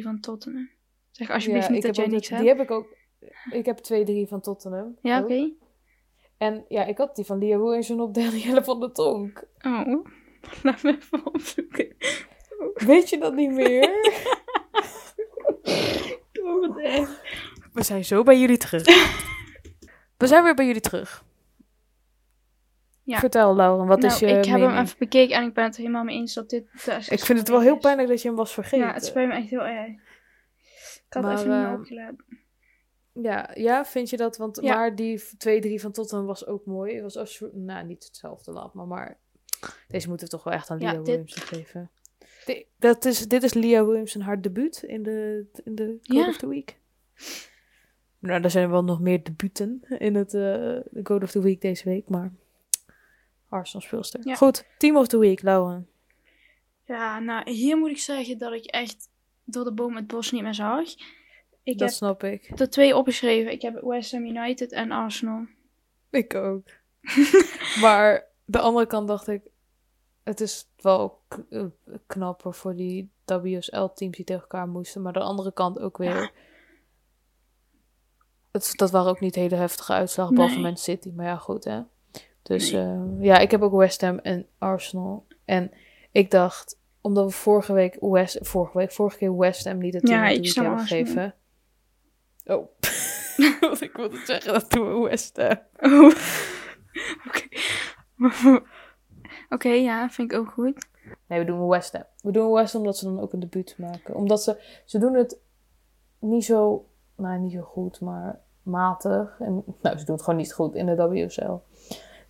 2-3 0.00 0.02
van 0.02 0.20
Tottenham. 0.20 0.68
Zeg 1.10 1.30
alsjeblieft 1.30 1.66
Ja, 1.66 1.72
niet 1.72 1.82
dat 1.82 1.96
heb 1.96 2.04
jij 2.04 2.14
niks 2.14 2.28
hebt. 2.28 2.40
Die 2.40 2.50
heb 2.50 2.60
ik 2.60 2.70
ook. 2.70 2.96
Ik 3.50 3.66
heb 3.66 3.78
2-3 3.78 4.28
van 4.28 4.40
Tottenham. 4.40 4.96
Ja, 5.02 5.22
oké. 5.22 5.50
En 6.36 6.64
ja, 6.68 6.84
ik 6.84 6.98
had 6.98 7.16
die 7.16 7.24
van 7.24 7.38
Lia 7.38 7.58
Williamson 7.58 8.00
op 8.00 8.14
Danielle 8.14 8.64
van 8.70 8.80
de 8.80 8.92
Tonk. 8.92 9.44
Oh. 9.62 10.06
Laat 10.62 10.82
me 10.82 10.96
even 10.96 11.26
opzoeken. 11.26 11.96
Weet 12.74 13.08
je 13.08 13.18
dat 13.18 13.34
niet 13.34 13.50
meer? 13.50 13.90
Oh, 16.42 16.68
wat 16.68 16.78
echt. 16.78 17.20
We 17.72 17.82
zijn 17.82 18.04
zo 18.04 18.22
bij 18.22 18.40
jullie 18.40 18.56
terug. 18.56 18.84
We 20.16 20.26
zijn 20.26 20.42
weer 20.42 20.54
bij 20.54 20.66
jullie 20.66 20.80
terug. 20.80 21.24
Ja. 23.02 23.18
Vertel, 23.18 23.56
Lauren, 23.56 23.86
wat 23.86 24.00
nou, 24.00 24.12
is 24.12 24.18
je 24.18 24.26
ik 24.26 24.44
heb 24.44 24.60
hem 24.60 24.76
even 24.76 24.98
bekeken 24.98 25.36
en 25.36 25.44
ik 25.44 25.54
ben 25.54 25.64
het 25.64 25.76
helemaal 25.76 26.04
mee 26.04 26.16
eens 26.16 26.34
dat 26.34 26.50
dit 26.50 26.64
Ik 27.08 27.24
vind 27.24 27.38
het 27.38 27.48
wel 27.48 27.60
heel 27.60 27.78
pijnlijk 27.78 28.08
dat 28.08 28.22
je 28.22 28.28
hem 28.28 28.36
was 28.36 28.52
vergeten. 28.52 28.86
Ja, 28.86 28.92
het 28.92 29.04
spijt 29.04 29.28
me 29.28 29.34
echt 29.34 29.50
heel 29.50 29.64
erg. 29.66 29.88
Ik 29.88 31.04
had 31.08 31.22
Maar, 31.22 31.38
even 31.38 31.58
niet 31.58 31.66
eh, 31.66 31.72
opgelet. 31.72 32.14
Ja, 33.12 33.50
ja, 33.54 33.84
vind 33.84 34.10
je 34.10 34.16
dat? 34.16 34.36
Want 34.36 34.58
Ja. 34.62 34.74
maar 34.74 34.94
die 34.94 35.20
2-3 35.20 35.80
van 35.80 35.92
Tottenham 35.92 36.26
was 36.26 36.46
ook 36.46 36.66
mooi. 36.66 36.94
Het 36.94 37.02
was 37.02 37.16
als, 37.16 37.44
nou, 37.52 37.86
niet 37.86 38.04
hetzelfde 38.04 38.52
laat 38.52 38.74
maar, 38.74 38.86
maar 38.86 39.18
deze 39.88 40.08
moeten 40.08 40.26
we 40.26 40.32
toch 40.32 40.44
wel 40.44 40.52
echt 40.54 40.70
aan 40.70 40.78
Ja, 40.78 40.90
Lia 40.90 40.96
dit- 40.98 41.06
Williamson 41.06 41.42
geven. 41.42 41.90
Dat 42.78 43.04
is, 43.04 43.28
dit 43.28 43.42
is 43.42 43.54
Lia 43.54 43.84
Williamson 43.84 44.20
haar 44.20 44.40
debuut 44.40 44.82
in 44.82 45.02
de, 45.02 45.46
in 45.64 45.74
de 45.74 45.98
Code 46.06 46.20
Ja. 46.20 46.28
of 46.28 46.36
the 46.36 46.48
Week. 46.48 46.76
Nou, 48.18 48.42
er 48.42 48.50
zijn 48.50 48.70
wel 48.70 48.84
nog 48.84 49.00
meer 49.00 49.22
debuten 49.24 49.82
in 49.98 50.14
het 50.14 50.30
de 50.30 51.00
Code 51.02 51.24
of 51.24 51.30
the 51.30 51.42
Week 51.42 51.60
deze 51.60 51.84
week, 51.88 52.08
maar 52.08 52.32
Arsenal 53.48 53.86
speelster. 53.86 54.20
Ja. 54.24 54.34
Goed, 54.34 54.64
Team 54.78 54.96
of 54.96 55.06
the 55.06 55.18
Week, 55.18 55.42
Lauren. 55.42 55.88
Ja, 56.84 57.18
nou, 57.18 57.50
hier 57.50 57.76
moet 57.78 57.90
ik 57.90 57.98
zeggen 57.98 58.38
dat 58.38 58.52
ik 58.52 58.64
echt 58.64 59.08
door 59.44 59.64
de 59.64 59.72
boom 59.72 59.96
het 59.96 60.06
bos 60.06 60.30
niet 60.32 60.42
meer 60.42 60.54
zag. 60.54 60.84
Ik 61.62 61.78
dat 61.78 61.88
heb 61.88 61.96
snap 61.96 62.22
ik. 62.24 62.60
er 62.60 62.70
twee 62.70 62.96
opgeschreven. 62.96 63.52
Ik 63.52 63.62
heb 63.62 63.80
West 63.82 64.12
Ham 64.12 64.24
United 64.24 64.72
en 64.72 64.90
Arsenal. 64.90 65.46
Ik 66.10 66.34
ook. 66.34 66.66
maar 67.82 68.24
de 68.50 68.58
andere 68.58 68.86
kant 68.86 69.08
dacht 69.08 69.28
ik, 69.28 69.42
het 70.22 70.40
is 70.40 70.70
wel 70.76 71.20
eh, 71.50 71.64
knapper 72.06 72.54
voor 72.54 72.74
die 72.76 73.10
WSL-teams 73.24 74.16
die 74.16 74.24
tegen 74.24 74.42
elkaar 74.42 74.68
moesten. 74.68 75.02
Maar 75.02 75.12
de 75.12 75.20
andere 75.20 75.52
kant 75.52 75.78
ook 75.78 75.96
weer. 75.98 76.16
Ja. 76.20 76.30
Het, 78.50 78.72
dat 78.76 78.90
waren 78.90 79.10
ook 79.10 79.20
niet 79.20 79.34
hele 79.34 79.54
heftige 79.56 79.92
uitslagen, 79.92 80.34
behalve 80.34 80.54
Nee. 80.54 80.64
Man 80.64 80.76
City. 80.76 81.12
Maar 81.14 81.26
ja, 81.26 81.36
goed 81.36 81.64
hè. 81.64 81.80
Dus 82.42 82.70
Nee. 82.70 82.82
eh, 82.82 83.02
ja, 83.20 83.38
ik 83.38 83.50
heb 83.50 83.62
ook 83.62 83.74
West 83.74 84.00
Ham 84.00 84.18
en 84.18 84.46
Arsenal. 84.58 85.26
En 85.44 85.70
ik 86.12 86.30
dacht, 86.30 86.78
omdat 87.00 87.24
we 87.24 87.30
vorige 87.30 87.72
week 87.72 87.96
West, 88.00 88.38
vorige 88.40 88.78
week, 88.78 88.92
vorige 88.92 89.18
keer 89.18 89.36
West 89.36 89.64
Ham 89.64 89.78
niet 89.78 89.94
het 89.94 90.04
team 90.04 90.18
Ja, 90.22 90.28
ik 90.28 90.54
hebben 90.54 90.78
gegeven. 90.78 91.34
Oh. 92.44 92.68
Ik 93.80 93.92
wilde 93.96 94.22
zeggen, 94.24 94.52
dat 94.52 94.70
doen 94.70 94.94
we 95.02 95.08
West 95.08 95.36
Ham. 95.36 95.58
Oh. 95.80 96.14
Oké. 99.54 99.68
Ja, 99.68 100.10
vind 100.10 100.32
ik 100.32 100.38
ook 100.38 100.48
goed. 100.50 100.86
Nee, 101.26 101.38
we 101.38 101.44
doen 101.44 101.68
West 101.68 101.92
Ham. 101.92 102.04
We 102.22 102.30
doen 102.32 102.52
West 102.52 102.72
Ham 102.72 102.80
omdat 102.82 102.96
ze 102.98 103.04
dan 103.04 103.20
ook 103.20 103.32
een 103.32 103.40
debuut 103.40 103.74
maken. 103.78 104.14
Omdat 104.14 104.42
ze, 104.42 104.80
ze 104.84 104.98
doen 104.98 105.14
het 105.14 105.38
niet 106.18 106.44
zo, 106.44 106.86
nou 107.16 107.38
niet 107.38 107.52
zo 107.52 107.60
goed, 107.60 108.00
maar 108.00 108.40
matig. 108.62 109.36
En, 109.40 109.64
nou, 109.82 109.98
ze 109.98 110.04
doen 110.04 110.14
het 110.14 110.24
gewoon 110.24 110.38
niet 110.38 110.52
goed 110.52 110.74
in 110.74 110.86
de 110.86 110.94
WSL. 111.08 111.52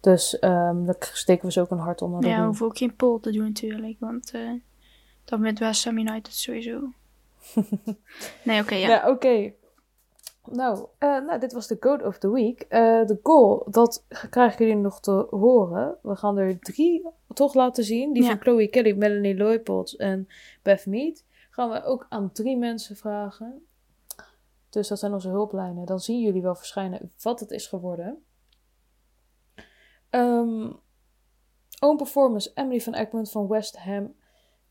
Dus 0.00 0.38
ehm 0.38 0.84
daar 0.84 0.96
steken 1.12 1.46
we 1.46 1.52
ze 1.52 1.60
ook 1.60 1.70
een 1.70 1.78
hart 1.78 2.02
onder. 2.02 2.20
de 2.20 2.26
Ja, 2.26 2.32
we 2.32 2.38
riem. 2.38 2.46
hoeven 2.48 2.66
ook 2.66 2.78
geen 2.78 2.96
poll 2.96 3.20
te 3.20 3.32
doen 3.32 3.44
natuurlijk, 3.44 3.96
want 4.00 4.30
eh 4.34 4.50
dan 5.24 5.40
wint 5.40 5.58
West 5.58 5.84
Ham 5.84 5.98
United 5.98 6.32
sowieso. 6.34 6.80
nee, 8.44 8.60
oké, 8.60 8.74
ja. 8.74 8.88
Ja, 8.88 9.08
oké. 9.10 9.52
Nou, 10.52 10.86
eh, 10.98 11.08
nou, 11.08 11.38
dit 11.40 11.52
was 11.52 11.66
de 11.66 11.78
Code 11.78 12.04
of 12.04 12.18
the 12.18 12.30
Week. 12.32 12.60
Eh, 12.60 13.06
de 13.06 13.18
goal, 13.22 13.66
dat 13.70 14.04
krijgen 14.30 14.66
jullie 14.66 14.82
nog 14.82 15.00
te 15.00 15.26
horen. 15.30 15.98
We 16.02 16.16
gaan 16.16 16.38
er 16.38 16.58
drie 16.58 17.08
toch 17.34 17.54
laten 17.54 17.84
zien. 17.84 18.12
Die 18.12 18.22
Ja. 18.22 18.28
van 18.28 18.40
Chloe 18.40 18.68
Kelly, 18.68 18.92
Melanie 18.96 19.34
Leupolds 19.34 19.96
en 19.96 20.28
Beth 20.62 20.86
Mead. 20.86 21.24
Gaan 21.50 21.70
we 21.70 21.84
ook 21.84 22.06
aan 22.08 22.32
drie 22.32 22.56
mensen 22.56 22.96
vragen. 22.96 23.66
Dus 24.70 24.88
dat 24.88 24.98
zijn 24.98 25.12
onze 25.12 25.28
hulplijnen. 25.28 25.86
Dan 25.86 26.00
zien 26.00 26.20
jullie 26.20 26.42
wel 26.42 26.54
verschijnen 26.54 27.12
wat 27.22 27.40
het 27.40 27.50
is 27.50 27.66
geworden. 27.66 28.22
Ehm 30.10 30.70
own 31.80 31.96
performance, 31.96 32.50
Emily 32.54 32.80
van 32.80 32.94
Egmond 32.94 33.30
van 33.30 33.48
West 33.48 33.76
Ham. 33.76 34.14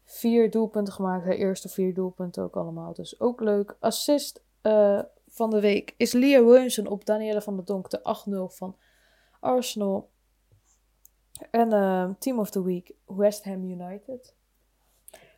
Vier 0.04 0.52
doelpunten 0.52 0.94
gemaakt. 0.94 1.24
Haar 1.26 1.34
eerste 1.34 1.70
vier 1.70 1.94
doelpunten 1.94 2.44
ook 2.44 2.56
allemaal. 2.56 2.94
Dus 2.94 3.20
ook 3.20 3.42
leuk. 3.42 3.76
Assist 3.80 4.44
eh, 4.62 5.00
van 5.38 5.50
de 5.50 5.60
week 5.60 5.94
is 5.98 6.12
Leah 6.14 6.46
Williamson 6.46 6.88
op 6.88 7.06
Danielle 7.06 7.42
van 7.42 7.56
der 7.56 7.66
Donk. 7.66 7.90
De 7.90 8.00
8-0 8.52 8.56
van 8.56 8.76
Arsenal. 9.40 10.10
En 11.52 11.74
eh, 11.74 12.10
Team 12.20 12.40
of 12.40 12.50
the 12.50 12.64
Week, 12.64 12.92
West 13.06 13.44
Ham 13.44 13.64
United. 13.64 14.36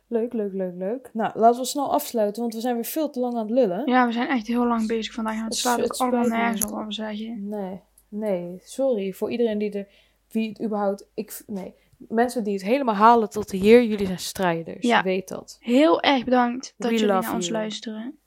Leuk, 0.06 0.32
leuk, 0.32 0.52
leuk, 0.52 0.74
leuk. 0.74 1.10
Nou, 1.12 1.38
laten 1.38 1.60
we 1.60 1.66
snel 1.66 1.92
afsluiten, 1.92 2.42
want 2.42 2.54
we 2.54 2.60
zijn 2.60 2.74
weer 2.74 2.84
veel 2.84 3.10
te 3.10 3.20
lang 3.20 3.34
aan 3.34 3.40
het 3.40 3.50
lullen. 3.50 3.82
Ja, 3.86 4.06
we 4.06 4.12
zijn 4.12 4.28
echt 4.28 4.46
heel 4.46 4.66
lang 4.66 4.86
bezig 4.86 5.14
vandaag 5.14 5.34
en 5.34 5.42
het 5.44 5.48
Het 5.48 5.58
slaat 5.58 5.82
ook 5.82 5.92
allemaal 5.92 6.26
nergens 6.28 6.64
op 6.64 6.70
wat 6.70 6.86
we 6.86 6.92
zeggen. 6.92 7.48
Nee, 7.48 7.80
nee, 8.08 8.60
sorry 8.64 9.12
voor 9.12 9.30
iedereen 9.30 9.58
die 9.58 9.70
er, 9.72 9.88
wie 10.28 10.48
het 10.48 10.62
überhaupt, 10.62 11.06
ik, 11.14 11.42
nee. 11.46 11.74
Mensen 11.96 12.44
die 12.44 12.52
het 12.52 12.62
helemaal 12.62 12.94
halen 12.94 13.30
tot 13.30 13.50
hier, 13.50 13.84
jullie 13.84 14.06
zijn 14.06 14.18
strijders. 14.18 14.86
Ja. 14.86 15.02
Weet 15.02 15.28
dat. 15.28 15.56
Heel 15.60 16.02
erg 16.02 16.24
bedankt 16.24 16.74
dat 16.76 16.90
We 16.90 16.96
jullie 16.96 17.12
naar 17.12 17.34
ons 17.34 17.46
you. 17.46 17.58
luisteren. 17.58 18.18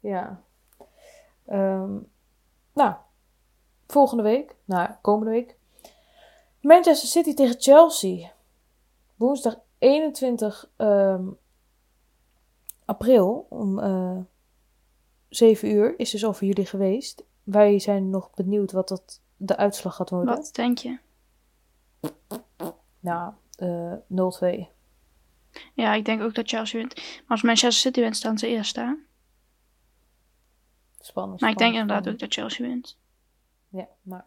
Ja. 0.00 0.42
Ehm, 1.48 1.96
nou, 2.72 2.94
volgende 3.86 4.22
week, 4.22 4.56
nou, 4.64 4.90
komende 5.00 5.30
week. 5.30 5.56
Manchester 6.60 7.08
City 7.08 7.34
tegen 7.34 7.60
Chelsea. 7.60 8.32
Woensdag 9.16 9.58
21 9.78 10.70
ehm, 10.76 11.26
april 12.84 13.46
om 13.48 13.78
eh 13.78 14.18
7 15.28 15.70
uur 15.70 15.98
is 15.98 16.10
dus 16.10 16.24
al 16.24 16.34
voor 16.34 16.46
jullie 16.46 16.66
geweest. 16.66 17.24
Wij 17.42 17.78
zijn 17.78 18.10
nog 18.10 18.30
benieuwd 18.34 18.72
wat 18.72 18.88
dat 18.88 19.20
de 19.36 19.56
uitslag 19.56 19.94
gaat 19.94 20.10
worden. 20.10 20.34
Wat 20.34 20.54
denk 20.54 20.78
je? 20.78 20.98
Nou, 23.00 23.32
eh 23.56 23.92
0-2. 24.08 24.68
Ja, 25.74 25.94
ik 25.94 26.04
denk 26.04 26.22
ook 26.22 26.34
dat 26.34 26.48
Chelsea 26.48 26.78
wint. 26.78 26.94
Maar 26.94 27.24
als 27.28 27.42
Manchester 27.42 27.80
City 27.80 28.00
wint, 28.00 28.16
staan 28.16 28.38
ze 28.38 28.46
eerst 28.48 28.76
hè? 28.76 28.92
Spannend. 31.08 31.40
Maar 31.40 31.50
ik 31.50 31.58
denk 31.58 31.74
inderdaad 31.74 32.08
ook 32.08 32.18
dat 32.18 32.32
Chelsea 32.32 32.66
wint. 32.66 32.98
Ja, 33.68 33.88
nou, 34.02 34.22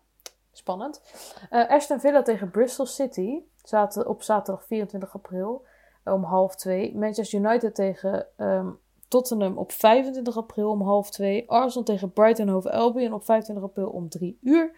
spannend. 0.51 1.01
Eh 1.49 1.69
Aston 1.69 1.99
Villa 1.99 2.21
tegen 2.21 2.51
Bristol 2.51 2.85
City. 2.85 3.39
Zaten 3.63 4.07
op 4.07 4.23
zaterdag 4.23 4.65
24 4.65 5.13
april 5.13 5.65
eh, 6.03 6.13
om 6.13 6.23
half 6.23 6.55
twee. 6.55 6.97
Manchester 6.97 7.39
United 7.39 7.75
tegen 7.75 8.27
ehm, 8.37 8.69
Tottenham 9.07 9.57
op 9.57 9.71
25 9.71 10.37
april 10.37 10.69
om 10.69 10.81
half 10.81 11.11
twee. 11.11 11.49
Arsenal 11.49 11.85
tegen 11.85 12.11
Brighton 12.11 12.47
Hove 12.47 12.71
Albion 12.71 13.13
op 13.13 13.23
25 13.23 13.65
april 13.65 13.89
om 13.89 14.09
drie 14.09 14.37
uur. 14.41 14.71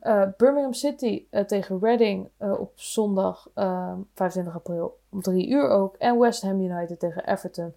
Eh, 0.00 0.26
Birmingham 0.36 0.72
City 0.72 1.26
tegen 1.46 1.78
Reading 1.80 2.30
eh, 2.36 2.60
op 2.60 2.72
zondag 2.74 3.50
ehm, 3.54 3.98
25 4.14 4.54
april 4.54 4.98
om 5.10 5.22
drie 5.22 5.48
uur 5.48 5.68
ook. 5.68 5.96
En 5.96 6.18
West 6.18 6.42
Ham 6.42 6.60
United 6.60 6.98
tegen 6.98 7.26
Everton 7.26 7.74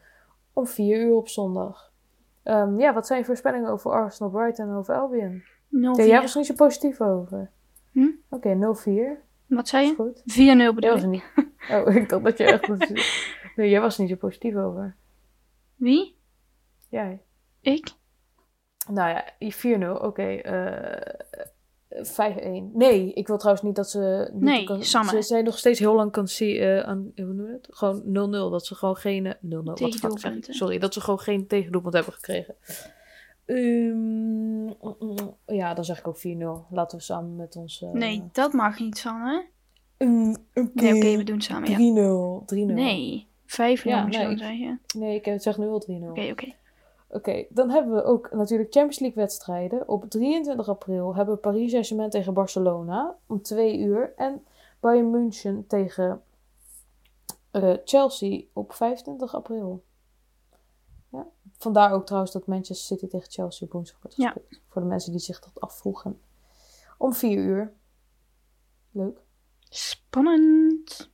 om 0.53 0.67
vier 0.67 0.97
uur 0.97 1.15
op 1.15 1.27
zondag. 1.27 1.92
Ehm, 2.43 2.79
ja, 2.79 2.93
wat 2.93 3.07
zijn 3.07 3.19
je 3.19 3.25
voorspellingen 3.25 3.69
over 3.69 3.91
Arsenal, 3.91 4.31
Brighton 4.31 4.67
en 4.67 4.73
Hove 4.73 4.93
Albion? 4.93 5.41
0-4. 5.41 5.45
Ja, 5.69 6.03
jij 6.05 6.21
was 6.21 6.31
er 6.31 6.37
niet 6.37 6.47
zo 6.47 6.53
positief 6.53 7.01
over. 7.01 7.51
Hm? 7.91 8.09
Oké, 8.29 8.55
0-4. 8.55 9.21
Wat 9.47 9.67
zei 9.67 9.87
je? 9.87 9.95
goed. 9.95 10.19
4-0 10.21 10.23
Jij 10.35 10.73
bedoel 10.73 10.89
was 10.91 10.99
ik. 10.99 11.05
er 11.05 11.07
niet. 11.09 11.23
Oh, 11.71 11.95
ik 11.95 12.09
dacht 12.09 12.23
dat 12.23 12.37
je 12.37 12.43
echt. 12.43 12.67
Nee, 13.55 13.69
jij 13.69 13.81
was 13.81 13.95
er 13.95 14.01
niet 14.01 14.09
zo 14.11 14.15
positief 14.17 14.55
over. 14.55 14.95
Wie? 15.75 16.17
Jij. 16.89 17.21
Ik? 17.61 17.87
Nou 18.89 19.09
ja, 19.09 19.33
4-0. 19.97 20.01
Oké. 20.01 20.23
eh 20.23 21.13
5-1. 21.97 22.01
Nee, 22.73 23.13
ik 23.13 23.27
wil 23.27 23.37
trouwens 23.37 23.65
niet 23.65 23.75
dat 23.75 23.89
ze... 23.89 24.29
Niet 24.33 24.41
Nee, 24.43 24.63
kan. 24.63 24.83
Ze 24.83 25.21
zijn 25.21 25.43
nog 25.43 25.57
steeds 25.57 25.79
heel 25.79 25.95
lang 25.95 26.11
kan 26.11 26.27
zien 26.27 26.57
eh, 26.57 26.79
aan... 26.79 27.11
Hoe 27.15 27.25
noem 27.25 27.45
je 27.47 27.51
het? 27.53 27.67
Gewoon 27.69 28.01
0-0. 28.01 28.51
Dat 28.51 28.65
ze 28.65 28.75
gewoon 28.75 28.95
geen... 28.95 29.25
eh, 29.25 29.33
0-0. 29.33 29.39
Wat 29.63 29.77
de 29.77 29.83
fuck 29.83 29.91
zeg 29.91 29.91
ik? 29.93 29.99
Tegendoelpunten. 30.01 30.53
Sorry, 30.53 30.77
dat 30.79 30.93
ze 30.93 31.01
gewoon 31.01 31.19
geen 31.19 31.47
tegendoelpunt 31.47 31.93
hebben 31.93 32.13
gekregen. 32.13 32.55
Ehm, 33.45 34.63
mm, 34.63 35.35
ja, 35.45 35.73
dan 35.73 35.85
zeg 35.85 35.99
ik 35.99 36.07
ook 36.07 36.17
4-0. 36.17 36.21
Laten 36.69 36.97
we 36.97 37.03
samen 37.03 37.35
met 37.35 37.55
ons... 37.55 37.81
eh, 37.81 37.91
Nee, 37.91 38.23
dat 38.31 38.53
mag 38.53 38.79
niet, 38.79 38.97
Sanne. 38.97 39.45
Mm, 39.97 40.35
Oké. 40.53 40.69
Nee, 40.73 40.95
oké, 40.95 41.17
we 41.17 41.23
doen 41.23 41.35
het 41.35 41.43
samen, 41.43 41.69
ja. 41.69 41.77
3-0. 41.77 42.45
3-0. 42.45 42.73
Nee, 42.73 43.27
5-0 43.45 43.83
Ja, 43.83 44.05
nee. 44.05 44.37
zeggen. 44.37 44.81
Nee, 44.97 45.21
ik 45.21 45.41
zeg 45.41 45.57
nu 45.57 45.67
al 45.67 45.83
3-0. 45.89 45.93
Oké, 46.09 46.27
oké. 46.31 46.53
Oké, 47.13 47.45
dan 47.49 47.69
hebben 47.69 47.93
we 47.95 48.03
ook 48.03 48.31
natuurlijk 48.31 48.71
Champions 48.73 48.99
League 48.99 49.23
wedstrijden. 49.23 49.87
Op 49.87 50.09
23 50.09 50.69
april 50.69 51.15
hebben 51.15 51.35
we 51.35 51.41
Paris 51.41 51.71
Saint-Germain 51.71 52.09
tegen 52.09 52.33
Barcelona 52.33 53.15
om 53.27 53.41
2 53.41 53.79
uur. 53.79 54.13
En 54.15 54.45
Bayern 54.79 55.11
München 55.11 55.67
tegen 55.67 56.23
eh, 57.51 57.73
Chelsea 57.85 58.41
op 58.53 58.73
25 58.73 59.35
april. 59.35 59.83
Ja. 61.09 61.25
Vandaar 61.57 61.91
ook 61.91 62.05
trouwens 62.05 62.31
dat 62.33 62.47
Manchester 62.47 62.97
City 62.97 63.07
tegen 63.07 63.31
Chelsea 63.31 63.67
op 63.67 63.73
woensdag 63.73 64.01
wordt 64.01 64.17
Ja. 64.17 64.31
gespeeld. 64.31 64.61
Voor 64.67 64.81
de 64.81 64.87
mensen 64.87 65.11
die 65.11 65.21
zich 65.21 65.39
dat 65.39 65.59
afvroegen. 65.61 66.21
Om 66.97 67.13
4 67.13 67.37
uur. 67.37 67.73
Leuk. 68.91 69.19
Spannend. 69.69 71.11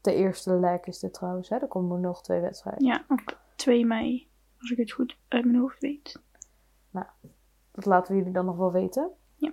De 0.00 0.14
eerste 0.14 0.54
leg 0.54 0.84
is 0.84 0.98
dit 0.98 1.14
trouwens. 1.14 1.48
Hè? 1.48 1.56
Er 1.56 1.66
komen 1.68 2.00
nog 2.00 2.22
twee 2.22 2.40
wedstrijden. 2.40 2.84
Ja, 2.84 3.04
op 3.08 3.38
2 3.56 3.86
mei. 3.86 4.30
Als 4.62 4.70
ik 4.70 4.76
het 4.78 4.92
goed 4.92 5.16
uit 5.28 5.44
mijn 5.44 5.56
hoofd 5.58 5.80
weet. 5.80 6.20
Dat 7.72 7.84
laten 7.86 8.12
we 8.12 8.18
jullie 8.18 8.32
dan 8.32 8.44
nog 8.44 8.56
wel 8.56 8.72
weten. 8.72 9.10
Ja. 9.36 9.52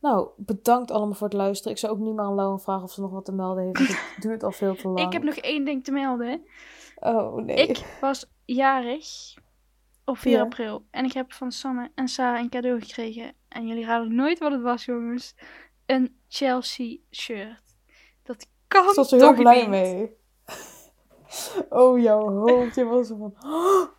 Nou, 0.00 0.28
bedankt 0.36 0.90
allemaal 0.90 1.14
voor 1.14 1.26
het 1.28 1.36
luisteren. 1.36 1.72
Ik 1.72 1.78
zou 1.78 1.92
ook 1.92 1.98
niet 1.98 2.14
meer 2.14 2.24
aan 2.24 2.34
Lauwen 2.34 2.60
vragen 2.60 2.82
of 2.82 2.92
ze 2.92 3.00
nog 3.00 3.10
wat 3.10 3.24
te 3.24 3.32
melden 3.32 3.64
heeft. 3.64 3.78
Want 3.78 3.88
het 3.90 4.16
duurt 4.22 4.42
al 4.42 4.52
veel 4.52 4.74
te 4.74 4.88
lang. 4.88 5.06
Ik 5.06 5.12
heb 5.12 5.22
nog 5.22 5.34
één 5.36 5.64
ding 5.64 5.84
te 5.84 5.92
melden. 5.92 6.42
Oh, 6.96 7.34
nee. 7.44 7.56
Ik 7.66 7.98
was 8.00 8.30
jarig 8.44 9.34
op 10.04 10.18
4 10.18 10.32
Ja. 10.32 10.42
april. 10.42 10.86
En 10.90 11.04
ik 11.04 11.12
heb 11.12 11.32
van 11.32 11.52
Sanne 11.52 11.90
en 11.94 12.08
Sarah 12.08 12.40
een 12.40 12.48
cadeau 12.50 12.80
gekregen. 12.80 13.32
En 13.48 13.66
jullie 13.66 13.84
raden 13.84 14.14
nooit 14.14 14.38
wat 14.38 14.52
het 14.52 14.62
was, 14.62 14.84
jongens. 14.84 15.34
Een 15.86 16.16
Chelsea 16.28 16.96
shirt. 17.10 17.62
Dat 18.22 18.46
kan 18.68 18.88
Ik 18.88 18.94
was 18.94 19.12
er 19.12 19.18
heel 19.20 19.34
blij 19.34 19.60
niet? 19.60 19.68
mee. 19.68 20.16
Oh, 21.68 22.00
jouw 22.00 22.30
hoofdje 22.30 22.84
was 22.84 23.06
zo 23.06 23.16
van... 23.16 23.34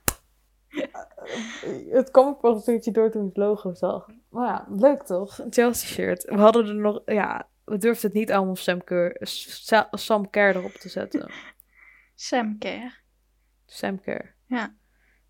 Het 1.90 2.12
kwam 2.12 2.28
ook 2.28 2.42
wel 2.42 2.54
een 2.54 2.62
stukje 2.62 2.92
door 2.92 3.12
toen 3.12 3.22
ik 3.22 3.28
het 3.28 3.38
logo 3.38 3.74
zag. 3.74 4.08
Maar 4.30 4.48
ja, 4.48 4.68
leuk 4.70 5.04
toch? 5.04 5.38
Een 5.38 5.54
Chelsea 5.54 5.88
shirt. 5.88 6.24
We 6.24 6.38
hadden 6.38 6.68
er 6.68 6.76
nog... 6.76 7.02
Ja, 7.06 7.48
we 7.66 7.78
durfden 7.78 8.10
het 8.10 8.20
niet 8.20 8.32
aan 8.32 8.48
om 8.48 8.56
Sam 8.56 8.84
Kerr, 8.84 9.18
Sa- 9.22 9.88
Sam 9.92 10.30
Kerr 10.30 10.56
erop 10.56 10.72
te 10.72 10.90
zetten. 10.90 11.32
Sam 12.16 12.58
Care. 12.58 12.92
Sam 13.66 14.02
Kerr. 14.02 14.36
Ja. 14.46 14.76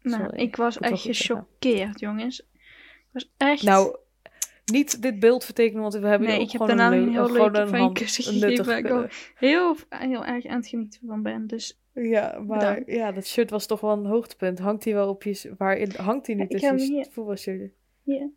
Nou, 0.01 0.23
Sorry, 0.23 0.39
ik 0.39 0.55
was 0.55 0.77
echt 0.77 1.01
gechoqueerd, 1.01 1.99
jongens. 1.99 2.39
Ik 2.39 3.09
was 3.11 3.31
echt... 3.37 3.63
Nou, 3.63 3.97
niet 4.65 5.01
dit 5.01 5.19
beeld 5.19 5.45
vertekenen, 5.45 5.81
want 5.81 5.93
we 5.93 6.07
hebben 6.07 6.27
Nee, 6.27 6.37
ik 6.37 6.43
ook 6.43 6.51
heb 6.51 6.61
gewoon 6.61 6.77
daarna 6.77 6.97
een, 6.97 7.09
heel 7.73 7.91
kussen 7.91 8.23
gegeven, 8.23 8.47
nuttig, 8.47 8.65
waar 8.65 8.77
ik 8.77 8.91
ook 8.91 9.09
heel, 9.35 9.75
heel 9.89 10.25
erg 10.25 10.45
aan 10.45 10.55
het 10.55 10.67
genieten 10.67 11.01
van 11.07 11.21
ben. 11.21 11.47
Dus 11.47 11.78
Ja, 11.93 12.39
maar 12.39 12.57
Bedankt. 12.59 12.91
ja, 12.91 13.11
dat 13.11 13.27
shirt 13.27 13.49
was 13.49 13.65
toch 13.65 13.79
wel 13.81 13.91
een 13.91 14.05
hoogtepunt. 14.05 14.59
Hangt 14.59 14.83
hij 14.83 14.93
wel 14.93 15.09
op 15.09 15.23
je... 15.23 15.53
Waar 15.57 15.77
in- 15.77 15.91
hangt 15.95 16.27
hij 16.27 16.35
nu 16.35 16.41
Ja, 16.47 16.47
tussen 16.47 16.95
je 16.95 17.05
voetbalshirt? 17.11 17.71
hier. 18.03 18.29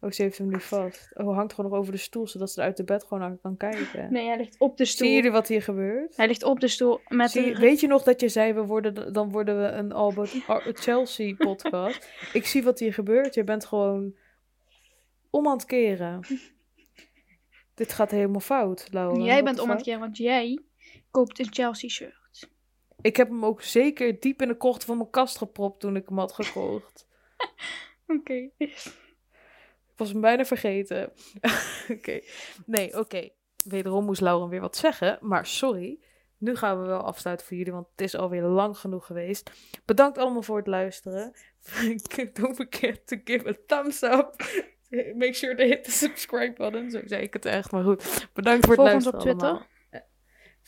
Oh, 0.00 0.10
ze 0.10 0.22
heeft 0.22 0.38
hem 0.38 0.48
nu 0.48 0.60
vast. 0.60 1.10
Oh, 1.14 1.34
hangt 1.36 1.52
gewoon 1.52 1.70
nog 1.70 1.80
over 1.80 1.92
de 1.92 1.98
stoel, 1.98 2.26
zodat 2.26 2.50
ze 2.50 2.60
er 2.60 2.66
uit 2.66 2.76
de 2.76 2.84
bed 2.84 3.02
gewoon 3.04 3.18
naar 3.18 3.36
kan 3.42 3.56
kijken. 3.56 4.12
Nee, 4.12 4.26
hij 4.26 4.36
ligt 4.36 4.58
op 4.58 4.76
de 4.76 4.84
stoel. 4.84 5.06
Zie 5.06 5.16
jullie 5.16 5.30
wat 5.30 5.48
hier 5.48 5.62
gebeurt? 5.62 6.16
Hij 6.16 6.26
ligt 6.26 6.42
op 6.42 6.60
de 6.60 6.68
stoel 6.68 7.00
met 7.08 7.30
Zie- 7.30 7.50
een... 7.54 7.60
weet 7.60 7.80
je 7.80 7.86
nog 7.86 8.02
dat 8.02 8.20
je 8.20 8.28
zei, 8.28 8.52
we 8.52 8.64
worden, 8.64 9.12
dan 9.12 9.30
worden 9.30 9.60
we 9.60 9.66
een 9.68 9.92
Albert 9.92 10.42
Chelsea 10.80 11.34
podcast? 11.34 12.08
ik 12.32 12.46
zie 12.46 12.62
wat 12.62 12.78
hier 12.78 12.92
gebeurt. 12.92 13.34
Je 13.34 13.44
bent 13.44 13.64
gewoon 13.64 14.14
om 15.30 15.46
aan 15.46 15.56
het 15.56 15.64
keren. 15.66 16.20
Dit 17.74 17.92
gaat 17.92 18.10
helemaal 18.10 18.40
fout, 18.40 18.88
Laura. 18.90 19.24
Jij 19.24 19.44
bent 19.44 19.58
om 19.58 19.70
aan 19.70 19.74
het 19.76 19.84
keren, 19.84 20.00
want 20.00 20.16
jij 20.16 20.58
koopt 21.10 21.38
een 21.38 21.52
Chelsea 21.52 21.88
shirt. 21.88 22.48
Ik 23.00 23.16
heb 23.16 23.28
hem 23.28 23.44
ook 23.44 23.62
zeker 23.62 24.20
diep 24.20 24.42
in 24.42 24.48
de 24.48 24.56
kocht 24.56 24.84
van 24.84 24.96
mijn 24.96 25.10
kast 25.10 25.38
gepropt 25.38 25.80
toen 25.80 25.96
ik 25.96 26.08
hem 26.08 26.18
had 26.18 26.32
gekocht. 26.32 27.06
Oké. 28.16 28.50
Ik 28.58 30.04
was 30.04 30.12
hem 30.12 30.20
bijna 30.20 30.44
vergeten. 30.44 31.12
oké. 31.94 32.20
Nee, 32.66 32.98
oké. 32.98 33.28
Wederom 33.64 34.04
moest 34.04 34.20
Laura 34.20 34.48
weer 34.48 34.60
wat 34.60 34.76
zeggen. 34.76 35.18
Maar 35.20 35.46
sorry. 35.46 35.98
Nu 36.38 36.56
gaan 36.56 36.80
we 36.80 36.86
wel 36.86 37.00
afsluiten 37.00 37.46
voor 37.46 37.56
jullie, 37.56 37.72
want 37.72 37.86
het 37.90 38.00
is 38.00 38.14
alweer 38.16 38.42
lang 38.42 38.78
genoeg 38.78 39.06
geweest. 39.06 39.50
Bedankt 39.84 40.18
allemaal 40.18 40.42
voor 40.42 40.56
het 40.56 40.66
luisteren. 40.66 41.32
Don't 42.32 42.56
forget 42.56 43.06
to 43.06 43.16
give 43.24 43.48
a 43.48 43.54
thumbs 43.66 44.02
up. 44.02 44.34
Make 45.14 45.32
sure 45.32 45.54
to 45.54 45.64
hit 45.64 45.84
the 45.84 45.90
subscribe 45.90 46.52
button. 46.56 46.90
Zo 46.90 47.00
zei 47.04 47.22
ik 47.22 47.32
het 47.32 47.44
echt, 47.44 47.70
maar 47.70 47.82
goed. 47.82 48.28
Bedankt 48.32 48.66
voor 48.66 48.74
het 48.74 48.82
Volg 48.82 48.90
luisteren 48.90 49.18
op 49.18 49.24
Twitter. 49.24 49.48
allemaal. 49.48 49.66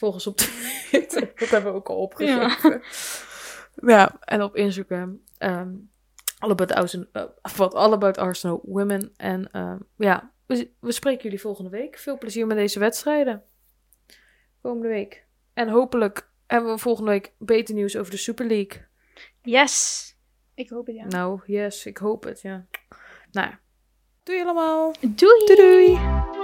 Volg 0.01 0.15
ons 0.15 0.27
op 0.27 0.37
Twitter. 0.37 1.33
Dat 1.37 1.49
hebben 1.49 1.73
we 1.73 1.79
ook 1.79 1.89
al 1.89 1.97
opgegeven. 1.97 2.83
Ja, 3.87 4.19
en 4.21 4.43
op 4.43 4.57
Instagram. 4.57 5.21
ehm 5.39 5.73
all 6.39 6.51
about 6.51 6.73
Arsenal, 6.73 7.07
wat 7.57 7.75
All 7.75 7.93
About 7.93 8.19
Arsenal 8.19 8.61
Women. 8.65 9.13
En 9.17 9.53
ehm, 9.53 9.79
ja, 9.97 10.33
we, 10.47 10.71
we 10.81 10.93
spreken 10.93 11.23
jullie 11.23 11.41
volgende 11.41 11.71
week. 11.71 11.99
Veel 11.99 12.19
plezier 12.19 12.47
met 12.47 12.57
deze 12.57 12.79
wedstrijden. 12.79 13.43
Komende 14.63 14.89
week. 14.89 15.27
En 15.55 15.69
hopelijk 15.69 16.31
hebben 16.47 16.73
we 16.73 16.79
volgende 16.79 17.11
week 17.11 17.33
beter 17.39 17.75
nieuws 17.75 17.97
over 17.97 18.11
de 18.11 18.19
Super 18.19 18.47
League. 18.47 18.87
Yes. 19.43 20.05
Ik 20.55 20.69
hoop 20.69 20.87
het, 20.87 20.97
ja. 20.97 21.07
Nou, 21.07 21.41
yes, 21.47 21.87
ik 21.87 21.99
hoop 21.99 22.25
het, 22.25 22.41
ja. 22.41 22.67
Nou, 23.33 23.55
doei 24.23 24.43
allemaal. 24.43 24.93
Doei! 25.01 25.47
Doei 25.47 25.57
doei! 25.57 26.40